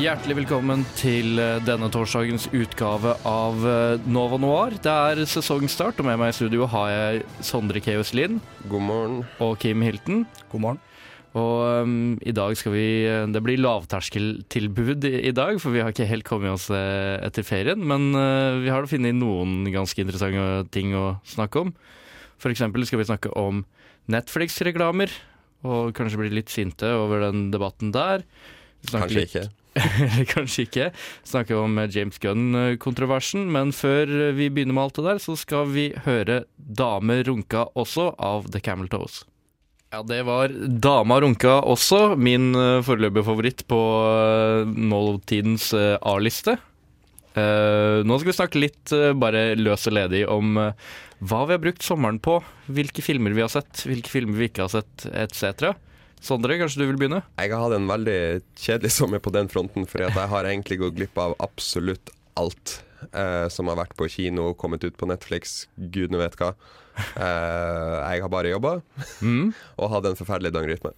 Hjertelig 0.00 0.32
velkommen 0.38 0.80
til 0.96 1.36
eh, 1.36 1.58
denne 1.66 1.90
torsdagens 1.92 2.46
utgave 2.56 3.10
av 3.28 3.64
eh, 3.68 4.04
Nova 4.08 4.38
Noir. 4.40 4.76
Det 4.80 4.88
er 4.92 5.20
sesongstart, 5.28 5.98
og 6.00 6.06
med 6.08 6.16
meg 6.22 6.30
i 6.32 6.36
studio 6.38 6.64
har 6.72 6.86
jeg 6.94 7.24
Sondre 7.44 7.82
Keos 7.84 8.14
Lind 8.16 8.38
God 8.70 8.86
morgen. 8.86 9.18
og 9.44 9.58
Kim 9.60 9.84
Hilton. 9.84 10.22
God 10.52 10.64
morgen. 10.64 10.80
Og 11.36 11.84
um, 11.84 11.92
i 12.26 12.32
dag 12.34 12.56
skal 12.58 12.72
vi 12.74 12.86
eh, 13.06 13.26
Det 13.30 13.42
blir 13.44 13.60
lavterskeltilbud 13.60 15.04
i, 15.10 15.12
i 15.28 15.34
dag, 15.36 15.60
for 15.60 15.76
vi 15.76 15.84
har 15.84 15.92
ikke 15.92 16.08
helt 16.08 16.26
kommet 16.26 16.54
oss 16.56 16.70
etter 16.72 17.44
ferien. 17.44 17.84
Men 17.84 18.08
uh, 18.16 18.56
vi 18.64 18.72
har 18.72 18.88
funnet 18.88 19.20
noen 19.20 19.68
ganske 19.74 20.00
interessante 20.00 20.64
ting 20.72 20.96
å 20.96 21.18
snakke 21.28 21.66
om. 21.66 21.76
For 22.40 22.48
eksempel 22.54 22.88
skal 22.88 23.02
vi 23.04 23.10
snakke 23.12 23.36
om 23.36 23.66
Netflix-reklamer, 24.10 25.12
og 25.68 25.92
kanskje 25.98 26.24
bli 26.24 26.32
litt 26.40 26.48
sinte 26.48 26.88
over 26.96 27.28
den 27.28 27.50
debatten 27.52 27.92
der. 27.92 28.24
Kanskje 28.88 29.18
litt- 29.26 29.34
ikke. 29.34 29.48
Eller 30.04 30.28
kanskje 30.30 30.66
ikke. 30.66 30.90
Snakke 31.26 31.58
om 31.58 31.78
eh, 31.80 31.90
James 31.92 32.20
Gunn-kontroversen. 32.22 33.48
Men 33.54 33.74
før 33.76 34.10
eh, 34.28 34.32
vi 34.36 34.50
begynner 34.52 34.76
med 34.76 34.88
alt 34.88 35.00
det 35.00 35.08
der, 35.08 35.22
så 35.22 35.36
skal 35.40 35.68
vi 35.74 35.90
høre 36.06 36.44
'Dame 36.56 37.20
runka 37.26 37.66
også' 37.74 38.14
av 38.18 38.50
The 38.52 38.62
Camel 38.64 38.88
Toes. 38.92 39.24
Ja, 39.90 40.02
det 40.06 40.22
var 40.28 40.48
'Dama 40.48 41.20
runka 41.20 41.60
også', 41.66 42.16
min 42.16 42.54
uh, 42.54 42.82
foreløpige 42.86 43.26
favoritt 43.26 43.66
på 43.66 43.80
nåtidens 44.70 45.72
eh, 45.74 45.96
A-liste. 46.02 46.58
Eh, 47.38 48.00
nå 48.02 48.16
skal 48.18 48.30
vi 48.30 48.34
snakke 48.34 48.60
litt 48.60 48.92
eh, 48.94 49.12
bare 49.14 49.52
løs 49.54 49.86
og 49.86 49.94
ledig 49.94 50.24
om 50.26 50.56
eh, 50.58 50.88
hva 51.20 51.44
vi 51.46 51.54
har 51.54 51.62
brukt 51.62 51.84
sommeren 51.86 52.18
på, 52.22 52.40
hvilke 52.66 53.04
filmer 53.04 53.36
vi 53.36 53.44
har 53.44 53.52
sett, 53.52 53.84
hvilke 53.86 54.10
filmer 54.10 54.40
vi 54.40 54.48
ikke 54.50 54.66
har 54.66 54.72
sett, 54.72 55.04
etc. 55.14 55.70
Sondre, 56.20 56.58
kanskje 56.60 56.82
du 56.82 56.86
vil 56.90 56.98
begynne? 57.00 57.22
Jeg 57.40 57.52
har 57.54 57.62
hatt 57.64 57.76
en 57.78 57.88
veldig 57.88 58.18
kjedelig 58.60 58.90
sommer 58.92 59.22
på 59.24 59.32
den 59.32 59.48
fronten, 59.48 59.86
for 59.88 60.02
jeg 60.04 60.12
har 60.12 60.44
egentlig 60.50 60.78
gått 60.82 60.98
glipp 60.98 61.16
av 61.22 61.34
absolutt 61.40 62.12
alt 62.40 62.76
eh, 63.14 63.48
som 63.52 63.70
har 63.72 63.78
vært 63.80 63.96
på 63.96 64.08
kino, 64.12 64.50
kommet 64.54 64.84
ut 64.84 64.96
på 65.00 65.08
Netflix, 65.08 65.64
gudene 65.76 66.20
vet 66.20 66.36
hva. 66.40 66.52
Eh, 67.16 67.96
jeg 68.12 68.22
har 68.24 68.28
bare 68.32 68.52
jobba 68.52 68.74
Mm. 69.24 69.52
og 69.78 69.90
hatt 69.94 70.06
en 70.10 70.18
forferdelig 70.18 70.52
døgnrytme. 70.52 70.92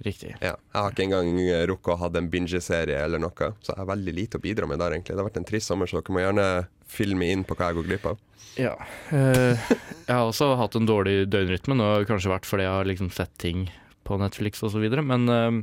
Riktig. 0.00 0.30
Ja. 0.40 0.54
Jeg 0.72 0.78
har 0.80 0.94
ikke 0.94 1.04
engang 1.04 1.34
eh, 1.42 1.66
rukket 1.68 1.92
å 1.92 1.98
ha 2.00 2.08
en 2.16 2.30
bingeserie 2.32 3.02
eller 3.04 3.20
noe, 3.20 3.50
så 3.60 3.74
jeg 3.74 3.80
har 3.82 3.90
veldig 3.90 4.14
lite 4.16 4.38
å 4.38 4.44
bidra 4.46 4.66
med 4.70 4.78
der, 4.80 4.94
egentlig. 4.96 5.12
Det 5.16 5.20
har 5.20 5.28
vært 5.28 5.40
en 5.42 5.48
trist 5.50 5.68
sommer, 5.68 5.90
så 5.90 5.98
dere 6.00 6.14
må 6.14 6.22
gjerne 6.22 6.46
filme 6.90 7.28
inn 7.34 7.42
på 7.44 7.58
hva 7.58 7.68
jeg 7.72 7.80
går 7.80 7.88
glipp 7.90 8.06
av. 8.14 8.22
Ja. 8.56 8.72
eh, 9.12 9.58
jeg 10.06 10.14
har 10.14 10.24
også 10.30 10.54
hatt 10.58 10.78
en 10.78 10.88
dårlig 10.88 11.26
døgnrytme. 11.30 11.76
Det 11.82 12.08
kanskje 12.08 12.32
vært 12.32 12.48
fordi 12.48 12.64
jeg 12.64 12.72
har 12.78 12.88
liksom 12.88 13.10
sett 13.14 13.34
ting 13.42 13.66
på 14.10 14.18
Netflix 14.20 14.62
osv. 14.66 14.84
Men 15.06 15.26
eh, 15.30 15.62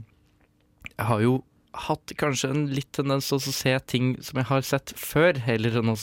jeg 0.96 1.08
har 1.12 1.24
jo 1.24 1.38
hatt 1.88 2.14
kanskje 2.18 2.52
en 2.54 2.68
litt 2.74 2.90
tendens 2.96 3.30
til 3.30 3.38
å 3.38 3.56
se 3.60 3.74
ting 3.92 4.14
som 4.26 4.42
jeg 4.42 4.50
har 4.50 4.66
sett 4.66 4.94
før, 4.98 5.38
heller 5.46 5.82
enn 5.82 5.94
å 5.94 5.98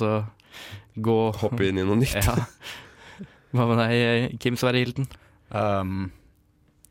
gå 0.95 1.21
Hoppe 1.43 1.71
inn 1.71 1.81
i 1.81 1.87
noe 1.87 1.99
nytt. 2.05 2.21
Ja. 2.21 2.37
Hva 3.55 3.71
med 3.71 3.81
deg, 3.81 4.37
Kim 4.43 4.59
Sverre 4.59 4.83
Hilden? 4.83 5.07
Um, 5.55 6.11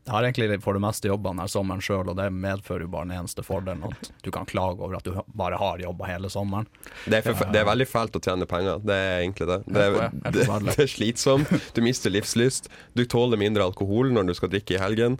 jeg 0.04 0.12
har 0.12 0.26
egentlig 0.26 0.58
for 0.60 0.76
det 0.76 0.82
meste 0.84 1.08
jobba 1.08 1.30
denne 1.32 1.46
sommeren 1.48 1.80
sjøl, 1.84 2.10
og 2.12 2.16
det 2.18 2.26
medfører 2.32 2.84
jo 2.84 2.90
bare 2.92 3.08
den 3.08 3.22
eneste 3.22 3.44
fordelen 3.44 3.86
at 3.88 4.10
du 4.24 4.28
kan 4.32 4.44
klage 4.48 4.84
over 4.84 4.98
at 4.98 5.06
du 5.06 5.16
bare 5.36 5.56
har 5.60 5.80
jobba 5.80 6.08
hele 6.10 6.28
sommeren. 6.32 6.68
Det 7.08 7.22
er, 7.22 7.24
for, 7.24 7.48
det 7.52 7.62
er 7.62 7.68
veldig 7.68 7.86
fælt 7.88 8.18
å 8.18 8.22
tjene 8.24 8.48
penger. 8.48 8.82
Det 8.84 8.98
er 9.00 9.22
egentlig 9.22 9.48
det. 9.48 9.58
Det 9.64 9.86
er, 9.86 10.12
det, 10.26 10.44
det 10.68 10.76
er 10.84 10.92
slitsomt. 10.92 11.54
Du 11.72 11.80
mister 11.84 12.12
livslyst. 12.12 12.68
Du 12.92 13.06
tåler 13.08 13.40
mindre 13.40 13.64
alkohol 13.64 14.12
når 14.12 14.28
du 14.28 14.36
skal 14.36 14.52
drikke 14.52 14.76
i 14.76 14.82
helgen. 14.82 15.16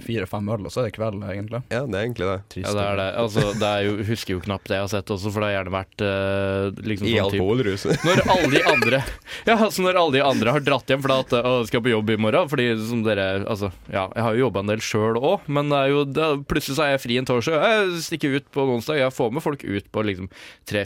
Fire-fem 0.00 0.48
øl, 0.54 0.66
og 0.68 0.72
så 0.72 0.80
er 0.82 0.88
det 0.88 0.94
kveld, 0.96 1.20
egentlig. 1.26 1.60
Ja, 1.72 1.82
det 1.84 1.98
er 1.98 2.06
egentlig 2.06 2.28
det. 2.30 2.36
Trist. 2.54 2.66
Ja, 2.68 2.72
det 2.78 2.84
er 2.86 2.96
det. 3.00 3.06
Altså, 3.22 3.44
det 3.60 3.68
er 3.68 3.84
jo, 3.86 3.92
husker 4.08 4.34
jo 4.36 4.40
knapt 4.46 4.70
det 4.70 4.78
jeg 4.78 4.84
har 4.86 4.92
sett 4.94 5.12
også, 5.12 5.32
for 5.34 5.44
det 5.44 5.50
har 5.50 5.56
gjerne 5.58 5.74
vært 5.76 6.04
uh, 6.06 6.82
liksom 6.88 7.08
I 7.10 7.14
sånn 7.18 7.32
typ- 7.34 7.42
alkoholrus. 7.42 7.86
Når 8.08 8.22
alle 8.32 8.50
de 8.54 8.62
andre 8.72 9.02
Ja, 9.46 9.56
altså 9.56 9.84
når 9.84 9.98
alle 10.00 10.16
de 10.16 10.24
andre 10.24 10.54
har 10.56 10.64
dratt 10.64 10.90
hjem 10.92 11.02
fordi 11.04 11.18
at 11.24 11.36
å, 11.42 11.52
skal 11.68 11.82
på 11.84 11.92
jobb 11.92 12.10
i 12.14 12.16
morgen 12.20 12.48
Fordi 12.50 12.66
som 12.80 13.02
dere 13.04 13.26
Altså, 13.42 13.70
ja, 13.92 14.06
jeg 14.14 14.24
har 14.26 14.36
jo 14.36 14.44
jobba 14.46 14.62
en 14.62 14.72
del 14.72 14.82
sjøl 14.84 15.18
òg, 15.18 15.46
men 15.52 15.70
det 15.72 15.78
er 15.78 15.92
jo 15.92 16.02
det, 16.08 16.28
plutselig 16.50 16.78
så 16.78 16.84
er 16.86 16.92
jeg 16.94 17.02
fri 17.04 17.18
en 17.20 17.28
torsdag. 17.28 17.62
Jeg 17.62 18.02
stikker 18.06 18.36
ut 18.38 18.46
på 18.54 18.66
onsdag. 18.76 19.00
Jeg 19.02 19.14
får 19.16 19.32
med 19.34 19.44
folk 19.44 19.64
ut 19.64 19.88
på 19.92 20.04
liksom 20.06 20.28
tre, 20.68 20.84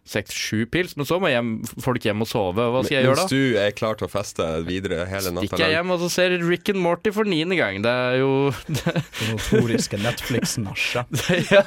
fire, 0.00 0.10
seks, 0.10 0.34
sju 0.34 0.66
pils, 0.66 0.96
men 0.96 1.06
så 1.06 1.18
må 1.20 1.30
hjem, 1.30 1.50
folk 1.82 2.04
hjem 2.04 2.24
og 2.24 2.28
sove. 2.28 2.66
Hva 2.72 2.82
skal 2.84 2.96
jeg 2.98 3.06
gjøre 3.06 3.18
da? 3.20 3.26
Hvis 3.26 3.32
du 3.32 3.58
er 3.60 3.74
klar 3.76 3.98
til 3.98 4.06
å 4.06 4.10
feste 4.10 4.46
videre 4.66 5.04
hele 5.10 5.32
natta 5.34 5.46
Stikker 5.46 5.64
jeg 5.66 5.76
hjem 5.76 5.92
og 5.94 6.00
så 6.02 6.08
ser 6.12 6.34
Rick 6.42 6.70
and 6.72 6.80
Morty 6.82 7.12
for 7.14 7.28
niende 7.28 7.58
gang. 7.58 7.80
Det 7.84 7.90
er 7.90 8.18
jo 8.20 8.30
det, 8.68 8.94
Det 9.20 9.28
notoriske 9.30 10.00
Netflix-nachet. 10.00 11.24
ja. 11.50 11.64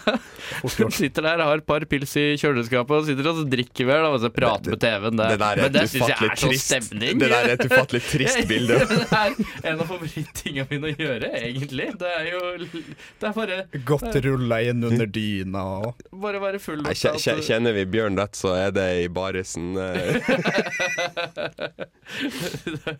Sitter 0.93 1.25
der, 1.25 1.43
har 1.43 1.61
et 1.61 1.67
par 1.67 1.85
pils 1.89 2.15
i 2.19 2.25
kjøleskapet 2.39 2.97
og 2.97 3.07
sitter 3.07 3.29
og 3.31 3.43
drikker 3.51 3.87
vel 3.89 4.07
og 4.09 4.19
så 4.23 4.31
prater 4.33 4.75
på 4.75 4.79
TV-en. 4.81 5.19
Det, 5.19 5.29
Det 5.33 5.39
der 5.43 5.61
er 5.61 5.63
men 5.63 5.75
det 5.75 5.85
et 5.85 5.93
syns 5.93 6.11
jeg 6.11 6.17
er 6.17 6.41
sånn 6.43 6.53
trist 6.53 6.71
stemning. 6.73 7.21
Det 7.21 7.31
der 7.31 7.47
er 7.47 7.55
et 7.55 7.65
ufattelig 7.69 8.03
trist 8.11 8.43
bilde. 8.49 8.79
det 8.93 8.99
er 9.07 9.37
en 9.71 9.83
av 9.83 9.87
favorittingene 9.89 10.67
mine 10.71 10.91
å 10.91 10.95
gjøre, 10.97 11.31
egentlig. 11.43 11.89
Det 12.01 12.11
er 12.19 12.29
jo 12.33 12.43
Det 12.67 13.29
er 13.29 13.37
bare, 13.37 13.61
Godt 13.87 14.19
rulla 14.23 14.59
inn 14.63 14.83
under 14.87 15.09
dyna 15.09 15.63
og 15.83 16.03
bare 16.23 16.41
være 16.43 16.59
full 16.63 16.83
Kjenner 16.93 17.75
vi 17.75 17.85
Bjørn 17.93 18.17
rett, 18.23 18.35
så 18.39 18.49
er 18.57 18.71
det 18.75 18.87
i 19.03 19.07
barisen. 19.13 19.67
eh, 19.77 20.13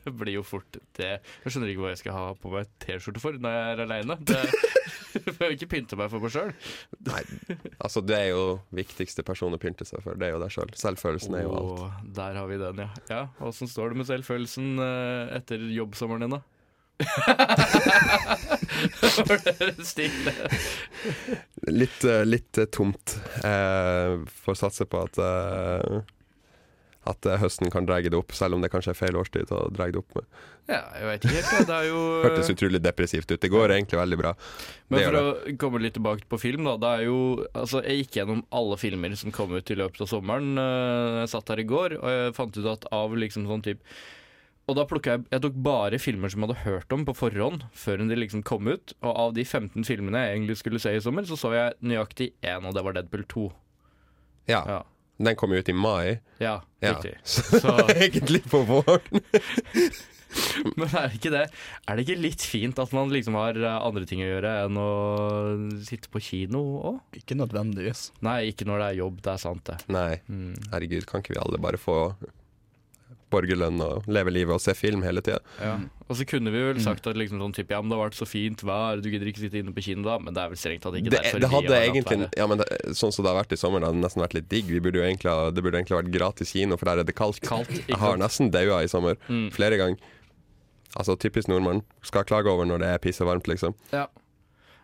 Det 0.03 0.11
blir 0.11 0.33
jo 0.37 0.43
fort 0.45 0.77
det. 0.97 1.19
Jeg 1.43 1.53
skjønner 1.53 1.69
ikke 1.71 1.83
hva 1.85 1.93
jeg 1.93 2.01
skal 2.03 2.17
ha 2.17 2.25
på 2.39 2.51
meg 2.53 2.69
T-skjorte 2.83 3.21
for 3.23 3.31
når 3.39 3.51
jeg 3.57 3.73
er 3.73 3.83
aleine. 3.87 4.15
Jeg 5.13 5.29
får 5.37 5.51
ikke 5.53 5.67
pynte 5.69 5.93
meg 5.99 6.07
for 6.09 6.23
meg 6.23 6.31
sjøl. 6.33 6.49
Nei, 7.05 7.19
altså 7.85 8.01
det 8.01 8.15
er 8.17 8.29
jo 8.31 8.45
viktigste 8.73 9.21
person 9.25 9.53
å 9.53 9.59
pynte 9.61 9.85
seg 9.85 10.01
for. 10.01 10.17
Det 10.17 10.25
er 10.25 10.31
jo 10.33 10.39
deg 10.41 10.49
sjøl. 10.55 10.71
Selv. 10.73 10.97
Selvfølelsen 10.97 11.35
er 11.37 11.43
jo 11.45 11.51
alt. 11.59 11.99
Der 12.17 12.39
har 12.39 12.47
vi 12.49 12.57
den, 12.57 12.81
ja. 12.81 12.89
ja 13.11 13.19
Åssen 13.45 13.69
står 13.69 13.93
det 13.93 13.99
med 14.01 14.09
selvfølelsen 14.09 14.71
eh, 14.81 15.35
etter 15.37 15.61
jobbsommeren 15.75 16.25
din, 16.25 16.33
da? 16.33 16.41
Litt, 21.73 22.03
eh, 22.03 22.25
litt 22.25 22.57
eh, 22.57 22.65
tomt. 22.65 23.19
Eh, 23.43 24.19
får 24.45 24.59
satse 24.59 24.85
på 24.89 25.03
at 25.05 25.19
eh, 25.23 26.01
at 27.09 27.25
eh, 27.27 27.39
høsten 27.41 27.71
kan 27.71 27.87
dra 27.87 27.97
det 27.99 28.15
opp, 28.15 28.31
selv 28.35 28.55
om 28.55 28.63
det 28.63 28.69
kanskje 28.71 28.93
er 28.93 28.99
feil 28.99 29.17
årstid 29.19 29.51
å 29.51 29.65
dra 29.75 29.89
det 29.91 29.99
opp 29.99 30.13
med. 30.15 30.27
Ja, 30.71 30.79
jeg 30.95 31.07
vet 31.09 31.25
ikke 31.27 31.35
helt. 31.35 31.67
Det 31.67 31.75
er 31.75 31.87
jo 31.89 32.03
Hørtes 32.23 32.51
utrolig 32.53 32.79
depressivt 32.83 33.33
ut. 33.33 33.41
Det 33.43 33.51
går 33.51 33.73
egentlig 33.75 33.99
veldig 33.99 34.19
bra. 34.21 34.31
Men 34.87 35.01
Det 35.01 35.09
for 35.09 35.19
å 35.19 35.55
komme 35.59 35.81
litt 35.83 35.97
tilbake 35.97 36.29
på 36.31 36.39
film, 36.39 36.63
da. 36.69 36.77
Det 36.79 36.93
er 36.99 37.05
jo 37.09 37.17
Altså, 37.51 37.81
jeg 37.83 38.05
gikk 38.05 38.21
gjennom 38.21 38.45
alle 38.55 38.79
filmer 38.79 39.17
som 39.19 39.35
kom 39.35 39.51
ut 39.57 39.73
i 39.75 39.79
løpet 39.79 40.05
av 40.05 40.11
sommeren. 40.13 40.53
Jeg 40.55 41.33
satt 41.35 41.51
her 41.51 41.63
i 41.63 41.67
går, 41.67 41.97
og 41.99 42.15
jeg 42.15 42.35
fant 42.39 42.61
ut 42.61 42.71
at 42.77 42.87
av 42.95 43.17
liksom 43.19 43.49
sånn 43.51 43.65
type 43.67 43.83
Og 44.67 44.77
da 44.77 44.85
plukka 44.87 45.17
jeg 45.17 45.25
Jeg 45.31 45.41
tok 45.43 45.55
bare 45.65 45.99
filmer 45.99 46.29
som 46.31 46.41
jeg 46.41 46.49
hadde 46.53 46.63
hørt 46.63 46.93
om 46.95 47.03
på 47.05 47.15
forhånd, 47.17 47.65
før 47.75 47.97
de 48.07 48.15
liksom 48.15 48.43
kom 48.47 48.67
ut. 48.71 48.93
Og 49.03 49.11
av 49.25 49.33
de 49.35 49.43
15 49.43 49.83
filmene 49.83 50.21
jeg 50.23 50.37
egentlig 50.37 50.57
skulle 50.61 50.79
se 50.79 50.93
i 50.95 51.01
sommer, 51.03 51.23
så 51.27 51.35
så 51.39 51.51
jeg 51.53 51.73
nøyaktig 51.83 52.31
én, 52.41 52.63
og 52.65 52.73
det 52.73 52.83
var 52.85 52.93
Deadpool 52.95 53.25
2. 53.27 53.51
Ja. 54.47 54.63
Ja. 54.67 54.81
Den 55.23 55.35
kom 55.37 55.51
jo 55.53 55.59
ut 55.61 55.69
i 55.69 55.73
mai. 55.77 56.19
Ja, 56.41 56.61
Ja. 56.81 56.93
riktig. 56.95 57.13
Så 57.23 57.59
Så, 57.59 57.75
egentlig 57.95 58.43
på 58.49 58.63
våren. 58.65 59.21
men 60.79 60.87
er 60.89 61.11
det 61.11 61.19
ikke 61.19 61.29
det 61.31 61.43
Er 61.87 61.95
det 61.95 62.05
ikke 62.07 62.17
litt 62.23 62.41
fint 62.41 62.79
at 62.81 62.91
man 62.95 63.11
liksom 63.13 63.35
har 63.37 63.53
eh, 63.59 63.75
andre 63.85 64.07
ting 64.09 64.23
å 64.23 64.29
gjøre 64.31 64.53
enn 64.65 64.79
å 64.81 64.87
sitte 65.85 66.09
på 66.09 66.19
kino 66.23 66.63
òg? 66.89 66.97
Ikke 67.19 67.37
nødvendigvis. 67.37 68.07
Nei, 68.25 68.39
ikke 68.49 68.65
når 68.65 68.79
det 68.81 68.87
er 68.89 68.99
jobb, 69.03 69.19
det 69.27 69.33
er 69.35 69.43
sant, 69.43 69.63
det. 69.69 69.77
Nei, 69.93 70.21
Mm. 70.27 70.55
herregud, 70.73 71.05
kan 71.05 71.21
ikke 71.21 71.35
vi 71.35 71.43
alle 71.43 71.59
bare 71.61 71.77
få 71.77 72.15
borgerlønn 73.33 73.81
og 73.83 74.07
leve 74.07 74.33
livet 74.33 74.55
og 74.55 74.61
se 74.63 74.75
film 74.77 75.03
hele 75.05 75.23
tida? 75.25 75.41
Ja. 75.59 75.75
Og 76.07 76.19
så 76.19 76.27
kunne 76.29 76.51
vi 76.53 76.61
vel 76.61 76.79
sagt 76.83 77.07
at 77.09 77.17
liksom 77.17 77.41
sånn 77.41 77.55
typ, 77.55 77.71
ja, 77.73 77.79
men 77.81 77.89
det 77.89 77.97
har 77.97 78.07
vært 78.07 78.19
så 78.19 78.27
fint 78.29 78.61
vær, 78.67 79.01
du 79.01 79.09
gidder 79.09 79.29
ikke 79.31 79.41
sitte 79.43 79.61
inne 79.61 79.73
på 79.73 79.83
kino 79.85 80.05
da, 80.05 80.19
men 80.21 80.35
det 80.35 80.43
er 80.43 80.51
vel 80.51 80.59
strengt 80.61 80.83
tatt 80.85 80.97
ikke 80.99 81.13
Det, 81.13 81.21
derfor 81.23 81.43
det 81.43 81.51
hadde 81.53 81.79
egentlig 81.79 82.17
ja, 82.37 82.47
men 82.49 82.61
det, 82.61 82.67
Sånn 82.99 83.13
som 83.15 83.25
det 83.25 83.31
har 83.31 83.39
vært 83.39 83.55
i 83.55 83.59
sommer, 83.59 83.81
det 83.81 83.91
hadde 83.91 84.03
nesten 84.03 84.23
vært 84.23 84.35
litt 84.37 84.49
digg. 84.51 84.69
Vi 84.69 84.81
burde 84.83 85.01
jo 85.01 85.05
egentlig 85.07 85.37
det 85.53 85.63
burde 85.65 85.79
egentlig 85.79 85.99
vært 85.99 86.11
gratis 86.13 86.53
kino, 86.53 86.77
for 86.77 86.91
der 86.91 87.01
er 87.01 87.07
det 87.07 87.15
kaldt. 87.17 87.41
Kaldt, 87.47 87.71
Jeg 87.87 87.99
har 87.99 88.19
nesten 88.21 88.51
daua 88.53 88.83
i 88.83 88.91
sommer. 88.91 89.17
Mm. 89.27 89.47
Flere 89.55 89.79
ganger. 89.81 90.11
Altså 90.99 91.15
typisk 91.17 91.49
nordmann. 91.49 91.81
Skal 92.05 92.27
klage 92.29 92.51
over 92.51 92.67
når 92.69 92.83
det 92.83 92.91
er 92.93 93.01
pissevarmt, 93.01 93.49
liksom. 93.49 93.73
Ja. 93.93 94.05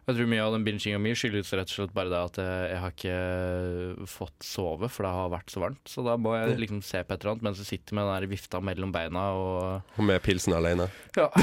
Jeg 0.10 0.18
tror 0.18 0.30
mye 0.32 0.42
av 0.42 0.56
den 0.56 0.64
binginga 0.66 0.98
mi 1.02 1.12
skyldes 1.14 1.52
rett 1.54 1.70
og 1.70 1.76
slett 1.76 1.92
bare 1.94 2.10
det 2.10 2.20
at 2.32 2.38
jeg, 2.42 2.62
jeg 2.72 2.80
har 2.82 2.94
ikke 2.96 4.08
fått 4.10 4.46
sove, 4.48 4.90
for 4.90 5.06
det 5.06 5.12
har 5.14 5.30
vært 5.36 5.54
så 5.54 5.62
varmt. 5.62 5.84
Så 5.92 6.02
da 6.06 6.16
må 6.18 6.34
jeg 6.34 6.56
liksom 6.64 6.80
se 6.86 7.04
på 7.06 7.14
et 7.14 7.22
eller 7.22 7.36
annet 7.36 7.46
mens 7.46 7.62
jeg 7.62 7.70
sitter 7.76 7.94
med 8.00 8.08
den 8.08 8.16
der 8.16 8.32
vifta 8.32 8.62
mellom 8.64 8.94
beina 8.96 9.28
og 9.38 10.00
Og 10.00 10.04
med 10.10 10.18
pilsen 10.26 10.56
alene. 10.58 10.90
Ja. 11.18 11.30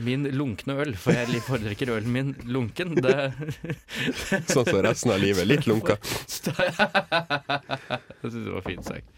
Min 0.00 0.22
lunkne 0.32 0.78
øl, 0.80 0.94
for 0.96 1.12
jeg 1.12 1.42
foretrekker 1.44 1.90
ølen 1.96 2.12
min 2.14 2.28
lunken. 2.48 2.94
Det 3.02 3.32
Sånn 4.54 4.64
som 4.70 4.78
resten 4.86 5.10
av 5.12 5.18
livet. 5.20 5.44
Litt 5.50 5.66
lunka. 5.68 5.98
Jeg 8.20 8.30
syns 8.30 8.44
det 8.46 8.54
var 8.54 8.64
fint 8.64 8.86
sagt. 8.86 9.10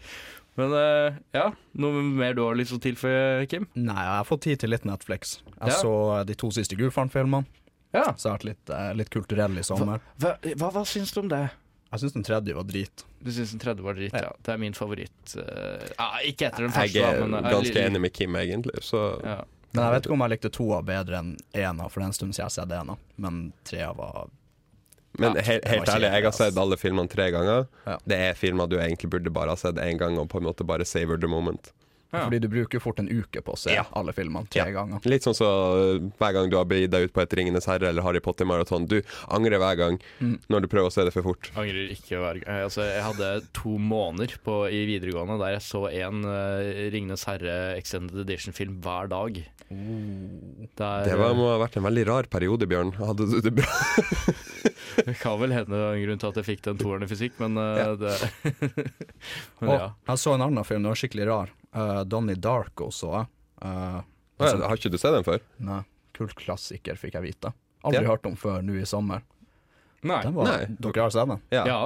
Men 0.59 0.73
uh, 0.75 1.15
ja, 1.33 1.45
noe 1.81 2.01
mer 2.05 2.35
du 2.37 2.43
har 2.45 2.57
lyst 2.57 2.73
til 2.73 2.81
å 2.81 2.83
tilføye, 2.83 3.45
Kim? 3.49 3.63
Nei, 3.73 3.95
jeg 3.95 4.17
har 4.19 4.27
fått 4.27 4.43
tid 4.45 4.59
til 4.61 4.69
litt 4.73 4.83
Netflix. 4.85 5.37
Jeg 5.55 5.71
Ja. 5.71 5.77
så 5.79 5.93
de 6.29 6.35
to 6.37 6.51
siste 6.53 6.75
Gulfaren-filmene, 6.77 7.45
Ja. 7.93 8.13
så 8.17 8.27
jeg 8.27 8.31
har 8.31 8.37
vært 8.39 8.47
litt, 8.49 8.69
eh, 8.73 8.93
litt 8.97 9.09
kulturell 9.13 9.57
i 9.57 9.63
sommer. 9.63 9.99
Hva, 10.19 10.35
hva, 10.57 10.71
hva 10.73 10.83
syns 10.89 11.11
du 11.13 11.19
om 11.21 11.27
det? 11.29 11.43
Jeg 11.93 12.01
syns 12.01 12.13
den 12.15 12.23
tredje 12.25 12.55
var 12.57 12.63
drit. 12.65 13.03
Du 13.21 13.29
syns 13.31 13.51
den 13.53 13.59
tredje 13.61 13.83
var 13.85 13.93
dritt, 13.93 14.13
ja. 14.17 14.31
Ja. 14.31 14.35
Det 14.41 14.53
er 14.55 14.57
min 14.57 14.73
favoritt. 14.73 15.35
eh, 15.37 15.87
ja, 15.97 16.07
ikke 16.25 16.47
etter 16.49 16.65
den 16.65 16.71
Jeg 16.73 16.89
første, 16.89 17.03
er 17.05 17.19
da, 17.19 17.25
men 17.27 17.45
eh, 17.45 17.51
ganske 17.53 17.83
enig 17.85 18.01
med 18.01 18.13
Kim, 18.13 18.35
egentlig. 18.35 18.79
Så 18.81 19.03
Ja. 19.23 19.43
Men 19.75 19.85
jeg 19.87 19.93
vet 19.95 20.05
ikke 20.05 20.13
om 20.13 20.21
jeg 20.21 20.29
likte 20.29 20.49
toa 20.53 20.81
bedre 20.85 21.17
enn 21.17 21.37
ena, 21.57 21.87
for 21.89 21.99
det 21.99 22.05
er 22.05 22.09
en 22.11 22.13
stund 22.13 22.33
siden 22.35 22.43
jeg 22.43 22.49
har 22.49 22.55
sett 22.57 22.71
ena. 22.77 22.95
Men 23.17 23.53
trea 23.65 23.91
var 23.93 24.27
Men 25.19 25.35
Ja, 25.35 25.41
he 25.41 25.59
det 25.59 25.69
helt 25.69 25.87
var 25.87 25.95
ærlig, 25.95 26.09
jeg 26.11 26.23
har 26.23 26.29
ass. 26.29 26.37
sett 26.37 26.57
alle 26.57 26.77
filmene 26.77 27.09
tre 27.09 27.31
ganger. 27.31 27.67
Ja. 27.85 27.97
Det 28.05 28.17
er 28.17 28.33
filmer 28.33 28.67
du 28.69 28.77
egentlig 28.79 29.09
burde 29.09 29.29
bare 29.33 29.49
ha 29.49 29.55
sett 29.55 29.75
én 29.75 29.97
gang, 29.97 30.17
og 30.17 30.29
på 30.29 30.37
en 30.41 30.43
måte 30.45 30.65
bare 30.65 30.85
savor 30.85 31.17
the 31.21 31.27
moment. 31.27 31.71
Ja. 32.13 32.27
Fordi 32.27 32.39
du 32.43 32.47
bruker 32.47 32.79
fort 32.79 32.99
en 33.01 33.07
uke 33.09 33.41
på 33.41 33.55
å 33.55 33.57
se 33.57 33.73
Ja. 33.73 33.83
alle 33.97 34.13
filmene 34.13 34.45
tre 34.49 34.61
Ja. 34.61 34.71
ganger. 34.71 35.01
Litt 35.09 35.23
sånn 35.25 35.33
så 35.33 35.47
uh, 35.49 35.99
hver 36.19 36.33
gang 36.33 36.49
du 36.51 36.57
har 36.59 36.65
begitt 36.69 36.91
deg 36.93 37.07
ut 37.09 37.13
på 37.13 37.21
et 37.23 37.33
Ringenes 37.33 37.65
herre 37.65 37.89
eller 37.89 38.03
Harry 38.05 38.19
Potter-maraton. 38.21 38.85
Du 38.87 39.01
angrer 39.33 39.57
hver 39.57 39.75
gang 39.77 39.99
Mm. 40.21 40.39
når 40.49 40.61
du 40.61 40.67
prøver 40.67 40.87
å 40.87 40.93
se 40.93 41.03
det 41.03 41.11
for 41.13 41.23
fort. 41.23 41.49
Angrer 41.57 41.89
ikke 41.89 42.19
hver 42.21 42.39
gang. 42.39 42.47
Eh, 42.47 42.63
Altså, 42.63 42.81
jeg 42.85 43.01
hadde 43.03 43.47
to 43.53 43.77
måneder 43.81 44.37
på, 44.45 44.69
i 44.69 44.85
videregående 44.85 45.39
der 45.41 45.57
jeg 45.57 45.65
så 45.65 45.87
en 45.91 46.23
uh, 46.23 46.89
Ringenes 46.93 47.25
herre 47.25 47.75
Extended 47.77 48.21
Edition-film 48.23 48.79
hver 48.79 49.09
dag. 49.09 49.43
Der, 50.77 51.03
Det 51.09 51.17
var, 51.17 51.33
må 51.33 51.49
ha 51.49 51.57
vært 51.65 51.77
en 51.77 51.83
veldig 51.87 52.05
rar 52.07 52.23
periode, 52.29 52.67
Bjørn. 52.69 52.93
Hadde 52.99 53.25
du 53.29 53.41
det 53.41 53.55
bra? 53.57 53.65
Det 55.03 55.15
kan 55.19 55.39
vel 55.41 55.49
hende 55.55 55.73
en 55.73 56.03
grunn 56.05 56.19
til 56.21 56.29
at 56.29 56.35
jeg 56.37 56.45
fikk 56.45 56.61
den 56.67 56.77
toeren 56.77 57.03
i 57.03 57.09
fysikk, 57.09 57.39
men, 57.41 57.57
uh, 57.57 57.77
Ja. 57.81 57.95
det 57.97 58.13
Men 59.61 59.69
Og 59.69 59.73
ja. 59.79 59.87
jeg 60.11 60.21
så 60.21 60.35
en 60.35 60.41
annen 60.45 60.63
film, 60.67 60.83
den 60.83 60.91
var 60.93 60.99
skikkelig 60.99 61.27
rar. 61.27 61.49
Uh, 61.75 62.03
Donnie 62.05 62.35
Darko 62.37 62.91
så 62.93 63.09
jeg. 63.15 63.27
Uh, 63.63 64.01
altså, 64.37 64.57
Nei, 64.59 64.67
har 64.67 64.77
ikke 64.77 64.91
du 64.93 64.97
sett 65.01 65.15
den 65.15 65.25
før? 65.25 65.39
nei, 65.63 65.81
kult 66.13 66.35
klassiker, 66.37 66.95
fikk 66.99 67.15
jeg 67.17 67.23
vite. 67.25 67.53
Aldri 67.83 68.03
Ja. 68.03 68.09
hørt 68.11 68.25
om 68.29 68.35
før 68.39 68.61
nå 68.61 68.75
i 68.79 68.85
sommer. 68.85 69.23
Nei. 70.03 70.21
Den 70.23 70.35
var, 70.35 70.45
Nei. 70.45 70.65
Dere 70.79 71.01
har 71.01 71.09
sett 71.15 71.27
den? 71.27 71.41
Ja. 71.55 71.63
Ja, 71.65 71.79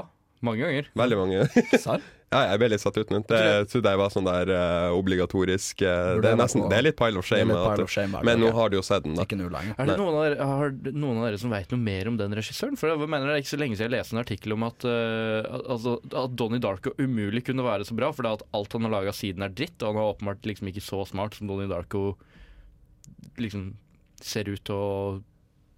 mange 0.45 0.63
ganger. 0.63 0.94
Veldig 0.98 1.18
mange. 1.18 1.50
Serr? 1.86 2.06
ja, 2.28 2.42
jeg 2.51 2.60
ble 2.60 2.68
litt 2.74 2.81
satt 2.84 2.98
ut 3.00 3.12
nå. 3.13 3.22
Det 3.30 3.42
trodde 3.72 3.92
jeg 3.94 4.00
var 4.01 4.12
sånn 4.12 4.25
der 4.28 4.50
uh, 4.51 4.95
obligatorisk 4.98 5.84
uh, 5.86 6.18
det, 6.19 6.34
er 6.34 6.39
nesten, 6.39 6.66
det 6.68 6.75
er 6.75 6.86
litt 6.89 6.98
pile 7.00 7.22
of 7.22 7.28
shame. 7.28 7.56
pile 7.56 7.86
of 7.86 7.92
shame 7.94 8.12
men 8.19 8.36
gang. 8.36 8.42
nå 8.44 8.50
har 8.57 8.74
du 8.74 8.75
jo 8.75 8.84
sett 8.84 9.06
den, 9.06 9.16
da. 9.16 9.24
Ikke 9.24 9.38
nå 9.39 9.48
lenger. 9.54 9.78
Er 9.80 9.88
det 9.88 9.95
noen 10.01 10.18
av, 10.18 10.25
dere, 10.25 10.48
har 10.50 10.75
noen 10.92 11.22
av 11.22 11.28
dere 11.30 11.39
som 11.39 11.56
vet 11.56 11.72
noe 11.72 11.86
mer 11.86 12.12
om 12.12 12.18
den 12.19 12.36
regissøren? 12.36 12.75
For 12.80 12.92
jeg 12.92 13.00
mener 13.07 13.31
Det 13.31 13.38
er 13.38 13.45
ikke 13.45 13.54
så 13.54 13.62
lenge 13.62 13.80
siden 13.80 13.88
jeg 13.88 13.95
leste 13.95 14.18
en 14.18 14.24
artikkel 14.24 14.57
om 14.57 14.68
at, 14.68 14.88
uh, 14.92 15.60
altså, 15.75 15.98
at 16.25 16.36
Donnie 16.42 16.63
Darko 16.63 16.92
umulig 17.00 17.45
kunne 17.48 17.66
være 17.68 17.88
så 17.88 17.95
bra, 17.98 18.12
fordi 18.16 18.34
at 18.36 18.44
alt 18.60 18.75
han 18.75 18.89
har 18.89 18.95
laga 18.98 19.16
siden 19.16 19.48
er 19.48 19.56
dritt, 19.56 19.78
og 19.80 19.94
han 19.94 20.01
er 20.04 20.12
åpenbart 20.12 20.50
liksom 20.51 20.72
ikke 20.74 20.84
så 20.84 21.04
smart 21.07 21.39
som 21.39 21.48
Donnie 21.48 21.72
Darko 21.72 22.10
liksom 23.39 23.69
ser 24.19 24.50
ut 24.51 24.66
til 24.68 24.75
å 24.75 24.92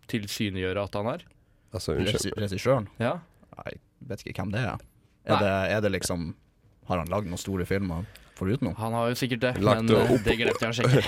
tilsynegjøre 0.10 0.88
at 0.88 0.98
han 0.98 1.12
er. 1.14 1.28
Altså, 1.78 1.94
unnskyld. 1.94 2.34
Regissøren? 2.42 2.90
Ja. 2.98 3.20
Jeg 3.60 3.78
vet 4.07 4.24
ikke 4.25 4.42
hvem 4.44 4.51
det 4.56 4.60
er. 4.66 4.78
Er 5.30 5.44
det, 5.44 5.54
er 5.75 5.81
det 5.81 5.92
liksom 6.00 6.34
Har 6.88 6.98
han 7.04 7.07
lagd 7.12 7.28
noen 7.30 7.38
store 7.38 7.66
filmer 7.69 8.06
foruten 8.40 8.69
noe? 8.69 8.75
Han 8.80 8.94
har 8.96 9.10
jo 9.12 9.16
sikkert 9.19 9.42
det, 9.44 9.51
Lagt 9.62 9.84
men 9.84 9.88
det 9.92 10.00
opp- 10.00 10.24
det 10.25 10.38
glemte 10.40 10.63
jeg 10.63 10.72
å 10.72 10.78
sjekke. 10.80 11.00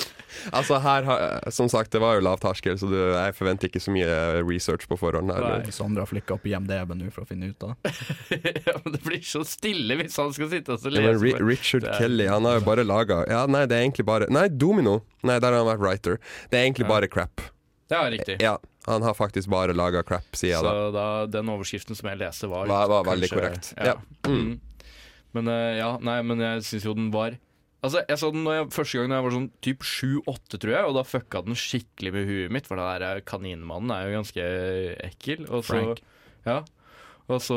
Altså 0.56 0.78
her 0.80 1.04
Som 1.52 1.68
sagt, 1.68 1.90
det 1.92 2.00
var 2.00 2.14
jo 2.16 2.22
lav 2.24 2.38
terskel, 2.40 2.78
så 2.80 2.88
du, 2.88 2.96
jeg 2.96 3.34
forventer 3.36 3.68
ikke 3.68 3.82
så 3.82 3.92
mye 3.92 4.14
research 4.46 4.86
på 4.88 4.96
forhånd. 4.96 5.32
her 5.34 5.66
Sondre 5.74 6.04
har 6.06 6.08
flikka 6.08 6.36
opp 6.38 6.46
IMDb 6.48 6.94
nå 6.96 7.10
for 7.12 7.26
å 7.26 7.28
finne 7.28 7.50
ut 7.52 7.66
av 7.66 7.74
det. 7.84 7.92
ja, 8.70 8.76
men 8.84 8.94
det 8.96 9.02
blir 9.04 9.20
så 9.26 9.42
stille 9.44 9.98
hvis 10.00 10.16
han 10.20 10.32
skal 10.36 10.48
sitte 10.54 10.78
og 10.78 10.86
lese. 10.88 11.32
Ja. 11.34 11.42
Richard 11.44 11.84
Det 11.84 11.98
Kelly, 11.98 12.26
han 12.30 12.46
har 12.48 12.60
jo 12.60 12.64
bare 12.70 12.86
laga 12.86 13.20
Ja, 13.28 13.44
nei, 13.50 13.66
det 13.68 13.76
er 13.76 13.84
egentlig 13.84 14.06
bare 14.08 14.30
Nei, 14.32 14.46
Domino. 14.48 15.00
Nei, 15.26 15.36
der 15.42 15.52
har 15.52 15.60
han 15.64 15.68
vært 15.74 15.84
writer. 15.84 16.20
Det 16.48 16.56
er 16.60 16.64
egentlig 16.70 16.86
Ja. 16.88 16.92
bare 16.94 17.08
crap. 17.10 17.44
Ja, 17.90 18.04
riktig. 18.08 18.38
Ja, 18.40 18.56
han 18.90 19.02
har 19.06 19.14
faktisk 19.16 19.48
bare 19.52 19.74
laga 19.76 20.02
crap, 20.06 20.26
jeg 20.38 20.58
da. 20.62 20.70
Så 20.74 20.90
da, 20.94 21.04
den 21.26 21.48
overskriften 21.52 21.96
som 21.98 22.08
jeg 22.10 22.18
leste, 22.20 22.48
var, 22.50 22.66
Var- 22.70 22.88
var 22.92 23.04
veldig 23.08 23.30
kanskje- 23.30 23.38
korrekt. 23.40 23.70
Ja. 23.78 23.94
Ja. 23.94 23.94
Mm. 24.28 24.40
Mm. 24.40 24.60
Men 25.32 25.48
eh, 25.48 25.76
ja, 25.78 25.92
nei, 26.02 26.18
men 26.26 26.40
jeg 26.42 26.64
syns 26.66 26.84
jo 26.88 26.94
den 26.98 27.10
var 27.14 27.38
Altså, 27.82 28.02
Jeg 28.10 28.18
så 28.20 28.28
den 28.34 28.42
når 28.44 28.52
jeg, 28.58 28.64
første 28.76 28.98
gang 28.98 29.08
da 29.08 29.16
jeg 29.16 29.24
var 29.24 29.32
sånn 29.32 29.50
typ 29.64 29.84
7-8, 29.88 30.58
tror 30.60 30.72
jeg, 30.74 30.84
og 30.84 30.94
da 30.98 31.02
fucka 31.08 31.40
den 31.46 31.54
skikkelig 31.56 32.10
med 32.12 32.26
huet 32.28 32.50
mitt, 32.52 32.66
for 32.68 32.76
den 32.76 32.84
der 32.90 33.04
eh, 33.16 33.20
kaninmannen 33.24 33.94
er 33.94 34.02
jo 34.10 34.18
ganske 34.18 34.44
ekkel. 35.06 35.46
Og 35.48 35.62
så, 35.64 35.70
Frank. 35.72 36.02
Ja. 36.44 36.58
Og 37.30 37.38
så 37.44 37.56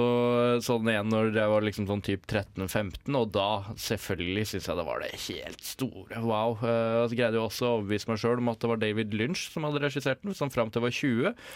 sånn 0.62 0.90
igjen 0.92 1.10
når 1.10 1.31
jeg 1.34 1.50
var 1.50 1.66
liksom 1.66 1.88
sånn 1.90 2.04
typ 2.06 2.28
13-15, 2.30 3.16
og 3.18 3.31
da 3.34 3.48
selvfølgelig 3.81 4.46
syns 4.52 4.70
jeg 4.70 4.78
det 4.78 4.86
var 4.86 5.02
det 5.02 5.14
helt 5.25 5.64
store 5.66 6.22
wow. 6.22 6.58
Jeg 6.62 7.00
og 7.00 7.08
så 7.10 7.18
greide 7.18 7.40
jeg 7.40 7.48
også 7.48 7.66
å 7.66 7.72
overbevise 7.80 8.12
meg 8.12 8.22
sjøl 8.22 8.44
om 8.44 8.52
at 8.54 8.62
det 8.62 8.70
var 8.70 8.84
David 8.84 9.16
Lynch 9.18 9.48
som 9.50 9.66
hadde 9.66 9.81
regissert 9.81 10.22
den, 10.22 10.38
sånn 10.38 10.54
fram 10.54 10.70
til 10.70 10.84
jeg 10.84 10.86
var 10.86 11.00
20. 11.00 11.48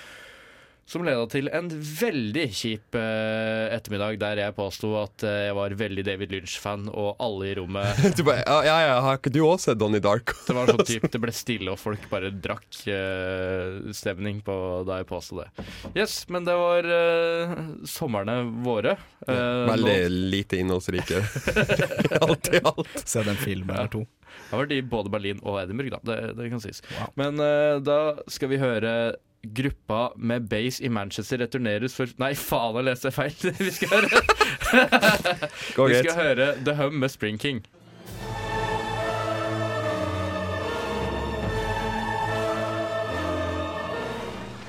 Som 0.88 1.04
leda 1.04 1.26
til 1.28 1.50
en 1.52 1.66
veldig 1.68 2.46
kjip 2.56 2.96
eh, 2.96 3.66
ettermiddag 3.76 4.16
der 4.22 4.40
jeg 4.40 4.54
påsto 4.56 4.94
at 5.02 5.26
eh, 5.28 5.50
jeg 5.50 5.56
var 5.58 5.74
veldig 5.82 6.06
David 6.08 6.32
Lynch-fan, 6.32 6.86
og 6.96 7.18
alle 7.24 7.50
i 7.50 7.56
rommet 7.60 8.06
Du 8.18 8.22
bare, 8.24 8.46
ja, 8.48 8.62
ja, 8.64 8.78
ja, 8.86 8.94
har 9.04 9.20
ikke 9.20 9.34
du 9.36 9.42
også 9.44 9.74
sett 9.74 9.82
Donnie 9.82 10.00
Darko? 10.04 10.38
Det 10.48 10.56
var 10.56 10.72
sånn 10.72 10.86
typ, 10.88 11.10
det 11.12 11.22
ble 11.26 11.34
stille, 11.42 11.74
og 11.76 11.82
folk 11.82 12.08
bare 12.14 12.32
drakk 12.32 12.80
eh, 12.88 13.92
stemning 14.00 14.40
på 14.48 14.56
da 14.88 15.02
jeg 15.02 15.10
påsto 15.12 15.42
det. 15.42 15.50
Yes, 15.92 16.22
men 16.32 16.48
det 16.48 16.56
var 16.56 16.88
eh, 16.88 17.54
somrene 17.92 18.38
våre. 18.64 18.96
Eh, 19.28 19.68
Veldig 19.74 19.98
nå- 20.08 20.32
lite 20.38 20.62
innholdsrike. 20.64 21.20
alt 22.24 22.48
i 22.56 22.64
alt. 22.64 22.96
Se 23.04 23.28
den 23.28 23.36
filmen 23.44 23.76
eller 23.76 23.92
to. 23.92 24.06
Jeg 24.38 24.54
har 24.54 24.62
vært 24.64 24.76
i 24.76 24.82
både 24.86 25.12
Berlin 25.12 25.40
og 25.44 25.60
Edinburgh, 25.60 25.98
da. 25.98 26.00
Det, 26.08 26.18
det 26.40 26.50
kan 26.52 26.62
sies. 26.64 26.80
Wow. 26.96 27.12
Men 27.20 27.44
eh, 27.44 27.78
da 27.84 28.00
skal 28.32 28.52
vi 28.56 28.60
høre 28.62 28.92
Gruppa 29.44 30.10
med 30.18 30.50
base 30.50 30.84
i 30.84 30.90
Manchester 30.90 31.38
returneres 31.38 31.96
for 31.96 32.10
Nei, 32.20 32.34
faen, 32.36 32.76
jeg 32.76 32.88
leste 32.90 33.12
feil! 33.12 33.36
vi 33.68 33.72
skal 33.72 33.88
høre, 33.94 34.22
vi 35.88 36.00
skal 36.02 36.16
høre 36.16 36.54
The 36.66 36.76
Hum 36.76 36.94
med 36.94 37.10
Spring 37.10 37.40
King. 37.40 37.62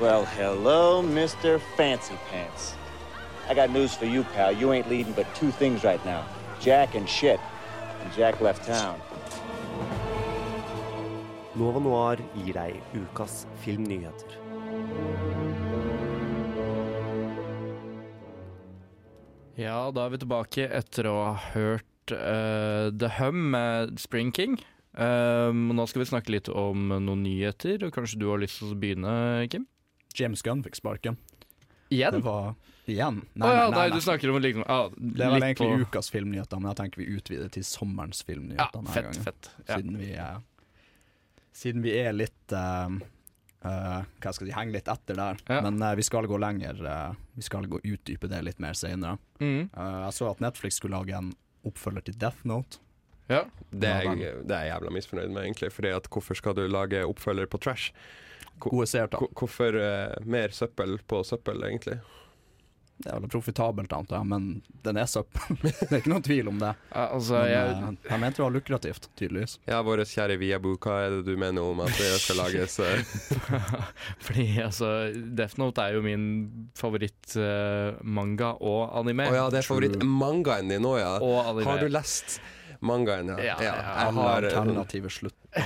Well, 0.01 0.25
hello, 0.25 1.03
Mr. 1.03 1.59
Fancy 1.77 2.15
Pants. 2.31 2.75
I 3.49 3.55
got 3.55 3.71
news 3.71 3.95
for 3.95 4.05
you, 4.05 4.23
pal. 4.23 4.53
You 4.53 4.73
ain't 4.73 4.89
leading 4.89 5.13
but 5.13 5.27
two 5.35 5.51
things 5.51 5.83
right 5.83 6.05
now 6.05 6.25
Jack 6.61 6.95
and 6.95 7.09
shit. 7.09 7.41
And 8.03 8.13
Jack 8.13 8.41
left 8.41 8.65
town. 8.67 9.01
Nova 11.57 11.81
Noir 11.81 12.19
gir 12.45 12.55
deg 12.55 12.77
ukas 12.95 13.47
filmnyheter. 13.65 14.48
Ja, 19.59 19.89
da 19.91 20.05
er 20.07 20.13
vi 20.15 20.21
tilbake 20.23 20.69
etter 20.71 21.09
å 21.11 21.17
ha 21.27 21.33
hørt 21.57 22.13
uh, 22.15 22.89
The 22.95 23.11
Hum 23.19 23.49
med 23.55 23.99
Spring 23.99 24.31
King. 24.35 24.59
Um, 24.99 25.69
nå 25.75 25.85
skal 25.91 26.05
vi 26.05 26.11
snakke 26.11 26.33
litt 26.35 26.49
om 26.51 26.89
noen 26.95 27.25
nyheter, 27.25 27.83
og 27.87 27.95
kanskje 27.95 28.21
du 28.23 28.29
har 28.31 28.41
lyst 28.43 28.61
til 28.61 28.73
å 28.73 28.79
begynne, 28.79 29.13
Kim? 29.51 29.67
James 30.19 30.43
Gunn 30.47 30.63
fikk 30.65 30.79
sparken. 30.79 31.19
Igjen? 31.91 32.21
Var 32.23 32.55
igjen. 32.89 33.21
Å 33.41 33.51
ja, 33.53 33.67
nei, 33.73 33.87
du 33.93 33.99
snakker 34.03 34.31
om 34.33 34.39
liksom 34.43 34.65
ah, 34.69 34.89
Det 34.97 35.27
vel 35.29 35.45
egentlig 35.45 35.69
på- 35.69 35.89
ukas 35.89 36.11
filmnyheter, 36.13 36.61
men 36.61 36.71
jeg 36.73 36.79
tenker 36.83 37.03
vi 37.03 37.09
utvider 37.19 37.51
til 37.53 37.67
sommerens 37.67 38.23
filmnyheter 38.25 38.81
ja, 38.81 38.93
fett, 38.95 39.11
gangen. 39.11 39.27
fett. 39.27 39.51
Ja. 39.67 39.77
Siden 39.77 39.99
vi 40.01 40.11
er 40.17 40.41
Siden 41.59 41.83
vi 41.85 41.95
er 41.99 42.15
litt 42.15 42.55
eh, 42.55 42.99
eh, 43.65 44.03
Hva 44.23 44.33
skal 44.33 44.47
jeg 44.47 44.53
si, 44.53 44.57
henge 44.59 44.77
litt 44.77 44.91
etter 44.91 45.19
der. 45.19 45.41
Ja. 45.49 45.61
Men 45.65 45.81
uh, 45.83 45.95
vi 45.99 46.05
skal 46.07 46.29
gå 46.31 46.39
lenger. 46.41 46.83
Uh, 46.85 47.17
vi 47.39 47.47
skal 47.47 47.69
gå 47.71 47.81
utdype 47.83 48.31
det 48.31 48.43
litt 48.47 48.63
mer 48.63 48.77
senere. 48.79 49.19
Mm. 49.41 49.71
Eh, 49.71 49.99
jeg 50.07 50.15
så 50.19 50.31
at 50.31 50.43
Netflix 50.43 50.81
skulle 50.81 50.99
lage 50.99 51.17
en 51.17 51.33
oppfølger 51.69 52.09
til 52.09 52.19
Death 52.19 52.47
Note. 52.49 52.83
ja. 53.29 53.45
Det 53.71 53.89
er, 53.89 54.07
jeg, 54.09 54.45
det 54.49 54.55
er 54.57 54.65
jeg 54.65 54.73
jævla 54.73 54.95
misfornøyd 54.97 55.33
med, 55.35 55.43
egentlig. 55.45 55.73
Fordi 55.75 55.93
at 55.93 56.09
hvorfor 56.09 56.39
skal 56.39 56.57
du 56.57 56.65
lage 56.67 57.05
oppfølger 57.05 57.51
på 57.51 57.61
trash? 57.61 57.93
Hvor, 58.59 58.73
Gode 58.73 58.89
seertall. 58.91 59.29
Hvorfor 59.39 59.77
mer 60.27 60.55
søppel 60.57 60.97
på 61.07 61.21
søppel, 61.27 61.63
egentlig? 61.69 62.01
Det 62.99 63.11
er 63.15 63.21
vel 63.23 63.31
profitabelt, 63.31 63.93
antar 63.95 64.21
jeg, 64.21 64.29
men 64.33 64.47
den 64.83 64.99
er 64.99 65.07
søppel. 65.07 65.59
det 65.63 65.87
er 65.87 66.01
ikke 66.01 66.13
noen 66.13 66.25
tvil 66.27 66.51
om 66.51 66.59
det. 66.59 66.73
Ja, 66.91 67.05
altså, 67.15 67.37
Men 67.39 67.53
jeg, 67.53 67.77
eh, 67.77 68.11
jeg 68.11 68.23
mente 68.25 68.41
det 68.41 68.45
var 68.45 68.55
lukrativt, 68.57 69.09
tydeligvis. 69.21 69.57
Ja, 69.71 69.81
vår 69.87 70.03
kjære 70.11 70.39
Viabu, 70.41 70.73
hva 70.83 70.99
er 71.05 71.17
det 71.19 71.23
du 71.29 71.39
mener 71.39 71.63
om 71.63 71.85
at 71.85 71.95
det 71.95 72.11
skal 72.25 72.41
lages 72.43 72.79
eh? 72.83 73.17
fordi 74.27 74.49
altså 74.67 74.93
Death 75.15 75.61
Note 75.63 75.87
er 75.87 75.99
jo 75.99 76.05
min 76.05 76.29
favorittmanga 76.79 78.53
og 78.59 78.81
anime. 78.99 79.31
Å 79.31 79.41
ja, 79.45 79.49
det 79.55 79.63
er 79.63 79.71
favorittmangaen 79.71 80.75
din 80.75 80.87
òg, 80.89 81.01
ja. 81.03 81.17
Og 81.23 81.39
anime. 81.45 81.69
Har 81.71 81.85
du 81.85 81.93
lest 81.93 82.41
mangaen, 82.81 83.33
ja? 83.35 83.39
Ja, 83.43 83.57
ja, 83.63 83.75
jeg 83.75 84.15
har 84.19 84.47
alternativet 84.47 84.59
alternative 84.79 85.11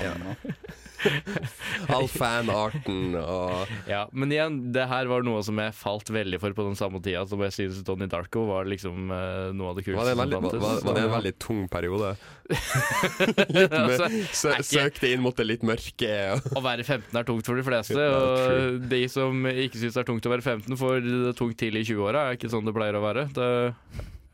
all 1.93 2.07
fanarten 2.11 3.17
og 3.19 3.71
Ja, 3.91 4.05
men 4.15 4.31
igjen, 4.33 4.59
det 4.75 4.85
her 4.87 5.09
var 5.11 5.25
noe 5.27 5.41
som 5.45 5.59
jeg 5.59 5.75
falt 5.75 6.11
veldig 6.15 6.39
for 6.43 6.55
på 6.55 6.67
den 6.69 6.77
samme 6.79 7.01
tida 7.03 7.25
som 7.29 7.43
jeg 7.43 7.55
synes 7.57 7.81
Donnie 7.87 8.07
Darko 8.11 8.45
var 8.47 8.69
liksom 8.71 9.11
uh, 9.11 9.51
noe 9.57 9.73
av 9.73 9.81
det 9.81 9.85
kuleste 9.89 9.99
var 9.99 10.13
det, 10.13 10.17
veldig, 10.21 10.39
var, 10.47 10.59
var, 10.63 10.79
var 10.87 10.99
det 10.99 11.03
en 11.09 11.15
veldig 11.17 11.35
tung 11.43 11.65
periode? 11.73 12.13
altså, 12.53 14.07
Sø, 14.31 14.55
ikke- 14.55 14.69
søkte 14.71 15.11
inn 15.11 15.23
mot 15.25 15.37
det 15.37 15.47
litt 15.49 15.65
mørke. 15.67 16.13
Å 16.39 16.63
være 16.65 16.85
15 16.87 17.19
er 17.19 17.27
tungt 17.29 17.47
for 17.49 17.59
de 17.59 17.65
fleste, 17.67 17.99
og 17.99 18.87
de 18.93 19.03
som 19.11 19.47
ikke 19.51 19.81
syns 19.81 19.97
det 19.99 20.03
er 20.05 20.09
tungt 20.09 20.27
å 20.29 20.33
være 20.35 20.45
15, 20.47 20.77
får 20.79 21.03
det 21.07 21.35
tungt 21.39 21.59
tidlig 21.61 21.85
i 21.87 21.91
20-åra. 21.93 22.27
Er 22.31 22.39
ikke 22.39 22.51
sånn 22.53 22.67
det 22.69 22.75
pleier 22.77 22.99
å 22.99 23.03
være. 23.05 23.27
Det, 23.35 23.49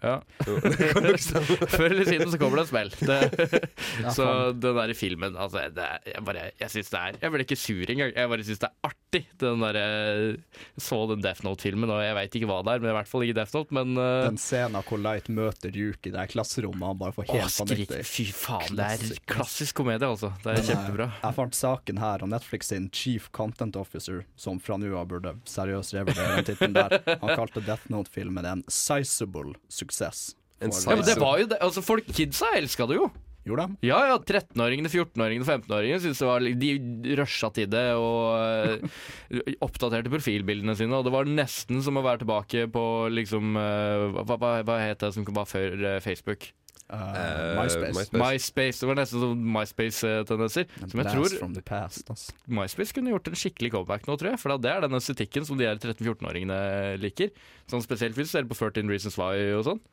ja. 0.03 0.21
Før 1.75 1.91
eller 1.91 2.07
siden 2.07 2.31
så 2.31 2.39
kommer 2.39 2.61
det 2.61 2.65
en 2.67 2.71
smell. 2.71 2.93
Det, 2.99 3.59
så 4.17 4.27
den 4.55 4.77
der 4.79 4.93
filmen 4.99 5.37
altså, 5.37 5.65
det 5.75 5.87
Jeg, 6.07 6.23
bare, 6.27 6.45
jeg 6.61 6.71
synes 6.71 6.93
det 6.93 7.01
er 7.01 7.19
Jeg 7.23 7.35
ble 7.35 7.47
ikke 7.47 7.59
sur 7.59 7.93
engang. 7.95 8.13
Jeg 8.15 8.31
bare 8.33 8.47
syns 8.47 8.63
det 8.63 8.69
er 8.71 8.91
artig. 8.91 9.23
Den 9.41 9.65
der, 9.65 9.79
jeg 9.81 10.37
så 10.85 11.01
den 11.11 11.23
Death 11.25 11.45
Note-filmen, 11.47 11.91
og 11.91 12.03
jeg 12.05 12.17
veit 12.19 12.39
ikke 12.39 12.51
hva 12.51 12.61
det 12.67 12.75
er, 12.77 12.83
men 12.85 12.93
i 12.93 12.97
hvert 12.99 13.11
fall 13.11 13.25
ikke 13.27 13.39
Death 13.41 13.57
Note. 13.57 13.75
Men 13.79 13.95
uh, 13.99 14.27
Den 14.29 14.41
scenen 14.41 14.87
hvor 14.89 15.01
Light 15.03 15.31
møter 15.33 15.73
Duke 15.75 16.11
i 16.11 16.15
det 16.15 16.27
klasserommet, 16.33 16.85
han 16.93 17.01
bare 17.01 17.17
får 17.17 17.31
helt 17.33 17.59
panikk. 17.63 17.95
fy 18.07 18.29
faen, 18.37 18.77
det 18.79 18.85
er 18.85 18.99
Klassisk. 19.03 19.25
klassisk 19.33 19.79
komedie, 19.81 20.07
altså. 20.09 20.31
Det 20.45 20.53
er 20.53 20.61
eh, 20.61 20.67
kjempebra. 20.69 21.09
Jeg 21.23 21.39
fant 21.39 21.59
saken 21.59 22.03
her, 22.03 22.25
og 22.25 22.33
Netflix 22.33 22.71
sin 22.73 22.89
Chief 22.95 23.29
Content 23.35 23.77
Officer, 23.81 24.23
som 24.39 24.61
fra 24.63 24.79
nå 24.81 24.93
av 24.99 25.09
burde 25.11 25.35
seriøst 25.49 25.97
revurdere 25.97 26.39
den 26.39 26.49
tittelen 26.51 26.77
der, 26.77 26.99
han 27.09 27.35
kalte 27.35 27.65
Death 27.65 27.89
Note-filmen 27.93 28.47
en 28.49 28.65
sizable 28.73 29.57
suksess. 29.89 30.35
En 30.61 30.75
Ja, 30.75 30.97
men 30.97 31.07
det 31.07 31.17
var 31.21 31.39
jo 31.41 31.49
det. 31.49 31.59
Altså, 31.63 31.83
folk, 31.87 32.07
kidsa 32.13 32.51
elska 32.59 32.87
det 32.91 32.99
jo. 32.99 33.09
Gjorde 33.49 33.65
de? 33.65 33.77
Ja, 33.89 33.99
ja, 34.11 34.17
13-åringene, 34.19 34.91
14-åringene, 34.93 35.47
15-åringene 35.47 36.03
syntes 36.03 36.21
det 36.21 36.29
var 36.29 36.45
De 36.61 36.73
rusha 37.17 37.49
til 37.57 37.71
det 37.73 37.85
og 37.97 38.35
eh, 38.43 39.55
oppdaterte 39.65 40.13
profilbildene 40.13 40.75
sine, 40.77 40.99
og 40.99 41.07
det 41.07 41.15
var 41.15 41.31
nesten 41.31 41.81
som 41.85 41.97
å 41.97 42.05
være 42.05 42.25
tilbake 42.27 42.67
på 42.75 42.85
liksom 43.15 43.57
eh, 43.57 44.05
Hva, 44.19 44.37
hva, 44.37 44.53
hva 44.69 44.81
het 44.83 45.01
det 45.01 45.15
som 45.17 45.25
var 45.33 45.49
før 45.49 45.79
eh, 45.95 46.01
Facebook? 46.05 46.51
Uh, 46.89 47.19
Eh, 47.19 47.57
MySpace. 47.59 47.93
MySpace. 47.93 48.21
MySpace. 48.23 48.81
Det 48.81 48.89
var 48.89 48.97
nesten 48.97 49.21
sånn 49.21 49.43
MySpace-tendenser. 49.57 50.65
Som 50.89 51.03
jeg 51.03 51.13
tror 51.13 51.61
past. 51.69 52.33
MySpace 52.49 52.97
kunne 52.97 53.13
gjort 53.13 53.29
en 53.29 53.37
skikkelig 53.37 53.75
comeback 53.75 54.09
nå, 54.09 54.17
tror 54.17 54.33
jeg. 54.33 54.41
For 54.41 54.57
det 54.57 54.73
er 54.73 54.87
den 54.87 54.97
estetikken 54.97 55.45
som 55.49 55.61
de 55.61 55.69
her 55.69 55.77
13-14-åringene 55.77 56.97
liker. 57.03 57.31
Sånn 57.69 57.85
Spesielt 57.85 58.17
hvis 58.17 58.33
du 58.33 58.37
ser 58.39 58.49
på 58.49 58.57
13 58.57 58.89
Reasons 58.89 59.19
Why 59.21 59.53
og 59.59 59.67
sånn. 59.69 59.85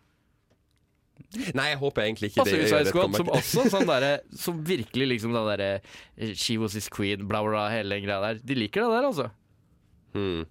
Nei, 1.56 1.70
jeg 1.72 1.80
håper 1.80 2.04
egentlig 2.04 2.32
ikke 2.32 2.44
altså, 2.44 2.56
det 2.56 2.64
Suicide 2.66 2.80
gjør 2.82 2.90
Squad, 2.92 3.14
som 3.16 3.30
også 3.32 3.64
sånn 3.72 3.88
derre 3.88 4.10
Som 4.44 4.58
virkelig 4.68 5.06
liksom 5.14 5.32
den 5.32 5.46
derre 5.48 5.70
eh, 5.80 6.34
She 6.36 6.58
was 6.60 6.76
his 6.76 6.90
queen, 6.92 7.24
bla, 7.24 7.40
bla, 7.44 7.54
bla, 7.54 7.64
hele 7.72 7.96
den 7.96 8.04
greia 8.04 8.20
der. 8.24 8.42
De 8.44 8.58
liker 8.58 8.84
det 8.84 8.98
der, 8.98 9.08
altså. 9.12 9.30
Hmm. 10.16 10.44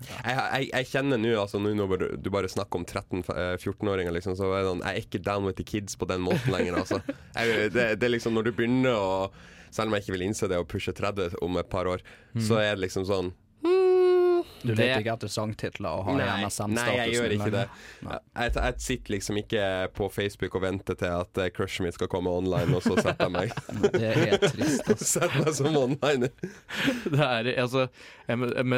Jeg, 0.00 0.34
jeg, 0.34 0.68
jeg 0.70 0.88
kjenner 0.88 1.20
nå, 1.20 1.34
altså 1.42 1.60
nå 1.60 1.74
når 1.76 2.06
du 2.24 2.30
bare 2.32 2.48
snakker 2.48 2.80
om 2.80 2.86
13-14-åringer, 2.86 4.14
liksom, 4.16 4.36
så 4.38 4.48
er 4.56 4.64
sånn, 4.68 4.84
jeg 4.86 4.96
er 4.96 5.04
ikke 5.04 5.22
down 5.26 5.44
with 5.48 5.58
the 5.60 5.66
kids 5.66 5.98
på 6.00 6.08
den 6.08 6.24
måten 6.24 6.54
lenger. 6.54 6.80
Altså. 6.80 7.02
Jeg, 7.36 7.70
det, 7.74 7.86
det 8.00 8.08
er 8.08 8.14
liksom 8.14 8.36
når 8.36 8.48
du 8.48 8.54
begynner 8.56 8.96
å 8.96 9.10
Selv 9.70 9.86
om 9.86 9.94
jeg 9.94 10.02
ikke 10.02 10.14
vil 10.16 10.24
innse 10.26 10.48
det 10.50 10.56
å 10.58 10.64
pushe 10.66 10.90
30 10.90 11.36
om 11.46 11.54
et 11.60 11.68
par 11.70 11.86
år, 11.86 12.00
så 12.42 12.56
er 12.58 12.72
det 12.74 12.88
liksom 12.88 13.04
sånn 13.06 13.28
Du 14.62 14.72
leter 14.74 15.00
ikke 15.00 15.14
etter 15.16 15.30
sangtitler 15.32 15.90
og 16.00 16.04
har 16.10 16.18
Nei, 16.20 16.28
NSM-status? 16.44 16.76
nei, 16.76 16.96
jeg 17.00 17.14
gjør 17.16 17.34
ikke 17.38 17.50
det. 17.54 17.66
Jeg, 18.04 18.54
jeg 18.56 18.74
sitter 18.86 19.14
liksom 19.16 19.40
ikke 19.40 19.64
på 19.96 20.08
Facebook 20.12 20.56
og 20.58 20.64
venter 20.66 20.98
til 21.00 21.14
at 21.20 21.42
Crush'en 21.56 21.70
crushet 21.70 21.84
mitt 21.86 21.94
skal 21.96 22.10
komme 22.10 22.30
online, 22.30 22.74
og 22.76 22.82
så 22.84 22.96
setter 22.98 23.28
jeg 23.28 23.34
meg 23.34 23.52
Det 23.94 24.10
er 24.10 24.42
trist. 24.42 24.90
ass. 24.90 25.04
Setter 25.14 25.44
meg 25.44 25.54
som 25.56 25.76
online. 25.78 26.30
Det 27.14 27.20
er, 27.24 27.50
altså, 27.62 27.86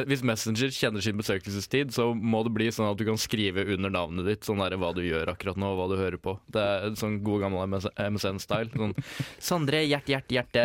hvis 0.09 0.25
Messenger 0.27 0.73
kjenner 0.75 1.05
sin 1.05 1.19
besøkelsestid, 1.19 1.93
så 1.95 2.11
må 2.15 2.43
det 2.47 2.55
bli 2.57 2.69
sånn 2.73 2.91
at 2.93 3.01
du 3.01 3.05
kan 3.09 3.19
skrive 3.21 3.65
under 3.75 3.93
navnet 3.93 4.29
ditt 4.29 4.47
sånn 4.49 4.63
der, 4.63 4.77
hva 4.81 4.93
du 4.97 5.03
gjør 5.05 5.33
akkurat 5.35 5.59
nå, 5.61 5.73
og 5.75 5.81
hva 5.81 5.89
du 5.93 5.97
hører 6.01 6.21
på. 6.23 6.37
Det 6.53 6.63
er 6.63 6.97
sånn 6.99 7.21
god 7.27 7.45
gammel 7.47 7.79
MSN-style. 8.13 8.73
Sånn 8.77 8.95
Sondre, 9.43 9.83
hjerte, 9.87 10.15
hjerte, 10.15 10.39
hjerte. 10.39 10.63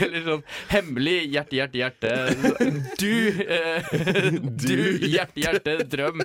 Eller 0.00 0.24
sånn 0.26 0.44
hemmelig 0.72 1.18
hjerte, 1.34 1.58
hjerte, 1.58 1.82
hjerte. 1.82 2.12
Du, 3.00 3.12
eh, 3.44 3.86
du, 4.40 4.76
hjerte, 5.08 5.38
hjerte, 5.40 5.76
drøm. 5.90 6.22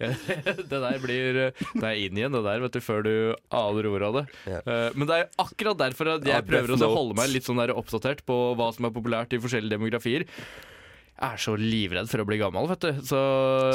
det 0.00 0.70
der 0.70 0.98
blir 1.02 1.38
Det 1.50 1.84
er 1.84 1.98
inn 2.00 2.18
igjen, 2.18 2.34
det 2.34 2.42
der, 2.46 2.62
vet 2.64 2.76
du, 2.76 2.80
før 2.84 3.04
du 3.06 3.12
aner 3.48 3.90
ordet 3.90 4.08
av 4.08 4.18
det. 4.20 4.24
Eh, 4.60 4.88
Men 4.96 5.10
det 5.10 5.18
er 5.20 5.28
akkurat 5.44 5.78
derfor 5.80 6.14
at 6.16 6.26
jeg 6.26 6.48
prøver 6.48 6.74
å 6.76 6.92
holde 6.94 7.18
meg 7.20 7.32
litt 7.34 7.46
sånn 7.48 7.60
der 7.60 7.74
oppdatert 7.76 8.24
på 8.28 8.40
hva 8.58 8.70
som 8.76 8.88
er 8.88 8.94
populært 8.96 9.36
i 9.36 9.42
forskjellige 9.42 9.76
demografier. 9.76 10.26
Jeg 11.20 11.36
er 11.36 11.40
så 11.42 11.52
livredd 11.60 12.08
for 12.08 12.22
å 12.22 12.24
bli 12.24 12.38
gammel, 12.40 12.64
vet 12.70 12.80
du. 12.80 13.00
Så, 13.04 13.18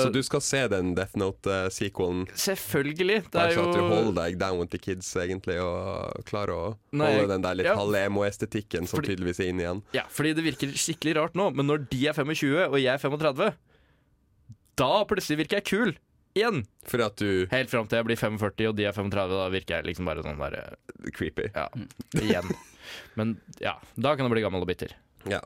Så 0.02 0.08
du 0.10 0.18
skal 0.26 0.42
se 0.42 0.64
den 0.72 0.96
Death 0.98 1.14
Note-sequelen, 1.22 2.24
selvfølgelig. 2.34 3.20
Det 3.28 3.36
bare 3.36 3.52
er 3.52 3.60
så 3.60 3.66
at 3.68 3.76
du 3.78 3.84
holder 3.86 4.16
deg 4.18 4.40
down 4.42 4.58
with 4.64 4.72
the 4.74 4.80
kids, 4.82 5.12
egentlig, 5.22 5.60
og 5.62 6.24
klarer 6.26 6.56
å 6.56 6.64
Nei, 6.98 7.12
holde 7.14 7.28
den 7.36 7.44
der 7.46 7.60
litt 7.60 7.70
ja. 7.70 7.76
halve 7.78 8.02
emo-estetikken 8.08 8.90
som 8.90 8.98
Fordi- 8.98 9.14
tydeligvis 9.14 9.44
er 9.46 9.52
inn 9.52 9.62
igjen. 9.62 9.84
Ja, 9.94 10.08
fordi 10.10 10.34
det 10.40 10.46
virker 10.48 10.74
skikkelig 10.74 11.14
rart 11.20 11.38
nå, 11.38 11.52
men 11.54 11.70
når 11.70 11.86
de 11.92 12.02
er 12.10 12.18
25 12.18 12.66
og 12.66 12.80
jeg 12.82 12.90
er 12.96 13.04
35, 13.04 13.54
da 14.82 14.90
plutselig 15.06 15.38
virker 15.44 15.62
jeg 15.62 15.68
kul. 15.70 15.94
Igjen. 16.36 16.66
Fordi 16.90 17.04
at 17.06 17.16
du 17.22 17.30
Helt 17.54 17.70
fram 17.72 17.86
til 17.88 17.96
jeg 18.02 18.06
blir 18.10 18.18
45 18.20 18.68
og 18.68 18.76
de 18.76 18.88
er 18.90 18.92
35, 18.98 19.38
da 19.38 19.46
virker 19.54 19.78
jeg 19.78 19.86
liksom 19.88 20.10
bare 20.10 20.26
sånn 20.26 20.42
der 20.42 20.76
Creepy. 21.16 21.46
Ja, 21.54 21.70
igjen. 22.20 22.50
Men 23.16 23.38
ja, 23.62 23.78
da 23.96 24.16
kan 24.18 24.26
jeg 24.26 24.34
bli 24.34 24.44
gammel 24.44 24.66
og 24.66 24.68
bitter. 24.68 24.92
Ja. 25.30 25.40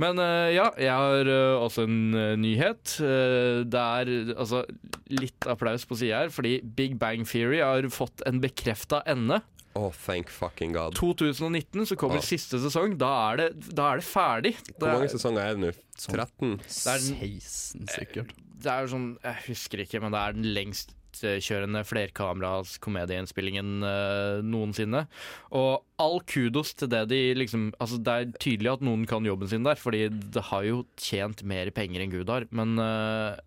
Men 0.00 0.18
eh, 0.18 0.54
ja, 0.56 0.70
jeg 0.80 0.90
har 0.90 1.28
eh, 1.28 1.60
også 1.62 1.84
en 1.84 2.14
eh, 2.16 2.34
nyhet. 2.40 2.96
Det 3.68 3.82
er 3.82 4.10
altså 4.36 4.62
litt 5.12 5.46
applaus 5.52 5.84
på 5.86 5.98
sida 6.00 6.22
her, 6.24 6.32
fordi 6.32 6.56
Big 6.64 6.96
Bang 6.98 7.26
Theory 7.28 7.60
har 7.62 7.86
fått 7.92 8.24
en 8.26 8.40
bekrefta 8.42 9.02
ende. 9.06 9.42
Oh, 9.78 9.90
thank 10.04 10.28
fucking 10.28 10.74
god. 10.76 10.92
2019 10.98 11.86
så 11.88 11.96
kommer 11.96 12.18
Ja. 12.20 12.24
siste 12.26 12.58
sesong. 12.60 12.98
Da 13.00 13.12
er 13.32 13.36
det, 13.40 13.46
da 13.72 13.92
er 13.92 14.02
det 14.02 14.04
ferdig. 14.04 14.54
Det 14.66 14.74
Hvor 14.82 14.92
mange 14.98 15.08
er, 15.08 15.14
sesonger 15.14 15.40
er 15.46 15.54
det 15.56 15.62
nå? 15.62 15.70
13? 15.96 16.52
er 16.52 16.98
den- 16.98 17.16
16, 17.40 17.86
sikkert. 17.88 18.34
det 18.62 18.70
er 18.72 18.86
sånn 18.86 19.16
Jeg 19.24 19.36
husker 19.46 19.78
ikke, 19.86 20.00
men 20.02 20.12
det 20.12 20.20
er 20.20 20.32
den 20.36 20.50
lengstkjørende 21.12 21.82
flerkameras 21.84 22.78
komedieinnspillingen 22.80 23.82
eh, 23.84 24.42
noensinne. 24.44 25.06
Og 25.52 25.84
all 26.00 26.20
kudos 26.26 26.74
til 26.74 26.88
det 26.88 27.08
de 27.10 27.34
liksom 27.34 27.72
Altså, 27.78 27.98
det 27.98 28.12
er 28.12 28.32
tydelig 28.38 28.72
at 28.72 28.82
noen 28.82 29.06
kan 29.06 29.24
jobben 29.24 29.48
sin 29.48 29.64
der, 29.64 29.76
fordi 29.76 30.08
det 30.08 30.42
har 30.50 30.64
jo 30.64 30.84
tjent 30.96 31.42
mer 31.44 31.70
penger 31.70 32.02
enn 32.02 32.12
Gud 32.12 32.28
har, 32.30 32.46
men 32.50 32.78
eh, 32.78 33.38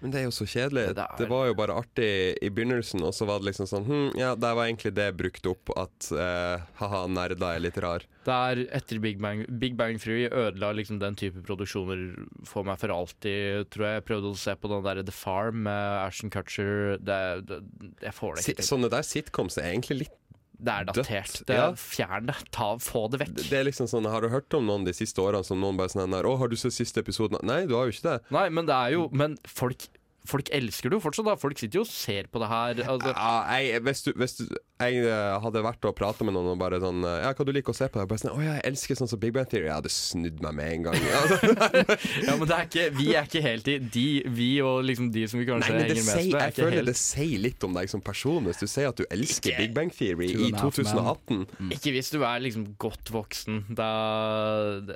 Men 0.00 0.12
det 0.14 0.20
er 0.20 0.26
jo 0.26 0.32
så 0.34 0.46
kjedelig. 0.48 0.86
Det 0.96 1.06
Det 1.18 1.28
var 1.28 1.46
jo 1.50 1.56
bare 1.58 1.76
artig 1.76 2.10
i 2.40 2.48
begynnelsen, 2.48 3.02
og 3.04 3.12
så 3.16 3.26
var 3.28 3.40
det 3.40 3.50
liksom 3.50 3.68
sånn 3.68 3.86
hm, 3.88 4.06
Ja, 4.18 4.34
der 4.38 4.56
var 4.56 4.68
egentlig 4.68 4.94
det 4.96 5.08
brukt 5.18 5.46
opp 5.50 5.72
at 5.76 6.10
uh, 6.14 6.62
ha-ha, 6.80 7.02
nerder 7.10 7.44
er 7.50 7.64
litt 7.64 7.78
rar. 7.80 8.06
det 8.24 8.36
er 8.36 8.62
etter 8.80 9.00
Big 9.02 9.20
Bang 9.20 9.44
Big 9.60 9.76
Bang 9.76 10.00
Theory 10.00 10.28
ødela 10.28 10.72
liksom 10.76 11.00
den 11.02 11.16
type 11.20 11.42
produksjoner 11.46 12.06
for 12.48 12.64
meg 12.64 12.80
for 12.80 12.92
alltid, 12.94 13.68
tror 13.72 13.86
jeg. 13.86 14.00
Jeg 14.00 14.06
prøvde 14.08 14.32
å 14.32 14.40
se 14.40 14.56
på 14.56 14.72
den 14.72 14.86
der 14.86 15.02
The 15.04 15.14
Farm 15.14 15.64
med 15.68 15.90
Ashton 16.06 16.32
Kutcher. 16.32 16.96
Det, 17.00 17.20
det, 17.48 17.60
jeg 18.02 18.16
får 18.16 18.36
det 18.36 18.46
ikke 18.46 18.62
til. 18.62 18.70
sånne 18.72 18.92
der 18.92 19.06
sitcoms 19.06 19.60
er 19.60 19.72
egentlig 19.72 20.02
litt 20.04 20.19
Det 20.60 20.72
er 20.72 20.84
datert. 20.90 21.36
dødt, 21.46 21.54
ja. 21.56 21.68
Fjern 21.80 22.26
det. 22.28 22.36
Ta, 22.52 22.76
få 22.82 23.06
det 23.10 23.20
vekk. 23.22 23.36
Det 23.48 23.58
er 23.60 23.64
liksom 23.64 23.88
sånn, 23.88 24.08
Har 24.10 24.20
du 24.20 24.28
hørt 24.28 24.52
om 24.54 24.66
noen 24.68 24.84
de 24.84 24.92
siste 24.92 25.22
årene 25.24 25.44
som 25.46 25.60
noen 25.60 25.78
bare 25.80 25.88
sånn 25.88 26.12
her, 26.12 26.24
'Å, 26.28 26.36
har 26.38 26.48
du 26.48 26.56
sett 26.56 26.72
siste 26.76 27.00
episoden?' 27.00 27.40
Nei, 27.42 27.64
du 27.66 27.74
har 27.74 27.88
jo 27.88 27.94
ikke 27.96 28.10
det. 28.10 28.18
Nei, 28.30 28.48
men 28.50 28.66
det 28.66 28.74
er 28.76 28.90
jo 28.92 29.08
Men 29.12 29.38
folk 29.46 29.88
folk 30.28 30.50
elsker 30.52 30.90
det 30.90 30.98
jo 30.98 31.04
fortsatt, 31.04 31.28
da. 31.30 31.36
Folk 31.40 31.58
sitter 31.60 31.80
jo 31.80 31.84
og 31.86 31.90
ser 31.92 32.28
på 32.32 32.42
det 32.42 32.48
her. 32.50 32.82
Altså, 32.90 33.14
Ja, 33.14 33.60
jeg, 33.60 33.80
hvis 33.86 34.02
du, 34.06 34.12
hvis 34.18 34.36
du 34.40 34.44
jeg 34.80 35.02
eh, 35.04 35.34
hadde 35.44 35.60
vært 35.60 35.84
og 35.84 35.92
prata 35.96 36.24
med 36.24 36.32
noen 36.32 36.54
og 36.54 36.60
bare 36.60 36.78
sånn 36.80 37.02
eh, 37.04 37.18
Ja, 37.20 37.32
hva 37.36 37.44
du 37.44 37.50
liker 37.52 37.74
å 37.74 37.76
se 37.76 37.84
på? 37.92 38.00
Jeg 38.00 38.08
bare 38.08 38.22
sånn, 38.22 38.32
Å 38.32 38.40
ja, 38.40 38.54
jeg 38.56 38.64
elsker 38.70 38.96
sånn 38.96 39.10
som 39.10 39.20
Big 39.20 39.34
Bang 39.36 39.48
Theory. 39.50 39.66
Jeg 39.68 39.76
hadde 39.76 39.92
snudd 39.92 40.40
meg 40.44 40.56
med 40.56 40.72
en 40.76 40.86
gang. 40.88 40.98
Altså, 41.20 41.36
ja, 42.26 42.34
men 42.38 42.46
det 42.48 42.56
er 42.56 42.68
ikke, 42.68 42.84
vi 42.96 43.06
er 43.12 43.26
ikke 43.28 43.42
helt 43.44 43.68
i 43.68 43.74
de, 43.92 44.04
Vi 44.32 44.48
og 44.64 44.78
liksom 44.88 45.10
de 45.12 45.24
som 45.28 45.40
vi 45.42 45.46
kanskje 45.48 45.74
henger 45.74 45.98
mest 45.98 46.14
med, 46.16 46.36
jeg 46.40 46.54
føler 46.56 46.78
helt 46.78 46.90
det 46.90 46.96
sier 47.00 47.42
litt 47.44 47.66
om 47.66 47.76
deg 47.76 47.90
som 47.92 48.02
person 48.04 48.46
hvis 48.48 48.62
du 48.62 48.66
sier 48.70 48.88
at 48.88 48.96
du 49.00 49.04
elsker 49.12 49.52
Ikke- 49.52 49.60
Big 49.66 49.74
Bang 49.76 49.92
Theory 49.92 50.30
i 50.30 50.48
and 50.48 50.56
a 50.56 50.64
half 50.64 50.78
men. 50.80 51.44
2018. 51.50 51.74
Ikke 51.76 51.94
hvis 51.96 52.10
du 52.14 52.18
er 52.24 52.40
liksom 52.46 52.64
godt 52.80 53.12
voksen. 53.12 53.60
Da, 53.76 53.90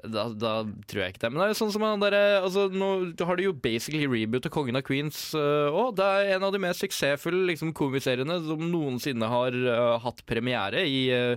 da, 0.08 0.26
da 0.32 0.54
tror 0.88 1.04
jeg 1.04 1.14
ikke 1.14 1.24
det. 1.26 1.32
Men 1.34 1.42
det 1.42 1.48
er 1.50 1.52
jo 1.52 1.60
sånn 1.60 1.74
som 1.76 1.84
han 1.84 2.02
derre 2.02 2.22
altså, 2.40 2.66
Nå 2.72 2.88
har 3.20 3.36
du 3.38 3.44
jo 3.50 3.52
basically 3.52 4.08
rebootet 4.08 4.52
Kongen 4.54 4.78
av 4.80 4.84
Queens 4.86 5.13
òg. 5.38 5.94
det 5.99 6.06
er 6.06 6.35
en 6.37 6.47
av 6.49 6.52
de 6.54 6.61
mest 6.62 6.83
suksessfulle 6.85 7.44
liksom, 7.52 7.73
komiseriene 7.76 8.37
som 8.47 8.64
noensinne 8.71 9.28
har 9.30 9.54
eh, 9.54 9.99
hatt 10.04 10.25
premiere 10.26 10.85
i, 10.88 11.09
eh, 11.14 11.37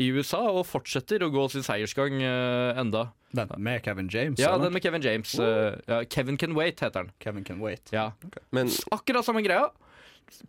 i 0.00 0.10
USA, 0.14 0.40
og 0.50 0.66
fortsetter 0.68 1.22
å 1.26 1.30
gå 1.32 1.46
sin 1.52 1.64
seiersgang 1.66 2.20
eh, 2.22 2.80
enda. 2.80 3.10
Den 3.36 3.50
med 3.62 3.84
Kevin 3.84 4.08
James? 4.10 4.40
Ja, 4.40 4.54
eller? 4.54 4.66
den 4.68 4.74
med 4.78 4.82
Kevin 4.82 5.02
James. 5.06 5.34
eh, 5.38 5.76
ja, 5.86 6.02
Kevin 6.10 6.36
Can 6.40 6.54
Wait 6.58 6.80
heter 6.82 7.04
den. 7.04 7.12
Kevin 7.22 7.44
Can 7.46 7.60
Wait. 7.62 7.92
Ja. 7.94 8.10
Men 8.50 8.70
Akkurat 8.90 9.26
samme 9.26 9.42
greia. 9.46 9.68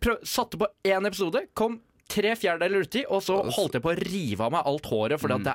Prøv, 0.02 0.20
satte 0.26 0.58
på 0.58 0.66
én 0.86 1.06
episode, 1.06 1.46
kom 1.58 1.80
tre 2.12 2.34
fjerdedeler 2.38 2.84
uti, 2.86 3.04
og 3.08 3.22
så 3.24 3.40
holdt 3.56 3.78
jeg 3.78 3.84
på 3.84 3.92
å 3.92 3.98
rive 3.98 4.46
av 4.46 4.52
meg 4.54 4.66
alt 4.68 4.88
håret. 4.90 5.20
Fordi 5.22 5.38
at 5.40 5.46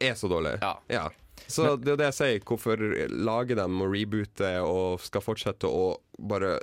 det 0.00 0.08
er 0.10 0.16
så 0.18 0.28
dårlig. 0.30 0.56
Ja. 0.62 0.74
Ja. 0.92 1.04
Så 1.50 1.76
det 1.80 1.94
er 1.94 2.00
det 2.00 2.10
jeg 2.12 2.18
sier. 2.18 2.44
Hvorfor 2.48 2.82
lage 3.10 3.56
dem 3.58 3.80
og 3.84 3.94
reboote 3.94 4.52
og 4.66 5.00
skal 5.04 5.24
fortsette 5.24 5.68
å 5.70 5.96
bare 6.18 6.58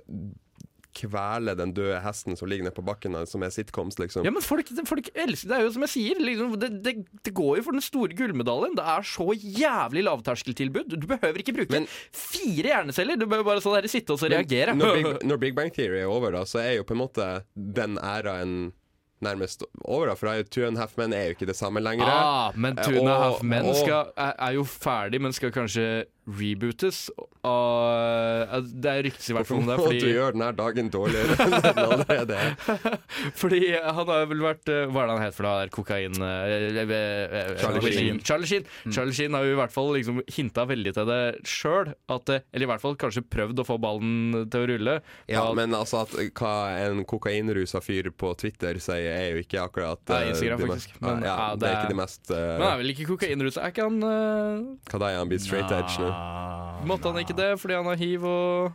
kvele 0.99 1.53
den 1.55 1.71
døde 1.77 1.99
hesten 2.01 2.35
som 2.35 2.49
ligger 2.49 2.65
nede 2.65 2.75
på 2.75 2.83
bakken, 2.83 3.13
som 3.29 3.43
er 3.45 3.51
sitcoms, 3.53 3.99
liksom. 4.01 4.25
Ja, 4.25 4.31
men 4.33 4.43
folk, 4.43 4.67
folk 4.89 5.11
elsker 5.13 5.51
Det 5.51 5.57
er 5.59 5.63
jo 5.67 5.73
som 5.75 5.85
jeg 5.85 5.91
sier, 5.93 6.21
liksom, 6.23 6.55
det, 6.59 6.69
det, 6.83 6.93
det 7.27 7.33
går 7.37 7.59
jo 7.59 7.65
for 7.67 7.77
den 7.77 7.85
store 7.85 8.17
gullmedaljen. 8.17 8.73
Det 8.75 8.85
er 8.95 9.05
så 9.07 9.27
jævlig 9.37 10.03
lavterskeltilbud. 10.07 10.97
Du 10.99 11.07
behøver 11.07 11.39
ikke 11.43 11.55
bruke 11.59 11.75
Men- 11.77 11.87
fire 12.11 12.73
hjerneceller. 12.73 13.21
Du 13.21 13.27
behøver 13.29 13.47
bare 13.51 13.63
sånn 13.63 13.77
der, 13.77 13.87
sitte 13.91 14.17
og 14.17 14.21
så 14.23 14.31
reagere. 14.33 14.75
Når 14.75 14.97
Big, 14.97 15.09
når 15.29 15.41
Big 15.45 15.55
Bang 15.61 15.71
Theory 15.77 16.01
er 16.01 16.09
over, 16.11 16.33
da, 16.35 16.43
så 16.49 16.63
er 16.65 16.79
jo 16.79 16.87
på 16.89 16.97
en 16.97 17.03
måte 17.05 17.29
den 17.55 17.99
æraen 18.01 18.57
nærmest 19.21 19.63
over. 19.85 20.07
da 20.07 20.13
For 20.13 20.43
Two 20.51 20.67
and 20.67 20.77
a 20.77 20.79
Half 20.79 20.97
Men 20.97 21.13
er 21.13 21.23
jo 21.23 21.29
ikke 21.29 21.45
det 21.45 21.55
samme 21.55 21.79
lenger. 21.79 22.05
Ah, 22.05 22.51
men 22.55 22.75
Two 22.75 22.99
and 22.99 23.09
a 23.09 23.17
Half 23.23 23.43
Men 23.43 23.65
er 24.15 24.51
jo 24.51 24.63
ferdig, 24.63 25.21
men 25.21 25.33
skal 25.33 25.51
kanskje 25.51 26.05
rebootes. 26.37 27.07
Og, 27.39 27.83
eh, 27.95 28.65
det 28.83 28.91
er 28.91 29.05
ryktes 29.07 29.29
i 29.31 29.35
hvert 29.35 29.47
fall 29.47 29.61
om 29.61 29.69
det. 29.69 29.77
Fordi, 29.79 29.99
du 30.03 30.09
gjør 30.11 30.35
denne 30.35 30.49
dagen 30.57 30.89
dårligere 30.91 31.37
enn 31.45 31.53
den 31.63 31.79
allerede 31.85 32.35
er? 32.35 32.97
fordi 33.41 33.61
han 33.73 34.09
har 34.11 34.25
vel 34.27 34.43
vært 34.43 34.71
eh, 34.73 34.81
Hva 34.91 35.05
er 35.05 35.07
det 35.09 35.15
han 35.15 35.23
het 35.23 35.37
for 35.37 35.47
noe? 35.47 35.53
der? 35.61 35.71
Kokain 35.73 36.19
eh, 36.19 37.53
Charlie 37.61 37.93
Sheen. 37.95 38.19
Charlie 38.27 38.49
Sheen. 38.49 38.67
Charlie 38.91 39.15
Sheen 39.15 39.37
har 39.37 39.47
jo 39.47 39.55
i 39.55 39.59
hvert 39.61 39.73
fall 39.73 39.93
liksom 39.95 40.19
hinta 40.35 40.65
veldig 40.69 40.93
til 40.97 41.07
det 41.09 41.21
sjøl. 41.47 41.93
Eller 42.09 42.65
i 42.65 42.69
hvert 42.73 42.83
fall 42.83 42.97
kanskje 42.99 43.23
prøvd 43.23 43.63
å 43.63 43.67
få 43.67 43.79
ballen 43.81 44.43
til 44.51 44.65
å 44.65 44.69
rulle. 44.73 44.97
Ja, 45.31 45.45
At- 45.47 45.55
men 45.59 45.75
altså 45.77 46.03
at 46.03 46.13
hva 46.35 46.53
en 46.83 47.05
kokainrusa 47.07 47.79
fyr 47.83 48.11
på 48.11 48.33
Twitter 48.39 48.77
sier, 48.83 49.09
er 49.15 49.31
jo 49.37 49.43
ikke 49.45 49.63
akkurat 49.63 50.01
Det 50.07 50.15
er 50.15 50.29
Instagram, 50.33 50.59
det 50.65 50.69
faktisk. 50.73 50.99
Men, 50.99 51.23
ja, 51.23 51.35
ja, 51.39 51.47
det, 51.55 51.63
det 51.63 51.69
er 51.69 51.79
ikke 51.79 51.93
det 51.93 51.99
mest 51.99 52.31
uh, 52.33 52.37
Men 52.59 52.67
er 52.67 52.77
vel 52.83 52.93
ikke 52.93 53.07
kokainrusa? 53.13 53.63
Er 53.63 53.73
ikke 53.73 53.87
han 53.87 54.03
uh, 54.03 54.67
Hva 54.91 55.01
da 55.01 55.11
er 55.13 55.19
han 55.21 55.31
blitt 55.31 55.45
straight 55.45 55.71
edge 55.71 55.95
nå? 56.03 56.11
Måtte 56.89 57.11
han 57.11 57.19
ikke 57.23 57.35
det 57.37 57.49
fordi 57.61 57.75
han 57.79 57.89
har 57.89 57.99
hiv 57.99 58.23
og 58.29 58.71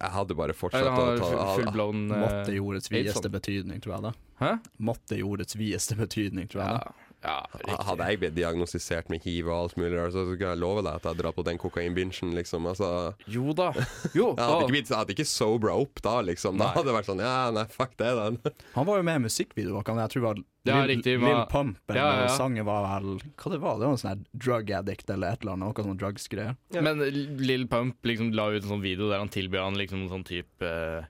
Jeg 0.00 0.10
hadde 0.14 0.34
bare 0.38 0.52
Eller 0.54 0.58
fortsatt 0.58 0.88
han 0.88 1.10
å 1.12 1.16
ta 1.20 1.54
fullblown 1.58 2.02
eh, 2.10 2.22
Måtte 2.24 2.54
i 2.56 2.60
ordets 2.62 2.90
videste 2.92 3.22
sånn. 3.26 3.34
betydning, 3.34 3.80
tror 3.84 3.94
jeg 3.96 4.02
det. 4.08 4.12
Hæ? 4.40 4.52
Måtte 4.90 5.18
i 5.18 5.22
ordets 5.26 5.56
videste 5.60 5.96
betydning, 5.98 6.48
tror 6.48 6.62
jeg 6.64 6.72
Ja, 6.72 6.78
det. 6.78 7.09
Ja. 7.22 7.36
Hadde 7.84 8.06
jeg 8.08 8.20
blitt 8.22 8.34
diagnostisert 8.38 9.10
med 9.12 9.20
hiv 9.26 9.48
og 9.50 9.56
alt 9.56 9.76
mulig, 9.80 9.98
så 10.14 10.22
skal 10.30 10.54
jeg 10.54 10.60
love 10.62 10.82
deg 10.86 10.94
at 10.94 11.04
jeg 11.04 11.10
hadde 11.12 11.22
dratt 11.24 11.36
på 11.36 11.44
den 11.46 11.58
kokainbingen, 11.60 12.32
liksom. 12.36 12.66
Altså, 12.70 12.90
Jo 13.30 13.52
da. 13.56 13.70
Jo. 14.16 14.30
jeg 14.38 14.46
hadde 14.46 14.70
ikke, 14.70 14.86
jeg 14.88 14.96
hadde 14.96 15.14
ikke 15.16 15.28
sobra 15.28 15.74
opp 15.80 16.00
da, 16.04 16.14
liksom. 16.24 16.56
Da 16.60 16.68
Nei. 16.70 16.72
hadde 16.78 16.88
det 16.90 16.96
vært 16.96 17.10
sånn 17.10 17.20
Ja, 17.24 17.34
nei, 17.54 17.66
fuck 17.72 17.92
det, 18.00 18.10
den. 18.20 18.40
Han 18.76 18.88
var 18.88 19.00
jo 19.02 19.06
med 19.10 19.20
i 19.20 19.24
musikkvideoer, 19.26 19.84
kan 19.86 20.00
jeg 20.00 20.22
var 20.24 20.40
Ja, 20.68 20.80
Lil, 20.82 20.96
riktig, 20.96 21.18
Lil 21.20 21.44
Pump, 21.52 21.78
eller 21.88 22.00
Ja, 22.00 22.08
ja, 22.16 22.24
ja. 22.26 22.32
sangen 22.36 22.64
var 22.68 22.84
vel 22.88 23.14
Hva 23.36 23.52
det 23.54 23.60
var 23.62 23.78
det? 23.80 23.86
var 23.86 23.94
en 23.96 24.02
sånn 24.02 24.24
drug 24.32 24.72
addict 24.80 25.08
eller 25.12 25.32
et 25.36 25.40
eller 25.44 25.56
annet, 25.56 25.76
noe 25.78 25.86
sånn 25.90 26.00
drugs-greier. 26.02 26.56
Men 26.84 27.00
Lill 27.40 27.64
Pump 27.68 27.96
liksom 28.04 28.32
la 28.36 28.48
ut 28.52 28.62
en 28.64 28.74
sånn 28.76 28.84
video 28.84 29.08
der 29.12 29.22
han 29.22 29.32
tilbød 29.32 29.60
han 29.64 29.78
liksom 29.80 30.08
sånn 30.12 30.24
type 30.28 30.64
eh, 30.68 31.04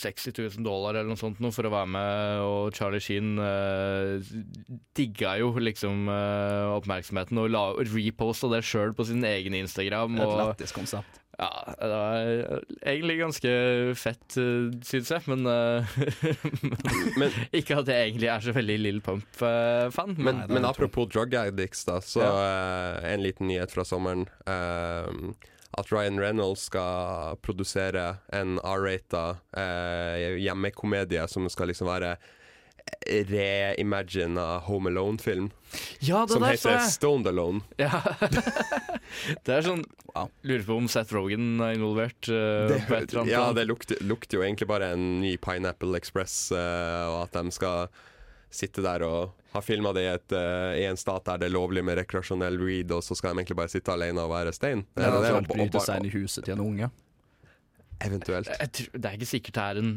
60 0.00 0.34
000 0.56 0.66
dollar 0.66 0.96
eller 0.96 1.10
noe 1.12 1.20
sånt 1.20 1.40
noe 1.42 1.54
for 1.54 1.68
å 1.68 1.72
være 1.72 1.90
med, 1.94 2.42
og 2.46 2.76
Charlie 2.76 3.02
Sheen 3.04 3.34
eh, 3.42 4.32
digga 4.96 5.36
jo 5.40 5.52
liksom 5.60 6.08
eh, 6.10 6.74
oppmerksomheten 6.76 7.40
og 7.42 7.50
la, 7.52 7.64
reposta 7.92 8.50
det 8.52 8.64
sjøl 8.66 8.94
på 8.96 9.06
sin 9.08 9.24
egen 9.26 9.56
Instagram. 9.60 10.18
Et 10.20 10.36
lættis 10.40 10.74
konsept. 10.76 11.20
ja, 11.40 11.50
det 11.80 11.90
var 11.92 12.64
egentlig 12.82 13.16
ganske 13.20 13.52
fett, 13.96 14.26
uh, 14.36 14.68
syns 14.84 15.12
jeg, 15.14 15.24
men, 15.30 15.46
uh, 15.48 15.94
Men, 17.20 17.32
Ikke 17.56 17.78
at 17.80 17.88
jeg 17.88 18.10
egentlig 18.10 18.28
er 18.32 18.44
så 18.44 18.52
veldig 18.56 18.76
Lill 18.80 19.00
Pump-fan. 19.04 20.18
men, 20.18 20.44
men 20.50 20.60
er 20.64 20.68
apropos 20.68 21.08
drug 21.08 21.34
addicts, 21.38 21.86
da, 21.88 22.00
så 22.04 22.26
eh, 22.26 23.08
en 23.14 23.24
liten 23.24 23.48
nyhet 23.48 23.72
fra 23.72 23.86
sommeren. 23.88 24.26
eh, 24.44 25.56
at 25.78 25.92
Ryan 25.92 26.18
Reynolds 26.20 26.66
skal 26.70 27.38
produsere 27.44 28.16
en 28.34 28.58
R-rata 28.58 29.36
eh, 29.56 30.36
hjemmekomedie 30.42 31.26
som 31.30 31.46
skal 31.52 31.70
liksom 31.70 31.90
være 31.90 32.16
reimagina 33.06 34.58
Home 34.66 34.90
Alone-film. 34.90 35.50
ja, 36.00 36.24
det 36.26 36.32
Som 36.32 36.42
heter 36.42 36.70
jeg! 36.70 36.90
Stoned 36.90 37.26
Alone. 37.30 37.60
Ja. 37.78 38.00
det 39.46 39.56
er 39.60 39.66
sånn 39.66 39.84
Wow. 40.10 40.26
Lurer 40.42 40.64
på 40.66 40.74
om 40.74 40.88
Seth 40.90 41.14
Rogan 41.14 41.60
er 41.62 41.76
involvert. 41.76 42.26
Uh, 42.26 42.66
Det, 42.66 43.28
ja, 43.30 43.44
det 43.54 43.62
lukter, 43.68 44.00
lukter 44.02 44.40
jo 44.40 44.42
egentlig 44.42 44.66
bare 44.66 44.88
en 44.96 45.20
ny 45.22 45.36
Pineapple 45.38 45.94
Express, 45.94 46.34
uh, 46.50 47.06
og 47.12 47.18
at 47.28 47.36
de 47.38 47.54
skal 47.54 47.86
sitte 48.50 48.82
der 48.82 49.04
og 49.06 49.36
ha 49.52 49.62
filma 49.64 49.92
det 49.96 50.04
i, 50.04 50.10
et, 50.12 50.34
uh, 50.36 50.78
i 50.78 50.84
en 50.86 50.98
stat 51.00 51.26
der 51.26 51.40
det 51.42 51.48
er 51.50 51.56
lovlig 51.56 51.82
med 51.86 51.98
rekreasjonell 51.98 52.58
weed, 52.62 52.92
og 52.94 53.02
så 53.02 53.16
skal 53.18 53.32
de 53.32 53.42
egentlig 53.42 53.58
bare 53.58 53.72
sitte 53.72 53.94
alene 53.94 54.22
og 54.22 54.30
være 54.34 54.52
stein. 54.56 54.84
Det 54.94 55.04
er 55.04 55.08
Eller 55.08 55.26
det, 55.26 55.32
altså 55.34 55.54
bryte 55.54 55.82
seg 55.86 56.00
inn 56.00 56.10
i 56.10 56.14
huset 56.14 56.46
til 56.46 56.56
en 56.56 56.66
unge. 56.66 56.90
Eventuelt. 58.00 58.48
Jeg 58.48 58.72
tror, 58.78 58.94
det 58.96 59.10
er 59.10 59.18
ikke 59.18 59.28
sikkert 59.28 59.58
det 59.58 59.64
er 59.66 59.82
en 59.82 59.90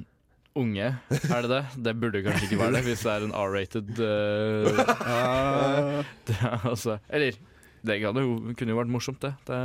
unge, 0.60 0.88
er 1.10 1.46
det 1.46 1.50
det? 1.50 1.64
Det 1.86 1.94
burde 1.98 2.22
kanskje 2.26 2.50
ikke 2.50 2.60
være 2.60 2.76
det, 2.76 2.82
hvis 2.86 3.04
det 3.06 3.14
er 3.14 3.24
en 3.26 3.34
R-rated 3.34 4.02
uh, 4.04 6.10
det 6.30 6.38
altså, 6.70 6.98
Eller, 7.10 7.40
det 7.86 8.00
kan 8.02 8.18
kunne 8.18 8.76
jo 8.76 8.78
vært 8.78 8.94
morsomt, 8.94 9.22
det. 9.22 9.34
det 9.48 9.62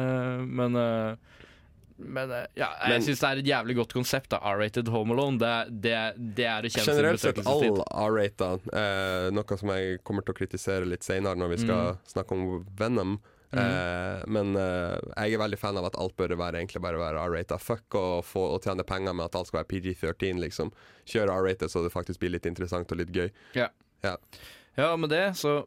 men 0.49 0.75
eh, 0.75 1.17
men 1.99 2.31
eh, 2.31 2.45
ja, 2.57 2.69
jeg 2.93 3.03
syns 3.09 3.21
det 3.21 3.29
er 3.31 3.41
et 3.43 3.47
jævlig 3.51 3.75
godt 3.81 3.93
konsept. 3.97 4.29
da, 4.31 4.39
R-rated 4.39 4.89
Home 4.95 5.13
Alone. 5.17 5.39
Det, 5.39 5.55
det, 5.83 5.97
det 6.39 6.47
er 6.47 6.63
det 6.63 6.71
Generelt 6.77 7.21
sett 7.21 7.41
all. 7.47 7.83
R-rata, 7.91 8.53
eh, 8.73 9.31
noe 9.35 9.59
som 9.59 9.73
jeg 9.75 9.99
kommer 10.07 10.23
til 10.23 10.35
å 10.37 10.39
kritisere 10.39 10.87
litt 10.87 11.03
senere 11.07 11.35
når 11.37 11.55
vi 11.57 11.59
skal 11.65 11.93
Mm. 11.93 11.99
snakke 12.15 12.33
om 12.39 12.65
Venom. 12.79 13.19
Eh, 13.51 14.23
men 14.29 14.51
eh, 14.61 14.99
jeg 15.25 15.33
er 15.35 15.41
veldig 15.41 15.59
fan 15.59 15.79
av 15.81 15.87
at 15.89 15.97
alt 15.97 16.15
bør 16.21 16.35
være 16.37 16.61
egentlig 16.61 16.83
bare 16.85 16.99
være 17.01 17.23
R-rata. 17.31 17.57
Fuck 17.59 17.97
å 17.97 18.21
få 18.23 18.43
å 18.55 18.61
tjene 18.61 18.85
penger 18.85 19.15
med 19.17 19.25
at 19.25 19.35
alt 19.41 19.49
skal 19.49 19.63
være 19.63 19.71
PG-13, 19.73 20.39
liksom. 20.43 20.71
Kjør 21.09 21.33
R-rata 21.39 21.69
så 21.73 21.81
det 21.83 21.91
faktisk 21.95 22.21
blir 22.21 22.35
litt 22.37 22.45
interessant 22.47 22.93
og 22.93 22.99
litt 23.01 23.11
gøy. 23.17 23.31
Ja. 23.57 23.71
Ja. 24.05 24.17
ja, 24.77 24.95
med 24.97 25.11
det 25.11 25.25
så 25.37 25.65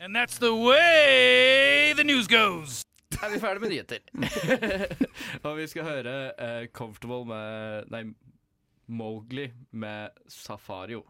And 0.00 0.16
that's 0.16 0.38
the 0.40 0.50
way 0.52 1.92
the 1.94 2.02
news 2.02 2.26
goes. 2.26 2.82
er 3.24 3.32
vi 3.34 3.40
ferdig 3.42 3.62
med 3.64 3.74
nyheter. 3.74 4.04
og 5.46 5.56
vi 5.58 5.66
skal 5.70 5.88
høre 5.88 6.14
uh, 6.38 6.62
'Comfortable' 6.74 7.24
med 7.28 7.90
Nei, 7.94 8.04
Mowgli 8.88 9.50
med 9.72 10.10
Safario. 10.28 11.04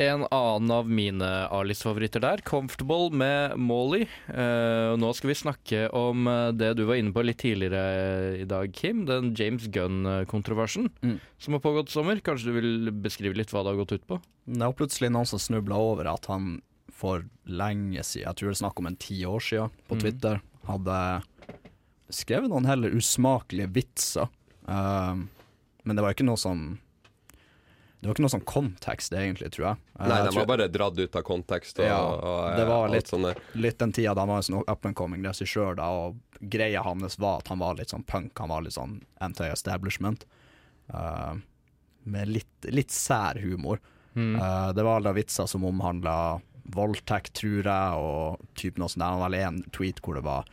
En 0.00 0.22
annen 0.32 0.70
av 0.72 0.86
mine 0.88 1.26
A-listfavoritter 1.52 2.22
der, 2.24 2.40
'Comfortable' 2.48 3.12
med 3.12 3.58
Molly. 3.60 4.06
Uh, 4.32 4.96
nå 4.96 5.10
skal 5.14 5.28
vi 5.34 5.36
snakke 5.36 5.82
om 5.92 6.26
eh, 6.26 6.48
det 6.56 6.70
du 6.78 6.86
var 6.88 6.96
inne 6.96 7.12
på 7.12 7.22
litt 7.26 7.42
tidligere 7.44 8.38
i 8.40 8.46
dag, 8.48 8.72
Kim. 8.72 9.04
Den 9.06 9.34
James 9.36 9.68
Gunn-kontroversen 9.68 10.88
Mm. 11.02 11.18
som 11.38 11.52
har 11.54 11.60
pågått 11.60 11.92
i 11.92 11.92
sommer. 11.92 12.20
Kanskje 12.24 12.48
du 12.48 12.56
vil 12.60 12.90
beskrive 13.04 13.36
litt 13.36 13.52
hva 13.52 13.62
det 13.62 13.74
har 13.74 13.82
gått 13.84 13.92
ut 14.00 14.06
på? 14.08 14.20
Det 14.48 14.64
er 14.64 14.72
plutselig 14.80 15.12
noen 15.12 15.28
som 15.28 15.38
snubla 15.38 15.76
over 15.76 16.08
at 16.10 16.26
han 16.26 16.62
for 16.92 17.24
lenge 17.46 18.00
siden, 18.04 18.28
jeg 18.28 18.36
tror 18.38 18.48
det 18.48 18.56
er 18.56 18.62
snakk 18.64 18.78
om 18.78 18.86
en 18.86 18.96
ti 18.96 19.16
år 19.26 19.42
siden, 19.42 19.70
på 19.88 19.96
Twitter, 19.98 20.38
Twitter, 20.38 20.51
hadde 20.68 20.96
skrevet 22.12 22.50
noen 22.52 22.66
heller 22.68 22.92
usmakelige 22.94 23.70
vitser. 23.72 24.28
Um, 24.66 25.28
men 25.82 25.96
det 25.98 26.02
var 26.04 26.14
ikke 26.14 26.26
noe 26.28 26.38
som 26.38 26.78
Det 28.02 28.06
var 28.06 28.14
ikke 28.14 28.22
noe 28.24 28.32
sånn 28.34 28.44
kontekst, 28.46 29.12
egentlig, 29.14 29.52
tror 29.54 29.64
jeg. 29.68 29.76
Eh, 29.98 30.06
Nei, 30.08 30.16
jeg 30.18 30.24
de 30.26 30.30
tror- 30.32 30.40
var 30.40 30.46
bare 30.56 30.68
dratt 30.74 30.98
ut 30.98 31.16
av 31.16 31.22
kontekst 31.22 31.78
og, 31.78 31.84
Ja, 31.86 31.98
og 32.02 32.56
det 32.58 32.64
var 32.66 32.88
litt, 32.90 33.12
litt 33.54 33.78
den 33.78 33.92
tida 33.92 34.14
da 34.14 34.22
han 34.22 34.28
var 34.28 34.36
en 34.42 34.42
sånn 34.42 34.64
up 34.66 34.86
and 34.86 34.96
coming 34.98 35.22
regissør, 35.22 35.76
da, 35.76 35.86
og 35.86 36.16
greia 36.42 36.82
hans 36.82 37.16
var 37.22 37.38
at 37.38 37.48
han 37.48 37.60
var 37.62 37.76
litt 37.78 37.90
sånn 37.94 38.02
punk, 38.04 38.36
han 38.38 38.48
var 38.50 38.62
litt 38.62 38.74
sånn 38.74 39.02
anti-establishment. 39.20 40.24
Uh, 40.92 41.36
med 42.02 42.26
litt, 42.28 42.66
litt 42.74 42.90
sær 42.90 43.38
humor. 43.38 43.78
Mm. 44.16 44.34
Uh, 44.34 44.72
det 44.72 44.82
var 44.82 44.98
alle 44.98 45.14
vitser 45.14 45.46
som 45.46 45.62
omhandla 45.64 46.40
voldtekt, 46.64 47.32
tror 47.38 47.66
jeg, 47.66 48.02
og 48.02 48.42
typ 48.58 48.78
noe 48.78 48.90
sånt. 48.92 49.02
Det 49.02 49.10
var 49.18 49.28
vel 49.28 49.38
én 49.40 49.62
tweet 49.74 50.02
hvor 50.04 50.18
det 50.18 50.24
var 50.26 50.48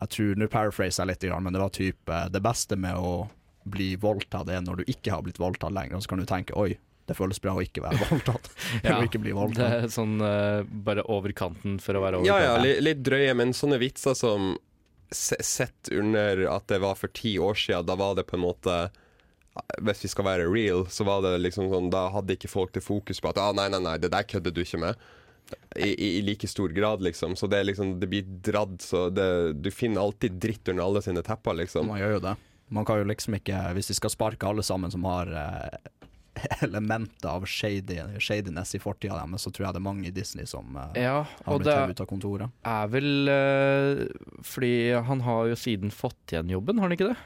Jeg 0.00 0.08
tror, 0.14 0.36
Nå 0.38 0.48
paraphraser 0.48 1.04
jeg 1.04 1.12
litt, 1.12 1.26
men 1.42 1.52
det 1.52 1.60
var 1.62 1.74
typ 1.74 2.08
eh, 2.08 2.28
Det 2.32 2.40
beste 2.44 2.76
med 2.76 2.96
å 2.96 3.28
bli 3.68 3.96
voldtatt 4.00 4.48
er 4.48 4.62
når 4.64 4.80
du 4.80 4.92
ikke 4.92 5.12
har 5.12 5.24
blitt 5.26 5.40
voldtatt 5.40 5.74
lenger, 5.74 5.98
og 5.98 6.04
så 6.04 6.14
kan 6.14 6.22
du 6.22 6.28
tenke 6.28 6.56
oi, 6.56 6.78
det 7.08 7.16
føles 7.16 7.40
bra 7.42 7.56
å 7.56 7.64
ikke 7.64 7.82
være 7.84 8.00
voldtatt. 8.12 8.48
Ja, 8.84 8.94
Eller 8.94 9.08
ikke 9.08 9.20
bli 9.22 9.34
Det 9.56 9.66
er 9.66 9.90
sånn 9.92 10.18
uh, 10.22 10.62
bare 10.64 11.04
over 11.08 11.32
kanten 11.36 11.78
for 11.82 11.98
å 11.98 12.04
være 12.04 12.20
over 12.20 12.28
Ja, 12.28 12.38
ja, 12.40 12.54
kanten. 12.56 12.68
li, 12.68 12.74
litt 12.84 13.04
drøye, 13.04 13.34
men 13.36 13.54
sånne 13.56 13.80
vitser 13.82 14.16
som 14.18 14.54
Sett 15.08 15.88
under 15.88 16.42
at 16.52 16.66
det 16.68 16.82
var 16.84 16.98
for 17.00 17.08
ti 17.16 17.38
år 17.40 17.56
siden, 17.56 17.86
da 17.88 17.94
var 17.96 18.18
det 18.18 18.26
på 18.28 18.36
en 18.36 18.42
måte 18.44 18.74
Hvis 19.80 20.02
vi 20.04 20.10
skal 20.12 20.26
være 20.26 20.50
real, 20.52 20.84
så 20.92 21.06
var 21.08 21.22
det 21.24 21.38
liksom 21.40 21.70
sånn 21.72 21.88
Da 21.94 22.10
hadde 22.12 22.36
ikke 22.36 22.50
folk 22.52 22.74
det 22.76 22.84
fokus 22.84 23.22
på 23.24 23.30
at 23.32 23.40
ah, 23.40 23.54
nei, 23.56 23.70
nei, 23.72 23.80
nei, 23.86 23.96
det 23.96 24.12
der 24.12 24.28
kødder 24.28 24.52
du 24.52 24.60
ikke 24.60 24.82
med. 24.84 25.00
I, 25.76 25.88
i, 25.94 26.08
I 26.18 26.22
like 26.26 26.48
stor 26.48 26.68
grad, 26.74 27.02
liksom. 27.02 27.36
Så 27.36 27.46
det 27.46 27.62
liksom 27.64 27.94
Det 28.00 28.06
blir 28.10 28.22
dradd, 28.44 28.80
så 28.82 29.06
det, 29.10 29.52
Du 29.62 29.70
finner 29.70 30.00
alltid 30.02 30.32
dritt 30.42 30.68
under 30.68 30.84
alle 30.84 31.02
sine 31.04 31.22
tepper, 31.22 31.54
liksom. 31.62 31.86
Man 31.88 32.00
gjør 32.00 32.16
jo 32.18 32.24
det. 32.26 32.34
Man 32.68 32.84
kan 32.84 32.98
jo 33.00 33.06
liksom 33.08 33.36
ikke 33.38 33.60
Hvis 33.76 33.88
de 33.92 33.94
skal 33.96 34.12
sparke 34.12 34.48
alle 34.48 34.62
sammen 34.66 34.90
som 34.92 35.04
har 35.08 35.30
eh, 35.32 35.78
elementer 36.66 37.28
av 37.32 37.46
shady, 37.50 37.96
shadiness 38.22 38.74
i 38.76 38.78
fortida 38.78 39.16
deres, 39.18 39.42
så 39.42 39.50
tror 39.50 39.66
jeg 39.68 39.74
det 39.74 39.80
er 39.80 39.86
mange 39.88 40.06
i 40.06 40.12
Disney 40.14 40.46
som 40.46 40.76
eh, 40.76 41.00
Ja, 41.02 41.22
har 41.46 41.56
blitt 41.58 41.66
det 41.66 41.74
tatt 41.78 41.94
ut 41.96 42.02
av 42.04 42.10
kontoret. 42.12 42.52
er 42.68 42.92
vel 42.92 43.32
eh, 43.32 44.04
Fordi 44.46 44.72
han 45.08 45.24
har 45.26 45.48
jo 45.50 45.56
siden 45.58 45.90
fått 45.94 46.34
igjen 46.36 46.52
jobben, 46.52 46.78
har 46.78 46.86
han 46.90 46.94
ikke 46.98 47.08
det? 47.10 47.16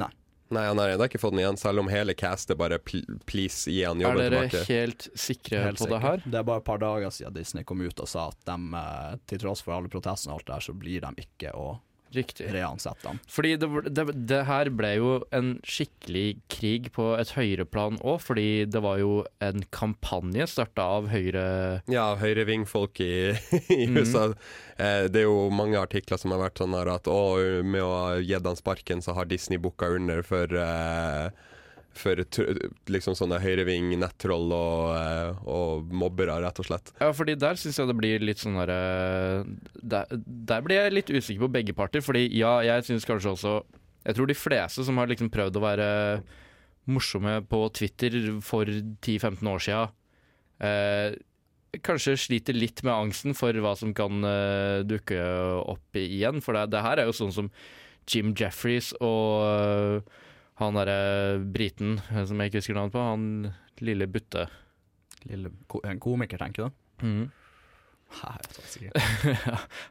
Nei, 0.00 0.08
han 0.50 0.78
har 0.78 0.88
ennå 0.94 1.04
ikke 1.08 1.18
fått 1.18 1.32
den 1.32 1.40
igjen, 1.40 1.56
selv 1.56 1.80
om 1.80 1.88
hele 1.88 2.14
castet 2.14 2.58
bare 2.60 2.78
pl 2.78 3.00
please 3.26 3.70
gi 3.70 3.82
han 3.84 4.02
Er 4.04 4.14
dere 4.18 4.42
tilbake. 4.48 4.64
helt 4.68 5.08
sikre 5.18 5.62
Helt 5.64 5.78
på 5.78 5.88
det 5.90 6.00
her? 6.04 6.22
Det 6.24 6.38
er 6.38 6.42
bare 6.44 6.58
et 6.62 6.64
par 6.68 6.78
dager 6.78 7.10
siden 7.10 7.34
Disney 7.34 7.64
kom 7.64 7.80
ut 7.80 8.00
og 8.00 8.08
sa 8.08 8.28
at 8.28 8.38
de, 8.44 8.58
eh, 8.76 9.16
til 9.26 9.38
tross 9.38 9.62
for 9.64 9.74
alle 9.78 9.88
protestene 9.88 10.34
og 10.34 10.40
alt 10.40 10.46
det 10.46 10.54
her, 10.54 10.66
så 10.68 10.74
blir 10.78 11.00
de 11.00 11.14
ikke 11.24 11.54
å 11.56 11.78
Riktig. 12.14 12.46
reansette 12.54 13.08
han. 13.10 13.18
Fordi 13.30 13.56
det, 13.60 13.68
det, 13.94 14.04
det 14.30 14.40
her 14.48 14.70
ble 14.70 14.92
jo 14.96 15.12
en 15.34 15.54
skikkelig 15.66 16.26
krig 16.52 16.90
på 16.94 17.08
et 17.18 17.32
høyere 17.36 17.66
plan 17.66 17.98
òg, 18.02 18.20
fordi 18.22 18.64
det 18.70 18.82
var 18.84 18.98
jo 19.02 19.24
en 19.44 19.64
kampanje 19.74 20.46
starta 20.50 20.86
av 20.98 21.08
Høyre 21.12 21.46
Ja, 21.90 22.14
høyrevingfolk 22.20 23.00
i, 23.04 23.12
i 23.78 23.86
Mhm. 23.88 23.98
USA. 23.98 24.26
Eh, 24.78 25.06
det 25.10 25.22
er 25.24 25.28
jo 25.28 25.50
mange 25.54 25.78
artikler 25.78 26.18
som 26.18 26.32
har 26.34 26.40
vært 26.46 26.58
sånn 26.62 26.74
her 26.78 26.88
at 26.94 27.06
å, 27.10 27.18
med 27.64 27.82
å 27.82 27.90
ha 27.94 28.14
gitt 28.22 28.46
han 28.46 28.56
sparken, 28.58 29.02
så 29.04 29.14
har 29.18 29.26
Disney 29.30 29.58
booka 29.58 29.86
under 29.94 30.22
for 30.26 30.50
eh, 30.58 31.30
For 31.98 32.18
liksom 32.90 33.14
sånne 33.18 33.38
høyreving, 33.42 33.92
nettroll 34.00 34.50
og, 34.54 34.94
eh, 34.98 35.42
og 35.46 35.92
mobbere, 35.94 36.40
rett 36.42 36.58
og 36.62 36.68
slett. 36.68 36.94
Ja, 37.00 37.12
fordi 37.14 37.36
der 37.38 37.60
syns 37.60 37.78
jeg 37.78 37.90
det 37.90 37.98
blir 37.98 38.24
litt 38.24 38.42
sånn 38.42 38.58
derre 38.58 39.44
der, 39.78 40.10
der 40.10 40.64
blir 40.66 40.82
jeg 40.82 40.96
litt 40.96 41.12
usikker 41.12 41.46
på 41.46 41.52
begge 41.58 41.76
parter, 41.76 42.04
fordi 42.04 42.26
ja, 42.34 42.56
jeg 42.66 42.88
syns 42.88 43.06
kanskje 43.08 43.34
også 43.36 43.54
Jeg 44.04 44.18
tror 44.18 44.28
de 44.28 44.36
fleste 44.36 44.84
som 44.84 44.98
har 45.00 45.08
liksom 45.08 45.30
prøvd 45.32 45.56
å 45.56 45.64
være 45.64 45.90
morsomme 46.90 47.38
på 47.48 47.62
Twitter 47.72 48.12
for 48.44 48.68
10-15 48.68 49.48
år 49.48 49.62
sia, 49.64 49.84
eh, 50.60 51.16
kanskje 51.82 52.16
sliter 52.20 52.56
litt 52.56 52.82
med 52.84 52.92
angsten 52.94 53.34
for 53.36 53.56
hva 53.64 53.72
som 53.78 53.94
kan 53.96 54.20
eh, 54.28 54.82
dukke 54.86 55.18
opp 55.64 55.98
igjen. 55.98 56.42
For 56.44 56.56
det, 56.56 56.68
det 56.74 56.84
her 56.84 57.00
er 57.00 57.08
jo 57.08 57.16
sånn 57.16 57.34
som 57.34 57.50
Jim 58.10 58.34
Jeffries 58.36 58.92
og 59.00 59.48
eh, 59.48 60.20
han 60.60 60.76
derre 60.78 61.38
briten 61.54 61.96
eh, 62.10 62.24
som 62.28 62.40
jeg 62.40 62.52
ikke 62.52 62.62
husker 62.62 62.78
navnet 62.78 62.94
på, 62.94 63.06
han 63.08 63.84
lille 63.84 64.10
Butte. 64.10 64.46
Lille 65.30 65.50
ko 65.70 65.80
en 65.88 66.02
komiker, 66.02 66.38
tenker 66.40 66.68
du? 66.68 66.76
Nei, 68.14 68.34
vet 68.38 68.58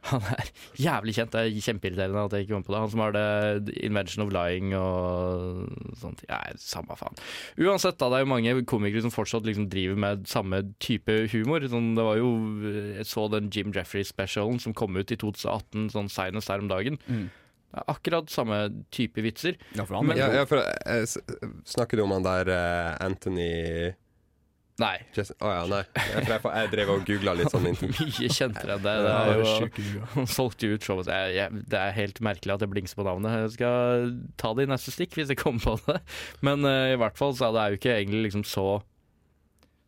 han 0.08 0.26
er 0.32 0.50
jævlig 0.80 1.14
kjent. 1.16 1.34
Det 1.34 1.42
er 1.42 1.66
kjempeirriterende 1.66 2.22
at 2.24 2.36
jeg 2.36 2.46
ikke 2.46 2.54
kom 2.54 2.64
på 2.64 2.72
det. 2.72 2.80
Han 2.80 2.92
som 2.94 3.02
har 3.04 3.14
det 3.16 3.74
Invention 3.84 4.24
of 4.24 4.32
Lying 4.32 4.72
og 4.78 5.92
sånt. 6.00 6.24
Ja, 6.30 6.40
samme 6.60 6.96
faen. 6.96 7.20
Uansett, 7.60 7.98
da, 8.00 8.08
det 8.08 8.20
er 8.20 8.24
jo 8.24 8.32
mange 8.32 8.56
komikere 8.70 9.04
som 9.04 9.12
fortsatt 9.14 9.44
liksom 9.48 9.68
driver 9.72 10.00
med 10.06 10.24
samme 10.30 10.62
type 10.82 11.18
humor. 11.34 11.66
Sånn, 11.68 11.92
det 11.98 12.06
var 12.06 12.20
jo 12.20 12.32
Jeg 12.96 13.08
så 13.10 13.26
den 13.32 13.50
Jim 13.52 13.74
Jeffrey-specialen 13.74 14.62
som 14.62 14.76
kom 14.76 14.96
ut 14.96 15.12
i 15.12 15.20
2018, 15.20 15.90
sånn 15.92 16.12
seinest 16.12 16.52
her 16.52 16.64
om 16.64 16.70
dagen. 16.72 17.00
Mm. 17.10 17.28
Er 17.74 17.90
akkurat 17.90 18.30
samme 18.30 18.60
type 18.94 19.22
vitser. 19.24 19.58
Ja, 19.74 19.84
for 19.84 19.98
han 19.98 20.06
Men- 20.06 20.16
er 20.18 20.20
Ja, 20.20 20.40
ja, 20.40 20.46
for, 20.48 20.62
eh, 20.62 21.04
snakker 21.66 21.98
du 21.98 22.04
om 22.06 22.14
han 22.14 22.26
der 22.26 22.50
eh, 22.54 22.96
Anthony 23.04 23.94
Nei. 24.82 24.96
Å 25.14 25.22
oh, 25.22 25.50
ja, 25.52 25.66
nei. 25.70 25.82
Jeg, 25.94 26.22
jeg, 26.26 26.40
jeg 26.42 26.70
drev 26.72 26.88
og 26.90 27.04
googla 27.06 27.34
litt 27.38 27.52
sånn. 27.52 27.66
inntil- 27.70 27.92
Mye 27.94 28.30
kjentere 28.34 28.74
enn 28.74 28.82
det. 28.82 28.94
Det 29.04 29.12
er 29.12 29.28
er 29.30 29.42
jo. 29.44 30.00
Han 30.16 30.26
solgte 30.26 30.66
jo 30.66 30.78
ut 30.78 30.86
showet. 30.88 31.06
det 31.06 31.78
er 31.78 31.94
helt 31.94 32.18
merkelig 32.18 32.56
at 32.56 32.64
jeg 32.64 32.72
blingser 32.72 32.98
på 32.98 33.06
navnet. 33.06 33.36
Jeg 33.44 33.52
skal 33.54 34.08
ta 34.40 34.50
det 34.58 34.66
i 34.66 34.72
neste 34.72 34.94
stikk 34.94 35.14
hvis 35.14 35.30
jeg 35.30 35.38
kommer 35.38 35.62
på 35.62 35.76
det. 35.86 36.00
Men 36.42 36.66
uh, 36.66 36.90
i 36.90 36.98
hvert 36.98 37.20
fall 37.20 37.36
så 37.38 37.52
er 37.52 37.54
det 37.54 37.68
jo 37.76 37.80
ikke 37.82 37.94
egentlig 38.00 38.24
liksom 38.26 38.42
så 38.50 38.66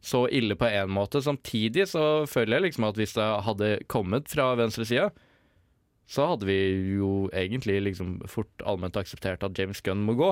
så 0.06 0.28
ille 0.30 0.54
på 0.54 0.68
én 0.70 0.92
måte. 0.92 1.18
Samtidig 1.24 1.88
så 1.90 2.04
føler 2.30 2.60
jeg 2.60 2.68
liksom 2.68 2.84
at 2.86 2.98
hvis 3.00 3.16
det 3.16 3.26
hadde 3.42 3.70
kommet 3.90 4.30
fra 4.30 4.52
venstresida, 4.54 5.08
så 6.06 6.28
hadde 6.30 6.46
vi 6.48 6.58
jo 6.96 7.26
egentlig 7.34 7.80
liksom 7.82 8.20
fort 8.30 8.62
allment 8.66 8.96
akseptert 8.98 9.42
at 9.46 9.58
James 9.58 9.82
Gunn 9.82 10.04
må 10.06 10.14
gå. 10.18 10.30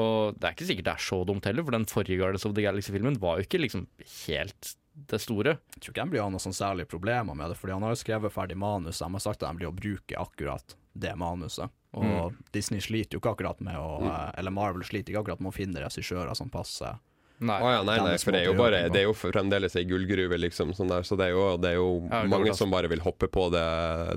Og 0.00 0.38
det 0.38 0.46
er 0.46 0.56
ikke 0.56 0.68
sikkert 0.68 0.88
det 0.88 0.94
er 0.96 1.04
så 1.06 1.20
dumt 1.26 1.46
heller, 1.46 1.66
for 1.66 1.74
den 1.76 1.86
forrige 1.90 2.18
Guardians 2.18 2.46
of 2.46 2.54
the 2.56 2.64
Galaxy-filmen 2.64 3.20
var 3.22 3.38
jo 3.38 3.46
ikke 3.46 3.62
liksom 3.62 3.86
helt 4.24 4.74
det 4.94 5.18
store. 5.22 5.56
Jeg 5.74 5.82
tror 5.82 5.94
ikke 5.94 6.06
de 6.06 6.14
blir 6.14 6.22
ha 6.22 6.30
noen 6.30 6.42
sånn 6.42 6.56
særlig 6.56 6.86
problemer 6.90 7.34
med 7.38 7.50
det, 7.50 7.58
fordi 7.58 7.74
han 7.74 7.86
har 7.86 7.94
jo 7.94 8.02
skrevet 8.02 8.34
ferdig 8.34 8.58
manus. 8.58 9.02
De 9.02 9.10
har 9.10 9.22
sagt 9.22 9.42
at 9.42 9.48
de 9.50 9.58
blir 9.58 9.70
å 9.70 9.74
bruke 9.74 10.18
akkurat 10.18 10.76
det 10.94 11.14
manuset. 11.18 11.72
Og 11.94 12.34
Disney 12.54 12.82
sliter 12.82 13.16
jo 13.16 13.22
ikke 13.22 13.34
akkurat 13.36 13.60
med 13.62 13.78
å 13.78 14.00
eh, 14.02 14.30
Eller 14.40 14.50
Marvel 14.50 14.82
sliter 14.82 15.12
ikke 15.12 15.20
akkurat 15.22 15.42
med 15.44 15.52
å 15.52 15.54
finne 15.54 15.82
regissører 15.82 16.34
som 16.34 16.50
passer. 16.50 16.98
Nei. 17.40 17.56
Å 17.60 17.70
ja, 17.72 17.80
nei, 17.82 17.96
nei, 17.98 18.16
for 18.22 18.30
det 18.32 18.40
er 18.44 18.46
jo 18.46 18.54
bare 18.56 18.82
det 18.94 19.00
er 19.00 19.06
jo 19.08 19.14
fremdeles 19.18 19.74
ei 19.76 19.82
gullgruve, 19.90 20.36
liksom. 20.38 20.70
Sånn 20.76 20.88
der, 20.92 21.02
så 21.04 21.16
det 21.18 21.26
er 21.26 21.34
jo, 21.34 21.56
det 21.60 21.72
er 21.72 21.80
jo 21.80 21.88
Ja, 22.10 22.20
det 22.22 22.30
mange 22.30 22.54
som 22.56 22.70
bare 22.70 22.88
vil 22.88 23.02
hoppe 23.04 23.26
på 23.28 23.48
det 23.52 23.64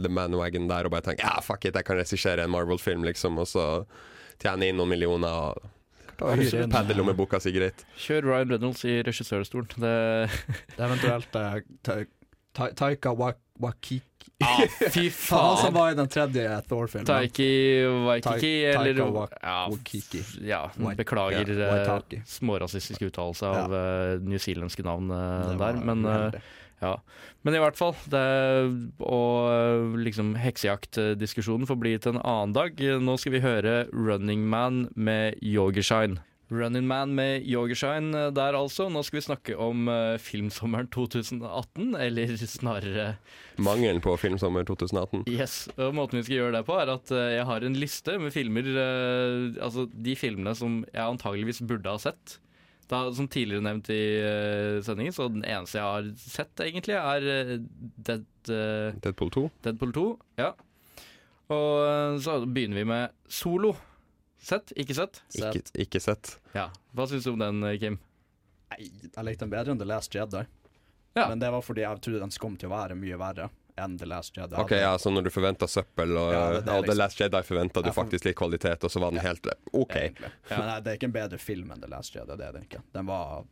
The 0.03 0.11
Manwagon 0.13 0.67
der 0.69 0.85
og 0.85 0.93
bare 0.93 1.01
tenke 1.09 1.25
ja, 1.25 1.39
fuck 1.41 1.65
it, 1.65 1.75
jeg 1.75 1.83
kan 1.87 1.97
regissere 1.97 2.45
en 2.45 2.53
Marvel-film, 2.53 3.03
liksom, 3.09 3.39
og 3.41 3.49
så 3.49 3.65
tjene 4.39 4.69
inn 4.69 4.77
noen 4.77 4.93
millioner 4.93 5.57
og, 5.57 5.73
Paddellommeboka 6.17 7.37
si 7.41 7.51
greit. 7.53 7.83
Kjør 8.01 8.25
Ryan 8.25 8.53
Reynolds 8.55 8.85
i 8.89 8.95
regissørstolen. 9.05 9.67
Det 9.77 9.91
Det 10.77 10.79
er 10.79 10.87
eventuelt 10.87 11.27
Ta- 11.85 12.05
Ta- 12.57 12.71
Taika 12.73 13.11
Wa- 13.13 13.35
Wakiki 14.39 14.89
Fy 14.95 15.35
Han 15.35 15.57
som 15.57 15.73
var 15.73 15.91
i 15.91 15.97
den 15.97 16.09
tredje 16.11 16.45
Thor-filmen. 16.69 17.07
Taiki 17.07 17.49
Waikiki, 18.05 18.53
Ta- 18.73 18.83
eller 18.83 19.01
ja, 19.41 19.57
Wakiki. 19.71 20.23
ja, 20.47 20.61
beklager 20.99 21.51
ja, 21.59 21.97
eh, 21.97 22.21
smårasistisk 22.25 23.07
uttalelse 23.09 23.47
av 23.49 23.73
ja. 23.73 23.89
newzealandske 24.21 24.85
navn 24.85 25.11
eh, 25.11 25.51
der, 25.57 25.81
men 25.81 26.05
eh, 26.05 26.39
ja. 26.81 26.93
Men 27.45 27.55
i 27.55 27.61
hvert 27.61 27.77
fall, 27.79 27.95
det 28.11 28.23
og 29.01 29.49
eh, 29.49 29.97
liksom 30.03 30.35
heksejaktdiskusjonen 30.37 31.69
får 31.69 31.79
bli 31.81 31.93
til 31.97 32.15
en 32.15 32.21
annen 32.21 32.55
dag. 32.57 32.81
Nå 33.01 33.17
skal 33.21 33.37
vi 33.37 33.43
høre 33.45 33.85
Running 33.93 34.45
Man 34.51 34.87
med 34.95 35.39
Yogershine. 35.41 36.21
Running 36.47 36.87
Man 36.87 37.11
med 37.15 37.43
Yogershine 37.43 38.15
eh, 38.15 38.31
der 38.31 38.55
altså. 38.55 38.87
Nå 38.91 39.01
skal 39.03 39.19
vi 39.19 39.25
snakke 39.25 39.57
om 39.59 39.89
uh, 39.91 40.15
filmsommeren 40.21 40.87
2018, 40.93 41.95
eller 41.99 42.35
snarere 42.39 43.07
Mangelen 43.59 43.99
på 44.03 44.13
filmsommer 44.19 44.63
2018. 44.67 45.25
Yes, 45.27 45.65
og 45.75 45.95
Måten 45.97 46.21
vi 46.21 46.27
skal 46.27 46.39
gjøre 46.39 46.55
det 46.55 46.63
på, 46.69 46.77
er 46.79 46.93
at 46.93 47.11
uh, 47.11 47.23
jeg 47.35 47.47
har 47.49 47.67
en 47.67 47.75
liste 47.75 48.15
med 48.21 48.31
filmer 48.35 48.69
uh, 48.77 49.57
Altså 49.63 49.87
de 49.91 50.15
filmene 50.15 50.53
som 50.55 50.83
jeg 50.87 51.03
antageligvis 51.03 51.63
burde 51.67 51.91
ha 51.91 51.99
sett. 51.99 52.37
Da, 52.87 53.01
som 53.11 53.27
tidligere 53.27 53.65
nevnt 53.65 53.89
i 53.91 53.99
sendingen, 54.85 55.11
så 55.11 55.25
den 55.27 55.43
eneste 55.43 55.75
jeg 55.75 55.83
har 55.83 56.05
sett, 56.21 56.61
egentlig, 56.63 56.95
er 56.95 57.57
Dead, 58.07 58.23
Deadpool 58.47 59.33
2. 59.35 59.43
Deadpool 59.65 59.91
2. 59.97 60.05
Ja. 60.39 60.53
Og 61.51 62.21
så 62.23 62.37
begynner 62.47 62.79
vi 62.79 62.85
med 62.87 63.17
Solo. 63.27 63.73
Sett? 64.39 64.71
Ikke 64.75 64.93
sett? 64.95 65.21
Ikke, 65.35 65.61
ikke 65.83 66.01
sett. 66.01 66.35
Ja. 66.53 66.69
Hva 66.95 67.07
syns 67.09 67.23
du 67.25 67.31
om 67.33 67.39
den, 67.41 67.63
eh, 67.63 67.77
Kim? 67.81 67.99
Nei, 68.71 68.89
jeg 69.15 69.25
likte 69.25 69.45
den 69.45 69.49
bedre 69.53 69.71
enn 69.73 69.79
The 69.79 69.85
Last 69.87 70.13
Jedi. 70.15 70.45
Ja. 71.15 71.27
Men 71.29 71.39
det 71.39 71.49
var 71.51 71.61
fordi 71.65 71.81
jeg 71.81 72.01
trodde 72.01 72.19
den 72.19 72.29
kom 72.37 72.57
til 72.57 72.69
å 72.69 72.75
være 72.75 72.95
mye 72.99 73.17
verre 73.17 73.49
enn 73.77 73.97
The 73.97 74.05
Last 74.05 74.35
Jedi. 74.37 74.55
Ok, 74.57 74.71
ja, 74.77 74.95
Så 74.97 75.09
når 75.13 75.23
du 75.23 75.29
forventa 75.29 75.67
søppel, 75.67 76.15
og, 76.17 76.31
Ja, 76.33 76.51
det- 76.53 76.65
det 76.65 76.73
og 76.73 76.83
liksom. 76.83 76.85
The 76.85 76.95
Last 76.95 77.19
Jedi 77.19 77.41
forventa 77.43 77.83
du 77.83 77.89
faktisk 77.91 78.25
litt 78.25 78.35
kvalitet, 78.35 78.83
og 78.83 78.89
så 78.91 78.99
var 78.99 79.11
den 79.11 79.19
helt 79.21 79.47
OK. 79.73 79.95
Ja, 80.49 80.57
nei, 80.57 80.79
det 80.81 80.87
er 80.91 80.97
ikke 80.97 81.03
en 81.09 81.11
bedre 81.11 81.37
film 81.39 81.71
enn 81.71 81.81
The 81.81 81.87
Last 81.87 82.13
Jedi. 82.13 82.35
Det 82.37 82.45
er 82.47 82.51
det 82.53 82.63
ikke. 82.69 82.81
Den 82.93 83.05
var 83.05 83.45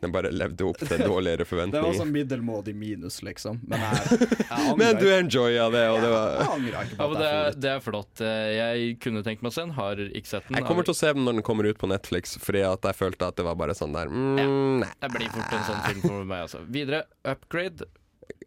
Den 0.00 0.12
bare 0.14 0.30
levde 0.32 0.64
opp 0.64 0.78
til 0.80 1.02
dårligere 1.04 1.44
forventninger. 1.50 1.82
Det 1.84 1.92
var 1.92 1.98
sånn 1.98 2.12
middelmådig 2.14 2.72
minus, 2.80 3.18
liksom. 3.26 3.58
Men 3.68 3.82
jeg, 3.84 4.16
jeg 4.30 4.46
angrer 4.56 4.78
Men 4.80 5.00
du 5.00 5.06
enjoya 5.12 5.66
det, 5.74 5.82
og 5.92 5.98
det 6.00 6.10
Jeg 6.10 6.46
var 6.48 6.86
ikke 6.86 6.96
Ja, 6.96 7.04
på 7.10 7.18
det, 7.20 7.28
er, 7.28 7.58
det 7.66 7.70
er 7.74 7.84
flott. 7.84 8.22
Eh, 8.24 8.48
Jeg 8.56 8.94
kunne 9.04 9.22
tenkt 9.26 9.44
meg 9.44 9.52
å 9.52 9.56
se 9.58 9.66
den, 9.66 9.74
har 9.76 10.00
ikke 10.08 10.32
sett 10.32 10.48
den. 10.48 10.56
Jeg 10.60 10.68
kommer 10.70 10.88
til 10.88 10.94
å 10.96 11.00
se 11.02 11.12
den 11.16 11.28
når 11.28 11.38
den 11.40 11.46
kommer 11.50 11.68
ut 11.68 11.80
på 11.82 11.90
Netflix, 11.92 12.36
fordi 12.40 12.64
at 12.64 12.88
jeg 12.88 12.96
følte 12.96 13.28
at 13.28 13.36
det 13.40 13.44
var 13.50 13.58
bare 13.60 13.76
sånn 13.76 13.92
der 13.96 14.08
mm, 14.08 14.80
Nei. 14.86 14.88
Det 15.04 15.12
blir 15.18 15.32
fort 15.36 15.56
en 15.58 15.66
sånn 15.68 15.82
film 15.84 16.04
for 16.06 16.24
meg, 16.32 16.46
altså. 16.48 16.62
Videre, 16.72 17.02
Upgrade. 17.28 17.90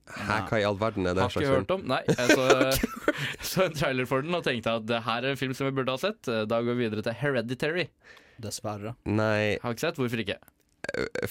Hæ, 0.04 0.39
hva 0.50 0.58
i 0.60 0.66
all 0.68 0.76
verden 0.82 1.06
er 1.08 1.16
det 1.16 1.24
Har 1.24 1.32
ikke 1.38 1.54
hørt 1.54 1.72
om. 1.78 1.86
Nei, 1.88 2.02
jeg 2.10 2.34
så, 2.34 2.48
så 3.54 3.68
en 3.70 3.78
trailer 3.78 4.10
for 4.10 4.26
den 4.26 4.36
og 4.36 4.44
tenkte 4.46 4.74
at 4.82 4.89
det 4.89 5.04
her 5.06 5.22
er 5.24 5.36
en 5.36 5.39
film 5.39 5.54
som 5.56 5.70
jeg 5.70 5.78
burde 5.78 5.94
ha 5.96 6.02
sett. 6.02 6.28
Da 6.50 6.60
går 6.66 6.76
vi 6.76 6.88
videre 6.88 7.06
til 7.06 7.16
Hereditary. 7.22 7.88
Dessverre. 8.42 8.96
Nei, 9.06 9.60
Har 9.62 9.76
ikke 9.76 9.86
sett, 9.86 10.00
hvorfor 10.02 10.24
ikke? 10.26 10.39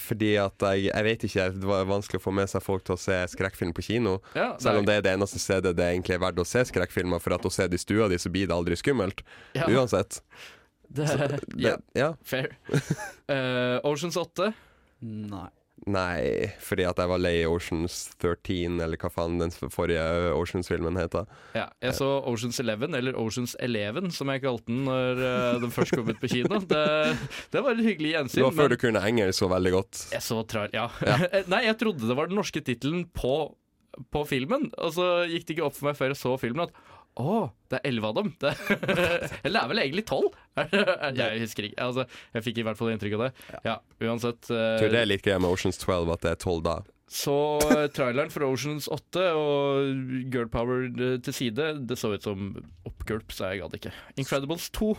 Fordi 0.01 0.33
at 0.41 0.63
jeg 0.65 0.87
Jeg 0.89 1.03
vet 1.05 1.23
ikke, 1.27 1.45
det 1.55 1.67
var 1.69 1.85
vanskelig 1.85 2.19
å 2.19 2.23
få 2.23 2.33
med 2.35 2.49
seg 2.49 2.63
folk 2.65 2.83
til 2.87 2.95
å 2.95 2.99
se 2.99 3.19
skrekkfilm 3.35 3.73
på 3.75 3.85
kino. 3.85 4.17
Ja, 4.35 4.53
Selv 4.59 4.81
om 4.81 4.85
det 4.87 4.97
er 4.97 5.05
det 5.05 5.13
eneste 5.13 5.39
stedet 5.39 5.75
det 5.77 5.85
egentlig 5.91 6.17
er 6.17 6.23
verdt 6.25 6.41
å 6.41 6.47
se 6.47 6.65
skrekkfilmer, 6.67 7.21
for 7.23 7.35
at 7.37 7.45
å 7.45 7.51
se 7.53 7.67
det 7.69 7.79
i 7.79 7.83
stua 7.83 8.09
di, 8.11 8.17
så 8.19 8.31
blir 8.33 8.49
det 8.49 8.55
aldri 8.55 8.75
skummelt. 8.79 9.23
Ja. 9.55 9.69
Uansett. 9.69 10.21
det, 10.89 11.07
Det, 11.07 11.37
ja, 11.57 11.77
ja. 11.93 12.13
fair. 12.23 12.55
uh, 13.29 13.79
Oceans 13.89 14.17
8. 14.17 14.53
Nei. 15.03 15.49
Nei, 15.89 16.47
fordi 16.63 16.85
at 16.87 16.99
jeg 17.01 17.09
var 17.11 17.19
lei 17.19 17.33
Oceans 17.49 18.13
13, 18.21 18.77
eller 18.83 18.99
hva 18.99 19.09
faen 19.11 19.35
den 19.41 19.51
forrige 19.51 20.03
Oceans-filmen 20.31 20.95
heter. 20.99 21.27
Ja, 21.57 21.65
jeg 21.83 21.97
så 21.97 22.07
Oceans 22.29 22.59
11, 22.61 22.87
eller 22.99 23.17
Oceans 23.19 23.55
11, 23.59 24.07
som 24.15 24.31
jeg 24.31 24.43
kalte 24.45 24.69
den 24.71 24.85
når 24.87 25.19
eh, 25.27 25.57
den 25.63 25.73
først 25.75 25.97
kom 25.97 26.07
ut 26.07 26.21
på 26.21 26.31
kino. 26.31 26.61
Det, 26.73 26.85
det 27.51 27.65
var 27.65 27.75
et 27.75 27.83
hyggelig 27.83 28.13
gjensyn. 28.13 28.39
Det 28.39 28.47
var 28.47 28.59
før 28.61 28.71
du 28.71 28.79
kunne 28.79 29.03
engelsk 29.03 29.43
så 29.43 29.51
veldig 29.51 29.75
godt. 29.75 30.05
jeg 30.15 30.23
så 30.23 30.39
trar, 30.47 30.71
ja. 30.75 30.87
Nei, 31.51 31.65
jeg 31.67 31.77
trodde 31.81 32.07
det 32.07 32.17
var 32.17 32.31
den 32.31 32.39
norske 32.39 32.63
tittelen 32.63 33.03
på, 33.11 33.35
på 34.13 34.23
filmen, 34.29 34.69
og 34.79 34.95
så 34.95 35.09
gikk 35.27 35.49
det 35.49 35.57
ikke 35.57 35.67
opp 35.67 35.77
for 35.77 35.91
meg 35.91 35.99
før 35.99 36.13
jeg 36.13 36.21
så 36.21 36.37
filmen 36.39 36.67
at 36.69 36.92
å, 37.19 37.49
det 37.69 37.79
er 37.79 37.89
elleve 37.91 38.09
av 38.09 38.15
dem. 38.17 38.31
Det, 38.41 38.53
eller 39.45 39.53
det 39.53 39.61
er 39.61 39.69
vel 39.71 39.83
egentlig 39.83 40.05
tolv? 40.09 40.33
Jeg 41.19 41.43
husker 41.43 41.67
ikke. 41.69 41.81
Altså, 41.81 42.07
jeg 42.33 42.45
fikk 42.45 42.59
i 42.61 42.65
hvert 42.67 42.77
fall 42.79 42.91
inntrykk 42.93 43.15
av 43.17 43.23
det. 43.25 43.31
Ja, 43.65 43.77
uansett. 44.05 44.41
tror 44.49 44.91
det 44.93 44.99
er 45.01 45.09
litt 45.09 45.25
greia 45.25 45.39
med 45.41 45.53
Oceans 45.53 45.79
12 45.81 46.13
at 46.13 46.25
det 46.25 46.33
er 46.35 46.41
tolv 46.43 46.65
da. 46.65 46.79
Så 47.13 47.33
eh, 47.69 47.87
traileren 47.93 48.31
for 48.33 48.45
Oceans 48.47 48.87
8 48.91 49.23
og 49.37 50.29
girl 50.33 50.47
power 50.49 50.87
eh, 50.89 51.17
til 51.21 51.35
side, 51.35 51.67
det 51.85 51.97
så 51.99 52.09
ut 52.15 52.25
som 52.25 52.55
oppgulp, 52.89 53.33
så 53.33 53.51
jeg 53.51 53.61
gadd 53.61 53.75
ikke. 53.77 53.91
Incredibles 54.17 54.71
2. 54.73 54.93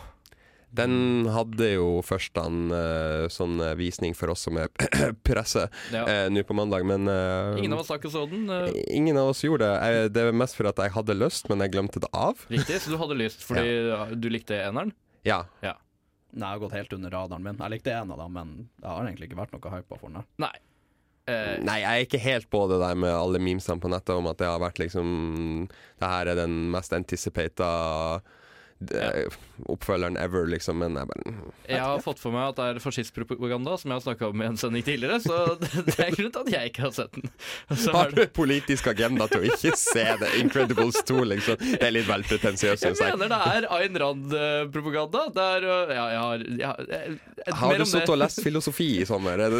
Den 0.75 1.27
hadde 1.31 1.69
jo 1.75 1.87
først 2.05 2.35
en 2.41 2.67
uh, 2.73 3.25
sånn 3.31 3.55
eh, 3.63 3.73
visning 3.79 4.15
for 4.17 4.33
oss 4.33 4.43
som 4.47 4.57
er 4.59 4.67
presse 5.27 5.65
Ja. 5.93 6.03
uh, 6.03 6.25
nå 6.33 6.43
på 6.47 6.57
mandag, 6.57 6.83
men 6.89 7.07
uh, 7.07 7.55
Ingen 7.59 7.73
av 7.77 7.83
oss 7.83 7.91
har 7.93 8.01
ikke 8.01 8.11
så 8.13 8.25
den. 8.31 8.45
eh, 8.51 8.69
ingen 8.97 9.17
av 9.21 9.31
oss 9.31 9.43
gjorde 9.45 9.69
det. 9.71 9.77
Jeg, 9.95 10.11
det 10.17 10.25
er 10.27 10.37
mest 10.43 10.57
for 10.59 10.67
at 10.71 10.81
jeg 10.83 10.93
hadde 10.97 11.15
lyst, 11.17 11.47
men 11.51 11.63
jeg 11.63 11.73
glemte 11.77 12.03
det 12.03 12.11
av. 12.11 12.43
Riktig, 12.51 12.81
så 12.83 12.93
du 12.93 12.99
hadde 13.01 13.17
lyst 13.23 13.45
fordi 13.47 13.65
ja, 13.89 14.03
du 14.11 14.29
likte 14.33 14.59
eneren? 14.65 14.91
Ja. 15.25 15.43
Ja. 15.65 15.77
Nei, 16.35 16.49
jeg 16.49 16.57
har 16.57 16.63
gått 16.65 16.75
helt 16.75 16.93
under 16.97 17.13
radaren 17.15 17.45
min. 17.47 17.59
Jeg 17.63 17.71
likte 17.77 17.93
en 17.95 18.11
av 18.11 18.19
dem, 18.25 18.33
men 18.35 18.55
det 18.83 18.89
har 18.91 19.05
egentlig 19.07 19.29
ikke 19.29 19.39
vært 19.39 19.53
noe 19.55 19.71
hypa 19.77 19.99
for 20.01 20.11
den. 20.11 20.25
Nei. 20.43 20.51
Uh, 21.25 21.55
Nei, 21.65 21.79
jeg 21.81 21.89
er 21.89 22.03
ikke 22.05 22.19
helt 22.21 22.49
på 22.53 22.59
det 22.69 22.75
der 22.83 22.97
med 23.01 23.09
alle 23.09 23.39
memesene 23.41 23.81
på 23.81 23.89
nettet 23.89 24.11
om 24.13 24.27
at 24.29 24.37
det 24.37 24.45
har 24.45 24.59
vært 24.61 24.77
liksom 24.77 25.07
Det 25.71 26.05
her 26.11 26.29
er 26.29 26.37
den 26.37 26.67
mest 26.69 26.93
anticipata 26.93 27.69
eh, 28.91 29.35
oppfølgeren 29.71 30.17
ever, 30.19 30.47
liksom, 30.51 30.81
men 30.83 30.97
jeg 30.99 31.09
bare 31.09 31.33
jeg 31.65 31.81
har 31.81 32.01
fått 32.03 32.19
for 32.21 32.35
meg 32.35 32.51
at 32.51 32.57
det 32.59 32.65
er 32.67 32.79
fascistpropaganda, 32.83 33.75
som 33.79 33.91
jeg 33.91 33.95
har 33.95 34.03
snakka 34.03 34.29
om 34.29 34.41
i 34.43 34.47
en 34.47 34.57
sending 34.59 34.83
tidligere, 34.85 35.19
så 35.23 35.55
det, 35.61 35.95
er 35.95 36.11
grunnen 36.13 36.33
til 36.35 36.41
at 36.43 36.51
jeg 36.53 36.71
ikke 36.71 36.83
har 36.85 36.93
sett 36.95 37.15
den. 37.15 37.31
Så 37.85 37.93
Har 37.95 38.13
du 38.13 38.21
politisk 38.35 38.87
agenda 38.91 39.27
til 39.31 39.43
å 39.43 39.49
ikke 39.49 39.73
se 39.79 40.05
det? 40.21 40.31
Incredibles 40.41 40.99
2, 41.07 41.17
liksom. 41.31 41.61
Det 41.61 41.87
er 41.87 41.93
litt 41.95 42.07
vel 42.09 42.25
pretensiøst, 42.27 42.85
jeg 42.85 42.95
syns 42.95 43.03
jeg. 43.03 43.17
mener 43.17 43.33
det 43.33 43.39
er 43.55 43.67
Ayn 43.77 43.99
Rand-propaganda. 44.01 45.25
Det 45.35 45.45
er 45.55 45.67
øh, 45.69 45.93
Ja, 45.95 46.05
jeg 46.11 46.21
har, 46.23 46.45
jeg 46.45 46.69
har 46.69 46.91
eh, 46.99 47.53
Har 47.61 47.77
du 47.79 47.85
sittet 47.89 48.13
og 48.13 48.19
lest 48.21 48.41
filosofi 48.45 48.89
i 49.01 49.05
sommer? 49.07 49.45
Er 49.47 49.55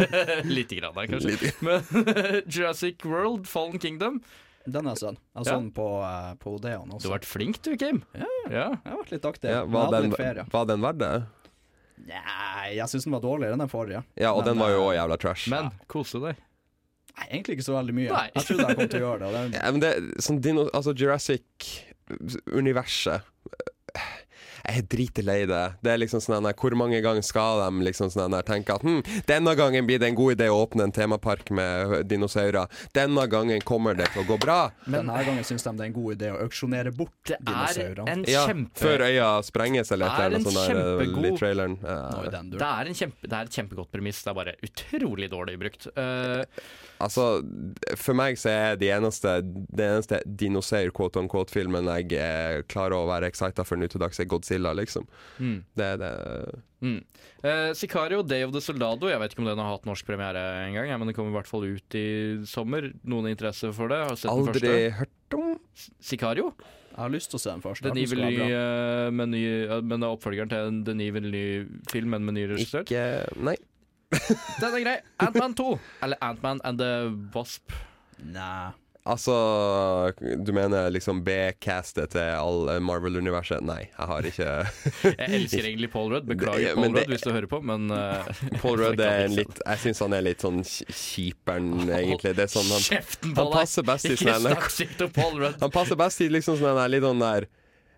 Lite 0.56 0.80
grann, 0.80 0.98
kanskje. 1.10 1.36
Litt. 1.36 1.62
Men 1.64 2.42
Jurassic 2.44 3.04
World, 3.06 3.46
Fallen 3.50 3.80
Kingdom 3.82 4.20
Den 4.66 4.86
er 4.90 4.94
sønn. 4.98 5.14
Jeg 5.36 5.44
så 5.46 5.52
den 5.60 5.68
på, 5.76 5.86
uh, 6.02 6.32
på 6.42 6.54
Odeon 6.56 6.88
Du 6.98 7.06
har 7.08 7.14
vært 7.18 7.28
flink, 7.30 7.56
du, 7.62 7.70
Kim. 7.78 8.02
Ja, 8.18 8.26
Ja. 8.50 8.64
jeg 8.74 8.92
har 8.92 8.98
vært 9.00 9.12
litt 9.14 9.24
aktiv. 9.30 9.50
ja, 9.50 9.60
var, 9.64 9.90
den, 9.94 10.02
litt 10.10 10.16
ferie. 10.18 10.44
var 10.52 10.64
den 10.66 10.80
verdt 10.82 10.98
det? 11.02 11.12
Nei, 12.06 12.66
jeg 12.76 12.88
syns 12.92 13.04
den 13.06 13.12
var 13.16 13.22
dårligere 13.24 13.52
enn 13.56 13.62
den 13.64 13.68
forrige. 13.72 14.00
Ja, 14.20 14.30
og 14.34 14.38
Men, 14.42 14.48
den 14.52 14.58
var 14.60 14.68
jo 14.74 14.80
eh, 14.82 14.86
òg 14.90 14.94
jævla 14.98 15.16
trash. 15.22 15.44
Men 15.50 15.64
kose 15.88 16.18
deg. 16.22 16.34
Nei, 17.16 17.26
egentlig 17.30 17.52
ikke 17.56 17.68
så 17.70 17.74
veldig 17.78 17.94
mye. 17.96 18.10
Nei. 18.12 18.28
Jeg 18.34 18.42
trodde 18.50 18.64
jeg 18.68 18.76
kom 18.76 18.88
til 18.92 19.00
å 19.00 19.02
gjøre 19.06 19.18
det. 19.18 19.26
Og 19.26 19.32
det 19.36 19.40
Ja, 19.62 19.68
men 19.72 19.80
det, 19.80 19.92
sånn 20.26 20.40
dino, 20.44 20.62
altså 20.76 20.90
Jurassic-universet 20.92 23.20
Jeg 24.66 24.82
er 24.82 24.86
dritlei 24.90 25.38
det. 25.46 25.62
Det 25.84 25.92
er 25.92 26.00
liksom 26.00 26.22
sånn 26.22 26.46
Hvor 26.58 26.74
mange 26.78 26.98
ganger 27.04 27.22
skal 27.26 27.60
de 27.62 27.86
liksom 27.86 28.10
sånn 28.10 28.34
tenke 28.46 28.74
at 28.74 28.82
hm, 28.82 29.02
denne 29.28 29.54
gangen 29.58 29.86
blir 29.86 30.00
det 30.02 30.10
en 30.10 30.18
god 30.18 30.36
idé 30.36 30.48
å 30.50 30.58
åpne 30.64 30.88
en 30.88 30.94
temapark 30.94 31.52
med 31.54 32.06
dinosaurer. 32.10 32.66
Denne 32.96 33.26
gangen 33.30 33.62
kommer 33.66 33.94
det 33.98 34.08
til 34.14 34.24
å 34.24 34.26
gå 34.28 34.38
bra. 34.42 34.58
Denne 34.86 35.22
gangen 35.26 35.46
syns 35.46 35.66
de 35.66 35.74
det 35.76 35.84
er 35.84 35.90
en 35.90 35.96
god 35.96 36.16
idé 36.16 36.32
å 36.32 36.40
auksjonere 36.46 36.92
bort 36.96 37.32
dinosaurene. 37.36 38.26
Ja, 38.30 38.46
kjempe... 38.48 38.80
Før 38.80 39.06
øya 39.06 39.28
sprenges 39.46 39.92
eller 39.94 40.10
et 40.10 40.16
Det 40.16 40.24
er 40.24 40.26
eller 40.26 40.40
annet 40.40 40.46
en 40.46 40.56
sånt 40.56 40.64
eh, 40.64 40.74
kjempegod- 40.74 41.26
Der, 41.26 41.38
traileren. 41.40 41.78
Den 42.36 42.50
Det 42.56 42.66
er, 42.70 42.90
en 42.90 42.98
kjempe, 43.02 43.30
det 43.30 43.38
er 43.38 43.50
et 43.50 43.60
kjempegodt 43.60 43.92
premiss. 43.92 44.22
Det 44.24 44.32
er 44.32 44.38
bare 44.40 44.56
utrolig 44.66 45.30
dårlig 45.32 45.56
brukt. 45.62 45.88
Eh, 45.94 46.64
altså, 47.02 47.26
for 47.98 48.16
meg 48.18 48.38
så 48.40 48.52
er 48.52 48.78
de 48.80 48.90
eneste 48.94 49.38
det 49.44 49.86
eneste 49.86 50.20
dinosaur 50.26 50.92
quote 50.96 51.20
on 51.20 51.30
quote-filmen 51.30 51.90
jeg 51.96 52.20
er 52.20 52.62
klarer 52.70 52.98
å 52.98 53.08
være 53.10 53.30
excita 53.30 53.66
for 53.66 53.80
nå 53.80 53.88
til 53.92 54.02
dags, 54.02 54.20
er 54.20 54.30
Godzilla, 54.30 54.74
liksom. 54.76 55.08
mm, 55.38 55.58
Det 55.76 55.90
er 55.94 56.00
det 56.02 56.12
mm. 56.84 57.00
Eh, 57.46 57.72
Sicario, 57.78 58.22
Day 58.26 58.42
of 58.46 58.54
the 58.54 58.62
Soldado. 58.64 59.10
Jeg 59.10 59.20
vet 59.22 59.34
ikke 59.34 59.44
om 59.44 59.50
den 59.50 59.60
har 59.60 59.76
hatt 59.76 59.84
norsk 59.86 60.06
premiere 60.08 60.40
en 60.64 60.74
gang, 60.74 60.88
ja, 60.90 60.96
men 60.98 61.10
den 61.10 61.16
kommer 61.16 61.34
i 61.34 61.36
hvert 61.36 61.50
fall 61.50 61.66
ut 61.68 61.98
i 61.98 62.06
sommer. 62.48 62.88
Noen 63.06 63.30
interesse 63.30 63.70
for 63.76 63.92
det? 63.92 64.00
Har 64.08 64.18
sett 64.18 64.32
Aldri 64.32 64.90
hørt 64.96 65.36
om. 65.36 65.54
Sicario? 66.02 66.50
Jeg 66.96 67.02
har 67.04 67.12
lyst 67.12 67.28
til 67.28 67.36
å 67.36 67.42
se 67.42 67.50
den 67.52 67.60
først. 67.60 67.84
Den 67.84 67.92
den 67.92 68.06
Evil 68.06 68.22
ny, 68.24 68.36
være 68.40 68.58
eh, 68.58 69.10
med 69.12 69.28
ny 69.34 69.42
eh, 69.44 69.72
Men 69.84 70.00
det 70.00 70.06
er 70.08 70.14
oppfølgeren 70.16 70.48
til 70.48 70.70
en 70.70 70.78
Den 70.86 71.02
Evil 71.04 71.26
ny 71.28 71.46
film, 71.92 72.14
men 72.14 72.24
med 72.24 72.38
ny 72.38 72.46
regissør. 72.54 72.86
Ikke 72.88 73.04
Nei. 73.36 73.58
Den 74.10 74.72
er 74.74 74.80
grei. 74.84 74.96
Ant-Man 75.20 75.54
2. 75.58 75.70
Eller 76.06 76.16
Ant-Man 76.22 76.60
and 76.64 76.78
the 76.82 76.90
Wasp. 77.34 77.72
Nei. 78.22 78.72
Altså, 79.06 79.30
du 80.42 80.48
mener 80.50 80.88
liksom 80.90 81.20
B-castet 81.22 82.10
til 82.10 82.24
all 82.34 82.72
Marvel-universet? 82.82 83.60
Nei, 83.62 83.84
jeg 83.92 84.08
har 84.10 84.26
ikke 84.26 84.48
Jeg 85.20 85.28
elsker 85.36 85.68
egentlig 85.68 85.90
Paul 85.92 86.10
Rudd. 86.10 86.26
Beklager, 86.26 86.72
Det- 86.72 86.74
Paul 86.74 86.88
det- 86.88 87.04
Rudd, 87.04 87.12
hvis 87.14 87.22
du 87.22 87.30
hører 87.30 87.46
på, 87.52 87.60
men 87.70 87.84
eh, 87.94 88.32
Paul 88.64 88.80
Rudd 88.82 88.98
er 89.06 89.28
en 89.28 89.36
litt 89.38 89.60
Jeg 89.62 89.82
syns 89.84 90.02
han 90.02 90.16
er 90.18 90.24
litt 90.26 90.42
sånn 90.42 90.58
kj- 90.66 90.88
kjiperen, 90.90 91.68
egentlig. 91.86 92.34
Det 92.34 92.48
er 92.48 92.50
sånn 92.56 92.66
han, 92.74 92.82
Kjeften 92.82 93.36
på 93.36 93.44
han 93.44 93.52
deg! 93.52 93.60
passer 93.60 93.86
best 93.92 94.10
i 94.10 94.16
Ikke 94.16 94.34
snakk 94.42 94.66
stygt 94.74 95.06
om 95.06 95.14
Paul 95.20 95.38
Rudd. 95.44 95.60
Han 95.62 95.74
passer 95.78 96.02
best 96.02 96.26
i 96.26 96.28
liksom 96.34 96.58
sånne 96.58 96.74
der, 96.82 96.92
litt 96.96 97.06
sånn 97.06 97.22
der 97.22 97.46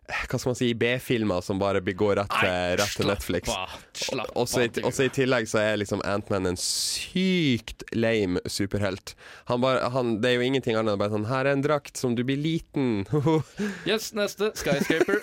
Hva 0.08 0.38
skal 0.38 0.48
man 0.50 0.56
si, 0.56 0.70
B-filmer 0.78 1.42
som 1.44 1.58
bare 1.60 1.82
går 1.84 2.14
rett 2.16 2.36
Nei, 2.40 2.76
rett 2.80 2.94
til 2.96 3.10
Netflix. 3.10 3.50
slapp 3.92 4.30
av, 4.32 4.62
du. 4.72 4.80
også 4.88 5.04
i 5.04 5.10
tillegg 5.12 5.48
så 5.50 5.60
er 5.60 5.80
liksom 5.82 6.00
Ant-Man 6.08 6.48
en 6.48 6.56
sykt 6.60 7.84
lame 7.92 8.40
superhelt. 8.48 9.12
Han 9.52 9.60
bare, 9.60 9.90
han, 9.92 10.14
det 10.22 10.30
er 10.30 10.38
jo 10.38 10.46
ingenting 10.48 10.78
annet 10.80 10.94
enn 10.96 11.02
bare 11.02 11.12
sånn 11.12 11.28
Her 11.28 11.44
er 11.44 11.58
en 11.58 11.64
drakt 11.66 12.00
som 12.00 12.16
du 12.16 12.24
blir 12.24 12.40
liten. 12.40 13.04
Yes, 13.88 14.12
neste. 14.16 14.50
Skyscraper. 14.56 15.20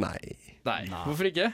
Nei. 0.00 0.18
Nei, 0.66 0.80
hvorfor 1.04 1.28
ikke? 1.30 1.52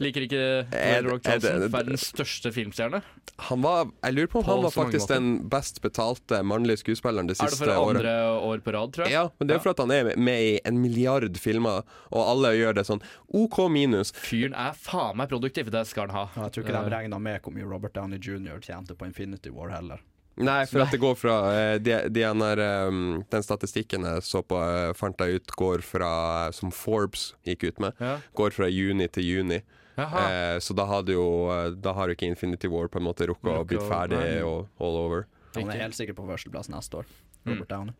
Liker 0.00 0.24
ikke 0.26 0.40
Ed, 0.76 1.06
Rock 1.08 1.22
det- 1.24 1.36
Johnson, 1.42 1.70
verdens 1.72 2.04
største 2.12 2.50
filmstjerne? 2.52 3.00
Han 3.48 3.60
var, 3.62 3.90
jeg 4.04 4.14
lurer 4.16 4.28
på 4.32 4.38
om 4.40 4.44
han 4.48 4.62
var 4.64 4.70
faktisk 4.72 5.08
den 5.08 5.26
best 5.52 5.80
betalte 5.84 6.42
mannlige 6.44 6.80
skuespilleren 6.80 7.26
det 7.28 7.36
Er 7.40 7.44
det 7.44 7.50
siste 7.52 7.64
for 7.64 7.72
året. 7.76 7.96
andre 8.00 8.14
år 8.40 8.62
på 8.64 8.72
rad, 8.72 8.92
tror 8.92 9.04
jeg? 9.04 9.12
Ja, 9.12 9.28
men 9.38 9.48
det 9.48 9.54
er 9.54 9.58
jo 9.58 9.64
for 9.66 9.70
at 9.74 9.78
han 9.84 9.90
er 9.90 10.10
med 10.16 10.40
i 10.40 10.60
en 10.64 10.80
milliard 10.80 11.36
filmer, 11.38 11.82
og 12.12 12.22
alle 12.30 12.54
gjør 12.56 12.74
det 12.80 12.86
sånn 12.88 13.02
OK 13.34 13.58
minus. 13.68 14.12
Fyren 14.12 14.54
er 14.56 14.72
faen 14.72 15.16
meg 15.16 15.28
produktiv, 15.28 15.70
det 15.70 15.86
skal 15.86 16.08
han 16.08 16.16
ha. 16.16 16.26
Jeg 16.44 16.52
tror 16.52 16.64
ikke 16.64 16.72
de 16.76 16.84
Eh, 16.86 16.92
regna 16.98 17.18
med 17.20 17.42
hvor 17.42 17.52
mye 17.52 17.68
Robert 17.68 17.92
Downey 17.94 18.18
jr. 18.18 18.60
tjente 18.60 18.94
på 18.96 19.04
Infinity 19.06 19.50
War 19.50 19.68
heller. 19.70 20.00
Nei, 20.38 20.66
for 20.66 20.80
at 20.84 20.90
det 20.92 21.00
går 21.00 21.14
fra 21.16 21.36
eh, 21.56 21.78
de, 21.78 21.94
de 22.12 22.20
er, 22.22 22.60
um, 22.88 23.24
Den 23.30 23.42
statistikken 23.42 24.04
jeg 24.04 24.20
så 24.22 24.42
på, 24.44 24.58
eh, 24.60 24.92
fant 24.92 25.16
jeg 25.18 25.40
ut, 25.40 25.46
går 25.56 25.80
fra 25.82 26.52
Som 26.52 26.70
Forbes 26.70 27.34
gikk 27.46 27.64
ut 27.64 27.80
med. 27.80 27.92
Ja. 27.98 28.18
Går 28.36 28.52
fra 28.52 28.68
juni 28.68 29.08
til 29.08 29.24
juni. 29.24 29.62
Eh, 29.96 30.58
så 30.60 30.74
da 30.76 30.84
hadde 30.84 31.14
jo 31.14 31.26
eh, 31.48 31.70
Da 31.80 31.94
har 31.96 32.10
jo 32.10 32.16
ikke 32.16 32.28
Infinity 32.28 32.68
War 32.68 32.88
på 32.92 33.00
en 33.00 33.06
måte 33.06 33.26
rukket 33.30 33.48
å 33.48 33.64
bli 33.64 33.78
ferdig 33.80 34.42
og 34.44 34.66
all 34.80 34.98
over. 35.00 35.24
Han 35.56 35.70
er 35.72 35.86
helt 35.86 35.96
sikkert 35.96 36.18
på 36.18 36.26
førsteplass 36.28 36.68
neste 36.68 37.00
år. 37.00 37.06
Mm. 37.46 37.54
Robert 37.54 37.70
Downey. 37.72 37.94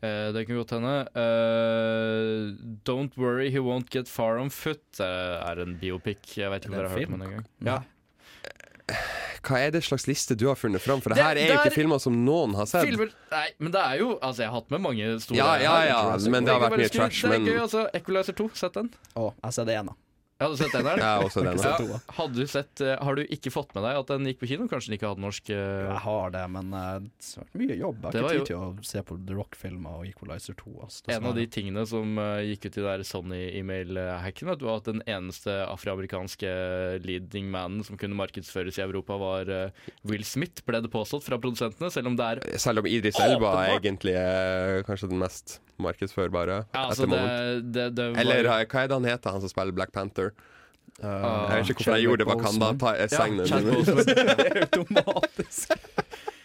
Eh, 0.00 0.30
det 0.32 0.46
kan 0.46 0.56
godt 0.60 0.72
hende. 0.76 0.94
Uh, 1.18 2.54
Don't 2.88 3.16
Worry 3.18 3.50
He 3.50 3.58
Won't 3.58 3.90
Get 3.90 4.08
Far 4.08 4.38
On 4.38 4.48
Foot 4.48 5.00
er 5.02 5.60
en 5.64 5.76
biopic. 5.80 6.36
Jeg 6.38 6.50
vet 6.52 6.64
ikke 6.64 6.72
om 6.72 6.78
Er 6.78 6.86
dere 6.86 6.88
det 6.88 6.92
har 6.92 6.98
hørt 6.98 7.12
om 7.12 7.18
den 7.18 7.28
engang. 7.28 7.46
Ja. 7.66 7.78
hva 9.44 9.58
er 9.60 9.72
det 9.74 9.82
slags 9.84 10.06
liste 10.08 10.36
du 10.38 10.46
har 10.48 10.56
funnet 10.56 10.80
fram? 10.80 11.02
For 11.02 11.10
det 11.12 11.18
Det- 11.18 11.24
her 11.24 11.36
er 11.36 11.46
jo 11.48 11.54
er 11.58 11.64
ikke 11.66 11.74
filmer 11.74 12.00
som 12.00 12.24
noen 12.24 12.54
har 12.54 12.66
sett. 12.66 12.86
Filmer 12.86 13.10
Nei, 13.30 13.48
men 13.58 13.72
det 13.72 13.80
er 13.80 13.98
jo 13.98 14.18
Altså, 14.22 14.38
jeg 14.38 14.48
har 14.48 14.60
hatt 14.60 14.70
med 14.70 14.80
mange 14.80 15.20
store 15.20 15.36
Ja, 15.36 15.56
ja, 15.56 15.84
ja, 15.84 16.30
men 16.30 16.44
det 16.44 16.52
har 16.54 16.60
vært 16.70 16.78
mye 16.78 16.88
trash. 16.88 17.20
trash, 17.20 17.22
Det 17.22 17.40
er 17.40 17.52
gøy, 17.52 17.60
altså. 17.60 17.90
Equalizer 17.94 18.32
2, 18.34 18.50
sett 18.54 18.72
den? 18.72 18.90
Å, 19.16 19.34
jeg 19.44 19.52
ser 19.52 19.64
det 19.64 19.74
igjen, 19.74 19.88
Ja, 19.88 19.94
har 20.46 20.52
du 20.54 20.56
sett 20.60 20.72
den 20.76 20.86
her? 20.86 20.98
Jeg 21.02 21.08
har 21.08 21.24
også 21.26 21.42
den. 21.42 21.58
Sett. 21.58 22.10
Hadde 22.18 22.34
du 22.38 22.46
sett 22.46 22.80
eh, 22.84 22.94
Har 23.02 23.16
du 23.18 23.22
ikke 23.26 23.50
fått 23.50 23.72
med 23.74 23.82
deg 23.88 23.96
at 23.98 24.10
den 24.12 24.28
gikk 24.30 24.38
på 24.44 24.48
kino? 24.52 24.68
Kanskje 24.70 24.92
den 24.92 24.96
ikke 24.98 25.08
hadde 25.10 25.24
norsk 25.24 25.50
eh, 25.50 25.86
Jeg 25.88 26.02
har 26.04 26.30
det, 26.36 26.44
men 26.54 26.72
eh, 26.78 26.92
det 27.08 27.32
har 27.34 27.42
vært 27.48 27.58
mye 27.62 27.78
jobb. 27.80 27.98
Jeg 28.06 28.12
Det 28.14 28.20
har 28.20 28.26
var 28.28 28.36
ikke 28.36 28.38
jo- 28.38 28.46
tid 28.46 28.52
til 28.52 28.84
å 28.84 28.90
se 28.92 29.02
på 29.08 29.18
The 29.26 29.36
Rock-filmer 29.38 29.96
og 29.98 30.06
Equalizer 30.10 30.58
2. 30.60 30.74
ass. 30.86 31.00
En 31.10 31.26
av 31.30 31.34
de 31.38 31.46
tingene 31.58 31.84
som 31.90 32.18
eh, 32.22 32.44
gikk 32.52 32.68
ut 32.70 32.78
i 32.78 32.86
der 32.86 33.04
Sony-e-mail-hacken, 33.08 34.50
vet 34.52 34.62
du, 34.62 34.66
var 34.68 34.80
at 34.82 34.88
den 34.92 35.02
eneste 35.10 35.58
afroamerikanske 35.66 36.52
leading 37.04 37.50
manen 37.52 37.82
som 37.86 37.98
kunne 38.00 38.16
markedsføres 38.18 38.78
i 38.78 38.84
Europa, 38.86 39.18
var 39.20 39.50
eh, 39.52 39.86
Will 40.08 40.24
Smith, 40.26 40.62
ble 40.68 40.80
det 40.84 40.92
påstått 40.92 41.26
fra 41.26 41.38
produsentene, 41.42 41.90
selv 41.94 42.12
om 42.12 42.18
det 42.18 42.30
er 42.30 42.44
Selv 42.62 42.82
om 42.84 42.86
Idris 42.90 43.18
Elba 43.20 43.52
Åpenbart. 43.56 43.80
egentlig 43.82 44.14
er 44.18 44.84
kanskje 44.86 45.10
den 45.10 45.18
mest 45.22 45.58
markedsførbare. 45.82 46.64
ja, 46.74 46.84
altså, 46.88 47.06
det, 47.06 47.72
det, 47.72 47.88
det 47.96 48.06
var, 48.12 48.20
Eller 48.20 48.44
eh, 48.44 48.64
hva 48.66 48.82
er 48.84 48.88
det 48.90 48.96
han 48.98 49.04
heter, 49.08 49.30
han 49.36 49.40
som 49.44 49.52
spiller 49.52 49.72
Black 49.76 49.92
Panther? 49.92 50.32
Uh, 50.98 51.06
Jeg 51.06 51.60
vet 51.62 51.68
ikke 51.70 51.84
hvorfor 51.84 51.94
jeg 51.94 52.06
gjorde 52.08 52.24
det, 52.24 52.28
Wakanda. 52.32 52.68
Ta, 52.78 53.26
men- 53.28 53.74
Boseman. 53.74 54.62
Automatisk. 54.64 55.72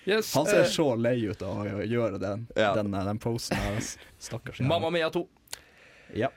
Yes, 0.05 0.33
Han 0.35 0.45
ser 0.45 0.59
eh, 0.65 0.67
så 0.69 0.85
lei 0.99 1.15
ut 1.31 1.41
av 1.41 1.63
å 1.63 1.83
gjøre 1.87 2.19
den, 2.19 2.47
Ja. 2.59 2.73
den, 2.75 2.91
den 2.91 3.19
posen. 3.23 3.57
her. 3.57 3.79
Stakkars. 4.19 4.59
Mamma 4.59 4.89
Mia 4.91 5.09
2. 5.09 5.23
Ja. 6.19 6.29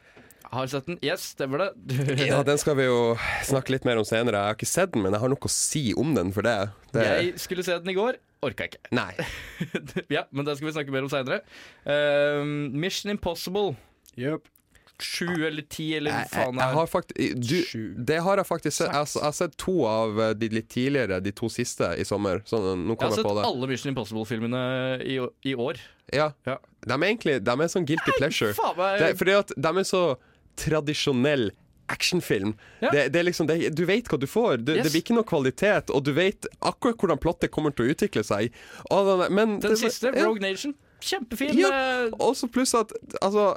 Har 0.52 0.66
sett 0.70 0.86
den. 0.86 0.98
Yes, 1.02 1.32
stemmer 1.34 1.58
det. 1.64 2.26
Ja, 2.28 2.42
Den 2.46 2.58
skal 2.62 2.76
vi 2.78 2.84
jo 2.86 3.16
snakke 3.44 3.72
litt 3.74 3.84
mer 3.88 3.98
om 4.00 4.04
senere. 4.06 4.38
Jeg 4.38 4.52
har 4.52 4.58
ikke 4.58 4.68
sett 4.70 4.92
den, 4.94 5.02
men 5.02 5.12
jeg 5.16 5.20
har 5.24 5.32
noe 5.32 5.48
å 5.48 5.52
si 5.52 5.88
om 5.98 6.14
den 6.16 6.30
for 6.32 6.46
det. 6.46 6.56
det 6.94 7.06
Jeg 7.08 7.32
skulle 7.42 7.64
se 7.66 7.76
den 7.78 7.90
i 7.90 7.96
går. 7.98 8.20
Orka 8.46 8.68
ikke. 8.68 8.78
Nei. 8.94 9.10
ja, 10.16 10.22
men 10.30 10.44
det 10.46 10.54
skal 10.58 10.68
vi 10.68 10.74
snakke 10.76 10.92
mer 10.94 11.06
om 11.06 11.10
seinere. 11.10 11.40
Mission 12.72 13.10
Impossible. 13.10 13.74
Yep. 14.16 14.46
Sju 15.02 15.26
eller 15.44 15.60
ti 15.68 15.90
eller 15.98 16.08
hva 16.14 16.20
Jeg, 16.22 16.28
jeg, 16.30 16.40
faen 16.40 16.56
jeg 16.62 16.72
har 16.78 16.86
faktisk 16.88 17.72
du, 17.76 17.80
Det 18.08 18.16
har 18.24 18.40
jeg 18.40 18.46
faktisk 18.48 18.76
sett. 18.78 18.86
Jeg, 18.88 18.94
har- 18.96 19.10
jeg 19.18 19.24
har 19.26 19.34
sett 19.36 19.56
to 19.60 19.74
av 19.84 20.20
eh, 20.24 20.30
de 20.40 20.48
litt 20.54 20.70
tidligere, 20.72 21.18
de 21.20 21.32
to 21.36 21.50
siste 21.52 21.90
i 22.00 22.04
sommer. 22.08 22.40
Så 22.48 22.62
nå 22.62 22.94
Jeg 22.94 22.96
kom 22.96 23.10
har 23.10 23.12
jeg 23.12 23.18
sett 23.18 23.28
på 23.28 23.34
det. 23.36 23.44
alle 23.50 23.68
Mission 23.68 23.92
Impossible-filmene 23.92 24.62
i, 25.04 25.18
i 25.50 25.54
år. 25.66 25.82
Ja. 26.14 26.30
Ja. 26.48 26.56
De 26.86 26.94
er 26.96 27.04
egentlig 27.10 27.36
De 27.44 27.52
er 27.60 27.68
sånn 27.72 27.84
guilty 27.88 28.14
pleasure. 28.16 28.54
Faen 28.56 28.76
meg 28.80 29.02
Det, 29.02 29.12
fordi 29.20 29.36
at 29.36 29.52
de 29.52 29.74
er 29.82 29.88
så 29.90 30.02
tradisjonell 30.58 31.50
actionfilm. 31.86 32.54
Ja. 32.82 32.90
Det, 32.90 33.08
det 33.14 33.22
liksom, 33.22 33.46
det, 33.46 33.68
du 33.76 33.84
vet 33.86 34.08
hva 34.10 34.18
du 34.18 34.26
får. 34.26 34.56
Du, 34.66 34.72
Yes. 34.74 34.84
Det 34.86 34.92
blir 34.92 35.04
ikke 35.04 35.14
noe 35.14 35.26
kvalitet, 35.28 35.92
og 35.94 36.02
du 36.06 36.12
vet 36.16 36.48
akkurat 36.66 36.98
hvordan 36.98 37.20
plottet 37.22 37.52
kommer 37.54 37.70
til 37.74 37.86
å 37.86 37.94
utvikle 37.94 38.24
seg. 38.26 38.54
Men 39.30 39.58
Den 39.62 39.76
siste, 39.78 40.10
ja. 40.10 40.26
Rogue 40.26 40.42
Nation, 40.42 40.74
kjempefin. 41.04 41.54
Ja, 41.58 42.08
Også 42.18 42.48
pluss 42.50 42.74
at 42.74 42.90
Altså, 43.22 43.52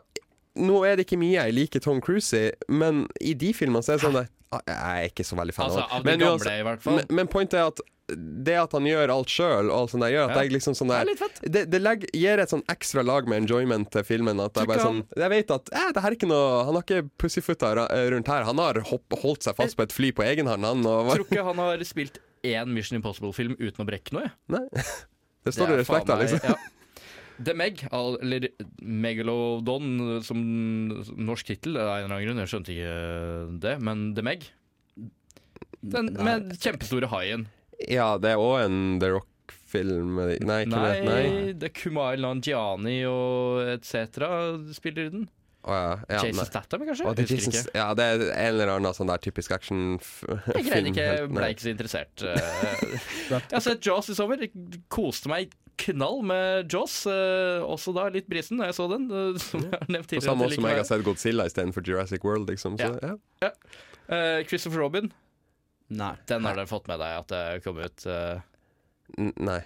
nå 0.60 0.84
er 0.86 1.00
det 1.00 1.08
ikke 1.08 1.18
mye 1.22 1.40
jeg 1.40 1.56
liker 1.58 1.82
Tom 1.82 2.02
Cruise 2.06 2.38
i, 2.38 2.52
men 2.70 3.08
i 3.22 3.34
de 3.34 3.54
filmene 3.56 3.82
så 3.86 3.96
er 3.96 3.98
det 4.02 4.06
sånn 4.06 4.20
der, 4.20 4.30
Jeg 4.68 4.78
er 4.78 5.10
ikke 5.10 5.26
så 5.26 5.38
veldig 5.40 5.56
fan 5.56 5.70
Altså, 5.70 5.86
av 5.90 6.04
det. 6.04 6.12
Men 6.12 6.20
gamle. 6.20 6.78
Men, 6.86 7.10
men 7.22 7.32
pointet 7.32 7.60
er 7.62 7.72
at 7.74 7.82
det 8.18 8.56
at 8.60 8.72
han 8.76 8.88
gjør 8.88 9.12
alt 9.14 9.32
sjøl, 9.34 9.70
gjør 9.70 10.30
at 10.30 10.36
Ja. 10.36 10.42
jeg 10.42 10.52
liksom 10.56 10.76
sånn 10.78 10.90
Det 10.90 10.98
er 11.00 11.10
der 11.10 11.52
det, 11.56 11.64
det 11.72 11.82
legger, 11.82 12.10
gir 12.14 12.40
et 12.40 12.50
sånn 12.50 12.64
ekstra 12.72 13.04
lag 13.06 13.28
med 13.28 13.44
enjoyment 13.44 13.90
til 13.92 14.04
filmen. 14.04 14.40
At 14.40 14.56
jeg 14.56 14.68
bare 14.68 14.86
sånn 14.86 15.04
Jeg 15.16 15.30
vet 15.30 15.52
at 15.52 15.70
eh, 15.74 15.92
det 15.94 16.02
her 16.04 16.10
er 16.12 16.18
ikke 16.18 16.30
noe 16.32 16.64
Han 16.66 16.76
har 16.80 16.84
ikke 16.88 17.10
pussyfoota 17.22 17.74
rundt 18.14 18.28
her. 18.28 18.44
Han 18.50 18.58
har 18.58 18.82
hopp, 18.90 19.20
holdt 19.22 19.44
seg 19.44 19.56
fast 19.60 19.78
på 19.78 19.84
et 19.86 19.94
fly 19.96 20.12
på 20.12 20.24
egen 20.26 20.48
hånd, 20.48 20.66
han. 20.66 20.86
Og, 20.86 21.14
Tror 21.16 21.28
ikke 21.28 21.46
han 21.46 21.62
har 21.62 21.86
spilt 21.88 22.20
én 22.44 22.72
Mission 22.74 22.98
Impossible-film 23.00 23.56
uten 23.60 23.84
å 23.84 23.88
brekke 23.88 24.16
noe. 24.16 24.28
jeg. 24.30 24.36
nei. 24.48 24.66
Det 25.46 25.54
står 25.56 25.72
det 25.72 25.78
respekt 25.80 26.10
av, 26.12 26.20
liksom. 26.20 26.42
Ja. 26.44 26.56
The 27.40 27.54
Meg, 27.56 27.80
eller 27.96 28.50
Megalodon 28.84 30.20
som 30.28 30.40
norsk 31.16 31.48
tittel, 31.48 31.78
av 31.80 31.94
en 31.94 32.04
eller 32.04 32.16
annen 32.18 32.26
grunn, 32.28 32.42
jeg 32.44 32.52
skjønte 32.52 32.74
ikke 32.76 33.60
det, 33.64 33.76
men 33.88 34.10
The 34.18 34.26
Meg. 34.28 34.44
Den 35.80 36.12
med 36.20 36.52
kjempestore 36.60 37.08
haien. 37.14 37.48
Ja, 37.88 38.18
det 38.20 38.34
er 38.36 38.42
òg 38.44 38.66
en 38.66 38.80
The 39.00 39.14
Rock-film 39.16 40.16
Nei, 40.20 40.34
ikke 40.36 40.50
Nei, 40.50 40.64
det. 40.66 41.04
Nei. 41.08 41.54
det 41.62 41.70
er 41.70 41.76
Kumail 41.78 42.24
Nanjiani 42.26 42.98
og 43.08 43.62
etc. 43.78 44.26
spiller 44.76 45.08
i 45.08 45.14
den. 45.14 45.28
Oh, 45.68 45.76
ja. 45.76 45.96
Ja, 46.08 46.22
Jason. 46.24 46.46
Statham, 46.48 46.84
kanskje? 46.88 47.06
Oh, 47.06 47.14
det 47.14 47.26
ikke. 47.36 47.62
ja, 47.76 47.90
det 47.94 48.04
er 48.08 48.22
en 48.32 48.54
eller 48.56 48.70
annen 48.78 48.96
sånn 48.96 49.10
der 49.12 49.20
typisk 49.22 49.52
actionfilm. 49.52 50.40
Jeg 50.56 50.66
greide 50.70 50.92
ikke, 50.94 51.08
ble 51.36 51.50
ikke 51.54 51.66
så 51.66 51.74
interessert. 51.74 52.24
eh. 52.24 52.94
Jeg 53.30 53.42
har 53.58 53.66
sett 53.66 53.84
Jaws 53.86 54.08
i 54.10 54.16
sommer. 54.18 54.40
Jeg 54.40 54.54
Koste 54.90 55.30
meg 55.30 55.52
knall 55.84 56.24
med 56.28 56.72
Jaws. 56.72 57.02
eh, 57.12 57.60
Også 57.68 57.92
da 57.96 58.08
litt 58.12 58.28
brisen 58.32 58.60
da 58.64 58.72
jeg 58.72 58.78
så 58.80 58.88
den. 58.92 59.06
eh, 59.12 59.38
Som 59.50 59.68
jeg 59.68 59.76
har 59.76 59.92
nevnt 59.92 60.16
På 60.16 60.24
samme 60.26 60.46
måte 60.48 60.58
som 60.58 60.68
jeg 60.72 60.80
har 60.80 60.88
sett 60.90 61.06
Godzilla 61.06 61.46
istedenfor 61.52 61.86
Jurassic 61.92 62.24
World, 62.26 62.50
liksom. 62.52 62.80
Så, 62.80 62.90
ja. 63.04 63.14
Ja. 63.44 63.52
Eh, 64.10 64.46
Christopher 64.50 64.80
Robin, 64.88 65.12
Nei. 65.90 66.14
den 66.30 66.46
har 66.46 66.58
dere 66.58 66.70
fått 66.70 66.88
med 66.90 67.02
deg 67.02 67.18
at 67.24 67.32
det 67.34 67.44
kom 67.66 67.80
ut. 67.82 68.06
Uh, 68.06 68.42
Nei. 69.42 69.62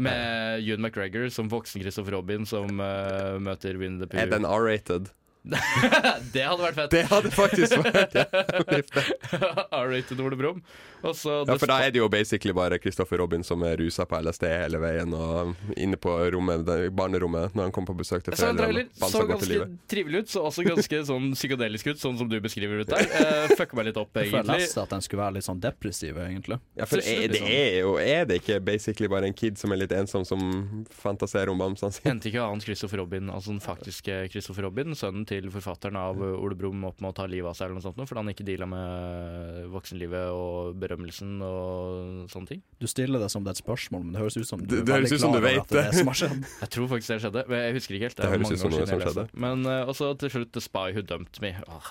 Med 0.00 0.64
Ewan 0.64 0.82
McGregor 0.82 1.28
som 1.30 1.50
voksen 1.52 1.82
Christopher 1.82 2.16
Robin 2.16 2.46
som 2.48 2.80
uh, 2.80 3.36
møter 3.42 3.76
Winnie 3.78 4.06
the 4.06 4.18
Er 4.18 4.30
den 4.32 4.46
R-rated? 4.48 5.10
det 6.34 6.42
hadde 6.44 6.62
vært 6.62 6.76
fett. 6.76 6.92
Det 6.92 7.02
hadde 7.08 7.30
faktisk 7.32 7.76
vært 7.80 8.16
jævlig 8.18 8.82
fett. 8.92 9.34
R-rated 9.80 10.20
Ole 10.20 10.36
Brumm. 10.36 10.60
Ja, 11.00 11.14
for 11.16 11.64
da 11.70 11.78
er 11.80 11.94
det 11.94 12.02
jo 12.02 12.08
basically 12.12 12.52
bare 12.52 12.76
Kristoffer 12.78 13.22
Robin 13.22 13.40
som 13.46 13.62
er 13.64 13.78
rusa 13.80 14.04
på 14.08 14.18
LSD 14.20 14.44
hele 14.50 14.80
veien, 14.82 15.14
og 15.16 15.54
inne 15.80 15.96
på 15.96 16.12
rommet, 16.34 16.68
barnerommet 16.92 17.56
når 17.56 17.70
han 17.70 17.72
kommer 17.72 17.94
på 17.94 18.02
besøk 18.02 18.26
til 18.26 18.34
Jeg 18.36 18.42
foreldrene. 18.42 18.84
så 19.00 19.22
ganske 19.30 19.60
trivelig 19.88 20.24
ut, 20.26 20.32
så 20.34 20.44
også 20.50 20.66
ganske 20.68 21.00
sånn 21.10 21.30
psykadelisk 21.38 21.88
ut, 21.94 22.02
sånn 22.02 22.20
som 22.20 22.28
du 22.28 22.36
beskriver 22.44 22.84
ut 22.84 22.92
der. 22.92 23.08
Uh, 23.16 23.54
Fucka 23.56 23.78
meg 23.80 23.88
litt 23.88 24.00
opp, 24.02 24.12
For 24.12 24.26
jeg 24.28 24.34
egentlig. 24.34 24.60
leste 24.66 24.84
at 24.84 24.92
den 24.92 25.06
skulle 25.06 25.24
være 25.24 25.38
litt 25.38 25.48
sånn 25.48 25.62
depressiv, 25.64 26.20
egentlig. 26.20 26.60
Ja, 26.76 26.88
for 26.90 27.00
er, 27.00 27.24
det 27.32 27.40
liksom. 27.40 27.48
er 27.56 27.78
jo 27.80 27.96
Er 28.04 28.28
det 28.28 28.40
ikke 28.42 28.60
basically 28.68 29.08
bare 29.08 29.30
en 29.30 29.36
kid 29.40 29.56
som 29.60 29.72
er 29.72 29.80
litt 29.86 29.96
ensom, 29.96 30.28
som 30.28 30.84
fantaserer 31.00 31.48
om 31.48 31.64
bamsene 31.64 31.96
sine? 31.96 32.12
Endte 32.12 32.28
ikke 32.28 32.44
annet 32.44 32.68
Kristoffer 32.68 33.00
Robin, 33.00 33.32
altså 33.32 33.54
den 33.54 33.64
faktiske 33.64 34.20
Christopher 34.34 34.68
Robin, 34.68 34.92
sønnen 34.98 35.24
til 35.30 35.46
forfatteren 35.54 35.96
av 36.00 36.18
Ole 36.20 36.56
Brumm, 36.58 36.82
opp 36.90 37.00
med 37.00 37.12
å 37.12 37.16
ta 37.20 37.26
livet 37.30 37.48
av 37.52 37.56
seg 37.58 37.68
eller 37.68 37.78
noe 37.78 37.86
sånt, 37.86 38.00
fordi 38.10 38.20
han 38.24 38.32
ikke 38.34 38.46
deala 38.48 38.66
med 38.70 39.70
voksenlivet 39.72 40.34
og 40.34 40.74
berømmelsen 40.82 41.36
og 41.46 42.28
sånne 42.32 42.50
ting? 42.50 42.62
Du 42.82 42.88
stiller 42.90 43.22
det 43.22 43.30
som 43.32 43.46
det 43.46 43.54
er 43.54 43.58
et 43.58 43.62
spørsmål, 43.64 44.04
men 44.08 44.12
det 44.18 44.22
høres 44.24 44.36
ut 44.40 44.48
som 44.50 44.60
du 44.64 44.66
Det- 44.76 44.84
det 44.86 44.94
høres 44.98 45.12
ut 45.14 45.20
som 45.24 45.32
du 45.32 45.40
vet 45.40 45.66
det. 45.68 45.84
det. 45.86 45.94
som 46.00 46.06
har 46.12 46.18
skjedd. 46.24 46.44
Jeg 46.66 46.70
tror 46.76 46.88
faktisk 46.96 47.14
det 47.14 47.20
skjedde, 47.22 47.46
men 47.48 47.58
jeg 47.64 47.74
husker 47.78 47.94
ikke 47.94 48.06
helt. 48.10 48.16
Det 48.16 48.26
det 48.26 48.30
høres 48.36 48.50
ut 48.50 48.58
som 48.58 48.70
noe 48.70 48.86
som 48.86 49.00
skjedde. 49.06 49.28
Men 49.46 49.66
uh, 49.66 49.86
også 49.86 50.12
til 50.18 50.30
slutt 50.36 50.52
The 50.52 50.60
Spy 50.60 50.86
Who 50.92 51.02
Dumped 51.02 51.40
Me. 51.40 51.54
Åh, 51.68 51.90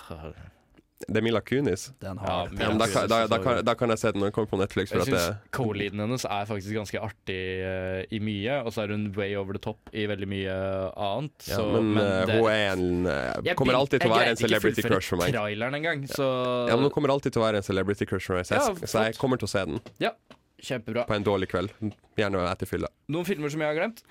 Det 1.08 1.16
er 1.16 1.24
Mila 1.24 1.40
Kunis. 1.42 1.86
Den 2.04 2.18
har 2.20 2.50
Ja, 2.52 2.52
Mila 2.52 2.76
da, 2.76 2.88
kan, 2.92 3.08
da, 3.08 3.20
da, 3.32 3.38
kan, 3.40 3.60
da 3.66 3.74
kan 3.80 3.90
jeg 3.94 4.00
se 4.02 4.12
den 4.12 4.20
når 4.20 4.30
den 4.30 4.36
kommer 4.36 4.50
på 4.52 4.58
Netflix. 4.60 4.92
For 4.92 5.00
jeg 5.00 5.08
synes 5.08 5.28
det, 5.30 5.52
co-leaden 5.56 6.02
hennes 6.04 6.26
er 6.28 6.50
faktisk 6.50 6.76
ganske 6.76 7.00
artig 7.08 7.38
uh, 7.64 8.02
i 8.12 8.20
mye, 8.20 8.58
og 8.66 8.74
så 8.76 8.84
er 8.84 8.92
hun 8.96 9.06
way 9.16 9.32
over 9.40 9.56
the 9.56 9.62
top 9.64 9.94
i 9.96 10.04
veldig 10.12 10.28
mye 10.28 10.58
annet. 11.00 11.48
ja, 11.48 11.56
Så, 11.56 11.68
men 11.72 11.94
eh, 12.04 12.26
det- 12.28 12.36
hun 12.36 12.50
er 12.52 12.74
en 12.74 13.08
uh, 13.08 13.54
Kommer 13.56 13.80
alltid 13.80 14.04
til 14.04 14.12
å 14.12 14.18
være 14.18 14.34
en 14.36 14.42
celebrity 14.44 14.84
crush 14.84 15.14
for 15.14 15.24
meg. 15.24 15.32
Traileren 15.34 15.80
engang, 15.80 16.04
så 16.12 16.28
Ja, 16.68 16.76
men 16.76 16.90
Hun 16.90 16.92
kommer 16.98 17.16
alltid 17.16 17.32
til 17.34 17.42
å 17.42 17.48
være 17.48 17.64
en 17.64 17.68
celebrity 17.70 18.06
crush 18.10 18.28
for 18.28 18.36
meg, 18.36 18.46
så 18.50 18.60
jeg, 18.60 18.76
Ja, 18.84 18.92
så 18.94 19.06
jeg 19.08 19.18
kommer 19.24 19.40
til 19.40 19.48
å 19.48 19.54
se 19.56 19.66
den 19.72 19.80
ja, 20.04 20.12
kjempebra. 20.60 21.08
på 21.08 21.16
en 21.16 21.24
dårlig 21.24 21.48
kveld. 21.56 21.72
Gjerne 22.20 22.44
etter 22.52 22.68
fylla. 22.68 22.92
Noen 23.08 23.26
filmer 23.28 23.50
som 23.50 23.64
jeg 23.64 23.72
har 23.72 23.80
glemt? 23.80 24.04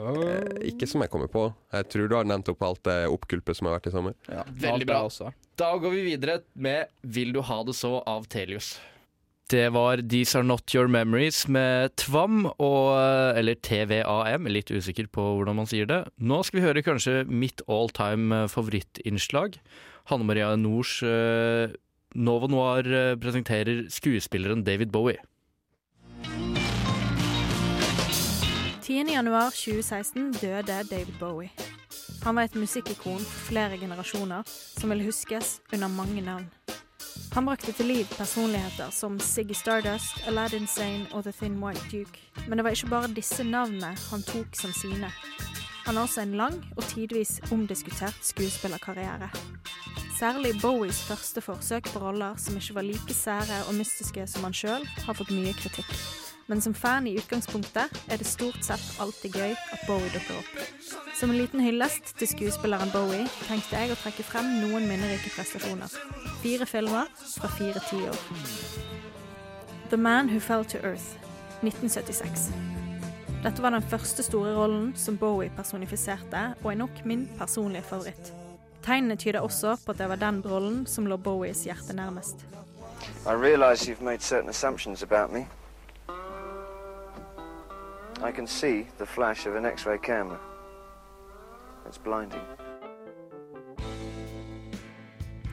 Eh, 0.00 0.70
Ikke 0.72 0.88
som 0.88 1.02
jeg 1.04 1.10
kommer 1.12 1.28
på. 1.30 1.46
Jeg 1.74 1.88
tror 1.92 2.08
du 2.08 2.16
har 2.16 2.28
nevnt 2.28 2.48
opp 2.52 2.62
alt 2.66 2.82
det 2.88 2.98
oppgulpet 3.12 3.58
som 3.58 3.68
har 3.68 3.78
vært 3.78 3.90
i 3.90 3.94
sommer. 3.94 4.14
ja, 4.30 4.44
Veldig 4.48 4.86
bra. 4.88 5.02
Også. 5.10 5.32
Da 5.60 5.74
går 5.76 5.90
vi 5.92 6.02
videre 6.16 6.40
med 6.54 6.88
'Vil 7.04 7.32
du 7.32 7.42
ha 7.42 7.62
det 7.64 7.74
så' 7.74 8.02
av 8.06 8.26
Telius. 8.28 8.78
Det 9.48 9.72
var 9.72 9.96
'These 9.98 10.36
Are 10.36 10.44
Not 10.44 10.72
Your 10.74 10.86
Memories' 10.86 11.48
med 11.48 11.96
Tvam, 11.96 12.46
og, 12.46 13.36
eller 13.36 13.54
TVAM, 13.56 14.46
litt 14.46 14.70
usikker 14.70 15.08
på 15.10 15.20
hvordan 15.20 15.56
man 15.56 15.66
sier 15.66 15.86
det. 15.86 16.06
Nå 16.20 16.44
skal 16.44 16.60
vi 16.60 16.66
høre 16.66 16.82
kanskje 16.86 17.26
mitt 17.28 17.60
all 17.68 17.88
time 17.88 18.46
favorittinnslag. 18.48 19.58
Hanne 20.06 20.24
Maria 20.24 20.54
Nors 20.56 21.02
eh, 21.02 21.68
Novo 22.14 22.46
Noir 22.46 22.86
eh, 22.86 23.16
presenterer 23.16 23.88
skuespilleren 23.90 24.64
David 24.64 24.90
Bowie. 24.92 25.18
10.1.2016 28.90 30.40
døde 30.40 30.62
David 30.90 31.14
Bowie. 31.20 31.50
Han 32.22 32.36
var 32.36 32.42
et 32.42 32.54
musikkikon 32.54 33.20
for 33.20 33.46
flere 33.46 33.78
generasjoner 33.78 34.42
som 34.46 34.90
vil 34.90 35.04
huskes 35.04 35.60
under 35.72 35.88
mange 35.88 36.20
navn. 36.20 36.48
Han 37.32 37.46
brakte 37.46 37.72
til 37.72 37.86
liv 37.86 38.04
personligheter 38.18 38.90
som 38.90 39.20
Siggy 39.20 39.54
Stardust, 39.54 40.26
Aladdin 40.26 40.66
Sane 40.66 41.06
og 41.12 41.22
The 41.22 41.32
Thin 41.32 41.62
White 41.62 41.86
Duke. 41.92 42.18
Men 42.48 42.58
det 42.58 42.64
var 42.64 42.70
ikke 42.70 42.90
bare 42.90 43.14
disse 43.14 43.44
navnene 43.44 43.94
han 44.10 44.22
tok 44.26 44.58
som 44.58 44.72
sine. 44.72 45.12
Han 45.86 45.96
har 45.96 46.02
også 46.02 46.20
en 46.20 46.34
lang 46.34 46.58
og 46.76 46.82
tidvis 46.84 47.40
omdiskutert 47.52 48.18
skuespillerkarriere. 48.22 49.30
Særlig 50.18 50.50
Bowies 50.62 51.04
første 51.04 51.40
forsøk 51.40 51.92
på 51.92 51.98
roller 51.98 52.34
som 52.36 52.56
ikke 52.56 52.74
var 52.74 52.82
like 52.82 53.14
sære 53.14 53.62
og 53.68 53.74
mystiske 53.74 54.26
som 54.26 54.44
han 54.44 54.52
sjøl, 54.54 54.88
har 55.06 55.14
fått 55.14 55.30
mye 55.30 55.54
kritikk. 55.54 55.94
Men 56.50 56.60
som 56.60 56.74
fan 56.74 57.06
i 57.06 57.12
utgangspunktet 57.14 57.92
er 58.10 58.18
det 58.18 58.26
stort 58.26 58.64
sett 58.66 58.82
alltid 58.98 59.36
gøy 59.38 59.52
at 59.54 59.82
Bowie 59.86 60.10
dukker 60.10 60.40
opp. 60.40 60.56
Som 61.14 61.30
en 61.30 61.38
liten 61.38 61.60
hyllest 61.62 62.10
til 62.18 62.26
skuespilleren 62.26 62.90
Bowie 62.90 63.28
tenkte 63.44 63.78
jeg 63.78 63.92
å 63.94 63.98
trekke 64.00 64.24
frem 64.26 64.48
noen 64.58 64.88
minnerike 64.90 65.30
prestasjoner. 65.30 65.94
Fire 66.42 66.66
filmer 66.66 67.12
fra 67.36 67.50
fire 67.54 67.78
tiår. 67.86 68.18
The 69.92 70.00
Man 70.08 70.32
Who 70.32 70.40
Fell 70.42 70.66
to 70.74 70.80
Earth, 70.82 71.14
1976. 71.62 72.50
Dette 73.44 73.62
var 73.62 73.70
den 73.70 73.86
første 73.94 74.26
store 74.26 74.56
rollen 74.58 74.90
som 74.98 75.20
Bowie 75.22 75.54
personifiserte, 75.54 76.42
og 76.64 76.72
er 76.72 76.80
nok 76.82 77.04
min 77.06 77.28
personlige 77.38 77.86
favoritt. 77.92 78.32
Tegnene 78.82 79.14
tyder 79.14 79.46
også 79.46 79.78
på 79.84 79.94
at 79.94 80.02
det 80.02 80.10
var 80.10 80.18
den 80.18 80.42
rollen 80.42 80.82
som 80.90 81.06
lå 81.06 81.14
Bowies 81.14 81.62
hjerte 81.70 81.94
nærmest. 81.94 82.42
I 83.22 83.38
realize 83.38 83.86
you've 83.86 84.02
made 84.02 84.20
certain 84.20 84.50
assumptions 84.50 85.06
about 85.06 85.30
me. 85.30 85.46
I 88.22 88.32
can 88.32 88.46
see 88.46 88.86
the 88.98 89.06
flash 89.06 89.46
of 89.46 89.56
an 89.56 89.64
X-ray 89.64 89.98
camera. 89.98 90.38
It's 91.86 91.98
blinding. 91.98 92.42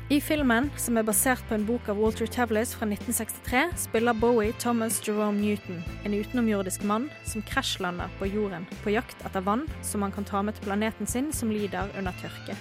I 0.10 0.22
filmen, 0.22 0.70
som 0.78 0.98
er 0.98 1.04
basert 1.04 1.44
på 1.50 1.56
en 1.56 1.66
bok 1.68 1.90
av 1.92 1.98
Walter 2.00 2.28
Tavlis 2.32 2.74
fra 2.76 2.86
1963, 2.88 3.64
spiller 3.76 4.16
Bowie 4.16 4.54
Thomas 4.60 5.02
Jerome 5.08 5.42
Newton, 5.42 5.82
en 6.04 6.14
utenomjordisk 6.14 6.84
mann 6.84 7.10
som 7.28 7.44
krasjlander 7.44 8.12
på 8.20 8.30
jorden 8.32 8.68
på 8.84 8.96
jakt 8.96 9.26
etter 9.28 9.44
vann 9.44 9.66
som 9.84 10.02
han 10.02 10.16
kan 10.16 10.28
ta 10.28 10.42
med 10.42 10.56
til 10.56 10.70
planeten 10.70 11.08
sin 11.08 11.32
som 11.36 11.52
lider 11.52 11.92
under 12.00 12.16
tørke. 12.24 12.56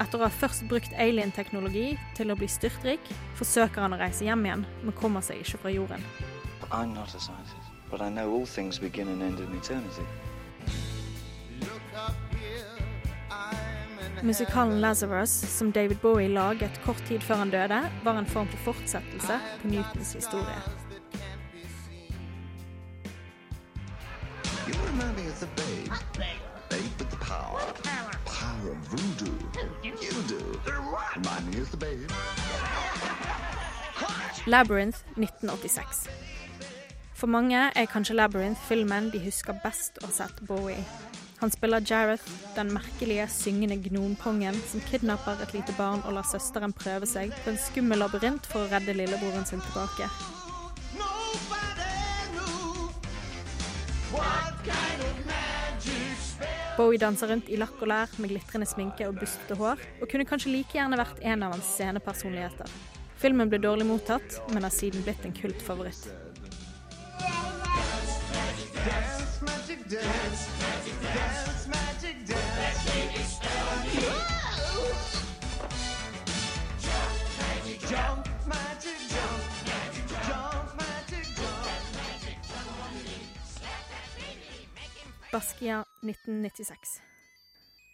Etter 0.00 0.20
å 0.20 0.26
ha 0.26 0.32
først 0.32 0.68
brukt 0.68 0.92
alien-teknologi 1.00 1.94
til 2.16 2.32
å 2.32 2.36
bli 2.36 2.48
styrtrik, 2.52 3.12
forsøker 3.40 3.80
han 3.84 3.96
å 3.96 4.00
reise 4.04 4.28
hjem 4.28 4.44
igjen, 4.44 4.68
men 4.84 5.00
kommer 5.00 5.24
seg 5.24 5.40
ikke 5.40 5.64
fra 5.64 5.72
jorden. 5.72 6.04
I'm 6.70 6.92
not 6.92 7.14
a 7.14 7.20
scientist, 7.20 7.63
but 7.96 8.02
I 8.02 8.08
know 8.08 8.32
all 8.32 8.46
things 8.46 8.80
begin 8.80 9.08
and 9.08 9.22
end 9.22 9.38
in 9.38 9.56
eternity. 9.56 10.02
Musikalen 14.22 14.80
Lazarus, 14.80 15.30
som 15.30 15.72
David 15.72 15.96
Bowie 15.96 16.28
laget 16.28 16.80
kort 16.84 17.04
tid 17.06 17.20
før 17.20 17.34
han 17.34 17.50
døde, 17.50 17.90
var 18.04 18.18
en 18.18 18.26
form 18.26 18.48
for 18.48 18.56
fortsettelse 18.56 19.38
på 19.62 19.68
Newtons 19.68 20.12
historie. 20.12 20.56
You 24.66 24.74
remind 24.86 25.16
me 25.16 25.28
of 25.30 25.38
the 25.38 25.48
babe. 25.56 25.92
Babe 26.70 26.98
with 26.98 27.10
the 27.10 27.16
power. 27.16 27.60
Power 28.26 28.70
of 28.70 28.78
voodoo. 28.90 29.38
You 29.84 29.92
do. 30.28 30.40
Remind 31.16 31.54
me 31.54 31.60
of 31.60 31.70
the 31.70 31.76
babe. 31.76 32.10
Labyrinth 34.46 34.98
1986. 35.16 36.23
For 37.14 37.30
mange 37.30 37.56
er 37.56 37.86
kanskje 37.86 38.16
Labyrinth 38.18 38.60
filmen 38.68 39.06
de 39.14 39.20
husker 39.22 39.54
best 39.62 40.00
å 40.02 40.08
ha 40.08 40.12
sett 40.12 40.40
Bowie. 40.48 40.82
Han 41.38 41.50
spiller 41.50 41.82
Jareth, 41.86 42.26
den 42.56 42.72
merkelige, 42.74 43.26
syngende 43.30 43.76
gnompongen 43.84 44.56
som 44.70 44.82
kidnapper 44.88 45.42
et 45.44 45.54
lite 45.54 45.74
barn 45.78 46.02
og 46.06 46.16
lar 46.16 46.26
søsteren 46.26 46.74
prøve 46.74 47.06
seg 47.06 47.34
på 47.44 47.52
en 47.52 47.60
skummel 47.60 48.02
labyrint 48.02 48.48
for 48.50 48.64
å 48.64 48.70
redde 48.70 48.96
lillebroren 48.96 49.46
sin 49.46 49.62
tilbake. 49.62 50.08
Bowie 56.74 56.98
danser 56.98 57.30
rundt 57.30 57.50
i 57.52 57.60
lakk 57.60 57.78
og 57.78 57.92
lær 57.92 58.18
med 58.18 58.32
glitrende 58.32 58.66
sminke 58.66 59.06
og 59.06 59.20
bustete 59.20 59.60
hår, 59.60 59.82
og 60.00 60.10
kunne 60.10 60.26
kanskje 60.26 60.56
like 60.56 60.74
gjerne 60.74 60.98
vært 60.98 61.22
en 61.22 61.46
av 61.46 61.54
hans 61.54 61.74
scenepersonligheter. 61.76 62.78
Filmen 63.22 63.52
ble 63.52 63.62
dårlig 63.62 63.86
mottatt, 63.86 64.40
men 64.50 64.66
har 64.66 64.74
siden 64.74 65.06
blitt 65.06 65.22
en 65.28 65.36
kultfavoritt. 65.36 66.23
Dance, 68.84 69.40
magic 69.40 69.88
dance. 69.88 70.48
Dance, 71.14 71.68
magic 71.68 72.26
dance. 72.26 73.40
Jump, 77.90 78.26
magic 78.46 78.98
jump. 79.08 79.42
Jump, 80.28 80.74
magic 80.76 81.26
jump. 81.36 81.68
Baskia 85.32 85.84
1996. 86.02 87.00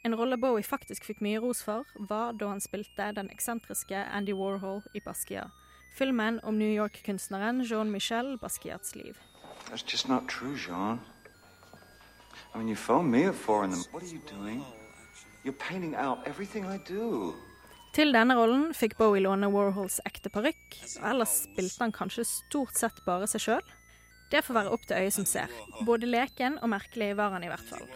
En 0.03 0.15
rolle 0.15 0.37
Bowie 0.37 0.63
faktisk 0.65 1.05
fikk 1.05 1.21
mye 1.23 1.39
ros 1.39 1.63
for, 1.63 1.85
var 1.99 2.33
da 2.33 2.49
han 2.51 2.61
spilte 2.61 3.13
den 3.15 3.31
eksentriske 3.31 3.95
Andy 4.11 4.35
Warhol 4.35 4.83
i 4.95 5.01
Basquiat. 5.01 5.51
Filmen 5.95 6.41
om 6.43 6.59
New 6.59 6.73
York-kunstneren 6.75 7.63
Jean-Michel 7.63 8.39
Basquiats 8.43 8.95
liv. 8.95 9.30
That's 9.71 9.83
just 9.83 10.09
not 10.09 10.27
true, 10.27 10.57
Jean. 10.57 11.01
I 12.53 12.59
mean, 12.59 12.69
you 12.69 12.75
phoned 12.75 13.11
me 13.11 13.25
at 13.25 13.35
four 13.35 13.65
in 13.65 13.71
the... 13.71 13.77
What 13.93 14.03
are 14.03 14.07
you 14.07 14.21
doing? 14.27 14.65
You're 15.45 15.61
painting 15.69 15.95
out 15.95 16.27
everything 16.27 16.67
I 16.67 16.79
do. 16.89 17.35
Til 17.95 18.13
denne 18.15 18.35
rollen 18.39 18.71
fikk 18.75 18.97
Bowie 18.99 19.23
låne 19.23 19.49
Warhols 19.51 20.01
ekte 20.07 20.31
parykk, 20.31 20.77
og 21.01 21.07
ellers 21.11 21.33
spilte 21.47 21.83
han 21.83 21.95
kanskje 21.95 22.25
stort 22.27 22.79
sett 22.79 22.99
bare 23.07 23.27
seg 23.31 23.41
sjøl. 23.47 23.65
Det 24.31 24.45
får 24.47 24.55
være 24.59 24.71
opp 24.75 24.85
til 24.87 24.99
øyet 24.99 25.15
som 25.15 25.27
ser. 25.27 25.51
Både 25.87 26.07
leken 26.07 26.59
og 26.63 26.71
merkelig 26.71 27.17
var 27.19 27.35
han 27.35 27.47
i 27.47 27.51
hvert 27.51 27.67
fall. 27.67 27.87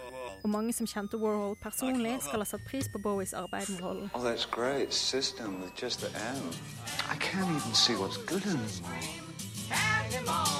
Og 0.42 0.50
mange 0.50 0.72
som 0.74 0.86
kjente 0.86 1.18
Warhol 1.18 1.54
personlig, 1.62 2.16
skal 2.26 2.42
ha 2.42 2.48
satt 2.48 2.66
pris 2.66 2.90
på 2.90 2.98
Bowies 3.02 3.34
arbeid 3.38 3.70
med 3.70 3.82
rollen. 3.82 4.10
Oh, 4.14 4.22
that's 4.22 4.46
great. 4.46 4.94
System 4.94 5.62
with 5.62 5.74
just 5.82 6.02
the 6.02 6.10
M. 6.38 6.42
I 7.10 7.16
can't 7.18 7.50
even 7.50 7.74
see 7.74 7.94
what's 7.94 8.18
good 8.26 8.42
anymore. 8.46 10.53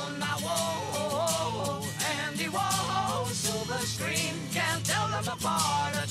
Them 5.24 5.38
apart 5.38 5.96
at. 5.96 6.08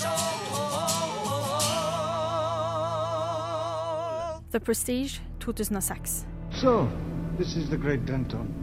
The 4.51 4.59
Prestige 4.59 5.20
2006. 5.39 6.26
So, 6.51 6.88
this 7.38 7.55
is 7.55 7.70
the 7.70 7.78
great 7.78 8.05
Danton. 8.05 8.53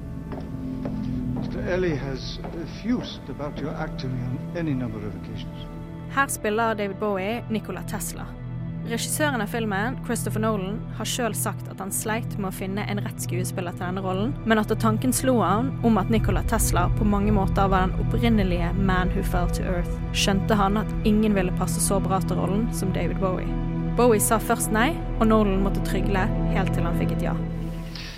Mr. 1.34 1.66
Ellie 1.66 1.96
has 1.96 2.38
effused 2.54 3.28
about 3.28 3.58
your 3.58 3.72
acting 3.72 4.10
on 4.10 4.56
any 4.56 4.72
number 4.72 4.98
of 4.98 5.14
occasions. 5.16 5.66
Her 6.10 6.28
spiller 6.28 6.74
David 6.74 7.00
Bowie 7.00 7.44
Nikola 7.50 7.82
Tesla. 7.88 8.26
Regissøren 8.88 9.42
av 9.44 9.50
filmen, 9.52 9.98
Christopher 10.06 10.40
Nolan, 10.40 10.78
har 10.96 11.06
sjøl 11.06 11.34
sagt 11.36 11.66
at 11.68 11.82
han 11.82 11.92
sleit 11.92 12.32
med 12.38 12.48
å 12.48 12.54
finne 12.54 12.86
en 12.88 13.02
rett 13.04 13.20
skuespiller 13.22 13.74
til 13.76 13.84
denne 13.84 14.02
rollen, 14.02 14.32
men 14.48 14.58
at 14.58 14.72
tanken 14.80 15.12
slo 15.14 15.36
han 15.44 15.68
om 15.86 16.00
at 16.00 16.08
Nikola 16.10 16.40
Tesla 16.48 16.86
på 16.96 17.04
mange 17.04 17.34
måter 17.36 17.68
var 17.68 17.90
den 17.90 18.00
opprinnelige 18.00 18.72
Man 18.78 19.12
Who 19.12 19.22
Fell 19.22 19.52
to 19.52 19.66
Earth, 19.68 19.92
skjønte 20.16 20.56
han 20.56 20.80
at 20.80 20.94
ingen 21.04 21.36
ville 21.36 21.52
passe 21.60 21.82
så 21.84 22.00
bra 22.00 22.22
til 22.24 22.40
rollen 22.40 22.66
som 22.74 22.94
David 22.96 23.20
Bowie. 23.20 23.52
Bowie 24.00 24.22
sa 24.24 24.40
først 24.40 24.72
nei, 24.72 24.94
og 25.20 25.28
Nolan 25.28 25.60
måtte 25.62 25.84
trygle 25.84 26.24
helt 26.56 26.72
til 26.74 26.88
han 26.88 26.96
fikk 26.98 27.14
et 27.18 27.28
ja. 27.28 27.36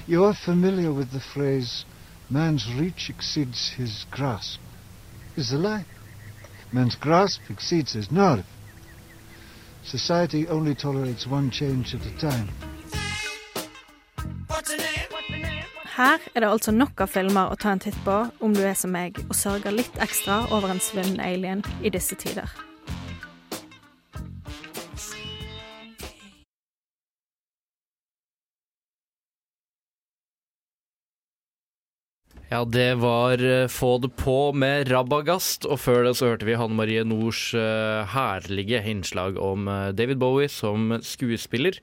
You're 0.06 0.34
familiar 0.34 0.94
with 0.94 1.10
the 1.10 1.20
phrase, 1.20 1.84
man's 2.30 2.70
reach 2.78 3.10
exceeds 3.10 3.74
his 3.76 4.06
grasp. 4.14 4.60
Is 5.36 5.52
a 5.52 5.58
lie. 5.58 5.84
Man's 6.72 6.94
grasp 6.94 7.50
exceeds 7.50 7.92
his 7.92 8.12
nerve. 8.12 8.46
Society 9.84 10.46
only 10.48 10.74
tolerates 10.74 11.26
one 11.26 11.50
change 11.50 11.94
at 11.94 12.06
a 12.06 12.18
time. 12.18 12.48
Her 15.96 16.18
er 16.34 16.40
det 16.40 16.48
altså 16.48 16.72
nok 16.72 17.00
av 17.04 17.10
filmer 17.12 17.52
å 17.52 17.56
ta 17.60 17.74
en 17.74 17.82
titt 17.82 17.98
på 18.04 18.14
om 18.40 18.54
du 18.56 18.62
er 18.64 18.74
som 18.78 18.94
meg 18.94 19.18
og 19.28 19.36
sørger 19.36 19.74
litt 19.76 19.98
ekstra 20.00 20.46
over 20.50 20.72
en 20.72 20.80
svunnen 20.80 21.20
alien 21.20 21.64
i 21.82 21.92
disse 21.92 22.16
tider. 22.16 22.71
Ja, 32.52 32.66
det 32.68 32.98
var 33.00 33.40
eh, 33.40 33.66
Få 33.72 33.94
det 33.98 34.10
på 34.20 34.52
med 34.52 34.90
Rabagast, 34.92 35.64
og 35.64 35.78
før 35.80 36.02
det 36.04 36.18
så 36.18 36.28
hørte 36.28 36.44
vi 36.44 36.56
Hanne 36.60 36.76
Marie 36.76 37.00
Nords 37.08 37.54
eh, 37.56 38.02
herlige 38.12 38.82
innslag 38.92 39.38
om 39.40 39.70
eh, 39.72 39.92
David 39.96 40.20
Bowie 40.20 40.50
som 40.52 40.98
skuespiller. 41.00 41.80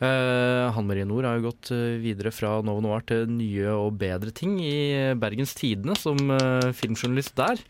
Uh, 0.00 0.72
Hanne 0.72 0.88
Marie 0.88 1.04
Nord 1.04 1.26
har 1.28 1.36
jo 1.36 1.50
gått 1.50 1.68
videre 2.00 2.30
fra 2.32 2.54
Novo 2.64 2.80
Noir 2.80 3.02
til 3.04 3.26
nye 3.28 3.68
og 3.68 3.98
bedre 4.00 4.32
ting 4.32 4.54
i 4.64 5.12
Bergens 5.20 5.52
Tidende 5.58 5.92
som 6.00 6.16
filmjournalist 6.72 7.34
der. 7.36 7.60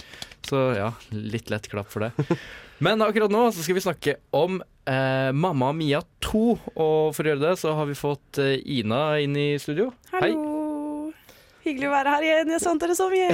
Så 0.46 0.60
ja, 0.78 0.92
litt 1.10 1.50
lett 1.50 1.66
klapp 1.72 1.90
for 1.90 2.06
det. 2.06 2.38
Men 2.86 3.02
akkurat 3.02 3.34
nå 3.34 3.48
så 3.50 3.66
skal 3.66 3.80
vi 3.80 3.82
snakke 3.82 4.14
om 4.30 4.62
eh, 4.62 5.34
Mamma 5.34 5.74
Mia 5.74 6.04
2, 6.22 6.44
og 6.70 7.10
for 7.18 7.26
å 7.26 7.34
gjøre 7.34 7.48
det 7.50 7.52
så 7.66 7.74
har 7.76 7.90
vi 7.90 7.98
fått 7.98 8.40
Ina 8.62 9.02
inn 9.26 9.34
i 9.34 9.50
studio. 9.58 9.90
Hallo! 10.14 10.49
Hyggelig 11.70 11.86
å 11.86 11.94
være 11.94 12.12
her 12.16 12.24
igjen. 12.26 12.48
Jeg 12.50 12.62
savnet 12.64 12.82
dere 12.82 12.94
så 12.98 13.06
mye. 13.12 13.28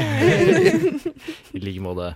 I 1.57 1.61
like 1.62 1.80
måte. 1.80 2.11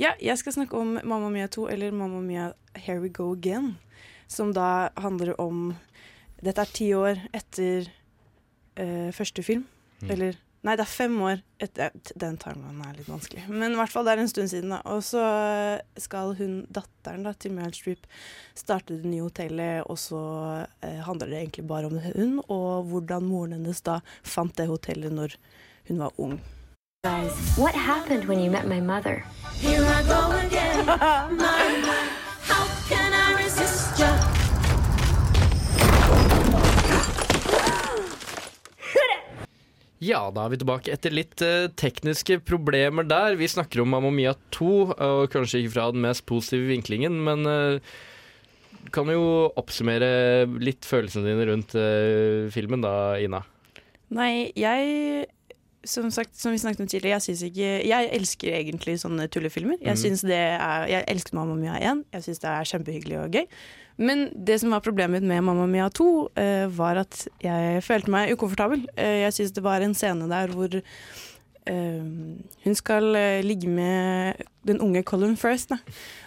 ja, 0.00 0.14
jeg 0.16 0.40
skal 0.40 0.54
snakke 0.56 0.78
om 0.80 0.94
Mamma 1.04 1.28
Mia 1.28 1.50
2, 1.52 1.66
eller 1.74 1.92
Mamma 1.92 2.22
Mia 2.24 2.46
Here 2.72 3.02
We 3.02 3.10
Go 3.12 3.34
Again. 3.34 3.74
som 4.26 4.54
da 4.56 4.88
handler 4.96 5.38
om 5.40 5.74
Dette 6.44 6.60
er 6.60 6.72
ti 6.72 6.86
år 6.96 7.20
etter 7.32 7.86
uh, 8.80 9.12
første 9.12 9.44
film. 9.44 9.66
Mm. 10.00 10.10
Eller 10.10 10.40
Nei, 10.64 10.78
det 10.80 10.86
er 10.86 10.88
fem 10.88 11.16
år 11.20 11.42
etter 11.60 11.92
Den 12.16 12.38
timelinen 12.40 12.80
er 12.86 12.96
litt 12.96 13.08
vanskelig. 13.10 13.44
Men 13.52 13.74
i 13.74 13.78
hvert 13.78 13.92
fall 13.92 14.06
det 14.06 14.14
er 14.14 14.22
en 14.22 14.30
stund 14.32 14.48
siden. 14.52 14.72
da. 14.72 14.80
Og 14.88 15.02
så 15.04 15.24
skal 16.00 16.32
hun, 16.38 16.62
datteren 16.72 17.26
da, 17.28 17.34
til 17.36 17.52
Meryl 17.52 17.76
Streep 17.76 18.08
starte 18.56 18.96
det 18.96 19.10
nye 19.10 19.26
hotellet, 19.26 19.84
og 19.84 20.00
så 20.00 20.22
eh, 20.80 21.00
handler 21.04 21.32
det 21.32 21.42
egentlig 21.42 21.66
bare 21.68 21.90
om 21.92 22.00
hun, 22.00 22.38
og 22.48 22.88
hvordan 22.90 23.28
moren 23.28 23.56
hennes 23.58 23.84
da 23.84 24.00
fant 24.22 24.56
det 24.56 24.70
hotellet 24.72 25.12
når 25.12 25.36
hun 25.90 26.00
var 26.00 26.16
ung. 26.16 26.38
Guys, 27.04 27.36
what 27.58 27.74
happened 27.74 28.24
when 28.24 28.40
you 28.40 28.50
met 28.50 28.66
my 28.66 28.80
mother? 28.80 29.24
Here 29.60 29.84
I 29.84 30.02
go 30.08 30.32
again. 30.46 30.86
My, 30.86 31.28
my, 31.36 32.08
how 32.48 32.64
can 32.88 33.13
Ja, 40.04 40.26
da 40.34 40.44
er 40.44 40.52
vi 40.52 40.60
tilbake 40.60 40.92
etter 40.92 41.14
litt 41.14 41.42
eh, 41.44 41.70
tekniske 41.80 42.40
problemer 42.44 43.06
der. 43.08 43.38
Vi 43.40 43.48
snakker 43.48 43.82
om 43.82 43.92
Mamma 43.94 44.10
Mia 44.12 44.34
2, 44.56 44.72
og 44.92 45.22
kanskje 45.32 45.62
ikke 45.62 45.76
fra 45.76 45.88
den 45.94 46.04
mest 46.04 46.26
positive 46.28 46.68
vinklingen, 46.68 47.16
men 47.24 47.48
uh, 47.48 47.94
kan 48.92 49.08
jo 49.08 49.52
oppsummere 49.56 50.44
litt 50.60 50.84
følelsene 50.88 51.30
dine 51.30 51.46
rundt 51.48 51.76
eh, 51.78 52.50
filmen 52.52 52.84
da, 52.84 53.14
Ina. 53.22 53.40
Nei, 54.14 54.50
jeg 54.58 55.24
som, 55.88 56.10
sagt, 56.12 56.36
som 56.36 56.52
vi 56.52 56.60
snakket 56.60 56.84
om 56.84 56.90
tidligere, 56.90 57.20
jeg, 57.24 57.50
ikke, 57.50 57.70
jeg 57.88 58.10
elsker 58.18 58.58
egentlig 58.58 58.98
sånne 59.02 59.28
tullefilmer. 59.32 59.78
Jeg, 59.80 60.00
mm. 60.00 60.28
det 60.28 60.42
er, 60.42 60.86
jeg 60.90 61.08
elsket 61.12 61.36
Mamma 61.36 61.56
Mia 61.58 61.78
1. 61.80 62.04
Jeg 62.16 62.26
syns 62.28 62.44
det 62.44 62.52
er 62.52 62.70
kjempehyggelig 62.72 63.18
og 63.20 63.38
gøy. 63.38 63.48
Men 63.96 64.26
det 64.34 64.58
som 64.60 64.72
var 64.74 64.82
problemet 64.82 65.22
med 65.22 65.44
Mamma 65.46 65.66
Mia 65.70 65.88
2, 65.90 66.06
uh, 66.34 66.66
var 66.74 67.04
at 67.04 67.28
jeg 67.44 67.82
følte 67.86 68.10
meg 68.10 68.32
ukomfortabel. 68.34 68.86
Uh, 68.98 69.18
jeg 69.22 69.36
syns 69.36 69.54
det 69.54 69.64
var 69.64 69.84
en 69.84 69.94
scene 69.94 70.26
der 70.30 70.50
hvor 70.54 70.80
eh, 71.66 72.02
hun 72.64 72.74
skal 72.74 73.16
eh, 73.16 73.44
ligge 73.44 73.68
med 73.68 74.34
den 74.66 74.80
unge 74.80 75.02
Colin 75.02 75.36
First, 75.36 75.70
da. 75.70 75.76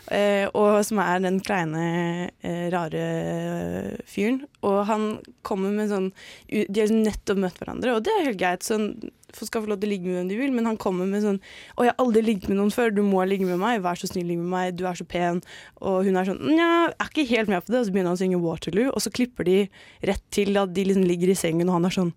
Eh, 0.08 0.48
og 0.56 0.86
som 0.88 1.02
er 1.04 1.20
den 1.20 1.42
kleine, 1.44 2.30
eh, 2.40 2.70
rare 2.72 3.98
fyren. 4.08 4.42
Og 4.64 4.86
han 4.88 5.20
kommer 5.44 5.74
med 5.76 5.90
sånn 5.92 6.14
De 6.48 6.80
har 6.80 6.88
nettopp 6.88 7.42
møtt 7.44 7.60
hverandre, 7.60 7.96
og 7.96 8.04
det 8.06 8.14
er 8.14 8.26
helt 8.30 8.40
greit. 8.40 8.64
Sånn, 8.64 9.12
folk 9.36 9.50
skal 9.50 9.66
få 9.66 9.72
lov 9.74 9.82
til 9.82 9.90
å 9.90 9.92
ligge 9.92 10.08
med 10.08 10.16
hvem 10.22 10.30
de 10.30 10.38
vil, 10.40 10.54
men 10.56 10.66
han 10.66 10.78
kommer 10.78 11.06
med 11.06 11.24
sånn 11.24 11.40
'Å, 11.76 11.84
jeg 11.84 11.94
har 11.94 12.06
aldri 12.06 12.24
ligget 12.24 12.48
med 12.48 12.58
noen 12.58 12.72
før. 12.72 12.96
Du 12.96 13.04
må 13.04 13.28
ligge 13.28 13.46
med 13.46 13.60
meg. 13.60 13.82
Vær 13.82 14.00
så 14.00 14.08
snill, 14.08 14.28
ligg 14.28 14.40
med 14.40 14.50
meg. 14.50 14.76
Du 14.78 14.86
er 14.86 14.94
så 14.96 15.06
pen.' 15.06 15.44
Og 15.82 16.06
hun 16.06 16.16
er 16.16 16.24
sånn 16.24 16.40
'Nja, 16.40 16.88
jeg 16.88 16.96
er 17.00 17.10
ikke 17.12 17.36
helt 17.36 17.48
med 17.50 17.66
på 17.66 17.68
det.' 17.68 17.80
Og 17.80 17.86
så 17.88 17.92
begynner 17.92 18.12
han 18.12 18.18
å 18.18 18.24
synge 18.24 18.42
'Waterloo', 18.42 18.92
og 18.96 19.02
så 19.02 19.12
klipper 19.12 19.44
de 19.44 19.70
rett 20.04 20.24
til 20.32 20.56
at 20.58 20.74
de 20.74 20.84
liksom 20.86 21.06
ligger 21.06 21.30
i 21.30 21.36
sengen, 21.36 21.68
og 21.68 21.74
han 21.74 21.86
er 21.86 21.90
sånn 21.90 22.14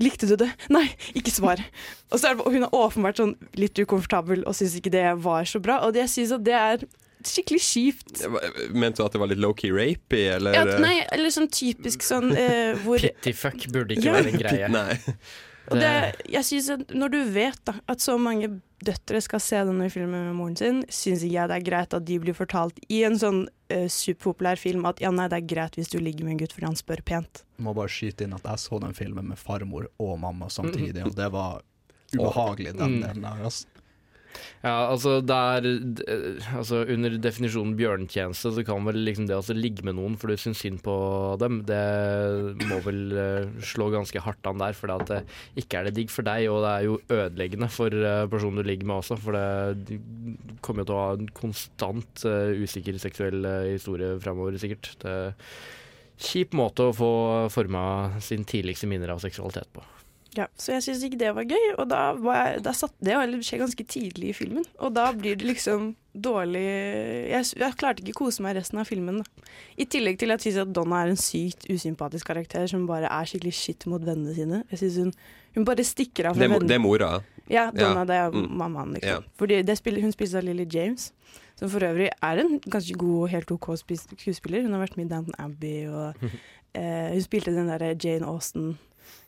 Likte 0.00 0.26
du 0.26 0.36
det? 0.36 0.48
Nei, 0.70 0.88
ikke 1.14 1.30
svar. 1.30 1.60
Og, 2.10 2.18
så 2.18 2.30
er 2.30 2.34
det, 2.34 2.46
hun 2.48 2.62
er 2.62 2.72
åpenbart 2.72 3.18
sånn 3.20 3.36
litt 3.60 3.74
ukomfortabel 3.74 4.42
og 4.46 4.54
syns 4.56 4.78
ikke 4.78 4.90
det 4.90 5.04
var 5.20 5.44
så 5.44 5.60
bra. 5.60 5.80
Og 5.84 5.92
det- 5.92 6.08
jeg 6.08 6.12
syns 6.16 6.32
at 6.32 6.44
det 6.44 6.54
er 6.54 6.86
skikkelig 7.28 7.60
kjipt. 7.62 8.24
Mente 8.74 9.02
du 9.02 9.06
at 9.06 9.12
det 9.12 9.20
var 9.22 9.30
litt 9.30 9.38
low-key 9.42 9.70
rapey, 9.74 10.26
eller? 10.36 10.54
Ja, 10.56 10.64
nei, 10.82 10.98
eller 11.12 11.30
sånn 11.34 11.48
typisk 11.52 12.02
sånn 12.06 12.30
uh, 12.34 12.74
hvor 12.84 12.98
Pittyfuck 13.02 13.66
burde 13.72 13.96
ikke 13.96 14.08
Ja. 14.10 14.18
være 14.20 14.32
en 14.34 14.42
greie. 14.42 14.68
Nei. 14.72 14.98
Og 15.70 15.78
det, 15.78 15.90
jeg 16.26 16.42
synes 16.44 16.68
at 16.74 16.90
Når 16.90 17.08
du 17.14 17.18
vet 17.32 17.60
da, 17.64 17.76
at 17.88 18.02
så 18.02 18.16
mange 18.18 18.48
døtre 18.82 19.20
skal 19.22 19.38
se 19.40 19.60
denne 19.62 19.86
filmen 19.94 20.24
med 20.26 20.34
moren 20.34 20.56
sin, 20.58 20.80
syns 20.90 21.22
ikke 21.22 21.36
jeg 21.36 21.48
det 21.52 21.56
er 21.60 21.66
greit 21.68 21.94
at 21.94 22.04
de 22.08 22.16
blir 22.18 22.34
fortalt 22.34 22.80
i 22.90 23.04
en 23.06 23.14
sånn 23.20 23.44
uh, 23.46 23.86
superpopulær 23.86 24.58
film 24.58 24.84
at 24.90 24.98
ja, 25.00 25.12
nei, 25.14 25.28
det 25.30 25.38
er 25.38 25.46
greit 25.54 25.78
hvis 25.78 25.92
du 25.92 26.00
ligger 26.02 26.26
med 26.26 26.34
en 26.34 26.40
gutt 26.42 26.52
fordi 26.56 26.66
han 26.66 26.76
spør 26.80 27.04
pent. 27.06 27.44
Må 27.62 27.76
bare 27.78 27.92
skyte 27.94 28.26
inn 28.26 28.34
at 28.34 28.42
jeg 28.50 28.58
så 28.64 28.80
den 28.82 28.92
filmen 28.98 29.30
med 29.30 29.38
farmor 29.38 29.86
og 30.02 30.16
mamma 30.24 30.50
samtidig, 30.50 31.06
og 31.06 31.14
det 31.14 31.30
var 31.30 31.62
ubehagelig, 32.12 32.74
den 32.76 32.98
Mm. 32.98 33.02
delen 33.06 33.22
der. 33.22 33.44
Altså. 33.46 33.66
Ja, 34.62 34.88
altså 34.92 35.16
det 35.24 35.34
er 35.34 35.64
altså 36.54 36.82
Under 36.86 37.16
definisjonen 37.18 37.74
bjørnetjeneste 37.78 38.52
så 38.54 38.64
kan 38.66 38.84
vel 38.86 39.00
liksom 39.02 39.26
det 39.28 39.38
å 39.38 39.56
ligge 39.56 39.84
med 39.86 39.96
noen 39.98 40.14
for 40.20 40.30
du 40.30 40.38
syns 40.38 40.62
synd 40.62 40.82
på 40.84 40.94
dem, 41.42 41.62
det 41.66 41.82
må 42.70 42.78
vel 42.84 43.00
eh, 43.18 43.50
slå 43.72 43.90
ganske 43.94 44.22
hardt 44.22 44.48
an 44.48 44.62
der. 44.62 44.76
For 44.78 44.92
det 45.08 45.22
ikke 45.58 45.80
er 45.80 45.88
det 45.88 45.96
digg 45.98 46.12
for 46.14 46.26
deg, 46.26 46.46
og 46.52 46.62
det 46.64 46.72
er 46.72 46.86
jo 46.86 46.98
ødeleggende 47.18 47.70
for 47.72 47.94
eh, 47.94 48.24
personen 48.32 48.62
du 48.62 48.70
ligger 48.70 48.88
med 48.88 49.00
også. 49.02 49.18
For 49.22 49.36
det 49.36 50.00
kommer 50.64 50.84
jo 50.84 50.90
til 50.90 50.98
å 50.98 51.04
ha 51.04 51.14
en 51.18 51.30
konstant 51.36 52.26
eh, 52.28 52.62
usikker 52.62 53.00
seksuell 53.02 53.42
eh, 53.48 53.72
historie 53.74 54.14
framover, 54.22 54.58
sikkert. 54.62 54.94
Det 55.02 55.16
er 55.28 55.32
Kjip 56.22 56.52
måte 56.54 56.84
å 56.86 56.94
få 56.94 57.12
forma 57.50 58.20
sin 58.22 58.44
tidligste 58.46 58.86
minner 58.86 59.10
av 59.14 59.22
seksualitet 59.24 59.72
på. 59.74 59.82
Ja, 60.34 60.46
Så 60.56 60.72
jeg 60.72 60.82
syns 60.86 61.02
ikke 61.04 61.18
det 61.20 61.34
var 61.36 61.44
gøy, 61.44 61.74
og 61.78 61.88
da, 61.90 62.12
var 62.16 62.38
jeg, 62.46 62.62
da 62.64 62.72
satt 62.72 62.94
det 63.04 63.12
jo 63.12 63.40
skjer 63.44 63.60
ganske 63.60 63.84
tidlig 63.84 64.30
i 64.30 64.36
filmen. 64.36 64.64
Og 64.80 64.94
da 64.96 65.10
blir 65.12 65.36
det 65.36 65.44
liksom 65.46 65.90
dårlig 66.12 66.62
Jeg, 67.32 67.44
jeg 67.60 67.76
klarte 67.80 68.02
ikke 68.02 68.14
å 68.16 68.24
kose 68.26 68.42
meg 68.44 68.56
resten 68.56 68.78
av 68.80 68.88
filmen. 68.88 69.18
da. 69.20 69.50
I 69.76 69.84
tillegg 69.84 70.18
til 70.20 70.30
at 70.32 70.40
jeg 70.44 70.54
syns 70.54 70.62
at 70.66 70.72
Donna 70.72 71.02
er 71.04 71.12
en 71.12 71.20
sykt 71.20 71.66
usympatisk 71.72 72.26
karakter 72.32 72.66
som 72.68 72.86
bare 72.88 73.08
er 73.12 73.28
skikkelig 73.28 73.52
shit 73.56 73.86
mot 73.86 74.00
vennene 74.04 74.34
sine. 74.36 74.62
Jeg 74.72 74.78
synes 74.82 74.96
hun, 75.02 75.12
hun 75.56 75.64
bare 75.68 75.84
stikker 75.84 76.30
av 76.30 76.36
fra 76.36 76.46
vennene. 76.48 76.68
det 76.68 76.76
er 76.78 76.84
mora. 76.84 77.12
Ja, 77.50 77.70
Donna, 77.70 78.00
Ja. 78.00 78.04
det 78.04 78.16
er 78.16 78.30
Mm. 78.32 78.48
mammaen, 78.56 78.92
liksom. 78.94 79.08
Ja. 79.08 79.18
Fordi 79.36 79.62
det 79.64 79.76
spiller, 79.78 80.00
hun 80.00 80.12
spilles 80.12 80.34
av 80.34 80.44
Lily 80.44 80.64
James, 80.70 81.12
som 81.56 81.68
for 81.68 81.80
øvrig 81.80 82.08
er 82.22 82.38
en 82.38 82.58
ganske 82.60 82.96
god 82.96 83.22
og 83.24 83.28
helt 83.30 83.50
OK 83.52 83.66
skuespiller. 83.76 84.62
Hun 84.62 84.72
har 84.72 84.86
vært 84.86 84.96
med 84.96 85.06
i 85.06 85.08
Downton 85.14 85.34
Abbey, 85.38 85.86
og 85.88 86.14
eh, 86.74 87.10
hun 87.12 87.20
spilte 87.20 87.52
den 87.52 87.68
derre 87.68 87.94
Jane 88.02 88.24
Austen, 88.26 88.78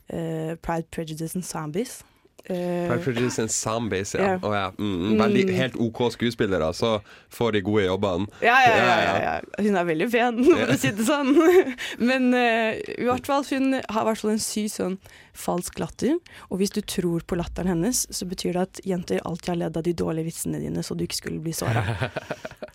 eh, 0.09 0.55
Pride, 0.63 0.87
Prejudice 0.91 1.35
and 1.37 1.45
Zombies. 1.45 2.03
Uh, 2.45 2.89
Pride, 2.91 3.01
Prejudice 3.05 3.39
and 3.41 3.49
Zombies, 3.51 4.11
ja. 4.15 4.21
Yeah. 4.21 4.43
Oh, 4.45 4.53
ja. 4.53 4.67
Mm, 4.79 5.15
veldig, 5.17 5.45
Mm. 5.49 5.55
helt 5.57 5.77
OK 5.81 6.11
skuespillere, 6.13 6.67
så 6.77 7.01
får 7.33 7.53
de 7.53 7.61
gode 7.65 7.85
jobbene. 7.87 8.27
ja, 8.43 8.59
ja, 8.67 8.75
ja, 8.77 8.99
ja, 9.01 9.15
ja. 9.23 9.63
Hun 9.65 9.77
er 9.81 9.85
veldig 9.89 10.11
pen, 10.13 10.45
for 10.51 10.75
å 10.75 10.77
si 10.77 10.91
det 10.93 11.07
sånn. 11.09 11.33
Men 12.11 12.35
uh, 12.35 12.77
i 12.99 13.07
hvert 13.09 13.25
fall, 13.27 13.45
hun 13.49 13.73
har 13.81 14.03
i 14.03 14.05
hvert 14.11 14.21
fall 14.21 14.35
en 14.35 14.45
syk 14.45 14.69
sånn 14.75 14.99
falsk 15.33 15.79
latter. 15.81 16.19
Og 16.51 16.59
hvis 16.61 16.71
du 16.77 16.83
tror 16.83 17.25
på 17.25 17.35
latteren 17.41 17.73
hennes, 17.73 18.05
så 18.13 18.29
betyr 18.29 18.53
det 18.53 18.61
at 18.69 18.81
jenter 18.85 19.25
alltid 19.25 19.49
har 19.55 19.57
ledd 19.65 19.77
av 19.81 19.83
de 19.89 19.95
dårlige 19.97 20.29
vitsene 20.29 20.61
dine, 20.61 20.85
så 20.85 20.93
du 20.95 21.05
ikke 21.09 21.23
skulle 21.23 21.41
bli 21.41 21.53
såra. 21.57 21.81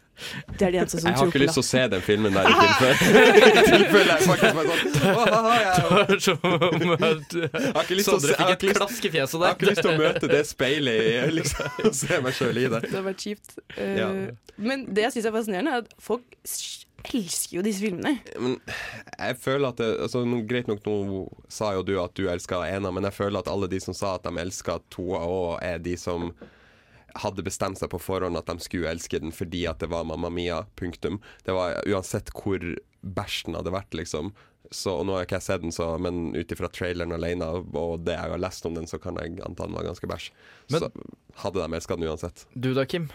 Det 0.59 0.67
er 0.67 0.71
de 0.71 0.77
eneste 0.81 0.99
som 1.01 1.09
Jeg 1.09 1.17
har 1.19 1.29
ikke 1.31 1.41
lyst 1.43 1.55
til 1.57 1.63
å 1.63 1.67
se 1.69 1.83
den 1.93 2.01
filmen 2.05 2.33
der 2.35 2.49
i 2.49 2.53
tilfelle. 2.59 2.95
Jeg 4.09 4.21
faktisk 4.27 4.53
bare 4.55 6.19
sånn 6.19 6.39
Jeg 7.39 7.73
har 7.73 7.83
ikke 7.83 7.97
lyst 7.99 8.09
til 8.09 8.17
å 8.17 8.19
se- 8.19 8.27
Sondre 8.27 8.33
jeg 8.33 8.39
har 8.39 8.49
fikk 8.49 8.49
ikke 8.49 8.53
et 8.53 8.63
lyst- 8.63 8.79
klask 8.81 9.05
i 9.05 9.11
fjeset 9.13 9.39
Jeg 9.39 9.47
har 9.47 9.55
ikke 9.55 9.69
lyst 9.69 9.81
til 9.85 9.91
å 9.91 9.97
møte 10.05 10.29
det 10.31 10.41
speilet 10.49 11.33
liksom, 11.35 11.79
og 11.85 11.95
se 11.95 12.19
meg 12.25 12.33
sjøl 12.37 12.57
i 12.61 12.67
det. 12.75 12.81
Det 12.89 12.95
har 12.97 13.07
vært 13.09 13.25
kjipt. 13.25 13.57
Eh, 13.77 13.95
Ja. 13.99 14.09
Men 14.59 14.85
det 14.93 15.05
jeg 15.07 15.13
syns 15.15 15.25
er 15.29 15.33
fascinerende, 15.35 15.71
er 15.71 15.85
at 15.85 15.93
folk 16.03 16.25
elsker 17.15 17.55
jo 17.55 17.61
disse 17.63 17.79
filmene. 17.79 18.17
Men 18.43 18.57
jeg 19.15 19.37
føler 19.39 19.69
at 19.71 19.77
det, 19.79 19.87
altså, 20.03 20.23
Greit 20.49 20.67
nok, 20.67 20.81
nå 20.83 21.21
sa 21.51 21.69
jo 21.77 21.83
du 21.87 21.93
at 22.03 22.11
du 22.19 22.25
elska 22.27 22.59
ena, 22.67 22.91
men 22.91 23.07
jeg 23.07 23.15
føler 23.15 23.39
at 23.39 23.47
alle 23.47 23.69
de 23.71 23.79
som 23.79 23.95
sa 23.95 24.15
at 24.17 24.23
de 24.27 24.33
elska 24.43 24.79
toa 24.91 25.21
òg, 25.23 25.53
er 25.63 25.79
de 25.79 25.95
som 25.99 26.33
hadde 27.15 27.43
bestemt 27.43 27.77
seg 27.79 27.89
på 27.89 27.99
forhånd 27.99 28.37
at 28.37 28.45
de 28.45 28.57
skulle 28.59 28.89
elske 28.91 29.19
den 29.19 29.31
fordi 29.31 29.65
at 29.69 29.79
det 29.79 29.89
var 29.89 30.03
Mamma 30.05 30.29
Mia. 30.29 30.63
Punktum. 30.75 31.19
Det 31.45 31.51
var 31.55 31.81
Uansett 31.87 32.29
hvor 32.35 32.59
bæsjen 33.01 33.55
hadde 33.55 33.71
vært, 33.73 33.93
liksom. 33.95 34.33
Så, 34.71 34.91
og 34.99 35.05
nå 35.07 35.15
har 35.15 35.23
ikke 35.25 35.39
jeg 35.39 35.47
sett 35.47 35.61
den, 35.63 35.71
så, 35.73 35.97
men 35.97 36.35
ut 36.35 36.51
ifra 36.53 36.67
traileren 36.69 37.15
alene 37.15 37.47
og 37.73 38.03
det 38.05 38.13
jeg 38.13 38.29
har 38.35 38.37
lest 38.43 38.65
om 38.69 38.75
den, 38.75 38.85
så 38.85 38.99
kan 39.01 39.17
jeg 39.17 39.39
anta 39.41 39.65
den 39.65 39.73
var 39.73 39.87
ganske 39.87 40.05
bæsj. 40.11 40.29
Men- 40.69 40.79
Så 40.83 40.91
hadde 41.41 41.63
de 41.63 41.73
elska 41.73 41.95
den 41.97 42.05
uansett. 42.09 42.45
Du 42.53 42.73
da, 42.73 42.85
Kim? 42.85 43.07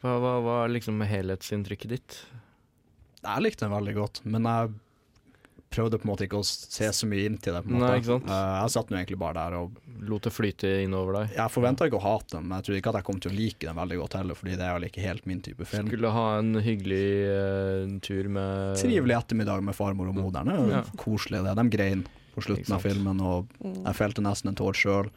Hva 0.00 0.14
hva 0.22 0.36
var 0.42 0.68
liksom 0.72 1.02
helhetsinntrykket 1.04 1.88
ditt? 1.92 2.20
Jeg 3.20 3.42
likte 3.44 3.66
den 3.66 3.74
veldig 3.76 3.94
godt, 3.98 4.22
men 4.24 4.42
jeg 4.48 4.70
prøvde 5.70 5.98
på 6.00 6.06
en 6.06 6.10
måte 6.10 6.24
ikke 6.26 6.40
å 6.40 6.44
se 6.46 6.88
så 6.92 7.06
mye 7.06 7.26
inn 7.28 7.36
til 7.38 7.54
det. 7.54 7.60
på 7.62 7.70
en 7.70 7.76
måte. 7.78 7.86
Nei, 7.92 7.98
ikke 8.00 8.08
sant? 8.10 8.26
Eh, 8.26 8.54
jeg 8.64 8.72
satt 8.74 8.88
nå 8.90 8.96
egentlig 8.98 9.18
bare 9.22 9.34
der 9.38 9.56
og 9.60 9.76
Lot 10.00 10.24
det 10.24 10.32
flyte 10.32 10.68
innover 10.82 11.12
deg? 11.20 11.34
Jeg 11.36 11.52
forventa 11.52 11.86
ikke 11.86 11.98
å 12.00 12.02
hate 12.02 12.32
dem, 12.38 12.46
men 12.48 12.56
jeg 12.58 12.64
tror 12.66 12.76
ikke 12.80 12.88
at 12.90 12.96
jeg 13.00 13.04
kommer 13.04 13.20
til 13.20 13.30
å 13.30 13.36
like 13.36 13.66
dem 13.68 13.76
veldig 13.76 13.98
godt 14.00 14.14
heller, 14.16 14.34
fordi 14.34 14.56
det 14.56 14.64
er 14.66 14.78
jo 14.80 14.88
ikke 14.88 15.04
helt 15.04 15.26
min 15.28 15.42
type 15.44 15.66
film. 15.68 15.90
Skulle 15.92 16.10
ha 16.16 16.24
en 16.38 16.54
hyggelig 16.64 17.04
uh, 17.28 17.98
tur 18.00 18.28
med 18.32 18.76
Trivelig 18.80 19.16
ettermiddag 19.18 19.62
med 19.62 19.76
farmor 19.76 20.08
og 20.08 20.16
moderne. 20.16 20.56
Er 20.56 20.72
Ja. 20.78 20.82
Koselig, 20.96 21.42
det. 21.44 21.54
De 21.60 21.66
grein 21.76 22.06
på 22.34 22.42
slutten 22.46 22.72
av 22.74 22.80
filmen, 22.82 23.20
og 23.20 23.46
Mm. 23.60 23.84
jeg 23.84 23.94
felte 24.00 24.22
nesten 24.24 24.48
en 24.48 24.54
tår 24.56 24.72
sjøl. 24.74 25.10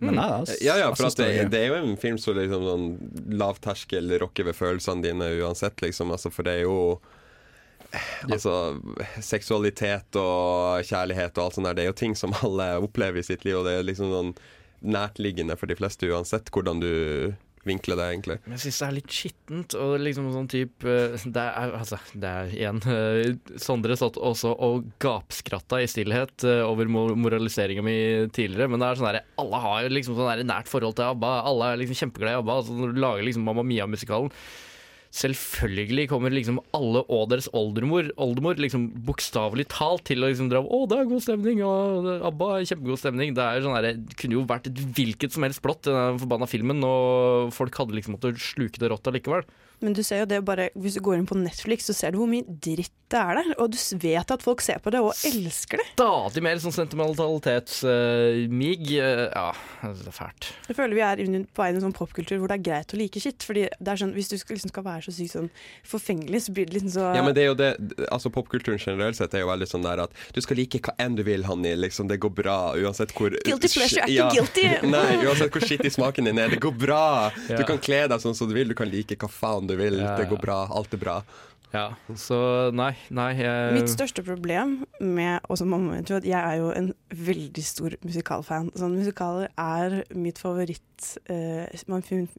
men 0.00 0.14
Mm. 0.14 0.14
nei, 0.14 0.44
jeg, 0.46 0.58
Ja, 0.62 0.76
ja, 0.76 0.94
for 0.94 1.08
det, 1.10 1.50
det 1.50 1.58
er 1.58 1.68
jo 1.68 1.74
en 1.74 1.96
film 1.96 2.18
som 2.18 2.34
liksom 2.34 2.62
sånn 2.62 3.38
lavterskel 3.38 4.18
rokker 4.20 4.44
ved 4.44 4.54
følelsene 4.54 5.02
dine 5.02 5.30
uansett, 5.42 5.76
liksom. 5.82 6.10
Altså, 6.14 6.30
for 6.30 6.42
det 6.44 6.58
er 6.60 6.62
jo 6.62 7.00
Altså, 8.28 8.52
seksualitet 9.24 10.16
og 10.20 10.84
kjærlighet 10.88 11.38
og 11.38 11.44
alt 11.48 11.56
sånt 11.58 11.68
der, 11.70 11.76
det 11.78 11.86
er 11.86 11.92
jo 11.92 11.98
ting 12.04 12.16
som 12.18 12.34
alle 12.44 12.70
opplever 12.84 13.22
i 13.22 13.26
sitt 13.26 13.46
liv, 13.48 13.56
og 13.60 13.64
det 13.68 13.78
er 13.78 13.86
liksom 13.88 14.10
sånn 14.12 14.32
nærtliggende 14.84 15.56
for 15.58 15.66
de 15.70 15.74
fleste 15.78 16.06
uansett 16.12 16.52
hvordan 16.54 16.82
du 16.84 16.90
vinkle 17.66 17.96
det, 17.98 18.04
egentlig. 18.14 18.36
Jeg 18.48 18.60
syns 18.62 18.76
det 18.80 18.86
er 18.86 18.94
litt 18.96 19.12
skittent. 19.12 19.74
Og 19.76 19.96
liksom 20.00 20.28
sånn 20.32 20.46
type 20.48 20.92
Det 21.26 21.42
er 21.42 21.74
altså 21.76 21.98
Det 22.14 22.28
er 22.30 22.52
igjen 22.54 22.78
eh, 22.88 23.32
Sondre 23.60 23.96
satt 23.98 24.16
også 24.16 24.54
og 24.64 24.86
gapskratta 25.02 25.80
i 25.84 25.88
stillhet 25.90 26.46
eh, 26.48 26.62
over 26.64 26.88
mo- 26.88 27.16
moraliseringa 27.18 27.84
mi 27.84 27.96
tidligere, 28.32 28.70
men 28.72 28.80
det 28.80 28.88
er 28.88 29.00
sånn 29.02 29.10
der, 29.10 29.20
alle 29.42 29.60
har 29.66 29.82
jo 29.84 29.92
liksom 29.98 30.16
sånn 30.16 30.46
nært 30.48 30.70
forhold 30.70 30.96
til 30.96 31.10
ABBA. 31.10 31.34
Alle 31.50 31.72
er 31.74 31.82
liksom 31.82 31.98
kjempeglade 32.04 32.38
i 32.38 32.40
ABBA. 32.40 32.56
Altså 32.62 32.78
når 32.78 32.94
du 32.96 33.02
lager 33.04 33.28
liksom 33.28 33.44
Mamma 33.50 33.66
Mia-musikalen 33.68 34.32
Selvfølgelig 35.08 36.04
kommer 36.10 36.32
liksom 36.34 36.58
alle 36.76 37.00
og 37.08 37.30
deres 37.32 37.46
oldemor, 37.56 38.10
oldemor 38.20 38.58
liksom 38.60 38.90
bokstavelig 39.06 39.64
talt 39.72 40.04
til 40.10 40.20
å 40.20 40.28
liksom 40.28 40.50
dra 40.52 40.60
Å, 40.60 40.80
det 40.90 40.98
er 40.98 41.08
god 41.08 41.24
stemning, 41.24 41.62
og 41.64 42.10
ABBA 42.28 42.50
er 42.58 42.66
kjempegod 42.68 43.00
stemning. 43.00 43.32
Det 43.36 43.46
er 43.46 43.64
sånn 43.64 43.78
der, 43.78 44.02
kunne 44.20 44.36
jo 44.36 44.44
vært 44.48 44.68
et 44.68 44.82
hvilket 44.98 45.32
som 45.32 45.46
helst 45.46 45.64
plott 45.64 45.88
i 45.88 45.94
den 45.94 46.20
forbanna 46.20 46.50
filmen, 46.50 46.84
og 46.84 47.54
folk 47.56 47.80
hadde 47.80 47.96
liksom 47.96 48.18
måttet 48.18 48.42
sluke 48.42 48.82
det 48.82 48.92
rått 48.92 49.08
allikevel. 49.08 49.48
Men 49.80 49.96
du 49.96 50.02
ser 50.06 50.24
jo 50.24 50.30
det 50.30 50.42
bare, 50.46 50.70
hvis 50.78 50.98
du 50.98 51.04
går 51.04 51.20
inn 51.20 51.28
på 51.28 51.38
Netflix, 51.38 51.88
så 51.88 51.96
ser 51.96 52.14
du 52.14 52.22
hvor 52.22 52.30
mye 52.30 52.46
dritt 52.46 52.94
det 53.08 53.16
er 53.16 53.38
der. 53.38 53.54
Og 53.62 53.70
du 53.72 53.78
vet 54.02 54.32
at 54.34 54.42
folk 54.44 54.60
ser 54.64 54.78
på 54.84 54.90
det 54.92 55.00
og 55.00 55.14
elsker 55.26 55.80
det. 55.80 55.86
Stadig 55.94 56.42
mer 56.44 56.58
sånn 56.62 56.76
sentimentalitetsmig. 56.76 58.90
ja, 58.98 59.48
det 59.82 60.10
er 60.10 60.14
fælt. 60.14 60.50
Jeg 60.68 60.76
føler 60.76 60.94
vi 60.98 61.04
er 61.04 61.16
på 61.48 61.62
vei 61.62 61.68
inn 61.70 61.78
i 61.78 61.80
en 61.80 61.86
sånn 61.88 61.96
popkultur 61.96 62.38
hvor 62.40 62.48
det 62.52 62.58
er 62.58 62.66
greit 62.68 62.92
å 62.92 63.00
like 63.00 63.18
skitt. 63.22 63.40
Fordi 63.46 63.62
det 63.70 63.90
er 63.92 63.98
sånn, 64.02 64.14
Hvis 64.18 64.30
du 64.32 64.36
skal, 64.40 64.54
liksom 64.58 64.72
skal 64.72 64.84
være 64.84 65.02
så 65.06 65.12
sykt 65.14 65.34
sånn 65.36 65.50
forfengelig, 65.86 66.40
så 66.46 66.50
blir 66.56 66.66
det 66.68 66.74
liksom 66.76 66.92
så 66.96 67.02
Ja, 67.16 67.22
men 67.24 67.34
det 67.36 67.42
er 67.44 67.48
jo 67.50 67.58
det 67.58 67.70
Altså 68.08 68.28
Popkulturen 68.34 68.80
generelt 68.80 69.16
sett 69.18 69.32
er 69.36 69.40
jo 69.44 69.50
veldig 69.50 69.68
sånn 69.70 69.86
der 69.86 69.98
at 70.04 70.12
du 70.34 70.40
skal 70.44 70.56
like 70.58 70.78
hva 70.84 70.92
enn 71.00 71.14
du 71.18 71.22
vil, 71.26 71.42
Hanni. 71.48 71.72
Liksom, 71.78 72.04
det 72.10 72.18
går 72.22 72.32
bra 72.42 72.58
uansett 72.76 73.10
hvor 73.16 73.30
Guilty 73.46 73.68
pleasure 73.72 74.02
er 74.04 74.08
ikke 74.12 74.30
guilty. 74.36 74.66
Nei, 74.94 75.10
uansett 75.24 75.50
hvor 75.54 75.62
skittig 75.64 75.92
smaken 75.94 76.22
din 76.28 76.40
er. 76.42 76.48
Det 76.52 76.60
går 76.62 76.74
bra. 76.76 77.04
Ja. 77.48 77.56
Du 77.60 77.64
kan 77.68 77.78
kle 77.82 78.00
deg 78.10 78.18
sånn 78.24 78.36
som 78.36 78.46
du 78.50 78.54
vil, 78.56 78.68
du 78.68 78.76
kan 78.78 78.88
like 78.90 79.16
hva 79.18 79.30
faen 79.32 79.67
du 79.68 79.76
vil. 79.78 80.00
Ja, 80.02 80.16
Det 80.18 80.28
går 80.30 80.40
bra. 80.42 80.62
Alt 80.74 80.96
er 80.96 81.02
bra. 81.02 81.20
Ja, 81.68 81.90
så 82.16 82.36
nei, 82.72 82.94
nei 83.12 83.26
jeg, 83.36 83.72
Mitt 83.76 83.90
største 83.92 84.22
problem 84.24 84.86
med 85.04 85.44
også 85.52 85.66
mamma 85.68 85.98
jeg, 85.98 86.06
at 86.16 86.28
jeg 86.30 86.38
er 86.38 86.62
jo 86.62 86.70
en 86.72 86.88
veldig 87.12 87.64
stor 87.64 87.96
musikalfan. 88.00 88.70
Sånn, 88.78 88.96
musikaler 88.96 89.50
er 89.52 89.98
mitt 90.16 90.40
favoritt, 90.40 91.10
eh, 91.28 91.68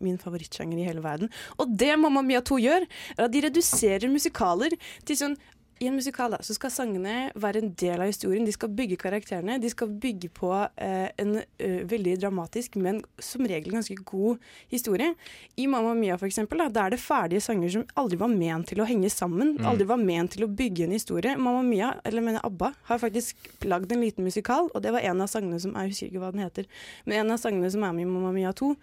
min 0.02 0.18
favorittsjanger 0.18 0.82
i 0.82 0.88
hele 0.88 1.06
verden. 1.06 1.30
Og 1.62 1.78
det 1.78 1.94
Mamma 2.02 2.26
Mia 2.26 2.42
2 2.42 2.58
gjør, 2.58 2.90
er 3.18 3.28
at 3.28 3.36
de 3.36 3.46
reduserer 3.46 4.10
musikaler 4.10 4.74
til 5.06 5.22
sånn 5.22 5.38
i 5.80 5.88
en 5.88 5.96
musikal 5.96 6.34
da, 6.34 6.40
så 6.44 6.54
skal 6.56 6.72
sangene 6.74 7.14
være 7.40 7.62
en 7.64 7.72
del 7.80 8.02
av 8.04 8.10
historien. 8.10 8.44
De 8.48 8.52
skal 8.52 8.72
bygge 8.76 8.98
karakterene. 9.00 9.56
De 9.64 9.72
skal 9.72 9.92
bygge 10.04 10.28
på 10.36 10.52
eh, 10.76 11.08
en 11.22 11.40
eh, 11.40 11.80
veldig 11.88 12.18
dramatisk, 12.20 12.76
men 12.84 13.00
som 13.24 13.48
regel 13.48 13.78
ganske 13.78 13.96
god 14.08 14.44
historie. 14.74 15.14
I 15.56 15.70
Mamma 15.72 15.94
Mia 15.96 16.20
for 16.20 16.28
eksempel, 16.28 16.60
da, 16.60 16.68
da 16.76 16.86
er 16.86 16.96
det 16.96 17.02
ferdige 17.04 17.44
sanger 17.46 17.72
som 17.78 17.88
aldri 18.00 18.20
var 18.20 18.34
ment 18.34 18.68
til 18.74 18.84
å 18.84 18.88
henge 18.90 19.12
sammen. 19.14 19.56
Mm. 19.56 19.70
Aldri 19.72 19.88
var 19.90 20.04
ment 20.04 20.36
til 20.36 20.44
å 20.46 20.52
bygge 20.52 20.90
en 20.90 20.96
historie. 20.98 21.38
Mamma 21.40 21.64
Mia, 21.64 21.94
eller 22.04 22.28
mener 22.28 22.44
ABBA, 22.44 22.74
har 22.92 23.04
faktisk 23.04 23.52
lagd 23.64 23.96
en 23.96 24.04
liten 24.04 24.28
musikal, 24.28 24.68
og 24.74 24.84
det 24.84 24.92
var 24.96 25.08
en 25.08 25.24
av 25.24 25.32
sangene 25.32 25.62
som 25.64 25.78
Jeg 25.80 25.94
husker 25.94 26.10
ikke 26.10 26.24
hva 26.26 26.34
den 26.36 26.44
heter, 26.44 26.68
men 27.06 27.22
en 27.22 27.38
av 27.38 27.40
sangene 27.40 27.72
som 27.72 27.86
er 27.88 27.96
med 27.96 28.04
i 28.04 28.10
Mamma 28.10 28.36
Mia 28.36 28.52
2 28.52 28.74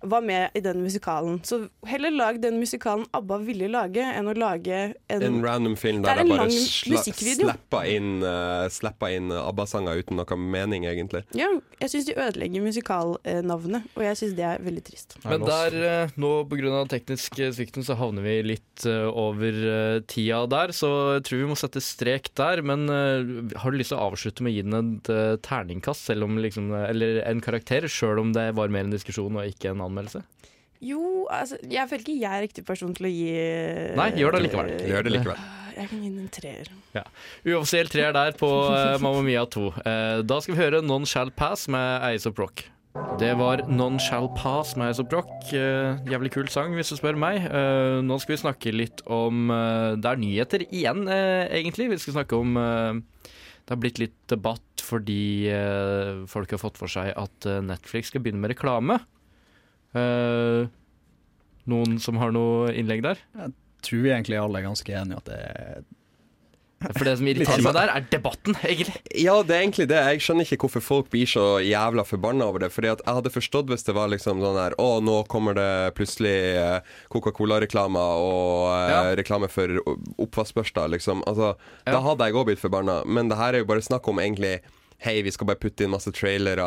var 0.00 0.24
med 0.24 0.50
i 0.54 0.60
den 0.60 0.82
musikalen. 0.82 1.40
Så 1.44 1.66
heller 1.86 2.10
lag 2.10 2.40
den 2.42 2.58
musikalen 2.60 3.06
ABBA 3.16 3.38
ville 3.46 3.70
lage, 3.72 4.02
enn 4.04 4.28
å 4.30 4.34
lage 4.36 4.76
en, 5.08 5.22
En 5.22 5.38
random 5.44 5.76
film 5.80 6.04
er 6.04 6.20
der 6.20 6.24
de 6.24 6.34
bare 6.36 6.50
sla 6.52 7.02
slappa 7.06 7.82
inn, 7.88 8.20
uh, 8.22 9.10
inn 9.10 9.32
ABBA-sanger 9.32 10.02
uten 10.02 10.20
noe 10.20 10.38
mening, 10.40 10.86
egentlig. 10.88 11.24
Ja, 11.36 11.48
jeg 11.80 11.92
syns 11.92 12.08
de 12.10 12.16
ødelegger 12.16 12.64
musikalnavnet, 12.64 13.88
og 13.96 14.04
jeg 14.06 14.20
syns 14.20 14.36
det 14.38 14.46
er 14.48 14.62
veldig 14.64 14.84
trist. 14.86 15.18
Men 15.24 15.46
der, 15.46 15.78
uh, 15.80 16.16
nå 16.20 16.32
pga. 16.50 16.84
teknisk 16.90 17.38
eh, 17.40 17.52
svikten, 17.54 17.84
så 17.86 17.96
havner 17.98 18.24
vi 18.26 18.36
litt 18.52 18.86
uh, 18.88 19.08
over 19.10 19.60
uh, 19.64 20.00
tida 20.08 20.44
der, 20.50 20.74
så 20.76 20.90
jeg 21.16 21.26
tror 21.28 21.42
vi 21.42 21.50
må 21.50 21.56
sette 21.58 21.82
strek 21.84 22.30
der. 22.38 22.62
Men 22.66 22.88
eh, 22.90 23.56
har 23.60 23.72
du 23.72 23.78
lyst 23.78 23.92
til 23.92 24.00
å 24.00 24.08
avslutte 24.10 24.44
med 24.44 24.52
å 24.52 24.56
gi 24.56 24.64
den 24.66 24.92
et 25.06 25.10
eh, 25.12 25.36
terningkast, 25.46 26.08
selv 26.10 26.26
om 26.26 26.38
liksom, 26.40 26.70
eh, 26.74 26.88
eller 26.90 27.20
en 27.26 27.42
karakter, 27.44 27.88
sjøl 27.90 28.22
om 28.22 28.32
det 28.36 28.48
var 28.58 28.72
mer 28.72 28.86
en 28.86 28.94
diskusjon 28.94 29.38
og 29.38 29.50
ikke 29.50 29.72
en 29.72 29.84
anmeldelse? 29.96 30.22
Jo, 30.84 31.24
altså, 31.32 31.56
jeg 31.72 31.88
føler 31.88 32.04
ikke 32.04 32.18
jeg 32.20 32.36
er 32.36 32.42
riktig 32.44 32.64
person 32.68 32.92
til 32.94 33.08
å 33.08 33.10
gi 33.10 33.30
Nei, 33.96 34.10
gjør 34.20 34.36
det 34.36 34.42
likevel. 34.44 34.74
Gjør 34.84 35.06
det 35.08 35.12
likevel. 35.16 35.44
Jeg 35.76 35.88
kan 35.90 36.00
gi 36.04 36.08
den 36.12 36.20
en 36.22 36.30
treer. 36.32 36.68
Ja. 36.96 37.02
Uoffisiell 37.48 37.88
treer 37.92 38.12
der 38.16 38.36
på 38.36 38.48
eh, 38.72 38.94
Mamma 39.04 39.20
Mia 39.24 39.42
2. 39.52 39.64
Eh, 39.82 40.20
da 40.28 40.38
skal 40.44 40.54
vi 40.56 40.60
høre 40.62 40.80
Non 40.84 41.04
Shall 41.08 41.32
Pass 41.36 41.66
med 41.72 42.04
Ace 42.06 42.28
of 42.28 42.38
Rock. 42.40 42.64
Det 43.20 43.34
var 43.36 43.60
Non 43.68 43.98
Shall 44.00 44.30
Pass 44.38 44.72
med 44.80 44.88
Ace 44.94 45.02
of 45.04 45.12
Rock. 45.12 45.32
Eh, 45.52 45.98
jævlig 46.08 46.32
kul 46.36 46.48
sang, 46.52 46.72
hvis 46.76 46.92
du 46.92 46.96
spør 47.00 47.18
meg. 47.20 47.44
Eh, 47.44 47.98
nå 48.04 48.16
skal 48.22 48.36
vi 48.36 48.40
snakke 48.44 48.72
litt 48.76 49.02
om 49.12 49.50
eh, 49.52 49.96
Det 50.00 50.12
er 50.12 50.22
nyheter 50.22 50.64
igjen, 50.70 51.04
eh, 51.12 51.44
egentlig. 51.58 51.90
Vi 51.92 52.00
skal 52.04 52.18
snakke 52.22 52.40
om 52.40 52.56
eh, 52.60 53.02
Det 53.64 53.74
har 53.74 53.82
blitt 53.84 54.00
litt 54.00 54.16
debatt 54.32 54.84
fordi 54.86 55.48
eh, 55.52 56.24
folk 56.30 56.52
har 56.56 56.60
fått 56.62 56.80
for 56.80 56.88
seg 56.92 57.12
at 57.18 57.48
eh, 57.48 57.60
Netflix 57.64 58.12
skal 58.12 58.24
begynne 58.24 58.40
med 58.44 58.52
reklame. 58.56 59.00
Eh, 59.96 60.68
noen 61.72 61.98
som 62.02 62.18
har 62.22 62.32
noe 62.36 62.70
innlegg 62.76 63.02
der? 63.06 63.20
Jeg 63.40 63.52
tror 63.86 64.02
vi 64.06 64.12
egentlig 64.14 64.38
alle 64.40 64.60
er 64.60 64.68
ganske 64.68 64.92
enige 64.98 65.20
at 65.22 65.28
det 65.30 65.38
er 65.42 65.84
For 66.92 67.06
det 67.08 67.14
som 67.18 67.26
irriterer 67.30 67.62
meg 67.64 67.72
der, 67.74 67.90
er 67.96 68.04
debatten, 68.12 68.54
egentlig. 68.68 68.98
Ja, 69.16 69.38
det 69.42 69.54
er 69.56 69.62
egentlig 69.64 69.86
det. 69.90 70.00
Jeg 70.12 70.20
skjønner 70.26 70.44
ikke 70.44 70.58
hvorfor 70.66 70.84
folk 70.84 71.08
blir 71.10 71.26
så 71.30 71.44
jævla 71.64 72.04
forbanna 72.06 72.44
over 72.50 72.62
det. 72.66 72.68
Fordi 72.74 72.90
at 72.92 73.00
jeg 73.06 73.16
hadde 73.16 73.32
forstått 73.32 73.70
hvis 73.72 73.86
det 73.88 73.94
var 73.96 74.10
liksom 74.12 74.42
sånn 74.44 74.58
her 74.60 74.76
Å, 74.78 74.88
nå 75.02 75.16
kommer 75.32 75.56
det 75.56 75.68
plutselig 75.96 76.34
eh, 76.60 76.92
Coca-Cola-reklamer 77.14 78.20
og 78.20 78.68
eh, 78.76 78.92
Ja. 78.92 79.00
reklame 79.18 79.48
for 79.50 79.72
oppvaskbørster, 80.20 80.92
liksom. 80.92 81.24
Altså, 81.26 81.54
Da 81.88 82.02
hadde 82.04 82.28
jeg 82.28 82.36
òg 82.36 82.50
blitt 82.52 82.62
forbanna. 82.62 83.00
Men 83.08 83.32
det 83.32 83.40
her 83.40 83.54
er 83.56 83.64
jo 83.64 83.70
bare 83.72 83.82
snakk 83.88 84.06
om 84.12 84.20
egentlig 84.22 84.58
Hei, 85.04 85.20
vi 85.22 85.30
skal 85.34 85.46
bare 85.50 85.60
putte 85.60 85.84
inn 85.84 85.90
masse 85.92 86.08
trailere 86.16 86.64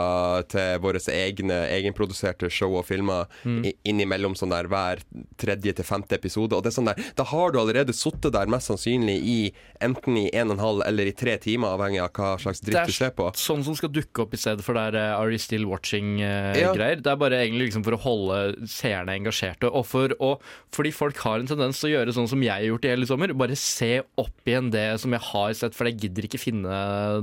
til 0.52 0.78
våre 0.84 1.00
egne 1.10 1.56
egenproduserte 1.74 2.50
show 2.54 2.76
og 2.78 2.86
filmer 2.86 3.26
Mm. 3.46 3.64
innimellom 3.88 4.36
sånn 4.38 4.52
der 4.52 4.68
hver 4.70 5.00
tredje 5.38 5.74
til 5.76 5.86
femte 5.86 6.14
episode. 6.16 6.54
Og 6.54 6.62
det 6.64 6.70
er 6.72 6.82
sånn 6.82 6.86
der, 6.86 6.96
Da 7.16 7.24
har 7.24 7.52
du 7.52 7.58
allerede 7.60 7.94
sittet 7.94 8.32
der 8.34 8.46
mest 8.48 8.70
sannsynlig 8.70 9.18
i 9.24 9.52
enten 9.82 10.18
i 10.18 10.30
en 10.34 10.52
og 10.52 10.58
en 10.58 10.64
halv 10.64 10.82
eller 10.86 11.08
i 11.08 11.12
tre 11.12 11.38
timer, 11.38 11.74
avhengig 11.78 12.02
av 12.04 12.12
hva 12.14 12.38
slags 12.40 12.62
dritt 12.62 12.86
du 12.86 12.92
ser 12.92 13.12
på. 13.12 13.32
Det 13.32 13.40
er 13.40 13.54
sånn 13.56 13.64
som 13.66 13.76
skal 13.76 13.90
dukke 13.90 14.22
opp 14.22 14.34
i 14.34 14.38
stedet 14.38 14.62
for 14.64 14.74
der 14.74 14.94
er 14.94 15.14
eh, 15.14 15.18
Are 15.20 15.32
you 15.32 15.38
still 15.40 15.66
watching-greier. 15.66 16.56
Ja. 16.78 16.96
Det 16.96 17.08
er 17.08 17.16
bare 17.16 17.40
egentlig 17.42 17.70
liksom 17.72 17.84
for 17.84 17.98
å 17.98 18.00
holde 18.04 18.68
seerne 18.68 19.16
engasjerte, 19.18 19.72
og, 19.74 19.86
for 19.86 20.14
og 20.20 20.42
fordi 20.72 20.92
folk 20.94 21.18
har 21.18 21.40
en 21.40 21.48
tendens 21.50 21.80
til 21.80 21.90
å 21.90 21.94
gjøre 21.98 22.14
sånn 22.14 22.30
som 22.30 22.42
jeg 22.44 22.52
har 22.54 22.68
gjort 22.70 22.86
i 22.86 22.94
hele 22.94 23.06
sommer. 23.10 23.34
Bare 23.34 23.56
se 23.58 24.02
opp 24.18 24.46
igjen 24.46 24.70
det 24.72 25.00
som 25.02 25.12
jeg 25.12 25.22
har 25.32 25.54
sett, 25.54 25.74
for 25.74 25.86
jeg 25.90 25.98
gidder 26.06 26.28
ikke 26.30 26.40
finne 26.40 26.70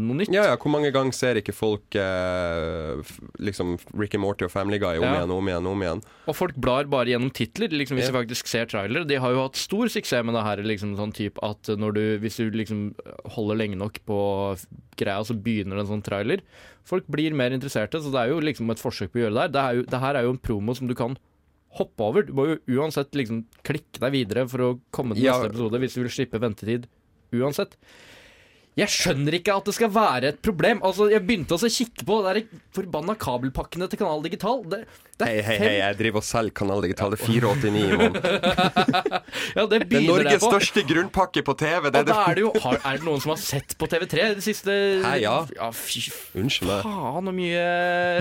noe 0.03 0.17
nytt. 0.19 0.33
Ja, 0.35 0.45
ja, 0.51 0.57
Hvor 0.57 0.73
mange 0.73 0.91
ganger 0.97 1.15
ser 1.15 1.39
ikke 1.41 1.55
folk 1.55 1.95
eh, 2.01 3.01
liksom 3.39 3.77
Rick 3.95 4.17
and 4.17 4.23
Morty 4.25 4.47
og 4.47 4.51
Family 4.53 4.79
Guy 4.83 4.97
om 4.99 5.05
Ja. 5.07 5.15
igjen 5.21 5.33
om 5.37 5.49
igjen 5.51 5.67
om 5.71 5.83
igjen? 5.85 6.03
Og 6.27 6.37
folk 6.37 6.57
blar 6.57 6.89
bare 6.91 7.07
gjennom 7.13 7.31
titler, 7.33 7.69
liksom, 7.71 7.97
hvis 7.99 8.09
Ja. 8.09 8.13
de 8.13 8.19
faktisk 8.19 8.47
ser 8.51 8.67
trailer. 8.67 9.05
De 9.07 9.17
har 9.23 9.31
jo 9.33 9.43
hatt 9.47 9.57
stor 9.57 9.87
suksess 9.93 10.25
med 10.25 10.35
det 10.35 10.43
her, 10.43 10.57
liksom, 10.63 10.97
sånn 10.97 11.13
type 11.15 11.39
at 11.43 11.63
når 11.79 11.95
du, 11.95 12.19
hvis 12.19 12.37
du 12.37 12.51
liksom 12.51 12.95
holder 13.37 13.57
lenge 13.57 13.77
nok 13.77 14.01
på 14.07 14.19
greia, 14.97 15.21
så 15.25 15.35
begynner 15.41 15.77
det 15.77 15.87
en 15.87 15.93
sånn 16.01 16.05
trailer. 16.05 16.41
Folk 16.85 17.07
blir 17.11 17.33
mer 17.35 17.51
interesserte, 17.51 18.01
så 18.01 18.11
det 18.11 18.21
er 18.25 18.29
jo 18.31 18.41
liksom 18.41 18.71
et 18.71 18.79
forsøk 18.79 19.11
på 19.13 19.19
å 19.21 19.25
gjøre 19.27 19.35
det 19.35 19.43
her. 19.43 19.49
Det, 19.49 19.63
er 19.63 19.75
jo, 19.75 19.83
det 19.91 20.01
her 20.01 20.15
er 20.17 20.23
jo 20.23 20.31
en 20.31 20.39
promo 20.39 20.75
som 20.75 20.87
du 20.87 20.95
kan 20.95 21.17
hoppe 21.77 22.01
over. 22.01 22.23
Du 22.23 22.33
må 22.33 22.47
jo 22.57 22.81
uansett 22.81 23.11
liksom 23.13 23.45
klikke 23.63 23.99
deg 24.01 24.13
videre 24.13 24.49
for 24.49 24.59
å 24.59 24.81
komme 24.93 25.15
til 25.15 25.25
Ja. 25.25 25.33
neste 25.37 25.51
episode 25.53 25.79
hvis 25.83 25.95
du 25.95 26.03
vil 26.03 26.11
slippe 26.15 26.41
ventetid 26.41 26.87
uansett. 27.35 27.75
Jeg 28.77 28.93
skjønner 28.93 29.33
ikke 29.39 29.55
at 29.57 29.65
det 29.65 29.73
skal 29.73 29.89
være 29.89 30.31
et 30.35 30.41
problem. 30.45 30.83
Altså, 30.85 31.07
Jeg 31.09 31.23
begynte 31.25 31.57
også 31.57 31.65
å 31.71 31.73
kikke 31.73 32.05
på 32.05 32.17
de 32.37 32.43
forbanna 32.77 33.15
kabelpakkene 33.17 33.87
til 33.89 34.01
Kanal 34.03 34.21
Digital. 34.27 34.59
Det, 34.69 34.83
det 35.17 35.25
er 35.25 35.31
Hei, 35.31 35.45
hei, 35.47 35.55
hei, 35.63 35.71
jeg 35.81 35.97
driver 36.03 36.21
og 36.21 36.27
selger 36.29 36.53
Kanal 36.61 36.85
Digital. 36.85 37.15
Det 37.15 37.23
er 37.23 37.25
489 37.25 37.81
i 37.81 37.97
måneden. 37.97 39.25
Ja, 39.57 39.65
det 39.71 39.81
Det 39.89 39.97
er 39.97 40.05
Norges 40.11 40.45
største 40.45 40.85
grunnpakke 40.91 41.41
på 41.47 41.57
TV. 41.57 41.89
Det 41.89 42.03
Og 42.05 42.11
det. 42.11 42.19
er 42.21 42.37
det 42.37 42.45
jo 42.45 42.53
har, 42.67 42.77
Er 42.83 43.01
det 43.01 43.09
noen 43.09 43.25
som 43.25 43.33
har 43.33 43.41
sett 43.41 43.73
på 43.81 43.89
TV3 43.89 44.29
det 44.37 44.45
siste 44.45 44.77
Hei, 45.07 45.17
ja. 45.25 45.39
fy 45.73 46.05
Unnskyld 46.37 46.69
meg. 46.69 46.85
faen, 46.85 47.33
så 47.33 47.37
mye 47.41 47.65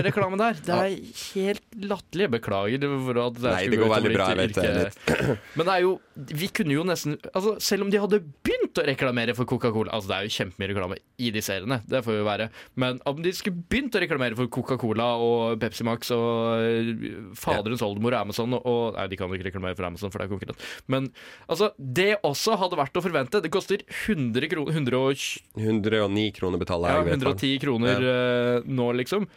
reklame 0.08 0.40
der. 0.40 0.56
Det 0.64 0.80
er 0.80 0.96
helt 1.36 1.80
latterlig. 1.84 2.30
Jeg 2.30 2.36
Beklager 2.38 2.90
for 2.96 3.24
at 3.28 3.40
det 3.44 3.52
Nei, 3.52 3.62
det 3.76 3.84
går 3.84 3.92
veldig 3.98 4.16
bra, 4.16 4.32
jeg 4.32 4.40
vet 4.40 4.56
det. 4.56 5.16
Men 5.60 5.68
det 5.68 5.76
er 5.76 5.84
jo 5.84 5.98
Vi 6.16 6.48
kunne 6.54 6.72
jo 6.72 6.84
nesten 6.86 7.18
altså, 7.32 7.56
Selv 7.60 7.84
om 7.84 7.90
de 7.92 8.00
hadde 8.00 8.22
begynt 8.46 8.78
å 8.80 8.84
reklamere 8.86 9.34
for 9.36 9.48
Coca-Cola 9.48 9.92
Altså, 9.92 10.08
det 10.08 10.16
er 10.16 10.28
jo 10.28 10.34
kjempemye 10.36 10.70
reklame 10.70 10.98
i 11.20 11.30
de 11.32 11.40
seriene, 11.44 11.78
det 11.88 12.02
får 12.04 12.18
jo 12.18 12.24
være. 12.26 12.46
Men 12.76 12.98
om 13.08 13.20
de 13.24 13.30
skulle 13.32 13.62
begynt 13.70 13.94
å 13.96 14.00
reklamere 14.02 14.36
for 14.36 14.50
Coca-Cola 14.52 15.06
og 15.22 15.56
Pepsi 15.62 15.86
Max 15.86 16.10
og 16.12 17.32
faderens 17.38 17.80
ja. 17.80 17.88
oldemor 17.88 18.16
og 18.16 18.26
Amazon 18.26 18.56
og, 18.58 18.96
Nei, 18.96 19.06
de 19.12 19.18
kan 19.18 19.32
jo 19.32 19.38
ikke 19.38 19.48
reklamere 19.48 19.78
for 19.78 19.88
Amazon, 19.88 20.12
for 20.12 20.20
det 20.20 20.26
er 20.26 20.32
konkurrent. 20.34 20.66
Men 20.92 21.08
altså, 21.48 21.70
det 21.78 22.10
også 22.26 22.58
hadde 22.60 22.80
vært 22.80 23.00
å 23.00 23.04
forvente. 23.04 23.40
Det 23.44 23.52
koster 23.52 23.84
100 23.86 24.50
kroner 24.52 24.76
120 24.76 25.56
109 25.56 26.26
kroner 26.36 26.60
betaler 26.60 26.92
ja, 26.92 27.00
jeg. 27.00 27.08
vet 27.08 27.24
110 27.24 27.64
kroner 27.64 28.06
ja. 28.06 28.20
nå, 28.68 28.90
liksom. 29.00 29.28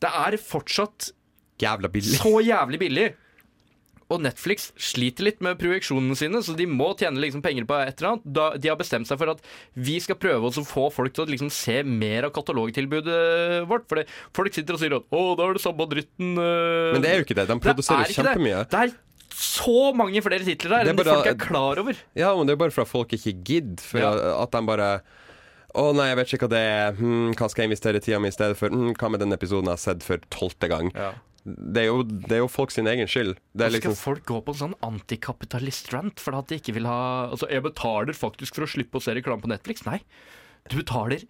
Det 0.00 0.12
er 0.26 0.36
fortsatt 0.40 1.12
Jævla 1.60 1.90
billig. 1.92 2.16
så 2.20 2.40
jævlig 2.44 2.80
billig. 2.80 3.08
Og 4.10 4.22
Netflix 4.24 4.70
sliter 4.80 5.26
litt 5.28 5.42
med 5.44 5.58
projeksjonene 5.60 6.16
sine, 6.18 6.40
så 6.42 6.54
de 6.58 6.66
må 6.66 6.90
tjene 6.98 7.22
liksom 7.22 7.44
penger 7.44 7.66
på 7.68 7.76
et 7.78 8.00
eller 8.00 8.14
annet. 8.14 8.24
Da, 8.26 8.46
de 8.58 8.72
har 8.72 8.78
bestemt 8.80 9.06
seg 9.06 9.20
for 9.20 9.30
at 9.34 9.44
vi 9.78 9.98
skal 10.02 10.18
prøve 10.20 10.50
å 10.50 10.64
få 10.66 10.88
folk 10.94 11.14
til 11.14 11.24
å 11.24 11.30
liksom 11.30 11.52
se 11.54 11.80
mer 11.86 12.26
av 12.26 12.34
katalogtilbudet 12.34 13.20
vårt. 13.70 13.86
For 13.90 14.02
folk 14.36 14.56
sitter 14.56 14.74
og 14.74 14.82
sier 14.82 14.96
at 14.98 15.06
'å, 15.06 15.22
da 15.38 15.46
er 15.46 15.54
det 15.54 15.62
samme 15.62 15.86
dritten'. 15.86 16.34
øh». 16.34 16.92
Men 16.96 17.06
det 17.06 17.12
er 17.12 17.16
jo 17.22 17.28
ikke 17.28 17.38
det. 17.38 17.46
De 17.48 17.60
produserer 17.60 18.10
kjempemye. 18.10 18.66
det. 18.66 18.68
Det 18.70 18.82
er 18.82 18.98
så 19.40 19.94
mange 19.96 20.20
flere 20.20 20.44
titler 20.44 20.70
der 20.70 20.84
er 20.84 20.90
enn 20.90 20.98
de 20.98 21.04
folk 21.06 21.30
er 21.30 21.38
klar 21.38 21.78
over. 21.78 21.96
Ja, 22.18 22.34
men 22.36 22.46
det 22.46 22.54
er 22.54 22.60
bare 22.60 22.74
for 22.74 22.82
at 22.82 22.90
folk 22.90 23.14
ikke 23.14 23.32
gidder. 23.46 23.80
For 23.80 24.02
at 24.02 24.50
de 24.50 24.66
bare 24.66 24.90
å 25.78 25.90
nei, 25.94 26.08
jeg 26.10 26.18
vet 26.18 26.32
ikke 26.34 26.46
hva 26.48 26.50
det 26.50 26.60
er. 26.66 26.94
Hmm, 26.98 27.30
hva 27.38 27.48
skal 27.50 27.62
jeg 27.62 27.70
investere 27.70 28.02
tida 28.02 28.18
mi 28.18 28.30
i 28.30 28.34
stedet 28.34 28.58
for? 28.58 28.72
Hmm, 28.74 28.90
hva 28.98 29.10
med 29.12 29.22
den 29.22 29.36
episoden 29.36 29.70
jeg 29.70 29.78
har 29.78 29.82
sett 29.84 30.06
for 30.06 30.22
tolvte 30.34 30.70
gang? 30.70 30.90
Det, 31.44 31.82
er 31.82 31.88
jo, 31.88 32.02
det 32.04 32.36
er 32.36 32.42
jo 32.42 32.50
folk 32.52 32.72
sin 32.74 32.88
egen 32.90 33.08
skyld. 33.08 33.34
Det 33.52 33.64
Hvorfor 33.64 33.70
skal 33.70 33.76
liksom 33.76 33.98
folk 33.98 34.24
gå 34.28 34.40
på 34.44 34.54
en 34.54 34.60
sånn 34.60 34.78
antikapitalist-rant 34.84 36.20
for 36.20 36.36
at 36.36 36.50
de 36.50 36.58
ikke 36.60 36.74
vil 36.76 36.88
ha 36.90 37.00
Altså, 37.30 37.48
jeg 37.48 37.64
betaler 37.64 38.16
faktisk 38.16 38.58
for 38.58 38.66
å 38.66 38.70
slippe 38.70 39.00
å 39.00 39.04
se 39.04 39.14
reklame 39.16 39.44
på 39.44 39.52
Netflix. 39.52 39.86
Nei, 39.88 40.02
du 40.68 40.80
betaler 40.82 41.24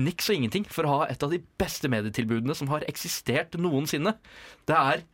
niks 0.00 0.30
og 0.30 0.38
ingenting 0.38 0.66
for 0.70 0.86
å 0.86 1.00
ha 1.00 1.08
et 1.10 1.22
av 1.26 1.32
de 1.32 1.40
beste 1.60 1.90
medietilbudene 1.90 2.54
som 2.56 2.70
har 2.72 2.86
eksistert 2.88 3.58
noensinne. 3.60 4.14
Det 4.70 4.76
er 4.76 5.04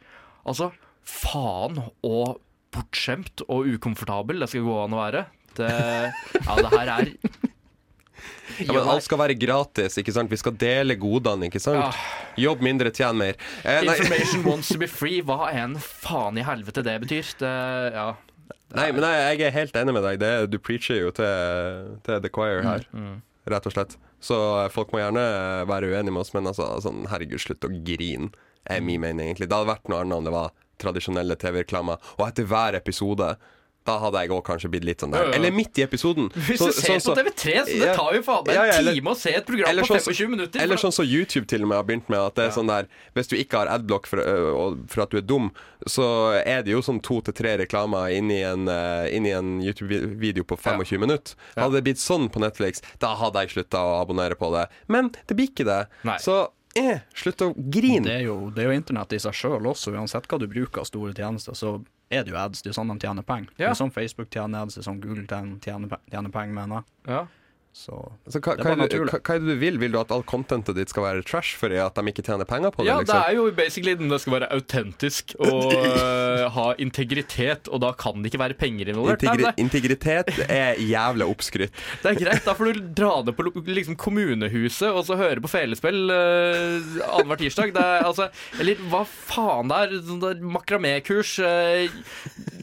altså 0.46 0.70
faen 1.06 1.80
og 2.06 2.38
bortskjemt 2.74 3.46
og 3.48 3.68
ukomfortabel 3.76 4.42
det 4.42 4.50
skal 4.52 4.66
gå 4.66 4.78
an 4.84 4.96
å 4.96 5.00
være. 5.00 5.26
Det, 5.56 5.72
ja, 5.72 6.56
det 6.60 6.72
her 6.74 6.92
er 6.98 7.12
ja, 8.58 8.72
men 8.72 8.88
Alt 8.92 9.04
skal 9.06 9.20
være 9.20 9.36
gratis, 9.38 9.98
ikke 10.00 10.14
sant? 10.14 10.30
Vi 10.32 10.38
skal 10.40 10.54
dele 10.60 10.96
godene, 11.00 11.48
ikke 11.50 11.60
sant? 11.62 11.98
Jobb 12.40 12.62
mindre, 12.64 12.92
tjen 12.94 13.18
mer. 13.20 13.38
Eh. 13.64 13.82
Information 13.86 14.44
wants 14.48 14.70
to 14.72 14.78
be 14.80 14.88
free. 14.90 15.22
Hva 15.26 15.50
enn 15.52 15.76
faen 15.82 16.38
i 16.40 16.44
helvete 16.46 16.84
det 16.86 16.96
betyr. 17.04 17.32
Det, 17.40 17.52
ja. 17.96 18.08
Nei, 18.76 18.90
men 18.92 19.04
jeg, 19.06 19.38
jeg 19.40 19.46
er 19.48 19.54
helt 19.54 19.76
enig 19.78 19.94
med 19.96 20.04
deg. 20.08 20.18
Det, 20.22 20.32
du 20.50 20.58
preacher 20.62 20.98
jo 21.00 21.12
til, 21.14 21.94
til 22.06 22.20
The 22.24 22.32
Choir 22.34 22.64
her, 22.66 22.86
Mm, 22.92 23.20
rett 23.50 23.66
og 23.68 23.74
slett. 23.76 23.96
Så 24.22 24.36
folk 24.74 24.90
må 24.94 24.98
gjerne 25.02 25.22
være 25.68 25.90
uenige 25.92 26.14
med 26.14 26.24
oss, 26.24 26.32
men 26.34 26.48
altså, 26.50 26.72
sånn, 26.82 27.04
herregud, 27.12 27.38
slutt 27.42 27.66
å 27.68 27.70
grine, 27.86 28.32
er 28.66 28.80
min 28.82 29.00
mening, 29.04 29.28
egentlig. 29.28 29.46
Det 29.46 29.54
hadde 29.54 29.70
vært 29.70 29.90
noe 29.92 30.00
annet 30.02 30.18
om 30.18 30.26
det 30.26 30.32
var 30.34 30.54
tradisjonelle 30.82 31.36
TV-reklamer, 31.38 32.00
og 32.18 32.24
etter 32.26 32.48
hver 32.50 32.74
episode 32.80 33.28
da 33.86 33.98
hadde 34.02 34.20
jeg 34.24 34.30
òg 34.34 34.42
kanskje 34.46 34.70
blitt 34.72 34.84
litt 34.84 35.00
sånn 35.04 35.12
der. 35.14 35.24
Ja, 35.24 35.30
ja. 35.30 35.38
Eller 35.38 35.54
midt 35.54 35.78
i 35.78 35.84
episoden. 35.86 36.28
Hvis 36.48 36.58
Så- 36.60 36.66
du 36.72 36.72
ser 36.80 36.98
sånn 36.98 37.04
så- 37.04 37.14
på 37.14 37.22
TV3, 37.22 37.54
så 37.66 37.78
det 37.80 37.94
tar 37.96 38.14
jo 38.18 38.22
faen 38.26 38.44
meg 38.46 38.54
Ja, 38.58 38.64
ja, 38.66 38.78
en 38.82 38.90
time 38.94 39.12
å 39.12 39.16
se 39.16 39.30
et 39.38 39.46
program 39.46 39.80
på 39.80 39.86
25 39.86 40.16
så, 40.16 40.28
minutter. 40.30 40.60
Eller 40.62 40.76
sånn 40.82 40.92
som 40.92 41.06
YouTube 41.06 41.46
til 41.46 41.62
og 41.62 41.68
med 41.70 41.76
har 41.78 41.84
begynt 41.88 42.08
med. 42.12 42.18
At 42.20 42.34
det 42.34 42.44
er 42.48 42.54
sånn 42.56 42.66
der 42.70 42.88
Hvis 43.14 43.28
du 43.30 43.36
ikke 43.38 43.62
har 43.62 43.72
adblock 43.78 44.06
for, 44.06 44.20
og- 44.20 44.78
for 44.90 45.02
at 45.06 45.10
du 45.10 45.16
er 45.18 45.26
dum, 45.26 45.50
så 45.86 46.06
er 46.44 46.62
det 46.66 46.72
jo 46.74 46.80
sånn 46.82 47.00
to 47.02 47.20
til 47.20 47.32
tre 47.34 47.56
reklamer 47.58 48.10
inni 48.12 48.42
en, 48.42 48.66
uh, 48.68 49.06
inn 49.08 49.24
i 49.26 49.30
en 49.36 49.60
YouTube-video 49.62 50.42
på 50.44 50.58
25 50.58 50.98
minutter. 51.00 51.34
Hadde 51.56 51.72
det 51.78 51.84
blitt 51.84 52.02
sånn 52.02 52.28
på 52.32 52.40
Netflix, 52.42 52.82
da 52.98 53.14
hadde 53.14 53.40
jeg 53.46 53.54
slutta 53.56 53.78
å 53.78 54.00
abonnere 54.02 54.34
på 54.36 54.50
det. 54.52 54.68
Men 54.88 55.10
det 55.26 55.36
blir 55.36 55.48
ikke 55.48 55.64
det. 55.64 55.86
Så 56.20 56.48
eh, 56.76 57.00
slutt 57.14 57.40
å 57.40 57.54
grine. 57.70 58.04
Det 58.04 58.16
er 58.20 58.24
jo, 58.26 58.50
det 58.50 58.64
er 58.64 58.72
jo 58.72 58.76
internett 58.80 59.12
i 59.16 59.20
seg 59.22 59.32
sjøl 59.32 59.64
også, 59.70 59.94
uansett 59.96 60.26
hva 60.28 60.38
du 60.42 60.46
bruker 60.46 60.80
av 60.82 60.86
store 60.90 61.14
tjenester, 61.16 61.52
så 61.56 61.78
er 62.10 62.22
det 62.24 62.32
jo 62.32 62.38
ads. 62.38 62.62
Det 62.62 62.70
er 62.70 62.74
jo 62.74 62.78
sånn 62.80 62.92
de 62.92 62.98
tjener 63.02 63.26
penger. 63.26 63.50
Det 63.56 63.66
er 63.66 63.78
sånn 63.78 63.92
Facebook 63.94 64.30
tjener 64.30 64.62
ads, 64.66 64.76
det 64.76 64.82
er 64.84 64.88
sånn 64.90 65.00
Google 65.02 65.26
tjener, 65.26 65.58
tjener, 65.64 65.98
tjener 66.12 66.34
penger, 66.34 66.54
mener 66.54 66.80
jeg. 66.80 67.12
Ja. 67.14 67.26
Så 67.76 67.96
Så 68.32 68.40
hva, 68.40 68.54
det 68.56 68.64
hva, 68.64 68.72
er 68.72 68.88
det, 68.88 68.98
hva, 69.04 69.18
hva 69.20 69.34
er 69.36 69.42
det 69.42 69.52
du 69.52 69.60
vil? 69.60 69.76
Vil 69.82 69.92
du 69.92 69.98
at 70.00 70.12
all 70.14 70.24
contentet 70.26 70.78
ditt 70.78 70.90
skal 70.90 71.04
være 71.04 71.24
trash 71.28 71.58
fordi 71.60 71.76
at 71.82 71.98
de 71.98 72.10
ikke 72.10 72.24
tjener 72.24 72.48
penger 72.48 72.72
på 72.72 72.82
det? 72.82 72.88
Ja, 72.88 72.96
det 73.02 73.04
liksom? 73.04 73.20
er 73.20 73.36
jo 73.36 73.44
basically 73.58 73.94
det 74.00 74.20
skal 74.22 74.36
være 74.38 74.48
autentisk 74.56 75.34
og 75.36 75.74
uh, 75.74 76.46
ha 76.56 76.66
integritet, 76.82 77.68
og 77.68 77.82
da 77.84 77.92
kan 77.98 78.22
det 78.22 78.32
ikke 78.32 78.40
være 78.40 78.56
penger 78.58 78.90
involvert. 78.92 79.22
Integri 79.26 79.52
integritet 79.60 80.32
er 80.46 80.80
jævla 80.80 81.28
oppskrytt. 81.28 81.76
det 82.02 82.14
er 82.14 82.20
greit, 82.22 82.46
da 82.46 82.56
får 82.56 82.72
du 82.72 82.80
dra 82.96 83.12
ned 83.26 83.36
på 83.36 83.46
liksom, 83.68 83.98
kommunehuset 84.00 84.88
og 84.88 85.04
så 85.10 85.20
høre 85.20 85.44
på 85.44 85.52
felespill 85.52 86.08
uh, 86.08 86.80
annenhver 87.12 87.44
tirsdag. 87.44 87.74
Det 87.76 87.84
er, 87.84 88.08
altså, 88.08 88.30
eller 88.56 88.80
hva 88.88 89.04
faen 89.04 89.70
det 89.70 89.82
er, 89.84 89.94
sånn 90.08 90.48
makramé-kurs. 90.56 91.36
Uh, 91.44 91.86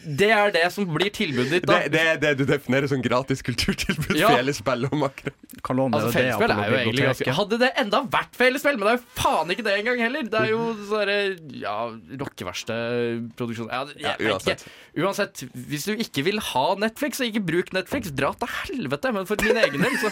det 0.03 0.33
er 0.33 0.51
det 0.57 0.65
som 0.73 0.89
blir 0.89 1.13
tilbudet 1.13 1.59
ditt, 1.59 1.69
da. 1.69 1.83
Det, 1.85 1.93
det 1.93 2.03
er 2.15 2.21
det 2.25 2.35
du 2.41 2.45
definerer 2.49 2.89
som 2.89 3.05
gratis 3.05 3.45
kulturtilbud. 3.45 4.17
Ja. 4.17 4.33
Felespill 4.33 4.89
og 4.89 5.02
makro. 5.03 5.33
Altså, 5.63 6.11
Fellesspill 6.15 6.53
er 6.53 6.71
jo 6.71 6.77
egentlig 6.79 7.05
ganske 7.07 7.35
Hadde 7.37 7.59
det 7.61 7.69
enda 7.83 8.01
vært 8.13 8.37
fellesspill, 8.39 8.79
men 8.79 8.87
det 8.87 8.93
er 8.93 8.97
jo 8.99 9.03
faen 9.19 9.53
ikke 9.53 9.65
det 9.67 9.75
engang 9.81 10.01
heller. 10.03 10.29
Det 10.33 10.39
er 10.41 10.51
jo 10.53 10.63
sånne 10.89 11.17
ja, 11.61 11.75
rockeverkstedproduksjon 12.23 13.69
Ja, 13.71 13.83
Ja, 14.03 14.15
uansett. 14.31 14.65
Uansett, 14.97 15.45
hvis 15.53 15.87
du 15.89 15.93
ikke 15.97 16.25
vil 16.27 16.41
ha 16.51 16.65
Netflix, 16.81 17.19
så 17.21 17.27
ikke 17.29 17.43
bruk 17.45 17.73
Netflix. 17.75 18.11
Dra 18.15 18.33
til 18.37 18.51
helvete. 18.63 19.13
Men 19.15 19.29
for 19.29 19.41
min 19.45 19.59
egen 19.63 19.85
del 19.85 19.99
så 20.01 20.11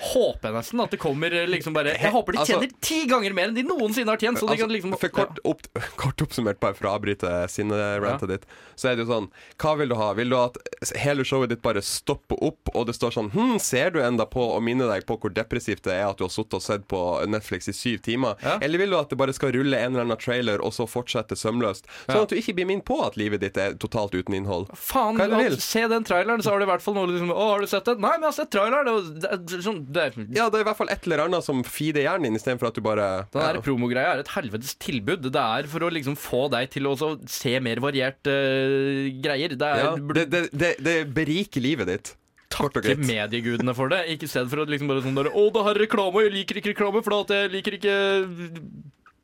håper 0.00 0.48
jeg 0.48 0.54
nesten 0.56 0.80
at 0.84 0.90
det 0.94 0.98
kommer 1.00 1.30
liksom 1.50 1.74
bare 1.76 1.92
Jeg 1.98 2.12
håper 2.12 2.32
de 2.32 2.38
Altså- 2.40 2.56
tjener 2.58 2.70
ti 2.80 3.06
ganger 3.06 3.34
mer 3.34 3.48
enn 3.48 3.54
de 3.54 3.62
noensinne 3.62 4.08
har 4.08 4.16
tjent. 4.18 4.38
Så 4.38 4.46
de 4.46 4.52
Altså, 4.54 4.66
kan 4.66 4.70
liksom 4.74 4.94
for 4.98 5.08
kort, 5.08 5.38
opp, 5.44 5.62
kort 5.96 6.16
oppsummert, 6.24 6.58
bare 6.60 6.74
for 6.74 6.88
å 6.88 6.94
avbryte 6.98 7.28
sinnerantet 7.52 8.28
ditt, 8.28 8.46
så 8.76 8.90
er 8.90 8.96
det 8.96 9.06
jo 9.06 9.12
sånn 9.12 9.28
Hva 9.60 9.74
vil 9.78 9.88
du 9.88 9.94
ha? 9.98 10.12
Vil 10.16 10.30
du 10.30 10.36
at 10.40 10.56
hele 10.96 11.24
showet 11.24 11.50
ditt 11.52 11.62
bare 11.62 11.82
stopper 11.84 12.38
opp, 12.42 12.70
og 12.74 12.86
det 12.88 12.94
står 12.96 13.12
sånn 13.16 13.30
Hm, 13.34 13.58
ser 13.60 13.90
du 13.90 14.00
enda 14.02 14.26
på 14.26 14.40
og 14.56 14.62
minner 14.62 14.88
deg 14.88 15.04
på 15.06 15.18
hvor 15.20 15.32
depressivt 15.32 15.82
det 15.86 15.92
er 15.98 16.08
at 16.08 16.16
du 16.18 16.24
har 16.24 16.30
sittet 16.32 16.54
og 16.54 16.62
sett 16.64 16.86
på 16.88 17.00
Netflix 17.28 17.68
i 17.68 17.72
syv 17.76 18.00
timer? 18.02 18.36
Eller 18.62 18.78
vil 18.78 18.90
du 18.90 18.96
at 18.98 19.08
det 19.12 19.18
bare 19.20 19.32
skal 19.36 19.52
rulle 19.52 19.76
en 19.76 19.92
eller 19.94 20.06
annen 20.08 20.18
trailer, 20.20 20.60
og 20.64 20.72
så 20.72 20.86
fortsette 20.88 21.36
sømløst? 21.38 21.84
Sånn 22.08 22.16
Ja. 22.16 22.22
at 22.22 22.28
du 22.32 22.36
ikke 22.36 22.54
blir 22.56 22.66
minnet 22.66 22.84
på 22.84 22.96
at 23.06 23.16
livet 23.16 23.40
ditt 23.40 23.56
er 23.56 23.74
totalt 23.74 24.12
uten 24.14 24.34
innhold. 24.34 24.68
Faen, 24.74 25.16
Hva 25.16 25.24
er 25.24 25.28
det 25.28 25.38
du 25.38 25.48
vil? 25.50 25.56
se 25.60 25.86
den 25.88 26.04
traileren, 26.04 26.40
så 26.42 26.50
har 26.50 26.58
du 26.58 26.64
i 26.64 26.70
hvert 26.70 26.82
fall 26.82 26.94
noe 26.94 27.06
liksom 27.06 27.30
Å, 27.30 27.50
har 27.52 27.60
du 27.60 27.66
sett 27.66 27.84
den? 27.84 28.00
Nei, 28.00 28.10
men 28.18 28.22
jeg 28.22 28.32
har 28.32 28.38
sett 28.40 28.50
traileren. 28.50 28.86
Det, 28.86 29.20
det, 29.20 29.46
det, 29.46 29.62
sånn, 29.64 29.84
det, 29.94 30.04
Ja, 30.36 30.46
det 30.50 30.60
er 30.60 30.64
i 30.64 30.68
hvert 30.68 30.78
fall 30.78 30.90
et 30.92 31.06
eller 31.08 31.24
annet 31.26 31.46
som 31.46 31.60
feeder 31.66 32.04
hjernen 32.06 32.28
din, 32.30 32.38
istedenfor 32.38 32.70
at 32.70 32.78
du 32.78 32.82
bare 32.84 33.08
Den 33.32 33.42
ja. 33.42 33.52
der 33.56 33.60
promogreia 33.64 34.14
er 34.14 34.22
et 34.24 34.30
helvetes 34.36 34.74
tilbud. 34.82 35.26
Det 35.26 35.42
er 35.42 35.68
for 35.72 35.86
å 35.86 35.90
liksom 35.92 36.16
få 36.20 36.46
deg 36.54 36.70
til 36.74 36.86
å 36.88 36.94
også 36.96 37.12
se 37.30 37.56
mer 37.64 37.82
variert 37.84 38.30
eh, 38.30 39.10
greier. 39.24 39.56
Det 39.58 39.68
er 39.74 39.84
ja, 39.84 39.92
det, 39.98 40.24
det, 40.32 40.42
det, 40.54 40.72
det 40.86 40.96
beriker 41.16 41.64
livet 41.64 41.90
ditt. 41.92 42.14
Kort 42.50 42.74
og 42.76 42.82
Takke 42.82 42.96
greit. 42.96 43.06
mediegudene 43.06 43.72
for 43.78 43.88
det. 43.92 44.00
Ikke 44.10 44.26
i 44.26 44.30
stedet 44.32 44.50
for 44.50 44.64
å 44.64 44.68
liksom 44.68 44.88
bare 44.90 45.04
sånn 45.04 45.14
der, 45.20 45.28
Å, 45.30 45.44
det 45.54 45.62
her 45.68 45.76
er 45.78 45.84
reklame, 45.86 46.24
jeg 46.26 46.32
liker 46.34 46.58
ikke 46.58 46.72
reklame, 46.74 47.02
for 47.06 47.14
at 47.22 47.30
jeg 47.36 47.52
liker 47.54 47.76
ikke 47.78 47.94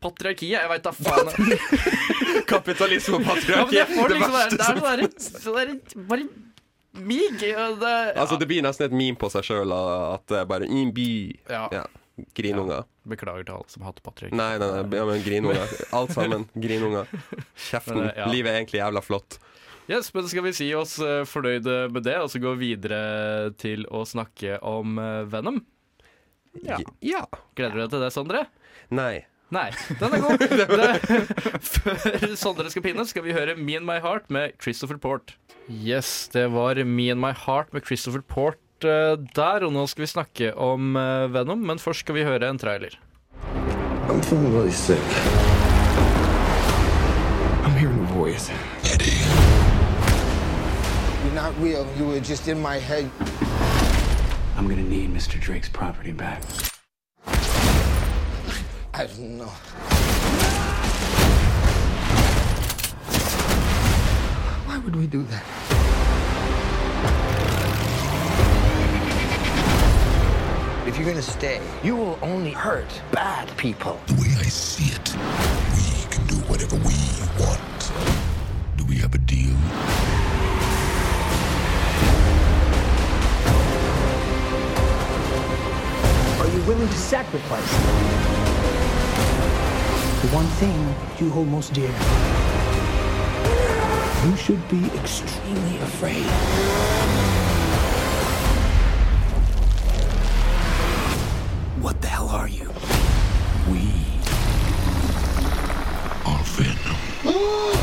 patriarkiet. 0.07 0.55
Jeg 0.55 0.71
veit 0.71 0.85
da 0.87 0.93
faen. 0.95 1.33
Kapitalisme 2.53 3.19
og 3.19 3.25
Ja, 3.25 3.27
men 3.27 3.31
patriarki. 3.33 3.77
det 3.77 3.87
får 3.97 4.12
det 4.12 4.19
liksom 4.21 4.37
verste 4.37 4.57
Det 4.57 4.67
er 4.67 4.69
som 4.69 4.83
sånn 4.85 5.01
der- 5.01 5.41
sånn 5.43 5.57
der 5.57 6.07
Bare 6.11 6.29
mig. 7.01 7.42
ja, 7.42 7.68
Det, 7.80 7.94
Altså, 8.16 8.38
det 8.40 8.49
blir 8.51 8.64
nesten 8.64 8.88
et 8.88 8.97
meme 8.97 9.18
på 9.20 9.30
seg 9.32 9.47
sjøl 9.47 9.72
at 9.76 10.26
det 10.32 10.42
er 10.42 10.51
bare 10.51 10.68
mm, 10.70 10.92
by. 10.97 11.09
Ja. 11.51 11.84
Grinunger. 12.36 12.86
Beklager 13.07 13.44
til 13.44 13.59
alle 13.59 13.68
som 13.74 13.84
hater 13.84 14.03
Patrick. 14.03 14.32
Nei, 14.32 14.55
nei, 14.59 14.70
nei, 14.72 14.97
ja, 14.97 15.05
men 15.09 15.22
grinunger. 15.24 15.76
Alt 15.97 16.14
sammen. 16.16 16.49
Grinunger. 16.55 17.11
Kjeften. 17.68 18.01
Men, 18.01 18.11
ja. 18.16 18.30
Livet 18.32 18.53
er 18.55 18.61
egentlig 18.62 18.80
jævla 18.80 19.03
flott. 19.05 19.38
Yes, 19.86 20.09
men 20.16 20.26
skal 20.26 20.42
vi 20.42 20.55
si 20.57 20.66
oss 20.74 20.97
eh, 20.99 21.22
fornøyde 21.28 21.76
med 21.94 22.03
det, 22.09 22.16
og 22.18 22.32
så 22.32 22.40
gå 22.42 22.57
videre 22.59 23.53
til 23.61 23.84
å 23.94 24.03
snakke 24.09 24.59
om 24.66 24.97
Venom? 25.30 25.61
Venom? 26.57 26.97
Ja. 27.05 27.22
Gleder 27.55 27.76
du 27.76 27.82
deg 27.84 27.92
til 27.92 28.03
det, 28.03 28.12
Sondre? 28.14 28.47
Nei. 28.88 29.26
Nei, 29.55 29.70
den 30.01 30.14
er 30.16 30.22
god. 30.24 30.38
Det, 30.42 31.20
før 31.62 32.32
Sondre 32.34 32.70
skal 32.72 32.82
pinne, 32.82 33.05
skal 33.07 33.22
vi 33.22 33.34
høre 33.36 33.55
Me 33.55 33.76
and 33.78 33.86
My 33.86 34.01
Heart 34.03 34.30
med 34.34 34.57
Christopher 34.62 34.99
Port. 34.99 35.36
Yes, 35.70 36.28
det 36.32 36.49
var 36.55 36.82
Me 36.84 37.11
and 37.12 37.22
My 37.22 37.30
Heart 37.30 37.72
med 37.72 37.86
Christopher 37.86 38.24
Port 38.26 38.59
eh, 38.84 39.14
der, 39.38 39.66
og 39.66 39.72
nå 39.72 39.86
skal 39.86 40.03
vi 40.03 40.11
snakke 40.11 40.51
om 40.59 40.97
eh, 40.99 41.28
Venom, 41.34 41.62
men 41.62 41.78
først 41.78 42.03
skal 42.03 42.18
vi 42.18 42.26
høre 42.26 42.51
en 42.51 42.59
trailer. 42.59 42.99
I'm 44.11 44.22
feeling 44.22 44.53
really 44.55 44.70
sick. 44.70 45.03
I'm 47.62 47.74
hearing 47.78 47.99
a 47.99 48.12
voice. 48.14 48.51
You're 51.24 51.34
not 51.34 51.55
real. 51.61 51.86
You 51.99 52.07
were 52.07 52.20
just 52.20 52.49
in 52.49 52.61
my 52.61 52.78
head. 52.78 53.11
I'm 54.57 54.66
gonna 54.68 54.82
need 54.82 55.11
Mr. 55.14 55.40
Drake's 55.40 55.68
property 55.68 56.12
back. 56.12 56.42
I 58.99 59.05
don't 59.05 59.36
know. 59.36 59.44
Why 64.64 64.78
would 64.78 64.97
we 64.97 65.07
do 65.07 65.22
that? 65.24 65.44
If 70.88 70.97
you're 70.97 71.07
gonna 71.07 71.20
stay, 71.20 71.61
you 71.84 71.94
will 71.94 72.18
only 72.22 72.53
hurt 72.53 72.88
bad 73.12 73.55
people. 73.59 74.01
The 74.07 74.14
way 74.14 74.34
I 74.38 74.44
see 74.44 74.94
it, 74.94 75.14
we 75.76 76.09
can 76.09 76.26
do 76.26 76.36
whatever 76.49 76.76
we 76.76 76.97
want. 77.38 77.92
Do 78.78 78.86
we 78.86 78.97
have 78.97 79.14
a 79.14 79.18
deal? 79.18 79.57
Are 86.40 86.49
you 86.49 86.62
willing 86.66 86.88
to 86.88 86.94
sacrifice 86.94 88.45
the 90.23 90.29
one 90.29 90.47
thing 90.61 90.95
you 91.19 91.31
hold 91.31 91.49
most 91.49 91.73
dear? 91.75 91.91
You 94.25 94.37
should 94.37 94.67
be 94.69 94.87
extremely 94.99 95.77
afraid. 95.79 96.25
What 101.83 102.01
the 102.01 102.09
hell 102.09 102.29
are 102.29 102.49
you? 102.49 102.73
We 103.71 103.93
are 106.25 106.43
Venom. 106.45 107.73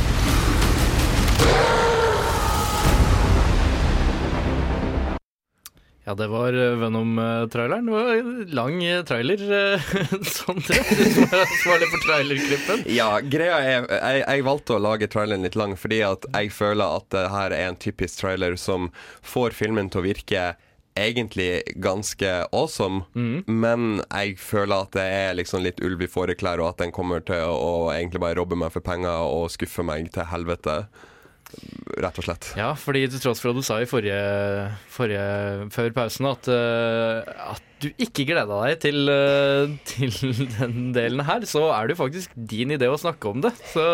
Ja, 6.03 6.13
det 6.19 6.27
var 6.27 6.53
eh, 6.53 6.73
Venom-traileren. 6.81 7.85
Det 7.87 7.93
var 7.93 8.09
en 8.15 8.31
lang 8.51 8.81
eh, 8.83 9.03
trailer, 9.07 9.39
sånn 9.39 10.25
Sondre. 10.35 10.81
Som 10.83 11.29
er 11.29 11.45
ansvarlig 11.45 11.87
for 11.93 12.03
trailerklippen. 12.07 12.83
Ja, 12.91 13.07
greia 13.23 13.61
er 13.63 13.87
jeg, 13.87 14.25
jeg 14.25 14.45
valgte 14.49 14.75
å 14.75 14.81
lage 14.83 15.07
traileren 15.07 15.47
litt 15.47 15.55
lang 15.59 15.77
fordi 15.79 16.01
at 16.03 16.27
jeg 16.33 16.51
føler 16.51 16.99
at 16.99 17.07
det 17.15 17.23
her 17.31 17.55
er 17.55 17.71
en 17.71 17.79
typisk 17.79 18.19
trailer 18.19 18.59
som 18.59 18.91
får 19.23 19.55
filmen 19.55 19.87
til 19.93 20.03
å 20.03 20.07
virke 20.09 20.43
egentlig 20.99 21.63
ganske 21.81 22.27
awesome, 22.53 22.99
men 23.49 24.03
jeg 24.13 24.35
føler 24.37 24.83
at 24.83 24.91
det 24.93 25.05
er 25.09 25.31
liksom 25.39 25.63
litt 25.65 25.79
ulv 25.81 26.03
i 26.05 26.09
fåreklær, 26.11 26.61
og 26.61 26.67
at 26.75 26.83
den 26.83 26.93
kommer 26.93 27.23
til 27.25 27.49
å 27.49 27.89
egentlig 27.89 28.21
bare 28.21 28.37
robbe 28.37 28.59
meg 28.61 28.69
for 28.75 28.85
penger 28.85 29.25
og 29.25 29.47
skuffe 29.49 29.81
meg 29.87 30.11
til 30.13 30.27
helvete. 30.29 30.83
Rett 32.03 32.17
og 32.17 32.25
slett. 32.25 32.49
Ja, 32.57 32.71
fordi 32.79 33.03
til 33.11 33.21
tross 33.21 33.41
for 33.43 33.51
at 33.51 33.59
du 33.59 33.65
sa 33.65 33.77
i 33.81 33.89
forrige, 33.89 34.17
forrige 34.91 35.67
før 35.73 35.93
pausen 35.95 36.27
at, 36.29 36.49
eh, 36.49 37.33
at 37.53 37.69
du 37.83 37.89
ikke 38.01 38.25
gleda 38.29 38.59
deg 38.63 38.79
til, 38.81 39.11
eh, 39.11 39.75
til 39.87 40.13
den 40.57 40.91
delen 40.95 41.23
her, 41.27 41.45
så 41.49 41.67
er 41.75 41.87
det 41.87 41.97
jo 41.97 42.03
faktisk 42.03 42.33
din 42.35 42.73
idé 42.75 42.89
å 42.89 42.99
snakke 42.99 43.29
om 43.29 43.43
det. 43.45 43.53
Så 43.73 43.85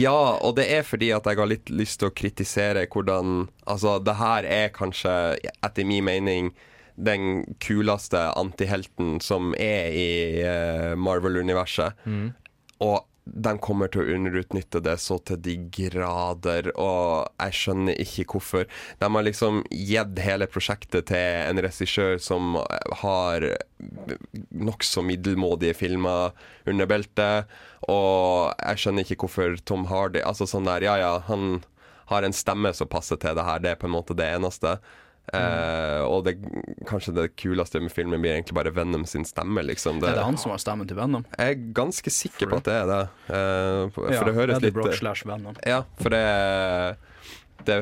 Ja, 0.00 0.38
og 0.38 0.56
det 0.60 0.68
er 0.76 0.86
fordi 0.86 1.10
at 1.16 1.26
jeg 1.26 1.40
har 1.40 1.50
litt 1.50 1.72
lyst 1.72 2.00
til 2.02 2.12
å 2.12 2.14
kritisere 2.14 2.86
hvordan 2.88 3.48
Altså, 3.68 3.98
det 4.00 4.14
her 4.16 4.46
er 4.48 4.70
kanskje, 4.72 5.12
etter 5.60 5.84
min 5.84 6.06
mening, 6.06 6.46
den 6.98 7.42
kuleste 7.62 8.20
antihelten 8.38 9.18
som 9.20 9.52
er 9.60 9.92
i 9.92 10.08
eh, 10.40 10.94
Marvel-universet. 10.98 11.98
Mm. 12.08 12.30
Og 12.86 13.04
de 13.34 13.52
kommer 13.62 13.90
til 13.92 14.02
å 14.02 14.16
underutnytte 14.16 14.80
det 14.84 14.96
så 15.02 15.18
til 15.28 15.40
de 15.44 15.54
grader, 15.74 16.70
og 16.80 17.28
jeg 17.42 17.56
skjønner 17.60 18.00
ikke 18.02 18.26
hvorfor. 18.32 18.68
De 19.00 19.10
har 19.14 19.26
liksom 19.26 19.62
gitt 19.70 20.22
hele 20.24 20.48
prosjektet 20.50 21.10
til 21.10 21.48
en 21.48 21.62
regissør 21.64 22.16
som 22.22 22.58
har 23.02 23.46
nokså 24.50 25.04
middelmådige 25.06 25.76
filmer 25.78 26.32
under 26.68 26.88
beltet, 26.90 27.58
og 27.88 28.54
jeg 28.58 28.82
skjønner 28.82 29.06
ikke 29.06 29.20
hvorfor 29.22 29.58
Tom 29.68 29.84
Hardy 29.86 30.18
Altså 30.26 30.48
sånn 30.50 30.66
der, 30.66 30.82
ja 30.82 30.96
ja, 30.98 31.12
han 31.28 31.60
har 32.10 32.24
en 32.24 32.34
stemme 32.34 32.72
som 32.74 32.88
passer 32.90 33.20
til 33.20 33.36
det 33.36 33.44
her, 33.44 33.60
det 33.62 33.74
er 33.74 33.80
på 33.80 33.88
en 33.88 33.94
måte 33.94 34.16
det 34.16 34.26
eneste. 34.32 34.78
Eh, 35.34 36.02
og 36.08 36.24
det, 36.24 36.38
kanskje 36.88 37.12
det 37.16 37.26
kuleste 37.36 37.82
med 37.84 37.92
filmen 37.92 38.22
blir 38.22 38.32
egentlig 38.32 38.56
bare 38.56 38.72
Venom 38.72 39.04
sin 39.08 39.26
stemme. 39.28 39.62
Liksom. 39.66 40.00
Er 40.00 40.16
det 40.16 40.24
han 40.24 40.40
som 40.40 40.54
har 40.54 40.62
stemmen 40.62 40.88
til 40.88 40.96
Venom? 40.98 41.26
Jeg 41.36 41.56
er 41.56 41.68
ganske 41.76 42.12
sikker 42.12 42.48
på 42.48 42.60
at 42.62 42.68
det 42.68 42.76
er 42.78 42.88
det. 42.92 43.02
Uh, 43.28 43.82
for 43.94 44.12
Ja, 44.14 44.24
det 44.24 44.34
høres 44.38 44.56
Eddie 44.56 44.70
litt 44.70 44.78
Brock 44.78 44.96
slash 44.96 45.28
Venom. 45.28 45.58
Ja, 45.68 45.82
for 46.00 46.14
det 46.14 46.96
Det 47.68 47.78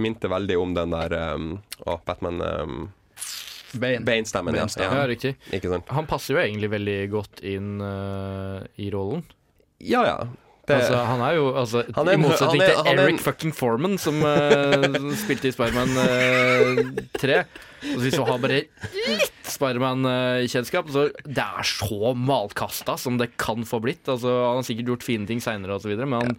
minte 0.00 0.30
veldig 0.32 0.56
om 0.58 0.74
den 0.74 0.94
der 0.96 1.14
um, 1.36 1.50
oh, 1.86 2.00
Batman 2.04 2.42
um, 2.42 2.78
Bane. 3.72 4.00
Bane-stemmen. 4.00 4.56
ja. 4.56 4.66
Ja, 4.80 4.90
ja. 5.02 5.06
riktig. 5.06 5.36
Ikke 5.52 5.68
sant? 5.68 5.90
Han 5.92 6.08
passer 6.08 6.34
jo 6.34 6.40
egentlig 6.40 6.70
veldig 6.72 6.98
godt 7.12 7.42
inn 7.46 7.82
uh, 7.84 8.64
i 8.80 8.88
rollen. 8.90 9.22
Ja, 9.78 10.02
ja. 10.08 10.16
Altså, 10.76 10.98
han 11.08 11.22
er 11.24 11.36
jo 11.38 11.46
altså, 11.56 11.82
Han 11.96 12.08
er 12.10 12.16
I 12.18 12.20
motsetning 12.22 12.62
til 12.62 12.74
er 12.76 12.90
en- 12.92 13.02
Eric 13.04 13.22
fucking 13.24 13.54
Foreman, 13.56 13.96
som 13.98 14.20
uh, 14.22 15.12
spilte 15.22 15.48
i 15.48 15.54
Spiderman 15.54 15.94
uh, 15.96 16.82
3. 17.18 17.40
Og 17.94 18.02
hvis 18.02 18.16
du 18.18 18.24
har 18.26 18.40
bare 18.42 18.62
litt 18.64 19.36
Spiderman-kjennskap, 19.48 20.88
så 20.92 21.06
det 21.24 21.44
er 21.44 21.68
så 21.68 22.12
malkasta 22.18 22.96
som 23.00 23.18
det 23.20 23.30
kan 23.40 23.64
få 23.68 23.80
blitt. 23.84 24.08
Altså, 24.10 24.32
han 24.48 24.60
har 24.60 24.66
sikkert 24.66 24.92
gjort 24.92 25.06
fine 25.06 25.28
ting 25.30 25.40
seinere, 25.44 25.78
men 26.04 26.18
han 26.18 26.36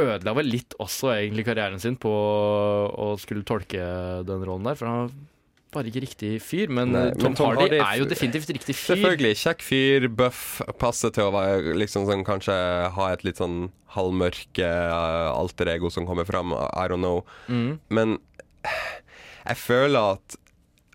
ødela 0.00 0.34
vel 0.36 0.48
litt 0.48 0.74
også 0.80 1.12
egentlig 1.14 1.44
karrieren 1.48 1.80
sin 1.82 1.96
på 2.00 2.10
å 2.10 3.12
skulle 3.20 3.44
tolke 3.46 3.80
den 4.26 4.46
rollen 4.46 4.66
der. 4.68 4.78
For 4.80 4.90
han 4.90 5.12
bare 5.74 5.90
ikke 5.90 6.02
riktig 6.04 6.30
fyr. 6.42 6.70
Men, 6.72 6.92
Nei, 6.94 7.06
eh, 7.08 7.14
Tom, 7.14 7.30
men 7.30 7.36
Tom 7.38 7.46
Hardy, 7.50 7.78
Hardy- 7.78 7.80
er 7.84 7.98
jo 8.02 8.08
definitivt 8.10 8.50
riktig 8.56 8.74
fyr. 8.76 8.94
Selvfølgelig. 8.94 9.32
Kjekk 9.42 9.62
fyr, 9.66 10.08
buff, 10.08 10.42
passer 10.82 11.10
til 11.14 11.28
å 11.28 11.34
være 11.34 11.74
liksom 11.78 12.06
sånn 12.08 12.24
Kanskje 12.26 12.56
ha 12.96 13.08
et 13.12 13.24
litt 13.24 13.40
sånn 13.40 13.70
halvmørk 13.94 14.60
uh, 14.62 15.30
alter 15.34 15.70
ego 15.72 15.90
som 15.90 16.06
kommer 16.06 16.24
fram. 16.28 16.52
I 16.54 16.86
don't 16.90 17.02
know. 17.02 17.24
Mm. 17.48 17.78
Men 17.90 18.18
jeg 19.46 19.56
føler 19.56 20.16
at 20.18 20.36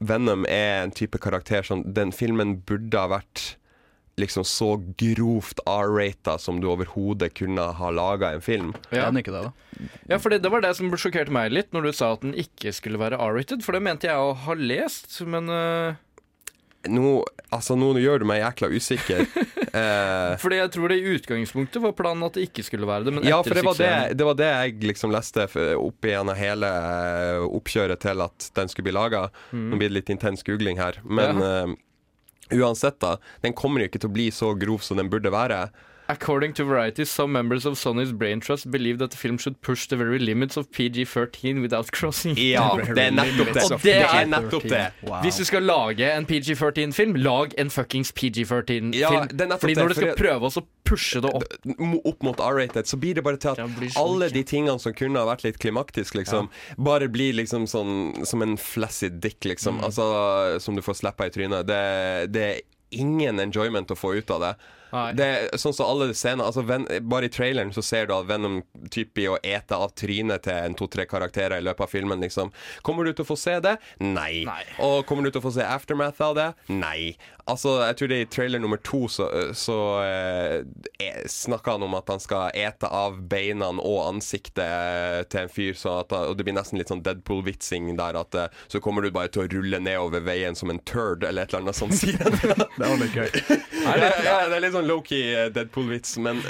Venom 0.03 0.43
er 0.51 0.83
en 0.83 0.91
type 0.91 1.17
karakter 1.23 1.63
som 1.63 1.81
Den 1.95 2.11
filmen 2.11 2.57
burde 2.67 2.99
ha 2.99 3.07
vært 3.07 3.55
liksom 4.21 4.45
så 4.47 4.75
grovt 4.97 5.59
R-rata 5.67 6.37
som 6.39 6.61
du 6.63 6.69
overhodet 6.71 7.33
kunne 7.35 7.67
ha 7.79 7.91
laga 7.91 8.31
en 8.35 8.43
film. 8.43 8.71
Ja. 8.89 9.09
Den 9.09 9.19
ikke 9.19 9.35
det, 9.35 9.43
da? 9.49 9.89
Ja, 10.07 10.19
for 10.19 10.31
det, 10.31 10.39
det 10.45 10.51
var 10.53 10.63
det 10.63 10.75
som 10.77 10.91
sjokkerte 10.95 11.33
meg 11.35 11.51
litt 11.51 11.75
når 11.75 11.89
du 11.89 11.93
sa 11.95 12.13
at 12.15 12.23
den 12.23 12.35
ikke 12.39 12.71
skulle 12.75 13.01
være 13.01 13.19
R-rated. 13.19 13.65
For 13.65 13.75
det 13.75 13.83
mente 13.83 14.07
jeg 14.07 14.15
å 14.15 14.35
ha 14.45 14.55
lest, 14.55 15.11
men 15.27 15.51
uh, 15.51 15.99
Nå, 16.85 17.23
altså, 17.49 17.73
nå 17.79 17.87
gjør 17.97 18.21
du 18.21 18.27
meg 18.29 18.43
jækla 18.43 18.67
usikker. 18.75 19.23
eh, 19.79 20.33
Fordi 20.41 20.59
jeg 20.59 20.71
tror 20.75 20.91
det 20.91 20.99
i 20.99 21.15
utgangspunktet 21.15 21.81
var 21.81 21.95
planen 21.97 22.25
at 22.27 22.37
det 22.37 22.45
ikke 22.49 22.65
skulle 22.67 22.89
være 22.89 23.07
det. 23.07 23.13
Men 23.15 23.25
ja, 23.25 23.39
for 23.41 23.57
det 23.57 23.63
var 23.65 23.79
det, 23.79 23.93
det 24.19 24.27
var 24.27 24.37
det 24.37 24.49
jeg 24.51 24.75
liksom 24.91 25.13
leste 25.15 25.47
Opp 25.49 25.95
opp 25.95 26.07
igjennom 26.07 26.37
hele 26.37 26.69
eh, 26.69 27.41
oppkjøret 27.57 28.01
til 28.05 28.21
at 28.25 28.49
den 28.59 28.69
skulle 28.71 28.89
bli 28.89 28.95
laga. 28.97 29.25
Mm. 29.49 29.65
Nå 29.71 29.81
blir 29.81 29.91
det 29.91 29.97
litt 29.99 30.13
intens 30.13 30.45
googling 30.45 30.77
her. 30.81 30.99
Men 31.03 31.41
eh, 31.41 31.73
uansett, 32.53 32.99
da. 33.01 33.15
Den 33.41 33.55
kommer 33.57 33.81
jo 33.81 33.89
ikke 33.89 34.01
til 34.03 34.11
å 34.11 34.15
bli 34.15 34.29
så 34.33 34.53
grov 34.59 34.83
som 34.85 34.99
den 35.01 35.09
burde 35.09 35.33
være. 35.33 35.69
According 36.07 36.53
to 36.53 36.63
Variety, 36.63 37.03
some 37.05 37.31
members 37.31 37.65
of 37.65 37.73
Sony's 37.73 38.11
Brain 38.11 38.39
Trust 38.39 38.69
believe 38.69 38.99
that 38.99 39.11
the 39.11 39.17
film 39.17 39.37
should 39.37 39.59
push 39.61 39.87
the 39.87 39.97
very 39.97 40.19
limits 40.19 40.55
of 40.57 40.71
PG-13 40.71 41.61
without 41.61 41.91
crossing 41.91 42.37
Ja, 42.37 42.75
det 42.77 43.07
er 43.07 43.11
nettopp 43.11 43.53
det. 43.53 43.63
Og 43.63 43.81
det 43.81 43.95
er 44.03 44.27
nettopp 44.29 44.67
det. 44.69 44.83
Wow. 45.01 45.21
Hvis 45.23 45.39
du 45.41 45.45
skal 45.49 45.65
lage 45.65 46.11
en 46.11 46.27
PG-13-film, 46.29 47.15
lag 47.15 47.55
en 47.57 47.69
fuckings 47.73 48.11
PG-13-film. 48.11 48.93
Ja, 48.93 49.25
Fordi 49.57 49.75
når 49.75 49.87
du 49.87 49.97
skal 49.97 50.13
prøve 50.19 50.51
å 50.51 50.65
pushe 50.85 51.23
det 51.25 51.33
opp 51.33 51.57
opp 52.05 52.23
mot 52.23 52.39
R-rated, 52.39 52.85
så 52.85 52.97
blir 53.01 53.17
det 53.17 53.25
bare 53.25 53.41
til 53.41 53.55
at 53.55 53.97
alle 53.97 54.29
de 54.29 54.43
tingene 54.45 54.77
som 54.81 54.93
kunne 54.93 55.21
ha 55.21 55.25
vært 55.31 55.45
litt 55.47 55.57
klimaktisk, 55.61 56.19
liksom, 56.19 56.51
bare 56.77 57.09
blir 57.09 57.33
liksom 57.33 57.65
sånn 57.69 58.25
som 58.29 58.45
en 58.45 58.55
flaccid 58.61 59.17
dick, 59.23 59.41
liksom. 59.45 59.79
Mm. 59.79 59.89
Altså, 59.89 60.05
som 60.61 60.77
du 60.77 60.85
får 60.85 61.01
slappa 61.01 61.29
i 61.29 61.33
trynet. 61.33 61.65
Det, 61.65 61.81
det 62.29 62.45
er 62.51 62.63
ingen 62.95 63.41
enjoyment 63.41 63.91
å 63.91 63.97
få 63.97 64.15
ut 64.19 64.31
av 64.37 64.43
det. 64.43 64.55
Nei. 64.95 65.05
Det 65.17 65.27
er 65.27 65.61
sånn 65.61 65.75
som 65.75 65.89
alle 65.91 66.09
scener 66.15 66.47
altså, 66.47 66.63
Ven 66.65 66.87
Bare 67.09 67.27
i 67.27 67.33
traileren 67.33 67.73
så 67.75 67.83
ser 67.85 68.07
du 68.09 68.15
at 68.15 68.27
Venom 68.29 68.61
typ 68.93 69.13
blir 69.17 69.35
å 69.35 69.39
ete 69.43 69.77
av 69.77 69.93
trynet 69.97 70.45
til 70.47 70.55
en 70.55 70.77
to-tre 70.77 71.05
karakterer 71.09 71.59
i 71.59 71.65
løpet 71.65 71.85
av 71.85 71.91
filmen. 71.91 72.23
Liksom. 72.23 72.51
Kommer 72.85 73.05
du 73.07 73.13
til 73.13 73.25
å 73.25 73.29
få 73.33 73.37
se 73.39 73.57
det? 73.63 73.77
Nei. 74.03 74.45
Og 74.83 75.03
kommer 75.09 75.27
du 75.27 75.33
til 75.33 75.41
å 75.43 75.47
få 75.47 75.55
se 75.57 75.65
aftermath 75.65 76.21
av 76.23 76.37
det? 76.37 76.49
Nei. 76.71 77.15
Altså, 77.45 77.75
jeg 77.85 77.97
tror 77.99 78.09
det 78.09 78.17
er 78.17 78.23
i 78.25 78.29
trailer 78.33 78.61
nummer 78.61 78.79
to 78.81 79.03
så, 79.11 79.27
så 79.53 79.75
eh, 80.01 81.19
snakker 81.29 81.75
han 81.75 81.85
om 81.85 81.93
at 81.93 82.09
han 82.09 82.21
skal 82.23 82.49
ete 82.57 82.89
av 82.89 83.19
beina 83.29 83.67
og 83.75 83.99
ansiktet 84.07 84.63
eh, 84.65 85.19
til 85.29 85.43
en 85.43 85.51
fyr, 85.53 85.75
så 85.77 85.99
at, 86.01 86.15
og 86.15 86.39
det 86.39 86.47
blir 86.47 86.55
nesten 86.57 86.81
litt 86.81 86.89
sånn 86.89 87.03
Deadpool-vitsing 87.05 87.91
der 87.99 88.17
at 88.17 88.37
eh, 88.41 88.57
så 88.71 88.81
kommer 88.81 89.05
du 89.05 89.11
bare 89.13 89.29
til 89.29 89.43
å 89.43 89.49
rulle 89.51 89.77
nedover 89.77 90.25
veien 90.25 90.57
som 90.57 90.73
en 90.73 90.81
turd, 90.89 91.21
eller 91.21 91.45
et 91.45 91.53
eller 91.53 91.67
annet 91.67 91.77
sånt, 91.77 91.93
sier 91.99 92.17
han. 92.23 92.65
Det 92.65 92.81
var 92.81 92.97
litt 93.03 93.13
gøy. 93.13 93.29
ja, 94.25 94.39
det 94.49 94.57
er 94.57 94.65
litt 94.65 94.73
sånn 94.73 94.84
low-key 94.89 95.33
eh, 95.33 95.49
Deadpool-vits, 95.55 96.17
men, 96.23 96.43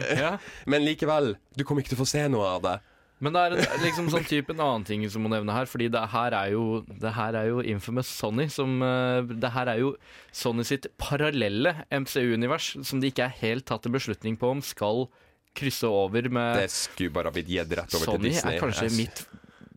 men 0.66 0.86
likevel. 0.86 1.34
Du 1.56 1.64
kommer 1.64 1.84
ikke 1.84 1.96
til 1.96 2.00
å 2.00 2.04
få 2.06 2.12
se 2.16 2.28
noe 2.32 2.52
av 2.58 2.66
det. 2.66 2.76
Men 3.24 3.32
det 3.32 3.42
er 3.42 3.54
en, 3.56 3.80
liksom 3.80 4.10
sånn 4.12 4.26
type 4.28 4.52
en 4.52 4.62
annen 4.62 4.84
ting 4.88 5.06
som 5.12 5.24
må 5.24 5.32
nevne 5.32 5.54
her. 5.56 5.70
Fordi 5.72 5.88
det 5.94 6.02
her 6.12 6.36
er 6.36 6.52
jo, 6.52 6.82
det 7.02 7.14
her 7.16 7.38
er 7.40 7.48
jo 7.48 7.62
infamous 7.64 8.10
Sony. 8.12 8.50
Som, 8.52 8.82
eh, 8.84 9.36
det 9.40 9.54
her 9.56 9.72
er 9.72 9.80
jo 9.82 9.94
Sony 10.36 10.66
sitt 10.68 10.90
parallelle 11.02 11.78
MCU-univers, 11.90 12.74
som 12.86 13.02
de 13.02 13.14
ikke 13.14 13.30
er 13.30 13.40
helt 13.42 13.68
tatt 13.72 13.88
en 13.88 13.96
beslutning 13.96 14.36
på 14.42 14.52
om 14.58 14.64
skal 14.66 15.08
krysse 15.56 15.88
over 15.88 16.28
med 16.28 16.60
Det 16.60 16.72
skulle 16.74 17.14
bare 17.16 17.32
ha 17.32 17.36
blitt 17.36 17.48
gitt 17.48 17.72
rett 17.80 17.96
over 17.96 18.12
Sony 18.12 18.20
til 18.20 18.30
Disney. 18.30 18.42
Sony 18.44 18.58
er 18.58 18.66
kanskje 18.66 18.90
mitt, 18.98 19.24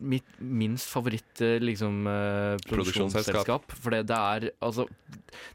mitt 0.00 0.26
minst 0.38 0.88
favoritt 0.92 1.40
eh, 1.44 1.58
liksom, 1.62 2.06
eh, 2.06 2.56
Produksjonsselskap. 2.68 3.72
For 3.74 3.94
det 3.94 4.14
er 4.14 4.50
altså 4.64 4.86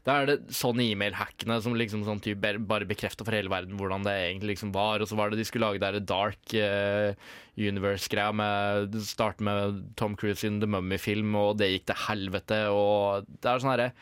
Det 0.04 0.12
er 0.12 0.26
det 0.28 0.36
Sony 0.54 0.90
e-mail-hackene 0.92 1.60
som 1.64 1.76
liksom 1.78 2.04
sånn 2.06 2.22
typ 2.24 2.40
bare- 2.42 2.88
bekrefter 2.88 3.24
for 3.26 3.34
hele 3.36 3.52
verden 3.52 3.78
hvordan 3.78 4.04
det 4.06 4.12
egentlig 4.12 4.54
liksom 4.54 4.72
var. 4.74 5.00
Og 5.00 5.08
så 5.08 5.16
var 5.18 5.30
det 5.30 5.40
de 5.40 5.44
skulle 5.48 5.66
lage 5.66 5.80
det 5.82 5.92
der 5.94 6.06
Dark 6.08 6.54
uh, 6.54 7.14
Universe-greia 7.56 8.34
med 8.34 8.94
Starte 9.02 9.44
med 9.46 9.82
Tom 9.96 10.16
Cruise 10.16 10.40
sin 10.42 10.60
The 10.60 10.66
Mummy-film, 10.70 11.34
og 11.34 11.58
det 11.58 11.70
gikk 11.72 11.88
til 11.90 12.02
helvete. 12.08 12.60
Og 12.74 13.26
det 13.40 13.50
er 13.50 13.62
sånn 13.62 13.74
herre 13.74 13.92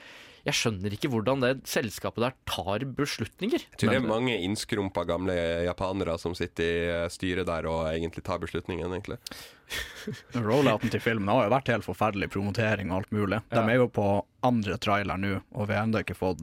Jeg 0.42 0.58
skjønner 0.58 0.94
ikke 0.96 1.10
hvordan 1.12 1.42
det 1.44 1.52
selskapet 1.70 2.24
der 2.24 2.32
tar 2.50 2.82
beslutninger. 2.98 3.62
Jeg 3.62 3.78
tror 3.78 3.92
det 3.94 4.00
er 4.00 4.08
mange 4.08 4.34
innskrumpa 4.42 5.04
gamle 5.06 5.36
japanere 5.68 6.16
som 6.18 6.34
sitter 6.34 6.64
i 6.66 6.88
eh, 6.90 7.04
styret 7.14 7.46
der 7.46 7.68
og 7.70 7.84
egentlig 7.92 8.24
tar 8.26 8.42
beslutningen, 8.42 8.90
egentlig. 8.90 9.20
Rollouten 10.48 10.90
til 10.90 11.04
filmen 11.04 11.30
har 11.30 11.46
jo 11.46 11.54
vært 11.54 11.70
helt 11.70 11.86
forferdelig, 11.86 12.32
promotering 12.34 12.90
og 12.90 13.02
alt 13.02 13.14
mulig. 13.14 13.38
De 13.54 13.62
er 13.62 13.78
jo 13.78 13.86
på 13.94 14.08
andre 14.42 14.80
trailer 14.82 15.22
nå, 15.22 15.38
og 15.54 15.70
vi 15.70 15.78
har 15.78 15.86
ennå 15.86 16.02
ikke 16.02 16.18
fått 16.18 16.42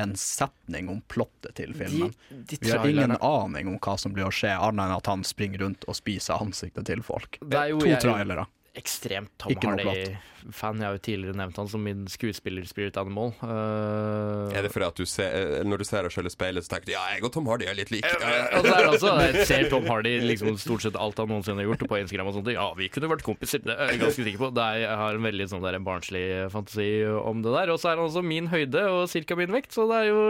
en 0.00 0.16
setning 0.16 0.88
om 0.88 1.00
plottet 1.12 1.54
til 1.58 1.74
filmen. 1.76 2.12
de 2.28 2.58
vi 2.60 2.70
har 2.70 2.86
ingen 2.88 3.16
aning 3.20 3.68
om 3.68 3.76
hva 3.80 3.96
som 4.00 4.14
blir 4.16 4.28
å 4.28 4.32
skje, 4.32 4.52
annet 4.56 4.86
enn 4.86 4.96
at 4.96 5.10
han 5.10 5.24
springer 5.26 5.64
rundt 5.64 5.84
og 5.88 5.96
spiser 5.98 6.40
ansiktet 6.40 6.88
til 6.88 7.04
folk. 7.04 7.40
Det 7.40 7.60
er 7.60 7.72
jo 7.74 7.82
to 7.84 7.96
trailere. 8.04 8.46
Ekstremt 8.78 9.30
Tom 9.40 9.52
Hardy-fan. 9.64 10.78
Jeg 10.80 10.86
har 10.86 10.94
jo 10.94 11.00
tidligere 11.02 11.36
nevnt 11.36 11.56
han 11.58 11.68
som 11.68 11.82
min 11.84 12.04
skuespiller-spirit 12.08 12.96
animal. 13.00 13.32
Uh, 13.42 14.48
Er 14.56 14.62
det 14.64 14.70
fordi 14.72 14.86
at 14.86 15.00
du 15.00 15.04
ser, 15.10 15.34
eh, 15.34 15.64
når 15.66 15.82
du 15.82 15.86
ser 15.88 16.06
deg 16.06 16.14
selv 16.14 16.30
i 16.30 16.32
speilet, 16.32 16.64
så 16.64 16.74
tenker 16.74 16.90
du 16.90 16.92
ja, 16.94 17.02
jeg 17.14 17.24
og 17.26 17.32
Tom 17.34 17.50
Hardy 17.50 17.66
er 17.68 17.76
litt 17.78 17.90
like? 17.92 18.08
og 18.08 18.64
så 18.64 18.72
er 18.76 18.80
det 18.86 18.92
også, 18.94 19.14
Jeg 19.26 19.46
ser 19.50 19.66
Tom 19.72 19.88
Hardy 19.90 20.14
liksom 20.24 20.56
stort 20.62 20.86
sett 20.86 20.96
alt 20.96 21.18
han 21.20 21.28
noensinne 21.32 21.64
har 21.64 21.68
gjort, 21.72 21.84
på 21.90 22.00
Instagram 22.00 22.30
og 22.30 22.38
sånt. 22.38 22.52
Ja, 22.54 22.68
vi 22.78 22.88
kunne 22.94 23.10
vært 23.12 23.26
kompiser, 23.26 23.64
det 23.66 23.74
er 23.76 23.94
jeg 23.94 24.02
ganske 24.04 24.26
sikker 24.28 24.44
på. 24.46 24.52
Det 24.56 24.64
er, 24.64 24.82
jeg 24.86 25.02
har 25.02 25.18
en 25.20 25.28
veldig 25.28 25.50
sånn 25.52 25.66
der 25.66 25.80
barnslig 25.90 26.24
fantasi 26.54 26.88
om 27.10 27.42
det 27.44 27.56
der. 27.58 27.74
Og 27.74 27.82
så 27.82 27.92
er 27.92 27.98
han 27.98 28.06
også 28.06 28.24
min 28.24 28.48
høyde 28.54 28.86
og 28.94 29.10
ca. 29.10 29.40
min 29.40 29.54
vekt, 29.58 29.74
så 29.76 29.88
det 29.90 30.04
er 30.04 30.10
jo 30.12 30.20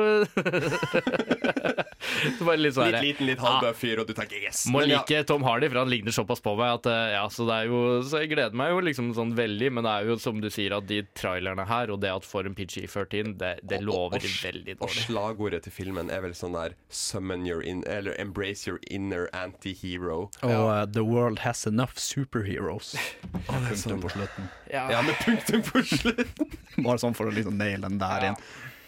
litt 2.60 2.74
sånn 2.76 2.90
Litt 2.90 3.04
liten, 3.04 3.28
litt 3.28 3.42
halvbøff 3.42 3.80
fyr, 3.80 4.02
og 4.02 4.08
du 4.08 4.14
tenker 4.16 4.40
yes. 4.40 4.64
Må 4.70 4.80
Men 4.80 4.92
ja. 4.92 5.00
like 5.02 5.22
Tom 5.28 5.44
Hardy, 5.46 5.68
for 5.70 5.82
han 5.82 5.90
ligner 5.92 6.14
såpass 6.14 6.42
på 6.44 6.54
meg 6.58 6.80
at 6.80 6.88
eh, 6.90 7.14
ja, 7.16 7.24
så 7.32 7.46
det 7.48 7.58
er 7.62 7.70
jo 7.70 7.80
Så 8.06 8.22
jeg 8.22 8.32
gleder 8.34 8.56
meg 8.56 8.72
jo 8.72 8.80
liksom 8.88 9.12
sånn 9.16 9.34
veldig, 9.38 9.72
men 9.76 9.86
det 9.86 9.92
er 9.92 10.10
jo 10.10 10.18
som 10.22 10.40
du 10.42 10.48
sier, 10.52 10.74
at 10.76 10.88
de 10.90 11.02
trailerne 11.18 11.66
her, 11.68 11.92
og 11.92 12.00
det 12.02 12.12
at 12.12 12.26
for 12.26 12.48
en 12.48 12.56
PG-13, 12.56 13.34
det, 13.40 13.52
det 13.68 13.80
lover 13.84 14.20
og, 14.20 14.28
veldig 14.44 14.76
dårlig. 14.80 14.86
og 14.86 14.96
slagordet 15.06 15.64
til 15.66 15.76
filmen 15.76 16.12
er 16.12 16.24
vel 16.24 16.36
sånn 16.36 16.56
der 16.56 16.76
Summon 16.88 17.46
your 17.48 17.62
in, 17.62 17.84
Eller 17.90 18.16
embrace 18.20 18.68
your 18.68 18.80
inner 18.90 19.28
anti-hero. 19.36 20.30
Og 20.46 20.66
uh, 20.66 20.84
The 20.86 21.04
World 21.06 21.44
Has 21.44 21.66
Enough 21.66 21.98
Superheroes. 22.00 22.94
Punktum 23.50 23.76
sånn. 23.76 24.02
på 24.02 24.14
slutten. 24.16 24.50
Ja, 24.70 25.02
med 25.04 25.16
punktum 25.24 25.62
på 25.66 25.84
slutten. 25.86 26.58
Bare 26.86 26.98
sånn 27.02 27.16
for 27.16 27.30
å 27.30 27.34
liksom 27.34 27.58
naile 27.60 27.88
den 27.88 28.00
der 28.00 28.30
inn. 28.30 28.42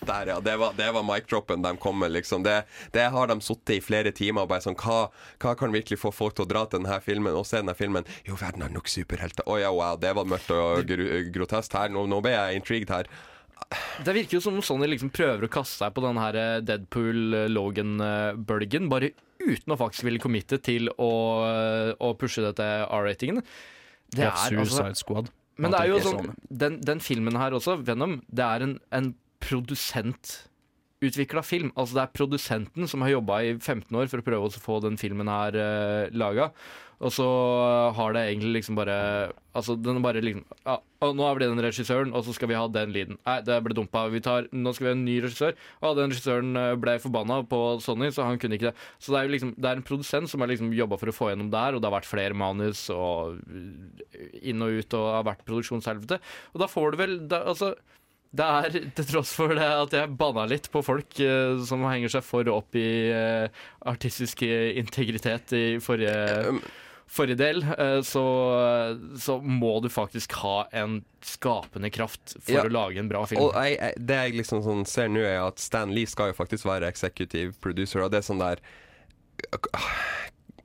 Der, 0.07 0.26
ja. 0.32 0.40
Det 0.42 0.57
var, 0.59 0.72
det 0.76 0.88
var 0.94 1.03
mic-droppen 1.07 1.62
de 1.62 1.76
kom 1.78 1.98
med, 2.03 2.11
liksom. 2.12 2.42
Det, 2.46 2.64
det 2.94 3.07
har 3.14 3.26
de 3.30 3.36
sittet 3.44 3.76
i 3.76 3.80
flere 3.84 4.11
timer 4.14 4.42
og 4.42 4.48
bare 4.50 4.62
sånn 4.64 4.76
hva, 4.82 4.98
hva 5.42 5.53
kan 5.59 5.72
virkelig 5.74 5.98
få 6.03 6.11
folk 6.14 6.34
til 6.38 6.44
å 6.46 6.50
dra 6.50 6.62
til 6.66 6.78
denne 6.82 6.98
filmen 7.05 7.34
og 7.38 7.46
se 7.46 7.57
denne 7.62 7.76
filmen? 7.78 8.05
Jo, 8.26 8.34
verden 8.40 8.62
har 8.66 8.72
nok 8.74 8.88
superhelter. 8.90 9.44
Å 9.46 9.55
ja, 9.62 9.70
wow, 9.74 9.94
det 10.00 10.12
var 10.18 10.26
mørkt 10.28 10.50
og 10.57 10.64
gr 10.88 11.00
grotesk 11.34 11.70
her. 11.78 11.88
Nå, 11.94 12.00
nå 12.11 12.18
ble 12.24 12.32
jeg 12.34 12.57
intrigued 12.61 12.90
her. 12.94 13.07
Det 14.03 14.12
virker 14.16 14.34
jo 14.36 14.42
som 14.44 14.57
om 14.59 14.64
Sony 14.64 14.86
liksom 14.90 15.11
prøver 15.14 15.42
å 15.46 15.53
kaste 15.53 15.76
seg 15.84 15.90
på 15.96 16.03
den 16.05 16.18
her 16.20 16.34
eh, 16.36 16.61
Deadpool-Logan-bølgen, 16.66 18.88
bare 18.90 19.09
uten 19.42 19.72
å 19.74 19.80
faktisk 19.80 20.05
ville 20.07 20.22
committe 20.22 20.57
til 20.62 20.88
å, 20.98 21.11
eh, 21.46 21.92
å 21.98 22.14
pushe 22.18 22.42
dette 22.44 22.62
R-ratingen. 22.88 23.42
Det 24.12 24.24
er 24.26 24.59
altså- 24.59 24.92
Men 25.59 25.70
det 25.70 25.80
er 25.80 25.86
jo 25.88 25.98
sånn, 26.00 26.28
er 26.30 26.34
den, 26.50 26.80
den 26.80 27.00
filmen 27.00 27.36
her 27.36 27.50
også, 27.53 27.76
Venom, 27.84 28.22
det 28.32 28.44
er 28.44 28.61
en, 28.62 28.80
en 28.90 29.14
produsentutvikla 29.43 31.43
film. 31.47 31.72
Altså 31.76 31.99
det 31.99 32.05
er 32.05 32.16
produsenten 32.18 32.90
som 32.90 33.05
har 33.05 33.16
jobba 33.16 33.34
i 33.43 33.51
15 33.59 33.99
år 33.99 34.07
for 34.12 34.18
å 34.22 34.26
prøve 34.26 34.49
å 34.49 34.64
få 34.68 34.78
den 34.84 35.01
filmen 35.01 35.28
her 35.30 35.53
uh, 35.59 36.14
laga. 36.14 36.53
Og 37.03 37.11
så 37.11 37.24
har 37.97 38.14
det 38.14 38.20
egentlig 38.28 38.61
liksom 38.61 38.76
bare 38.78 38.95
Altså 39.59 39.74
den 39.74 39.99
er 39.99 40.05
bare 40.05 40.20
liksom 40.22 40.45
ja, 40.62 40.76
Nå 41.03 41.24
er 41.26 41.40
det 41.40 41.49
den 41.51 41.62
regissøren, 41.64 42.12
og 42.14 42.22
så 42.24 42.34
skal 42.36 42.53
vi 42.53 42.57
ha 42.57 42.62
den 42.70 42.93
lyden. 42.95 43.18
Nei, 43.26 43.40
det 43.43 43.57
ble 43.64 43.74
dumpa. 43.74 44.05
Vi 44.12 44.20
tar, 44.22 44.47
nå 44.55 44.72
skal 44.72 44.86
vi 44.86 44.90
ha 44.93 44.95
en 44.95 45.05
ny 45.05 45.16
regissør. 45.24 45.57
Og 45.82 45.97
den 45.99 46.12
regissøren 46.12 46.61
eh, 46.61 46.76
ble 46.78 46.95
forbanna 47.03 47.40
på 47.51 47.59
Sony, 47.82 48.12
så 48.14 48.28
han 48.28 48.38
kunne 48.40 48.55
ikke 48.57 48.70
det. 48.70 48.86
Så 49.03 49.12
det 49.12 49.18
er 49.18 49.32
liksom 49.34 49.51
Det 49.59 49.68
er 49.68 49.80
en 49.80 49.88
produsent 49.88 50.30
som 50.30 50.45
har 50.45 50.53
liksom 50.53 50.70
jobba 50.78 51.01
for 51.01 51.11
å 51.11 51.16
få 51.16 51.32
gjennom 51.32 51.51
det 51.51 51.64
her, 51.64 51.74
og 51.74 51.82
det 51.82 51.90
har 51.90 51.99
vært 51.99 52.12
flere 52.12 52.38
manus 52.38 52.84
og 52.95 53.43
inn 54.47 54.62
og 54.62 54.78
ut 54.78 54.99
og 55.01 55.09
har 55.18 55.26
vært 55.32 55.43
produksjonshelvete. 55.49 56.20
Og 56.55 56.62
da 56.62 56.70
får 56.70 56.95
du 56.95 57.03
vel 57.03 57.18
da, 57.26 57.43
Altså 57.51 57.74
det 58.32 58.44
er 58.48 58.76
til 58.96 59.08
tross 59.10 59.34
for 59.36 59.52
det 59.52 59.66
at 59.66 59.92
jeg 59.96 60.14
banna 60.16 60.46
litt 60.48 60.70
på 60.72 60.80
folk 60.84 61.18
eh, 61.20 61.58
som 61.68 61.82
henger 61.84 62.14
seg 62.14 62.24
for 62.24 62.48
opp 62.48 62.78
i 62.80 62.86
eh, 63.12 63.48
artistisk 63.90 64.40
integritet 64.48 65.52
i 65.58 65.64
forrige, 65.84 66.54
forrige 67.12 67.36
del, 67.42 67.60
eh, 67.76 67.98
så, 68.08 68.22
så 69.20 69.36
må 69.44 69.74
du 69.84 69.90
faktisk 69.92 70.32
ha 70.40 70.62
en 70.72 71.02
skapende 71.20 71.90
kraft 71.92 72.38
for 72.40 72.56
Ja. 72.56 72.64
å 72.64 72.72
lage 72.72 73.02
en 73.04 73.10
bra 73.12 73.26
film. 73.28 73.42
Og 73.44 73.52
jeg, 73.60 73.76
jeg, 73.76 74.00
det 74.08 74.20
jeg 74.22 74.38
liksom 74.40 74.64
sånn 74.64 74.86
ser 74.88 75.12
nå, 75.12 75.20
er 75.28 75.42
at 75.44 75.60
Stan 75.60 75.92
Lee 75.92 76.08
skal 76.08 76.32
jo 76.32 76.38
faktisk 76.40 76.64
være 76.70 76.88
executive 76.88 77.52
producer, 77.60 78.00
og 78.06 78.14
det 78.16 78.22
er 78.22 78.28
sånn 78.32 78.40
der 78.40 78.64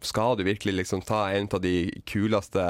Skal 0.05 0.37
du 0.37 0.43
virkelig 0.45 0.75
liksom 0.75 1.01
ta 1.01 1.23
en 1.33 1.47
av 1.51 1.61
de 1.63 1.89
kuleste 2.05 2.63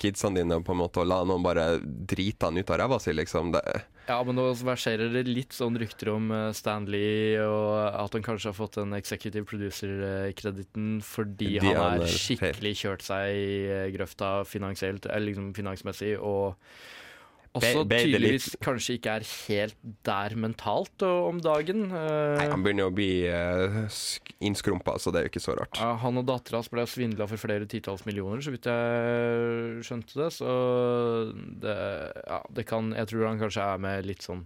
kidsene 0.00 0.40
dine 0.40 0.60
på 0.64 0.72
en 0.72 0.80
måte 0.80 1.02
og 1.02 1.10
la 1.10 1.18
noen 1.28 1.44
bare 1.44 1.66
drite 1.82 2.48
han 2.48 2.56
ut 2.56 2.72
av 2.72 2.80
ræva 2.80 2.98
si, 3.02 3.12
liksom? 3.12 3.52
Det, 3.52 3.62
Ja, 4.08 4.16
men 4.24 4.38
nå 4.38 4.46
verserer 4.64 5.12
det 5.12 5.26
litt 5.28 5.52
sånn 5.56 5.76
rykter 5.80 6.12
om 6.14 6.30
Stanley 6.56 7.36
og 7.42 7.72
at 7.90 8.16
han 8.16 8.24
kanskje 8.24 8.52
har 8.52 8.56
fått 8.56 8.78
den 8.80 8.96
executive 8.96 9.44
producer-krediten 9.50 11.00
fordi 11.04 11.56
De 11.58 11.74
han 11.74 12.00
er 12.00 12.06
er 12.06 12.14
skikkelig 12.16 12.76
kjørt 12.84 13.04
seg 13.04 13.36
i 13.36 13.48
eh, 13.66 13.88
grøfta 13.94 14.38
finansielt, 14.48 15.08
eller 15.10 15.32
liksom 15.32 15.52
finansmessig, 15.56 16.14
og 16.16 16.54
også 17.58 17.82
Be- 17.82 17.88
be 17.90 17.98
tydeligvis 18.04 18.48
kanskje 18.64 18.96
ikke 18.98 19.16
er 19.18 19.26
helt 19.26 19.76
der 20.06 20.36
mentalt 20.40 21.04
og, 21.06 21.28
om 21.30 21.40
dagen. 21.42 21.86
Eh, 21.90 22.36
nei, 22.38 22.46
han 22.52 22.64
begynner 22.64 22.90
å 22.90 22.94
bli 22.94 23.10
uh, 23.28 23.84
innskrumpa, 24.44 24.96
så 25.02 25.12
det 25.12 25.20
er 25.20 25.26
jo 25.26 25.32
ikke 25.34 25.44
så 25.44 25.56
rart. 25.58 25.80
ja, 25.80 25.92
han 26.02 26.20
og 26.20 26.26
dattera 26.28 26.60
hans 26.60 26.70
ble 26.72 26.86
svindla 26.90 27.28
for 27.30 27.40
flere 27.40 27.68
titalls 27.70 28.06
millioner, 28.08 28.42
så 28.44 28.54
vidt 28.54 28.68
jeg 28.70 29.84
skjønte 29.86 30.20
det. 30.22 30.30
Så 30.36 30.56
det, 31.62 31.76
ja, 32.26 32.40
det 32.56 32.66
kan 32.68 32.92
Jeg 32.96 33.10
tror 33.10 33.28
han 33.28 33.40
kanskje 33.40 33.64
er 33.64 33.80
med 33.82 34.06
litt 34.08 34.24
sånn 34.24 34.44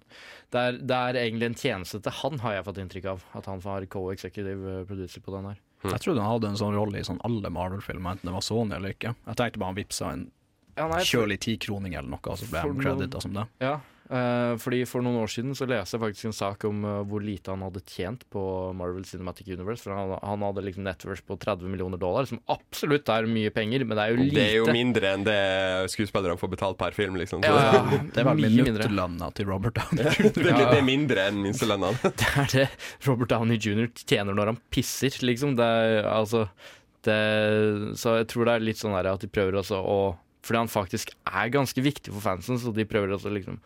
Det 0.53 0.61
er, 0.61 0.79
det 0.79 0.97
er 0.97 1.19
egentlig 1.23 1.51
en 1.51 1.59
tjeneste 1.59 2.01
til 2.03 2.15
han, 2.23 2.39
har 2.45 2.59
jeg 2.59 2.67
fått 2.69 2.81
inntrykk 2.83 3.11
av. 3.15 3.27
At 3.39 3.49
han 3.51 3.63
har 3.65 3.87
co-executive 3.91 4.85
producer 4.89 5.23
på 5.25 5.35
den 5.37 5.51
her. 5.51 5.61
Jeg 5.85 6.03
trodde 6.05 6.21
han 6.21 6.35
hadde 6.35 6.51
en 6.51 6.61
sånn 6.61 6.77
rolle 6.77 7.01
i 7.01 7.07
sånn 7.07 7.21
alle 7.25 7.49
Marvel-filmer, 7.53 8.17
enten 8.17 8.29
det 8.29 8.35
var 8.37 8.45
Sony 8.45 8.77
eller 8.77 8.93
ikke. 8.93 9.15
Jeg 9.25 9.39
tenkte 9.41 9.63
bare 9.63 9.73
han 9.73 9.79
vipsa 9.79 10.11
en 10.13 10.27
Ja, 10.81 10.89
nei, 10.91 11.05
kjølig 11.05 11.41
tikroning 11.45 11.95
eller 11.99 12.09
noe, 12.17 12.37
så 12.41 12.49
ble 12.51 12.65
han 12.65 12.79
credita 12.81 13.21
som 13.21 13.35
det. 13.37 13.43
Ja, 13.61 13.75
uh, 14.11 14.55
fordi 14.59 14.79
For 14.89 15.05
noen 15.05 15.21
år 15.21 15.29
siden 15.31 15.53
så 15.55 15.67
leste 15.69 15.99
jeg 15.99 16.03
faktisk 16.03 16.29
en 16.31 16.35
sak 16.35 16.65
om 16.67 16.81
uh, 16.87 16.95
hvor 17.07 17.21
lite 17.23 17.53
han 17.53 17.61
hadde 17.67 17.83
tjent 17.87 18.25
på 18.33 18.43
Marvel 18.79 19.05
Cinematic 19.07 19.51
Universe. 19.53 19.85
For 19.85 19.93
han, 19.95 20.15
han 20.25 20.47
hadde 20.47 20.65
liksom 20.67 20.87
networth 20.89 21.23
på 21.29 21.37
30 21.45 21.69
millioner 21.71 22.01
dollar, 22.01 22.27
som 22.31 22.41
absolutt 22.51 23.13
er 23.13 23.29
mye 23.31 23.53
penger, 23.55 23.85
men 23.85 24.01
det 24.01 24.07
er 24.09 24.15
jo 24.17 24.23
lite. 24.23 24.39
Det 24.39 24.47
er 24.49 24.57
jo 24.57 24.73
mindre 24.75 25.13
enn 25.15 25.27
det 25.29 25.37
skuespillerne 25.93 26.41
får 26.41 26.53
betalt 26.57 26.81
per 26.81 26.97
film, 26.97 27.21
liksom. 27.21 27.45
Ja, 27.47 27.61
ja. 27.77 27.85
Det 28.17 28.25
er 28.25 28.27
vel 28.31 28.41
Mye 28.41 28.51
mindre. 28.57 28.73
minuttlønna 28.73 29.31
til 29.37 29.51
Robert 29.53 29.77
Downey 29.79 30.03
det, 30.03 30.17
Jr. 30.17 30.49
er, 30.49 30.65
det 30.73 30.81
er 30.81 30.89
mindre 30.89 31.29
enn 31.31 31.45
minstelønna. 31.45 31.93
Det 32.25 32.33
er 32.41 32.51
det 32.57 32.67
Robert 33.07 33.31
Downey 33.37 33.61
jr. 33.61 33.87
tjener 34.01 34.35
når 34.35 34.55
han 34.55 34.59
pisser, 34.73 35.15
liksom. 35.29 35.55
Det 35.61 35.69
er, 35.85 36.01
altså, 36.09 36.47
det, 37.07 37.21
så 38.01 38.17
jeg 38.19 38.27
tror 38.33 38.49
det 38.49 38.57
er 38.57 38.67
litt 38.67 38.81
sånn 38.81 38.97
her 38.97 39.13
at 39.13 39.23
de 39.23 39.31
prøver 39.33 39.61
også 39.61 39.79
å 39.79 40.01
Fordi 40.45 40.63
han 40.63 40.73
faktisk 40.73 41.13
er 41.29 41.53
ganske 41.53 41.85
viktig 41.85 42.13
for 42.15 42.25
fansen, 42.25 42.59
så 42.61 42.73
de 42.75 42.89
prøver 42.89 43.17
også 43.17 43.33
liksom 43.33 43.61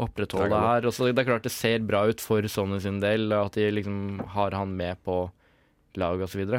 opprettholde 0.00 0.50
det 0.50 0.62
her. 0.62 0.88
Også, 0.90 1.10
det 1.10 1.22
er 1.22 1.28
klart 1.28 1.46
det 1.46 1.54
ser 1.54 1.84
bra 1.86 2.04
ut 2.10 2.22
for 2.22 2.46
Sony 2.50 2.80
sin 2.82 3.00
del, 3.02 3.28
at 3.36 3.58
de 3.58 3.68
liksom 3.70 4.24
har 4.34 4.56
han 4.56 4.74
med 4.76 4.98
på 5.06 5.28
laget 6.00 6.26
osv. 6.26 6.56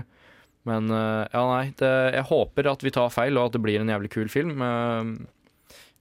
Men 0.65 0.89
eh, 0.89 1.23
ja, 1.33 1.41
nei. 1.49 1.65
Det, 1.77 1.93
jeg 2.15 2.29
håper 2.29 2.71
at 2.71 2.85
vi 2.85 2.93
tar 2.95 3.13
feil, 3.13 3.37
og 3.37 3.49
at 3.49 3.57
det 3.57 3.63
blir 3.65 3.81
en 3.81 3.91
jævlig 3.91 4.11
kul 4.13 4.31
film. 4.31 4.61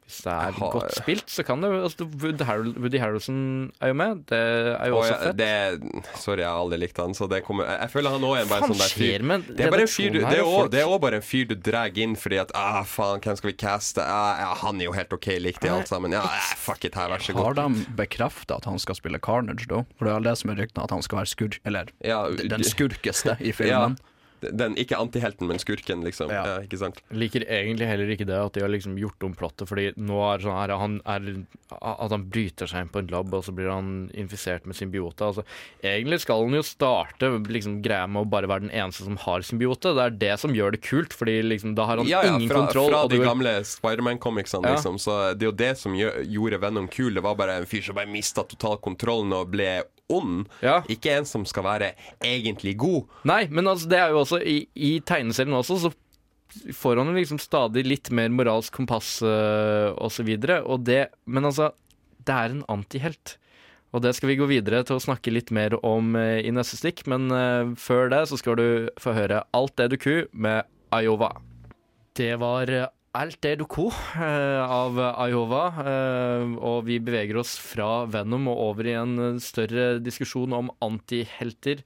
Hvis 0.04 0.18
det 0.20 0.32
er 0.32 0.52
har- 0.52 0.72
godt 0.74 0.92
spilt, 0.98 1.30
så 1.32 1.42
kan 1.48 1.62
det 1.64 1.70
altså, 1.72 2.04
Woody, 2.20 2.44
Harrel, 2.44 2.74
Woody 2.76 2.98
Harrelson 3.00 3.38
er 3.80 3.88
jo 3.88 3.94
med. 3.96 4.26
Det 4.28 4.36
er 4.38 4.86
jo 4.90 4.96
Og 4.98 5.02
også 5.04 5.14
fett. 5.22 5.36
det, 5.38 6.10
sorry, 6.20 6.42
jeg 6.42 6.48
har 6.50 6.60
aldri 6.60 6.78
likt 6.82 7.00
han, 7.00 7.14
så 7.16 7.28
det 7.30 7.40
kommer 7.46 7.64
Jeg, 7.64 7.78
jeg 7.80 7.90
føler 7.94 8.10
han 8.12 8.20
òg 8.28 8.34
er 8.36 8.42
en 8.44 8.48
bare 8.52 8.60
Faen 8.66 8.74
sånn 8.74 8.82
der 8.84 8.92
fyr 8.92 9.24
Det 9.56 9.64
er 9.64 9.72
bare 9.72 9.86
en 9.86 9.88
fyr 9.94 10.12
du, 10.12 10.18
det 10.20 10.38
er 10.38 10.44
også, 10.44 10.70
det 10.70 10.80
er 10.82 10.84
også 10.90 11.00
bare 11.06 11.20
en 11.22 11.24
fyr 11.24 11.48
du 11.48 11.54
drar 11.56 11.98
inn 12.04 12.14
fordi 12.20 12.40
at 12.44 12.52
ah, 12.54 12.82
faen, 12.84 13.24
hvem 13.24 13.36
skal 13.40 13.50
vi 13.50 13.56
caste? 13.64 14.04
Ah, 14.04 14.36
ja, 14.44 14.52
han 14.60 14.80
er 14.80 14.84
jo 14.90 14.92
helt 14.92 15.12
OK, 15.16 15.26
likte 15.40 15.66
i 15.66 15.72
alt 15.72 15.88
sammen. 15.88 16.12
Ja, 16.12 16.22
fuck 16.60 16.84
it, 16.84 16.94
her, 16.94 17.08
vær 17.08 17.24
så 17.24 17.32
Har 17.40 17.54
de 17.54 17.68
bekrefta 17.96 18.56
at 18.60 18.64
han 18.68 18.78
skal 18.78 18.94
spille 19.00 19.18
Carnage, 19.18 19.66
da? 19.72 19.82
For 19.98 20.04
det 20.04 20.14
er 20.18 20.20
det 20.28 20.36
som 20.38 20.50
er 20.52 20.60
ryktene, 20.60 20.84
at 20.84 20.90
han 20.90 21.02
skal 21.02 21.18
være 21.24 21.32
skurk... 21.32 21.60
Eller 21.64 21.88
Ja, 22.04 22.26
den 22.28 22.62
skurkeste 22.62 23.38
i 23.40 23.48
Ja, 23.54 23.56
filmen. 23.56 23.96
Den, 24.52 24.74
ikke 24.76 24.98
antihelten, 24.98 25.46
men 25.48 25.58
skurken, 25.58 26.02
liksom. 26.04 26.30
Ja. 26.30 26.58
ikke 26.60 26.78
sant? 26.78 27.00
Liker 27.10 27.44
egentlig 27.48 27.86
heller 27.86 28.08
ikke 28.14 28.26
det 28.26 28.36
at 28.36 28.52
de 28.52 28.60
har 28.60 28.68
liksom 28.68 28.96
gjort 28.98 29.22
om 29.24 29.34
plottet, 29.34 29.68
fordi 29.68 29.92
nå 29.96 30.18
er 30.34 30.38
sånn 30.44 30.58
her 30.58 30.74
han 30.76 31.00
er, 31.06 31.44
At 31.80 32.10
han 32.10 32.24
bryter 32.30 32.66
seg 32.70 32.82
inn 32.84 32.88
på 32.92 33.00
en 33.02 33.08
lab, 33.10 33.32
og 33.34 33.42
så 33.44 33.52
blir 33.54 33.70
han 33.72 34.10
infisert 34.14 34.66
med 34.66 34.76
symbiote. 34.76 35.24
Altså, 35.26 35.44
egentlig 35.82 36.20
skal 36.22 36.44
han 36.44 36.54
jo 36.54 36.62
starte 36.62 37.30
liksom, 37.48 37.80
greia 37.82 38.06
med 38.06 38.22
å 38.26 38.30
bare 38.30 38.46
være 38.50 38.68
den 38.68 38.70
eneste 38.74 39.04
som 39.08 39.16
har 39.24 39.40
symbiote. 39.42 39.94
Det 39.96 40.04
er 40.04 40.10
det 40.10 40.34
som 40.40 40.54
gjør 40.54 40.76
det 40.76 40.82
kult, 40.86 41.12
fordi 41.16 41.40
liksom, 41.42 41.74
da 41.74 41.86
har 41.86 41.98
han 41.98 42.06
Ja, 42.06 42.22
ja, 42.22 42.36
ingen 42.36 42.48
fra, 42.48 42.66
kontroll. 42.66 42.90
fra 42.92 43.08
de 43.08 43.18
du- 43.18 43.24
gamle 43.24 43.54
Spiderman-comicsene, 43.64 44.64
Ja. 44.66 44.74
liksom. 44.76 44.98
Så 44.98 45.34
det 45.38 45.42
er 45.42 45.50
jo 45.50 45.56
det 45.56 45.78
som 45.78 45.92
gjør, 45.92 46.24
gjorde 46.26 46.60
Venom 46.60 46.88
kul. 46.88 47.14
Det 47.14 47.22
var 47.22 47.34
bare 47.34 47.56
en 47.58 47.66
fyr 47.66 47.82
som 47.82 47.94
bare 47.94 48.06
mista 48.06 48.42
total 48.44 48.76
kontrollen 48.78 49.32
og 49.32 49.50
ble 49.50 49.82
ond. 50.12 50.48
Ikke 50.90 51.14
en 51.18 51.28
som 51.28 51.44
skal 51.48 51.66
være 51.66 51.92
egentlig 52.24 52.76
god. 52.80 53.04
Nei, 53.28 53.44
men 53.50 53.68
altså, 53.70 53.88
det 53.90 54.00
er 54.00 54.12
jo 54.12 54.22
også 54.24 54.40
i, 54.40 54.64
i 54.74 54.98
tegneserien 55.06 55.56
også, 55.56 55.78
så 55.86 55.92
får 56.74 57.00
han 57.00 57.14
liksom 57.16 57.40
stadig 57.42 57.84
litt 57.86 58.10
mer 58.14 58.30
moralsk 58.32 58.74
kompass 58.76 59.16
øh, 59.24 59.94
og 59.96 60.12
så 60.14 60.26
videre. 60.26 60.60
Men 61.26 61.50
altså, 61.50 61.72
det 62.24 62.34
er 62.34 62.54
en 62.54 62.66
antihelt. 62.70 63.38
Og 63.94 64.02
det 64.02 64.14
skal 64.16 64.32
vi 64.32 64.38
gå 64.40 64.46
videre 64.50 64.82
til 64.86 64.98
å 64.98 65.02
snakke 65.02 65.30
litt 65.30 65.52
mer 65.54 65.76
om 65.86 66.16
øh, 66.18 66.40
i 66.42 66.52
neste 66.54 66.78
stikk. 66.80 67.04
Men 67.10 67.30
øh, 67.30 67.74
før 67.78 68.10
det 68.12 68.24
så 68.30 68.38
skal 68.40 68.58
du 68.58 68.68
få 69.00 69.14
høre 69.16 69.44
Alt 69.54 69.76
det 69.78 69.92
du 69.94 69.98
ku 70.02 70.14
med 70.32 70.66
Iowa. 70.94 71.32
Det 72.14 72.34
var 72.42 72.70
Alt 73.14 73.46
er 73.46 73.60
doko 73.60 73.88
ko 73.90 73.90
av 74.18 74.96
Iowa. 75.28 75.64
øh, 75.86 76.54
og 76.58 76.80
vi 76.88 76.96
beveger 76.98 77.38
oss 77.38 77.52
fra 77.62 78.04
Venom 78.10 78.48
og 78.50 78.58
over 78.70 78.88
i 78.90 78.96
en 78.98 79.12
øh, 79.18 79.36
større 79.42 80.00
diskusjon 80.02 80.52
om 80.56 80.72
antihelter 80.82 81.84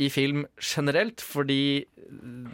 i 0.00 0.08
film 0.10 0.46
generelt, 0.58 1.20
fordi 1.20 1.84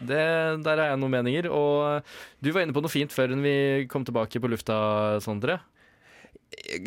det, 0.05 0.25
der 0.65 0.77
har 0.77 0.91
jeg 0.91 0.99
noen 1.01 1.15
meninger. 1.15 1.47
Og 1.55 2.03
du 2.43 2.51
var 2.53 2.67
inne 2.67 2.75
på 2.77 2.83
noe 2.83 2.93
fint 2.93 3.15
før 3.15 3.33
vi 3.41 3.87
kom 3.89 4.05
tilbake 4.05 4.43
på 4.43 4.51
lufta, 4.51 5.21
Sondre. 5.25 5.61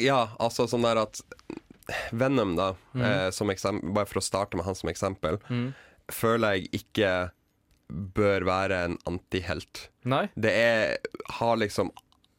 Ja, 0.04 0.28
altså 0.44 0.68
sånn 0.68 0.84
der 0.86 1.02
at 1.08 1.22
Venom, 2.12 2.56
da, 2.56 2.74
Mm. 2.94 3.02
eh, 3.02 3.92
bare 3.96 4.06
for 4.06 4.20
å 4.20 4.24
starte 4.24 4.56
med 4.56 4.66
han 4.66 4.76
som 4.76 4.90
eksempel, 4.90 5.40
Mm. 5.50 5.74
føler 6.12 6.54
jeg 6.60 6.70
ikke 6.84 7.32
bør 7.90 8.46
være 8.48 8.80
en 8.88 8.98
antihelt. 9.10 9.88
Nei. 10.10 10.26
Det 10.36 10.52
er, 10.52 10.98
har 11.40 11.60
liksom 11.62 11.92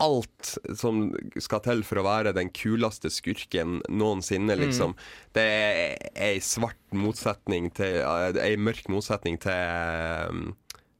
alt 0.02 0.54
som 0.76 1.06
skal 1.40 1.62
til 1.64 1.82
for 1.86 2.00
å 2.00 2.06
være 2.06 2.34
den 2.36 2.50
kuleste 2.54 3.10
skurken 3.12 3.78
noensinne, 3.88 4.56
liksom. 4.58 4.96
Det 5.36 5.44
er 5.44 6.08
ei 6.26 6.40
svart 6.42 6.80
motsetning 6.96 7.70
til 7.76 8.00
Ei 8.42 8.56
mørk 8.58 8.88
motsetning 8.92 9.38
til, 9.42 10.50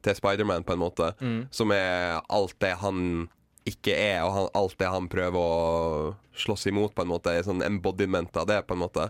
til 0.05 0.18
Spiderman, 0.18 0.66
på 0.66 0.76
en 0.76 0.84
måte. 0.84 1.11
Mm. 1.20 1.40
Som 1.55 1.74
er 1.74 2.20
alt 2.28 2.57
det 2.62 2.76
han 2.84 3.26
ikke 3.68 3.97
er, 3.97 4.22
og 4.24 4.32
han, 4.36 4.49
alt 4.61 4.78
det 4.80 4.92
han 4.92 5.09
prøver 5.11 5.40
å 5.40 6.14
slåss 6.45 6.68
imot, 6.70 6.95
på 6.95 7.05
en 7.05 7.12
måte. 7.14 7.32
Er 7.32 7.47
sånn 7.47 7.64
embodiment 7.64 8.36
av 8.36 8.49
det, 8.51 8.62
på 8.68 8.76
en 8.76 8.84
måte. 8.84 9.09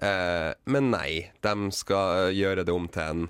Eh, 0.00 0.50
men 0.70 0.90
nei, 0.94 1.28
de 1.44 1.70
skal 1.76 2.30
gjøre 2.32 2.64
det 2.64 2.74
om 2.74 2.88
til 2.88 3.04
en 3.04 3.28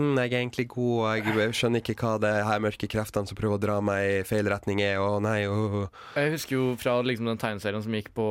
hm, 0.00 0.18
jeg 0.18 0.32
er 0.32 0.40
egentlig 0.40 0.66
god, 0.72 0.94
og 1.00 1.28
jeg 1.28 1.54
skjønner 1.58 1.82
ikke 1.82 1.96
hva 2.00 2.14
det 2.22 2.32
her 2.48 2.62
mørke 2.64 2.88
kreftene 2.90 3.28
som 3.28 3.38
prøver 3.38 3.58
å 3.58 3.62
dra 3.62 3.76
meg 3.84 4.06
i 4.08 4.22
feil 4.28 4.48
retning 4.50 4.80
er, 4.84 4.98
og 5.02 5.20
nei, 5.24 5.44
og 5.50 5.90
Jeg 6.16 6.34
husker 6.34 6.56
jo 6.56 6.64
fra 6.80 6.96
liksom, 7.04 7.28
den 7.30 7.40
tegneserien 7.40 7.84
som 7.84 7.96
gikk 7.96 8.12
på 8.16 8.26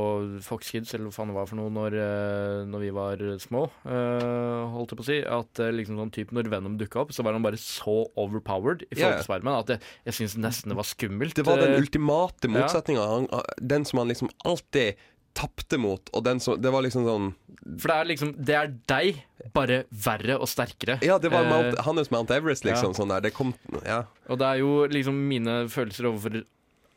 Fox 0.46 0.74
Kids, 0.74 0.94
eller 0.96 1.10
hva 1.10 1.16
faen 1.16 1.32
det 1.32 1.38
var 1.38 1.50
for 1.50 1.60
noe, 1.62 1.74
når, 1.74 1.98
eh, 2.02 2.64
når 2.70 2.86
vi 2.86 2.92
var 2.96 3.24
små, 3.44 3.68
uh, 3.86 4.66
holdt 4.74 4.96
jeg 4.96 5.00
på 5.00 5.06
å 5.06 5.10
si, 5.10 5.20
at 5.40 5.64
eh, 5.64 5.74
liksom 5.76 6.00
sånn 6.02 6.14
type 6.16 6.36
når 6.36 6.50
Venom 6.50 6.80
dukka 6.80 7.04
opp, 7.04 7.14
så 7.16 7.26
var 7.26 7.38
han 7.38 7.46
bare 7.46 7.60
så 7.62 8.02
overpowered 8.20 8.88
i 8.90 8.98
folkesvermen 8.98 9.54
yeah. 9.54 9.62
at 9.64 9.74
jeg, 9.76 9.94
jeg 10.10 10.20
syns 10.20 10.38
nesten 10.42 10.74
det 10.74 10.80
var 10.80 10.88
skummelt. 10.88 11.38
Det 11.38 11.46
var 11.48 11.62
den 11.62 11.78
ultimate 11.78 12.50
motsetninga. 12.52 13.06
Den 13.62 13.86
som 13.88 14.02
han 14.02 14.12
liksom 14.12 14.32
alltid 14.48 14.98
tapte 15.40 15.80
mot, 15.80 16.12
og 16.14 16.24
den 16.28 16.42
som 16.44 16.60
Det 16.60 16.72
var 16.74 16.84
liksom 16.84 17.06
sånn 17.08 17.30
For 17.80 17.88
det 17.94 17.96
er 17.96 18.08
liksom 18.12 18.32
Det 18.36 18.56
er 18.60 18.74
deg, 18.92 19.22
bare 19.56 19.82
verre 19.90 20.36
og 20.40 20.50
sterkere. 20.52 20.98
Ja, 21.06 21.16
det 21.22 21.32
var 21.32 21.46
Eh, 21.48 21.50
Mount, 21.54 21.80
hans 21.88 22.12
Mount 22.12 22.32
Everest, 22.36 22.66
liksom. 22.68 22.92
ja. 22.92 22.98
Sånn 23.00 23.14
der. 23.14 23.24
Det 23.30 23.34
kom 23.38 23.54
Ja. 23.86 24.02
Og 24.28 24.40
det 24.42 24.48
er 24.52 24.60
jo 24.64 24.74
liksom 24.92 25.22
mine 25.32 25.62
følelser 25.72 26.10
overfor 26.12 26.42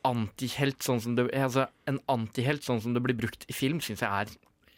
antihelt, 0.03 0.81
sånn 0.83 0.99
som 1.01 1.15
det 1.15 1.29
Altså, 1.33 1.67
en 1.87 1.99
antihelt 2.11 2.65
sånn 2.65 2.81
som 2.83 2.93
det 2.95 3.03
blir 3.05 3.15
brukt 3.15 3.45
i 3.47 3.55
film, 3.55 3.79
syns 3.79 4.03
jeg 4.03 4.09
er 4.11 4.33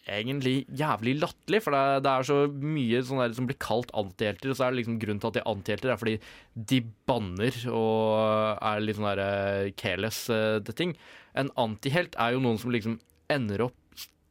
egentlig 0.06 0.68
jævlig 0.70 1.16
latterlig. 1.20 1.64
For 1.66 1.74
det 1.74 1.80
er, 1.82 2.04
det 2.06 2.12
er 2.14 2.28
så 2.30 2.38
mye 2.54 3.02
sånn 3.08 3.24
der 3.24 3.34
som 3.34 3.48
blir 3.50 3.58
kalt 3.58 3.90
antihelter, 3.98 4.52
og 4.54 4.60
så 4.60 4.68
er 4.68 4.76
det 4.76 4.84
liksom 4.84 5.00
grunnen 5.02 5.22
til 5.24 5.32
at 5.32 5.38
de 5.40 5.42
er 5.42 5.50
antihelter, 5.50 5.90
er 5.96 5.98
fordi 5.98 6.20
de 6.74 6.82
banner 7.10 7.58
og 7.74 8.62
er 8.62 8.86
litt 8.86 9.00
sånn 9.00 9.10
der 9.10 9.72
careless 9.82 10.30
eh, 10.30 10.60
til 10.68 10.78
ting. 10.78 10.94
En 11.34 11.50
antihelt 11.58 12.14
er 12.22 12.36
jo 12.38 12.44
noen 12.46 12.62
som 12.62 12.70
liksom 12.76 13.00
ender 13.30 13.62
opp 13.70 13.82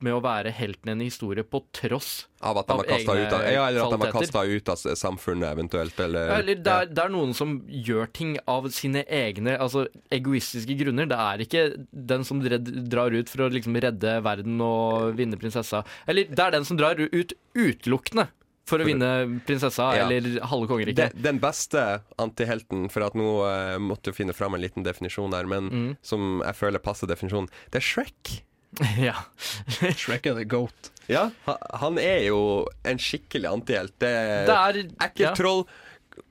med 0.05 0.13
å 0.13 0.19
være 0.21 0.51
helten 0.53 0.91
i 0.91 0.93
en 0.93 1.01
historie 1.01 1.45
på 1.47 1.63
tross 1.73 2.27
Av 2.45 2.59
at 2.61 2.67
de 2.69 2.75
har 2.77 2.89
kasta 2.91 3.15
egne 3.15 3.23
ut 3.25 3.33
av 3.33 3.45
Ja, 3.49 3.63
eller 3.71 3.85
at 3.87 3.93
de 3.95 4.01
har 4.03 4.13
kasta 4.13 4.43
ut 4.45 4.69
av 4.69 4.83
samfunnet, 5.01 5.47
eventuelt. 5.55 6.01
Eller, 6.05 6.27
Ja, 6.29 6.39
eller 6.43 6.59
det 6.61 6.73
er, 6.75 6.91
det 6.91 7.05
er 7.07 7.13
noen 7.15 7.33
som 7.39 7.55
gjør 7.71 8.11
ting 8.13 8.35
av 8.51 8.69
sine 8.75 9.05
egne 9.09 9.55
altså 9.57 9.87
egoistiske 10.13 10.77
grunner. 10.83 11.09
Det 11.09 11.17
er 11.17 11.45
ikke 11.47 11.65
den 12.13 12.27
som 12.29 12.43
redd, 12.45 12.69
drar 12.93 13.17
ut 13.17 13.33
for 13.33 13.47
å 13.47 13.51
liksom 13.55 13.81
redde 13.81 14.19
verden 14.27 14.61
og 14.67 15.15
vinne 15.17 15.41
prinsessa. 15.41 15.85
Eller 16.11 16.29
det 16.29 16.43
er 16.51 16.57
den 16.59 16.69
som 16.69 16.77
drar 16.77 17.01
ut 17.01 17.33
utelukkende 17.55 18.29
for 18.69 18.81
å 18.81 18.85
vinne 18.89 19.41
prinsessa 19.47 19.91
Ja. 19.97 20.05
eller 20.09 20.41
halve 20.51 20.69
kongeriket. 20.69 21.15
Den, 21.17 21.23
den 21.31 21.41
beste 21.41 22.03
antihelten, 22.21 22.91
for 22.93 23.05
at 23.09 23.17
nå 23.17 23.31
uh, 23.45 23.79
måtte 23.81 24.11
jeg 24.13 24.21
finne 24.21 24.37
fram 24.37 24.57
en 24.57 24.61
liten 24.65 24.85
definisjon 24.85 25.33
der, 25.33 25.49
men 25.49 25.71
Mm. 25.71 25.97
som 26.03 26.43
jeg 26.45 26.57
føler 26.61 26.79
passer 26.83 27.09
definisjonen, 27.09 27.49
det 27.73 27.81
er 27.81 27.85
Shrek. 27.89 28.41
Ja. 29.09 29.15
Shrek 29.97 30.27
er 30.31 30.35
the 30.39 30.45
goat. 30.45 30.91
Ja, 31.07 31.31
han 31.75 31.99
er 32.01 32.23
jo 32.31 32.39
en 32.89 32.99
skikkelig 32.99 33.51
antihelt. 33.51 33.93
Det 34.01 34.09
er, 34.09 34.47
Det 34.49 34.55
er- 34.57 34.79
ekkelt 35.09 35.21
ja. 35.21 35.35
troll, 35.37 35.67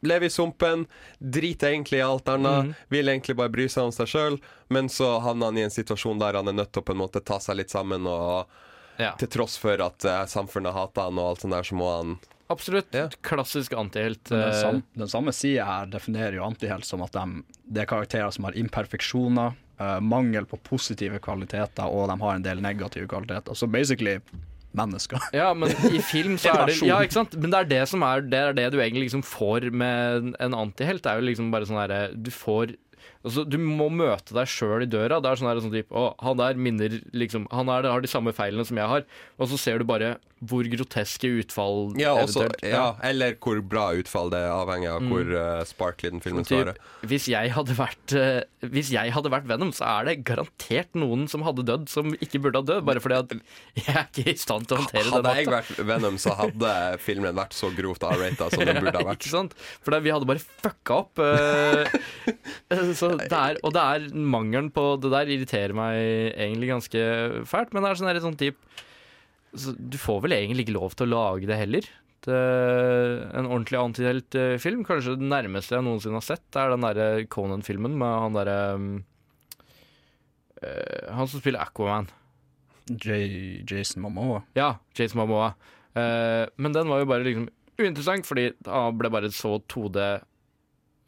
lever 0.02 0.26
i 0.26 0.34
sumpen, 0.34 0.86
driter 1.20 1.74
egentlig 1.74 2.00
i 2.00 2.06
alt 2.06 2.28
annet, 2.32 2.66
mm. 2.66 2.74
vil 2.89 3.12
egentlig 3.12 3.36
bare 3.38 3.52
bry 3.54 3.68
seg 3.70 3.89
om 3.89 3.91
seg 3.96 4.08
sjøl, 4.10 4.38
men 4.74 4.89
så 4.89 5.18
havner 5.22 5.52
han 5.52 5.58
i 5.60 5.66
en 5.68 5.74
situasjon 5.76 6.20
der 6.22 6.39
han 6.39 6.48
er 6.48 6.56
nødt 6.58 6.72
til 6.74 6.82
å 6.82 6.88
på 6.88 6.96
en 6.96 7.02
måte 7.04 7.22
ta 7.24 7.38
seg 7.44 7.60
litt 7.62 7.70
sammen, 7.74 8.08
og 8.08 8.48
Ja. 9.02 9.12
til 9.18 9.28
tross 9.28 9.58
for 9.58 9.74
at 9.82 10.06
uh, 10.06 10.24
samfunnet 10.30 10.74
hater 10.76 11.08
han 11.10 11.18
og 11.18 11.32
alt 11.32 11.41
sånt 11.41 11.54
der, 11.56 11.64
så 11.66 11.76
må 11.76 11.88
han 11.98 12.20
Absolutt. 12.54 12.91
Klassisk 13.26 13.74
antihelt. 13.74 14.26
Den, 14.30 14.41
eh, 14.44 14.54
sam, 14.62 14.84
den 14.94 15.08
samme 15.10 15.32
sida 15.34 15.64
her 15.66 15.86
definerer 15.89 16.36
jo 16.38 16.44
antihelt 16.46 16.86
som 16.86 17.02
at 17.02 17.12
de, 17.16 17.41
det 17.66 17.82
er 17.82 17.88
karakterer 17.89 18.30
som 18.36 18.46
har 18.46 18.54
imperfeksjoner, 18.60 19.56
eh, 19.84 20.00
mangel 20.04 20.48
på 20.50 20.60
positive 20.66 21.20
kvaliteter, 21.24 21.86
og 21.86 22.10
de 22.12 22.18
har 22.24 22.40
en 22.40 22.46
del 22.46 22.64
negative 22.64 23.10
kvaliteter. 23.12 23.58
Så 23.58 23.68
basically 23.68 24.18
mennesker. 24.74 25.22
Ja, 25.40 25.52
men 25.54 25.70
i 25.94 26.02
film 26.02 26.38
så 26.42 26.54
er 26.54 26.72
det. 26.72 26.80
Ja, 26.86 27.02
ikke 27.06 27.20
sant? 27.20 27.36
Men 27.38 27.54
det 27.54 27.60
er 27.60 27.70
det 27.76 27.84
som 27.92 28.06
er 28.08 28.24
Det 28.26 28.40
er 28.40 28.58
det 28.58 28.72
du 28.74 28.80
egentlig 28.82 29.08
liksom 29.08 29.24
får 29.26 29.70
med 29.72 30.34
en 30.42 30.58
antihelt. 30.58 31.04
Det 31.04 31.12
er 31.12 31.22
jo 31.22 31.28
liksom 31.30 31.52
bare 31.54 31.70
sånn 31.70 31.82
herre 31.82 32.02
Du 32.16 32.32
får 32.34 32.74
Altså, 33.24 33.45
du 33.47 33.55
må 33.61 33.88
møte 33.93 34.36
deg 34.36 34.49
sjøl 34.51 34.84
i 34.84 34.89
døra. 34.91 35.21
Det 35.24 35.30
er 35.32 35.39
sånn 35.39 35.47
her, 35.47 35.61
sånn 35.63 35.71
typ, 35.71 35.91
Å, 35.95 36.09
han 36.19 36.39
der 36.41 36.59
minner 36.59 36.97
liksom 37.15 37.45
Han 37.55 37.69
er, 37.71 37.88
har 37.88 38.03
de 38.03 38.11
samme 38.11 38.34
feilene 38.36 38.65
som 38.67 38.76
jeg 38.80 38.89
har. 38.91 39.05
Og 39.39 39.47
så 39.51 39.59
ser 39.61 39.80
du 39.80 39.88
bare 39.88 40.17
hvor 40.43 40.67
groteske 40.67 41.30
utfall 41.39 41.93
Ja, 41.95 42.11
også, 42.19 42.41
eventuelt 42.49 42.65
ja, 42.67 42.88
eller 43.07 43.38
hvor 43.39 43.61
bra 43.63 43.86
utfall 43.95 44.28
det 44.34 44.41
er, 44.43 44.49
avhengig 44.51 44.89
av 44.91 44.99
Mm. 45.03 45.07
hvor 45.13 45.30
uh, 45.39 45.61
sparkly 45.67 46.09
den 46.11 46.19
filmen 46.24 46.43
Sånn 46.43 46.49
skal 46.49 46.65
være. 46.67 46.74
hvis, 47.07 47.26
jeg 47.32 47.51
hadde 47.55 47.76
vært, 47.78 48.13
eh, 48.19 48.67
hvis 48.74 48.89
jeg 48.91 49.13
hadde 49.15 49.32
vært 49.32 49.47
Venom, 49.47 49.71
så 49.76 49.88
er 49.88 50.09
det 50.09 50.15
garantert 50.28 50.91
noen 50.99 51.26
som 51.32 51.45
hadde 51.47 51.63
dødd, 51.67 51.88
som 51.91 52.11
ikke 52.19 52.41
burde 52.43 52.59
ha 52.59 52.67
dødd. 52.67 52.84
Bare 52.88 53.03
fordi 53.03 53.17
at 53.21 53.34
jeg 53.80 53.95
er 53.95 54.03
ikke 54.03 54.34
i 54.34 54.36
stand 54.39 54.67
til 54.67 54.76
å 54.78 54.82
håndtere 54.84 55.05
den 55.07 55.15
Hadde 55.15 55.34
jeg 55.39 55.49
vært 55.53 55.82
Venom, 55.93 56.19
så 56.19 56.36
hadde 56.39 56.74
filmen 57.03 57.39
vært 57.39 57.55
så 57.55 57.71
grovt 57.76 58.03
R-rata 58.07 58.49
som 58.51 58.63
den 58.67 58.82
burde 58.84 58.99
ha 58.99 59.07
vært. 59.13 59.55
For 59.84 59.95
det, 59.95 60.01
vi 60.03 60.13
hadde 60.15 60.28
bare 60.28 60.43
fucka 60.43 60.99
opp. 61.05 61.24
Uh, 61.24 61.88
så 62.99 63.12
det 63.22 63.39
er, 63.39 63.59
og 63.64 63.74
det 63.76 63.84
er 63.84 64.07
mangelen 64.14 64.70
på 64.74 64.86
det 65.01 65.11
der 65.14 65.32
irriterer 65.34 65.76
meg 65.78 65.97
egentlig 66.34 66.72
ganske 66.72 67.03
fælt. 67.49 67.74
Men 67.74 67.86
det 67.86 67.91
er 67.91 67.99
sånn 67.99 68.11
her, 68.11 68.22
sånn 68.24 68.39
typ 68.39 68.59
så 69.53 69.76
Du 69.78 69.99
får 70.01 70.24
vel 70.24 70.34
egentlig 70.34 70.66
ikke 70.66 70.80
lov 70.80 70.95
til 70.97 71.05
å 71.05 71.14
lage 71.14 71.49
det 71.49 71.59
heller. 71.59 71.88
Det, 72.24 72.39
en 73.36 73.49
ordentlig 73.49 73.78
antihelt-film. 73.78 74.82
Kanskje 74.88 75.18
det 75.20 75.30
nærmeste 75.30 75.76
jeg 75.78 75.86
noensinne 75.86 76.18
har 76.18 76.26
sett, 76.26 76.47
er 76.57 76.74
den 76.74 76.86
derre 76.88 77.28
Conan-filmen 77.30 77.97
med 77.99 78.16
han 78.24 78.38
derre 78.38 78.57
eh, 80.64 81.11
Han 81.14 81.30
som 81.30 81.43
spiller 81.43 81.61
Aquaman. 81.61 82.09
J 82.89 83.64
Jason 83.70 84.01
Momoa. 84.03 84.41
Ja, 84.57 84.78
Jason 84.97 85.21
Momoa. 85.21 85.54
Uh, 85.93 86.50
men 86.58 86.74
den 86.74 86.89
var 86.89 87.04
jo 87.04 87.09
bare 87.12 87.25
liksom 87.28 87.50
uinteressant, 87.78 88.25
fordi 88.28 88.50
han 88.66 88.97
ble 88.97 89.12
bare 89.13 89.29
så 89.33 89.59
2D 89.70 90.08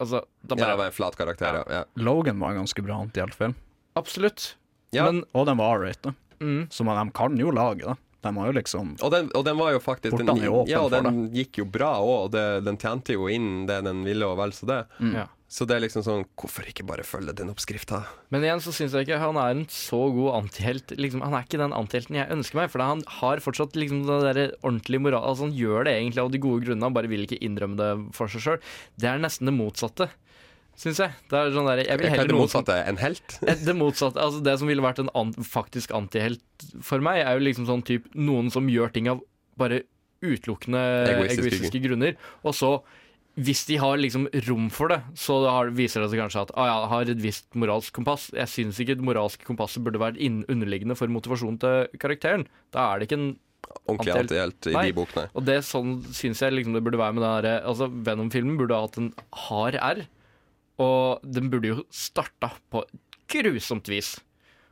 Altså, 0.02 0.24
da 0.42 0.58
Ja, 0.60 0.72
det 0.72 0.78
var 0.82 0.86
en 0.92 0.96
flat 0.96 1.16
karakter, 1.16 1.62
ja. 1.62 1.64
ja. 1.72 1.84
Logan 1.96 2.40
var 2.40 2.52
en 2.52 2.64
ganske 2.64 2.84
bra 2.84 3.00
antihjeltfilm. 3.06 3.56
Absolutt. 3.96 4.56
Ja. 4.92 5.06
Men 5.08 5.24
Og 5.34 5.46
den 5.48 5.58
var 5.58 5.80
R-rated. 5.80 6.16
Mm. 6.40 6.68
Så 6.70 6.84
man, 6.84 7.00
de 7.08 7.16
kan 7.16 7.38
jo 7.40 7.52
lage 7.56 7.86
det. 7.86 7.96
De 8.26 8.32
har 8.38 8.48
jo 8.50 8.56
liksom 8.58 8.96
Og 9.06 9.12
den, 9.14 9.30
og 9.38 9.46
den 9.46 9.58
var 9.58 9.72
jo 9.76 9.80
faktisk 9.80 10.18
den, 10.18 10.26
Portene 10.26 10.48
er 10.48 10.54
åpne 10.54 10.72
Ja, 10.72 10.82
og 10.82 10.90
for 10.92 11.06
den 11.06 11.28
gikk 11.36 11.60
jo 11.62 11.66
bra 11.70 11.92
òg, 12.02 12.14
og 12.26 12.32
det, 12.34 12.46
den 12.66 12.80
tjente 12.82 13.14
jo 13.14 13.28
inn 13.30 13.68
det 13.70 13.84
den 13.86 14.02
ville, 14.08 14.26
og 14.26 14.40
vel 14.42 14.54
så 14.56 14.70
det. 14.70 14.80
Mm. 14.98 15.14
Ja. 15.20 15.26
Så 15.48 15.68
det 15.70 15.76
er 15.76 15.84
liksom 15.84 16.02
sånn 16.02 16.24
Hvorfor 16.42 16.66
ikke 16.68 16.84
bare 16.90 17.04
følge 17.06 17.34
den 17.38 17.52
oppskrifta? 17.54 18.00
Men 18.34 18.44
igjen 18.48 18.64
så 18.66 18.72
syns 18.74 18.96
jeg 18.98 19.06
ikke 19.06 19.20
han 19.22 19.38
er 19.38 19.52
en 19.54 19.64
så 19.70 20.00
god 20.12 20.40
antihelt. 20.42 20.96
Liksom, 20.98 21.22
han 21.22 21.36
er 21.38 21.46
ikke 21.46 21.60
den 21.62 21.76
antihelten 21.78 22.18
jeg 22.18 22.32
ønsker 22.34 22.58
meg, 22.64 22.72
for 22.74 22.82
han 22.82 23.04
har 23.20 23.44
fortsatt 23.46 23.78
liksom 23.78 24.04
den 24.10 24.26
der 24.26 24.56
ordentlige 24.66 25.04
moral 25.06 25.22
Altså 25.30 25.46
Han 25.46 25.54
gjør 25.56 25.86
det 25.86 25.94
egentlig 26.00 26.24
av 26.26 26.32
de 26.34 26.42
gode 26.42 26.66
grunnene, 26.66 26.90
han 26.90 26.98
bare 26.98 27.12
vil 27.12 27.28
ikke 27.28 27.38
innrømme 27.46 27.78
det 27.78 27.90
for 28.18 28.32
seg 28.34 28.42
sjøl. 28.48 28.60
Det 28.98 29.12
er 29.12 29.22
nesten 29.22 29.46
det 29.52 29.54
motsatte, 29.56 30.10
syns 30.82 31.00
jeg. 31.06 31.14
Det 31.30 31.38
er 31.40 31.54
sånn 31.56 31.70
der, 31.70 31.84
jeg 31.86 32.02
vil 32.02 32.10
er 32.10 32.16
heller 32.18 32.34
det 32.34 32.42
motsatte? 32.42 32.80
En 32.90 33.00
helt? 33.06 33.38
Eh, 33.46 33.62
Det 33.70 33.78
motsatte, 33.78 34.20
altså 34.26 34.42
det 34.50 34.58
som 34.60 34.68
ville 34.74 34.84
vært 34.84 35.04
en 35.06 35.14
an 35.16 35.32
faktisk 35.46 35.94
antihelt 35.96 36.68
for 36.82 37.06
meg, 37.06 37.22
er 37.22 37.38
jo 37.38 37.46
liksom 37.46 37.70
sånn 37.70 37.86
typ 37.86 38.10
noen 38.18 38.50
som 38.52 38.66
gjør 38.68 38.92
ting 38.98 39.14
av 39.14 39.22
bare 39.62 39.84
utelukkende 40.26 40.82
Egoistiske 41.14 41.46
egoistiske, 41.54 41.82
grunner. 41.86 42.16
Og 42.44 42.56
så, 42.58 42.72
hvis 43.36 43.66
de 43.68 43.76
har 43.82 43.98
liksom 44.00 44.30
rom 44.48 44.70
for 44.72 44.94
det, 44.94 45.02
så 45.20 45.42
har, 45.44 45.72
viser 45.76 46.04
det 46.04 46.12
seg 46.12 46.22
kanskje 46.24 46.46
at 46.46 46.54
ah, 46.56 46.68
ja, 46.70 46.76
jeg 46.78 46.92
har 46.94 47.10
et 47.12 47.24
visst 47.24 47.58
moralsk 47.60 47.96
kompass. 47.96 48.30
Jeg 48.36 48.52
syns 48.52 48.80
ikke 48.80 48.96
det 48.96 49.08
moralske 49.08 49.48
kompasset 49.48 49.84
burde 49.84 50.00
vært 50.00 50.22
underliggende 50.24 50.96
for 50.96 51.12
motivasjonen 51.12 51.60
til 51.60 52.00
karakteren. 52.00 52.48
Da 52.76 52.94
er 52.94 53.02
det 53.02 53.10
ikke 53.10 53.20
en 53.20 53.34
Ordentlig 53.90 54.14
antihelt 54.16 54.68
i 54.70 54.74
Nei. 54.76 54.84
de 54.88 54.96
bokene. 54.96 55.26
Og 55.36 55.44
det 55.46 55.58
sånn 55.68 55.98
syns 56.16 56.42
jeg 56.44 56.54
liksom 56.54 56.76
det 56.78 56.84
burde 56.86 57.00
være 57.02 57.16
med 57.18 57.26
den 57.26 57.34
derre 57.34 57.56
Altså, 57.68 57.88
Venom-filmen 57.90 58.60
burde 58.60 58.78
ha 58.78 58.86
hatt 58.86 59.00
en 59.02 59.10
hard 59.46 59.78
R, 59.80 60.04
og 60.82 61.26
den 61.26 61.50
burde 61.52 61.72
jo 61.74 61.86
starta 61.94 62.54
på 62.72 62.86
grusomt 63.32 63.90
vis. 63.92 64.16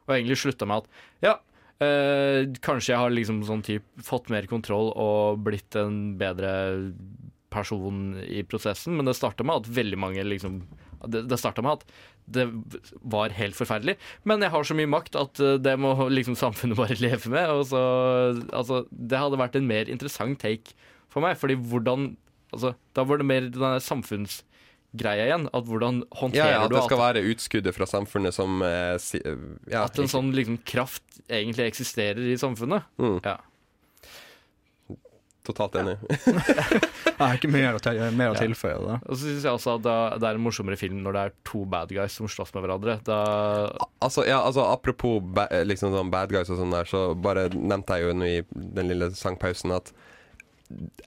Og 0.08 0.16
egentlig 0.16 0.40
slutta 0.40 0.68
med 0.70 0.84
at 0.84 1.04
ja, 1.26 1.34
øh, 1.84 2.54
kanskje 2.64 2.94
jeg 2.94 3.02
har 3.02 3.14
liksom 3.14 3.44
sånn 3.48 3.66
type 3.66 4.06
fått 4.08 4.32
mer 4.34 4.48
kontroll 4.52 4.92
og 4.94 5.44
blitt 5.46 5.78
en 5.80 6.16
bedre 6.22 6.54
person 7.54 8.18
i 8.26 8.44
prosessen, 8.48 8.98
men 8.98 9.08
det 9.08 9.16
starta 9.18 9.46
med 9.46 9.64
at 9.64 9.70
veldig 9.78 10.00
mange 10.02 10.26
liksom 10.28 10.64
Det, 11.04 11.26
det 11.28 11.38
starta 11.40 11.62
med 11.62 11.82
at 11.82 11.96
det 12.32 12.46
var 13.04 13.34
helt 13.36 13.58
forferdelig, 13.58 13.98
men 14.24 14.40
jeg 14.40 14.54
har 14.54 14.64
så 14.64 14.76
mye 14.78 14.88
makt 14.88 15.18
at 15.20 15.42
eh, 15.44 15.58
det 15.60 15.74
må 15.82 15.92
liksom 16.08 16.38
samfunnet 16.40 16.80
bare 16.82 16.96
leve 17.02 17.32
med. 17.34 17.50
Og 17.52 17.66
så, 17.68 17.82
altså, 18.56 18.86
det 18.90 19.20
hadde 19.20 19.42
vært 19.42 19.58
en 19.60 19.68
mer 19.68 19.92
interessant 19.92 20.40
take 20.40 20.78
for 21.12 21.26
meg, 21.26 21.36
fordi 21.38 21.58
hvordan 21.60 22.14
altså, 22.56 22.74
Da 22.96 23.04
var 23.04 23.20
det 23.20 23.28
mer 23.28 23.50
den 23.50 23.62
der 23.66 23.84
samfunnsgreia 23.84 25.28
igjen. 25.28 25.50
At 25.52 25.68
hvordan 25.68 26.04
Ja, 26.06 26.20
håndterer 26.22 26.56
ja, 26.56 26.64
At 26.64 26.74
det 26.74 26.86
skal 26.88 27.04
være 27.04 27.26
utskuddet 27.34 27.76
fra 27.76 27.90
samfunnet 27.90 28.36
som 28.40 28.64
eh, 28.66 28.96
si, 29.04 29.20
ja, 29.68 29.84
at 29.84 30.00
en 30.00 30.12
sånn 30.12 30.32
liksom, 30.36 30.62
kraft 30.64 31.20
egentlig 31.28 31.68
eksisterer 31.68 32.24
i 32.32 32.40
samfunnet. 32.40 32.88
Mm. 33.02 33.20
Ja. 33.26 33.42
Totalt 35.44 35.74
enig. 35.76 35.98
Jeg 37.14 37.20
har 37.20 37.36
ikke 37.38 37.50
mer 37.52 37.76
å, 37.78 37.80
til, 37.84 38.00
mer 38.18 38.32
å 38.32 38.36
Ja. 38.38 38.42
tilføye. 38.46 38.78
Da. 38.84 38.94
Og 39.06 39.16
så 39.18 39.28
synes 39.28 39.44
jeg 39.44 39.52
også 39.58 39.74
at 39.78 39.84
det- 39.86 40.20
det 40.24 40.28
er 40.30 40.36
en 40.40 40.44
morsommere 40.44 40.78
film 40.80 41.02
når 41.04 41.14
det 41.18 41.22
er 41.28 41.34
to 41.46 41.66
bad 41.66 41.90
guys 41.90 42.14
som 42.18 42.28
slåss 42.28 42.54
med 42.56 42.64
hverandre. 42.64 42.96
Da 43.04 43.18
Altså, 44.02 44.26
ja, 44.28 44.40
altså 44.42 44.64
Apropos 44.72 45.20
ba 45.22 45.48
liksom 45.64 45.92
sånn 45.94 46.10
bad 46.12 46.30
guys 46.32 46.50
og 46.50 46.58
sånn 46.60 46.72
der, 46.72 46.86
så 46.90 47.14
bare 47.16 47.50
nevnte 47.54 47.96
jeg 48.00 48.08
jo 48.08 48.14
nå 48.18 48.26
i 48.26 48.42
den 48.80 48.88
lille 48.92 49.12
sangpausen 49.12 49.72
at 49.76 49.92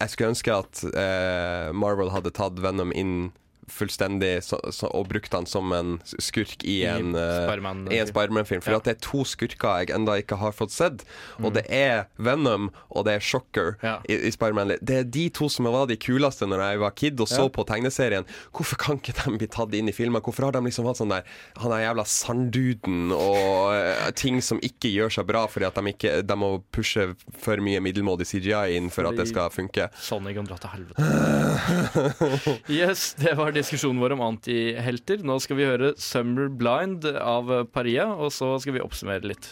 jeg 0.00 0.08
skulle 0.12 0.30
ønske 0.30 0.52
at 0.54 0.84
eh, 0.94 1.72
Marvel 1.74 2.10
hadde 2.14 2.30
tatt 2.30 2.60
Venom 2.62 2.92
inn 2.94 3.32
fullstendig 3.68 4.42
så, 4.46 4.58
så, 4.72 4.88
og 4.94 5.08
brukt 5.10 5.32
han 5.34 5.46
som 5.46 5.72
en 5.72 5.96
skurk 6.22 6.64
i 6.64 6.84
en, 6.86 7.14
eh, 7.14 7.48
i 7.90 7.98
en 8.00 8.06
Spiderman-film. 8.10 8.62
For 8.62 8.72
Ja. 8.76 8.78
det 8.80 8.96
er 8.96 9.00
to 9.00 9.24
skurker 9.24 9.80
jeg 9.80 9.90
enda 9.96 10.12
ikke 10.20 10.36
har 10.38 10.52
fått 10.52 10.70
sett. 10.70 11.04
Og 11.38 11.50
Mm. 11.50 11.54
det 11.54 11.64
er 11.70 12.06
Venom 12.18 12.70
og 12.90 13.04
det 13.06 13.14
er 13.16 13.20
Shocker 13.20 13.76
Ja. 13.82 13.98
i, 14.08 14.14
i 14.28 14.30
Spiderman. 14.30 14.76
Det 14.82 14.96
er 15.00 15.04
de 15.04 15.28
to 15.30 15.48
som 15.48 15.64
var 15.66 15.86
de 15.86 15.96
kuleste 15.96 16.46
når 16.46 16.60
jeg 16.70 16.78
var 16.80 16.90
kid 16.90 17.20
og 17.20 17.28
så 17.28 17.42
Ja. 17.42 17.48
på 17.48 17.64
tegneserien. 17.66 18.24
Hvorfor 18.54 18.76
kan 18.78 18.98
ikke 18.98 19.14
de 19.24 19.38
bli 19.38 19.46
tatt 19.46 19.74
inn 19.74 19.88
i 19.88 19.92
filmer? 19.92 20.20
Hvorfor 20.20 20.44
har 20.44 20.52
de 20.52 20.60
liksom 20.60 20.86
hatt 20.86 20.96
sånn 20.98 21.10
der 21.10 21.24
Han 21.58 21.72
er 21.72 21.82
jævla 21.92 22.04
sandduden 22.06 23.12
og 23.12 23.72
uh, 23.74 24.10
ting 24.12 24.40
som 24.40 24.58
ikke 24.60 24.88
gjør 24.94 25.10
seg 25.12 25.26
bra 25.26 25.46
fordi 25.46 25.66
at 25.66 25.74
de 25.74 25.92
ikke 25.92 26.22
De 26.26 26.34
må 26.36 26.62
pushe 26.72 27.14
for 27.38 27.56
mye 27.56 27.80
middelmådig 27.80 28.26
CGI 28.26 28.76
inn 28.76 28.90
for 28.90 29.06
at 29.08 29.16
det 29.16 29.28
skal 29.28 29.50
funke. 29.50 29.88
Sony 30.00 30.34
kan 30.34 30.44
dra 30.46 30.56
til 30.56 30.70
helvete. 30.70 32.60
yes, 32.68 33.14
det 33.18 33.34
var 33.36 33.52
diskusjonen 33.56 34.00
vår 34.02 34.14
om 34.16 34.24
antihelter. 34.28 35.22
Nå 35.26 35.38
skal 35.42 35.58
vi 35.58 35.68
høre 35.68 35.94
'Summer 35.96 36.48
Blind' 36.48 37.06
av 37.16 37.52
Paria, 37.72 38.08
og 38.12 38.30
så 38.32 38.54
skal 38.60 38.76
vi 38.76 38.84
oppsummere 38.84 39.24
litt. 39.26 39.48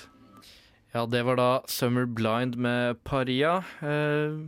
Ja, 0.94 1.06
det 1.06 1.24
var 1.26 1.36
da 1.40 1.50
'Summer 1.66 2.06
Blind' 2.06 2.56
med 2.56 3.02
Paria. 3.04 3.64
Eh, 3.82 4.46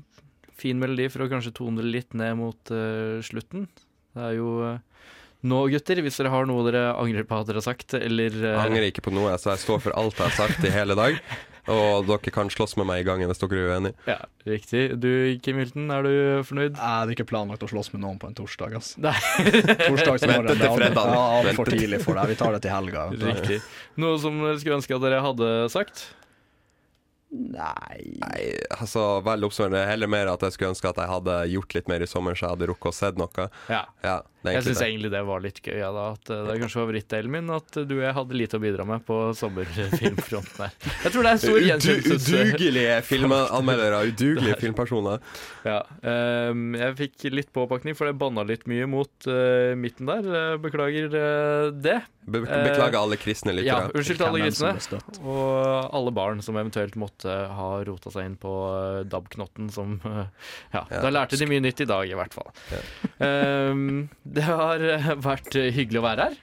fin 0.56 0.78
melodi 0.80 1.08
for 1.12 1.24
å 1.24 1.30
kanskje 1.30 1.54
tone 1.56 1.82
det 1.82 1.90
litt 1.90 2.14
ned 2.16 2.36
mot 2.38 2.70
eh, 2.72 3.18
slutten. 3.24 3.66
Det 4.16 4.22
er 4.30 4.36
jo 4.38 4.52
eh, 4.64 4.78
nå, 5.46 5.58
gutter, 5.72 6.00
hvis 6.04 6.16
dere 6.20 6.32
har 6.32 6.48
noe 6.48 6.64
dere 6.68 6.94
angrer 6.96 7.26
på 7.28 7.36
at 7.36 7.50
dere 7.50 7.60
har 7.60 7.66
sagt, 7.66 7.96
eller 7.98 8.32
eh, 8.32 8.54
Jeg 8.54 8.70
angrer 8.70 8.88
ikke 8.88 9.04
på 9.08 9.14
noe, 9.14 9.34
så 9.40 9.52
jeg 9.52 9.64
står 9.66 9.84
for 9.84 9.98
alt 9.98 10.16
jeg 10.16 10.30
har 10.30 10.38
sagt 10.38 10.64
i 10.64 10.72
hele 10.72 10.96
dag. 10.98 11.20
Og 11.72 12.05
dere 12.06 12.30
kan 12.34 12.51
slåss 12.52 12.76
med 12.78 12.86
meg 12.86 13.01
i 13.02 13.06
gangen 13.09 13.26
hvis 13.30 13.40
dere 13.43 13.59
er 13.59 13.70
uenige. 13.74 13.94
Ja, 14.06 14.18
riktig. 14.47 14.82
Du, 15.02 15.09
Kim 15.43 15.59
Hilton, 15.59 15.88
er 15.90 16.06
du 16.06 16.12
fornøyd? 16.47 16.76
Jeg 16.76 16.82
hadde 16.82 17.16
ikke 17.16 17.26
planlagt 17.32 17.64
å 17.66 17.70
slåss 17.72 17.90
med 17.94 18.05
noen 18.05 18.20
på 18.22 18.28
en 18.30 18.36
torsdag. 18.38 18.76
ass. 18.78 18.93
Nei. 19.02 19.14
Torsdagsmorgen 19.88 20.52
er 20.52 20.68
alt- 20.68 20.78
fredag. 20.78 21.10
ja, 21.10 21.24
altfor 21.40 21.51
Vente 21.51 21.70
til- 21.74 21.82
tidlig 21.86 22.02
for 22.05 22.14
deg. 22.20 22.30
Vi 22.34 22.38
tar 22.43 22.55
det 22.55 22.62
til 22.66 22.74
helga. 22.76 23.09
Riktig. 23.18 23.59
Noe 23.98 24.20
som 24.22 24.38
dere 24.44 24.60
skulle 24.62 24.78
ønske 24.78 24.94
at 25.01 25.06
dere 25.09 25.24
hadde 25.26 25.51
sagt? 25.74 26.06
Nei 27.36 27.98
Nei, 28.22 28.43
altså 28.78 29.18
vel 29.26 29.43
oppsummert. 29.48 29.74
Er 29.82 29.88
heller 29.90 30.09
mer 30.09 30.28
at 30.30 30.44
jeg 30.47 30.55
skulle 30.55 30.70
ønske 30.72 30.88
at 30.93 31.01
jeg 31.02 31.10
hadde 31.10 31.34
gjort 31.51 31.74
litt 31.74 31.88
mer 31.90 32.05
i 32.05 32.09
sommer, 32.09 32.36
så 32.38 32.47
jeg 32.47 32.55
hadde 32.55 32.68
rukket 32.70 32.93
å 32.93 32.94
sett 32.94 33.18
noe. 33.18 33.48
Ja. 33.68 33.80
Ja, 34.06 34.20
Jeg 34.55 34.66
syns 34.68 34.82
egentlig 34.86 35.10
det 35.12 35.23
var 35.27 35.43
litt 35.44 35.60
gøy. 35.64 35.77
Ja, 35.81 35.90
da, 35.94 36.06
at 36.14 36.31
eh, 36.31 36.43
det 36.47 36.55
er 36.55 36.62
kanskje 36.62 36.81
favorittdelen 36.82 37.35
min 37.35 37.52
at 37.56 37.81
du 37.82 37.94
og 37.98 38.05
jeg 38.05 38.16
hadde 38.20 38.39
lite 38.39 38.60
å 38.60 38.62
bidra 38.62 38.86
med 38.89 39.05
på 39.09 39.18
sommerfilmfronten 39.40 40.64
her. 40.66 40.77
Jeg 41.05 41.14
tror 41.14 41.27
det 41.27 41.32
er 41.32 41.43
stor 41.43 41.60
gjenkjennelse. 41.70 42.43
udugelige 42.47 42.97
filmanmeldere, 43.10 44.02
udugelige 44.12 44.60
filmpersoner. 44.62 45.23
Ja, 45.66 45.81
Um, 46.06 46.74
jeg 46.77 46.94
fikk 46.98 47.24
litt 47.35 47.48
påpakning, 47.55 47.97
for 47.98 48.09
jeg 48.09 48.18
banna 48.20 48.44
litt 48.47 48.66
mye 48.70 48.86
mot 48.90 49.28
uh, 49.31 49.73
midten 49.78 50.09
der. 50.09 50.27
Eh, 50.27 50.59
beklager 50.62 51.10
uh, 51.14 51.73
det. 51.73 51.98
Be 52.27 52.40
beklager 52.43 52.98
alle 52.98 53.18
kristne 53.20 53.55
Ja, 53.62 53.85
unnskyld 53.94 54.18
til 54.18 54.27
alle 54.27 54.47
kristne. 54.48 55.01
Og 55.23 55.93
alle 55.94 56.12
barn 56.14 56.43
som 56.43 56.59
eventuelt 56.59 56.97
måtte 56.98 57.31
ha 57.31 57.68
rota 57.86 58.10
seg 58.10 58.27
inn 58.27 58.35
på 58.40 58.51
DAB-knotten 59.06 59.70
som 59.70 60.01
Ja, 60.02 60.27
Ja. 60.74 61.02
da 61.05 61.12
lærte 61.14 61.39
de 61.39 61.47
mye 61.47 61.62
nytt 61.62 61.85
i 61.85 61.86
dag, 61.89 62.10
i 62.10 62.16
hvert 62.18 62.35
fall. 62.35 62.51
Ehm, 63.23 64.09
det 64.36 64.44
har 64.46 64.82
eh, 64.84 65.08
vært 65.24 65.56
hyggelig 65.74 66.02
å 66.02 66.04
være 66.06 66.28
her. 66.28 66.36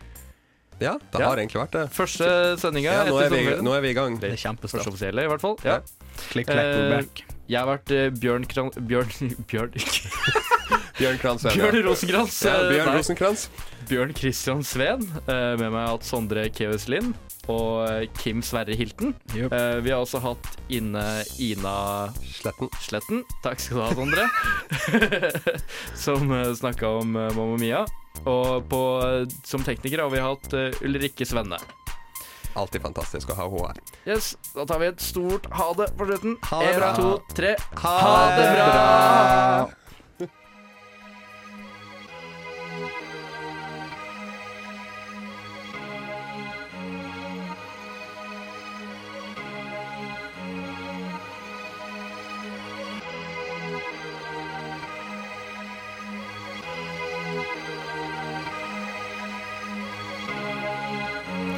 Ja, 0.82 0.96
det 1.14 1.20
Ja. 1.22 1.28
har 1.30 1.38
egentlig 1.40 1.60
vært 1.62 1.76
det. 1.78 1.84
Første 1.96 2.28
sendinga 2.60 2.92
Ja, 2.92 3.04
nå 3.08 3.20
er, 3.22 3.30
vi, 3.32 3.44
nå 3.64 3.76
er 3.78 3.84
vi 3.86 3.92
i 3.94 3.96
gang. 3.96 4.18
Det 4.20 4.32
er 4.34 4.56
Første 4.58 4.82
offisielle, 4.90 5.24
i 5.24 5.30
hvert 5.32 5.44
fall. 5.44 5.56
Ja. 5.64 5.78
Klikk, 6.32 6.50
klekk, 6.50 6.58
we're 6.58 6.88
Eh, 6.90 6.96
back. 6.98 7.22
Jeg 7.48 7.60
har 7.60 7.68
vært 7.70 7.92
eh, 7.94 8.10
Bjørn 8.10 8.46
Kran... 8.50 8.72
Bjørn 8.90 9.14
Bjørn, 9.52 9.72
Bjørn 11.00 11.18
Krans. 11.22 11.46
Bjørn 11.54 11.80
Rosenkrantz. 11.86 12.42
Ja, 12.46 12.56
eh, 12.58 12.72
Bjørn. 12.74 12.92
Rosenkrantz. 12.98 13.46
Bjørn 13.90 14.14
Christian 14.18 14.64
Sveen. 14.66 15.06
eh, 15.28 15.54
Med 15.60 15.70
meg 15.70 15.78
har 15.78 15.86
jeg 15.88 15.94
hatt 15.98 16.10
Sondre 16.10 16.46
Keus 16.56 16.88
Lind 16.92 17.14
og 17.52 17.84
eh, 17.90 18.06
Kim 18.20 18.42
Sverre 18.46 18.76
Hilton. 18.78 19.14
Yep. 19.36 19.52
Uh, 19.52 19.80
Vi 19.84 19.92
har 19.92 20.00
også 20.04 20.22
hatt 20.24 20.48
inne 20.72 21.04
Ina 21.44 21.76
Sletten. 22.24 22.70
Sletten. 22.80 23.24
Takk 23.44 23.60
skal 23.60 23.78
du 23.78 23.84
ha, 23.84 23.92
Sondre. 23.98 24.28
Som 26.06 26.32
snakka 26.56 26.94
om 27.02 27.16
uh, 27.18 27.30
Mamma 27.36 27.60
Mia. 27.60 27.84
Og 28.30 28.64
på, 28.70 28.80
som 29.44 29.64
tekniker 29.66 30.04
har 30.04 30.12
vi 30.14 30.22
hatt 30.22 30.54
uh, 30.56 30.84
Ulrikke 30.86 31.26
Svenne. 31.28 31.58
Alltid 32.56 32.84
fantastisk 32.86 33.32
å 33.34 33.38
ha 33.40 33.48
henne 33.50 33.72
her. 33.74 33.80
Yes, 34.14 34.34
Da 34.54 34.66
tar 34.70 34.80
vi 34.84 34.92
et 34.92 35.02
stort 35.02 35.48
ha 35.58 35.72
det 35.78 35.90
på 35.98 36.06
slutten. 36.08 36.38
Ha 36.52 36.60
det 36.62 36.74
En, 36.76 36.80
bra. 36.80 36.92
to, 36.96 37.08
tre. 37.34 37.56
Ha 37.82 37.96
det 38.38 38.50
bra! 38.54 39.72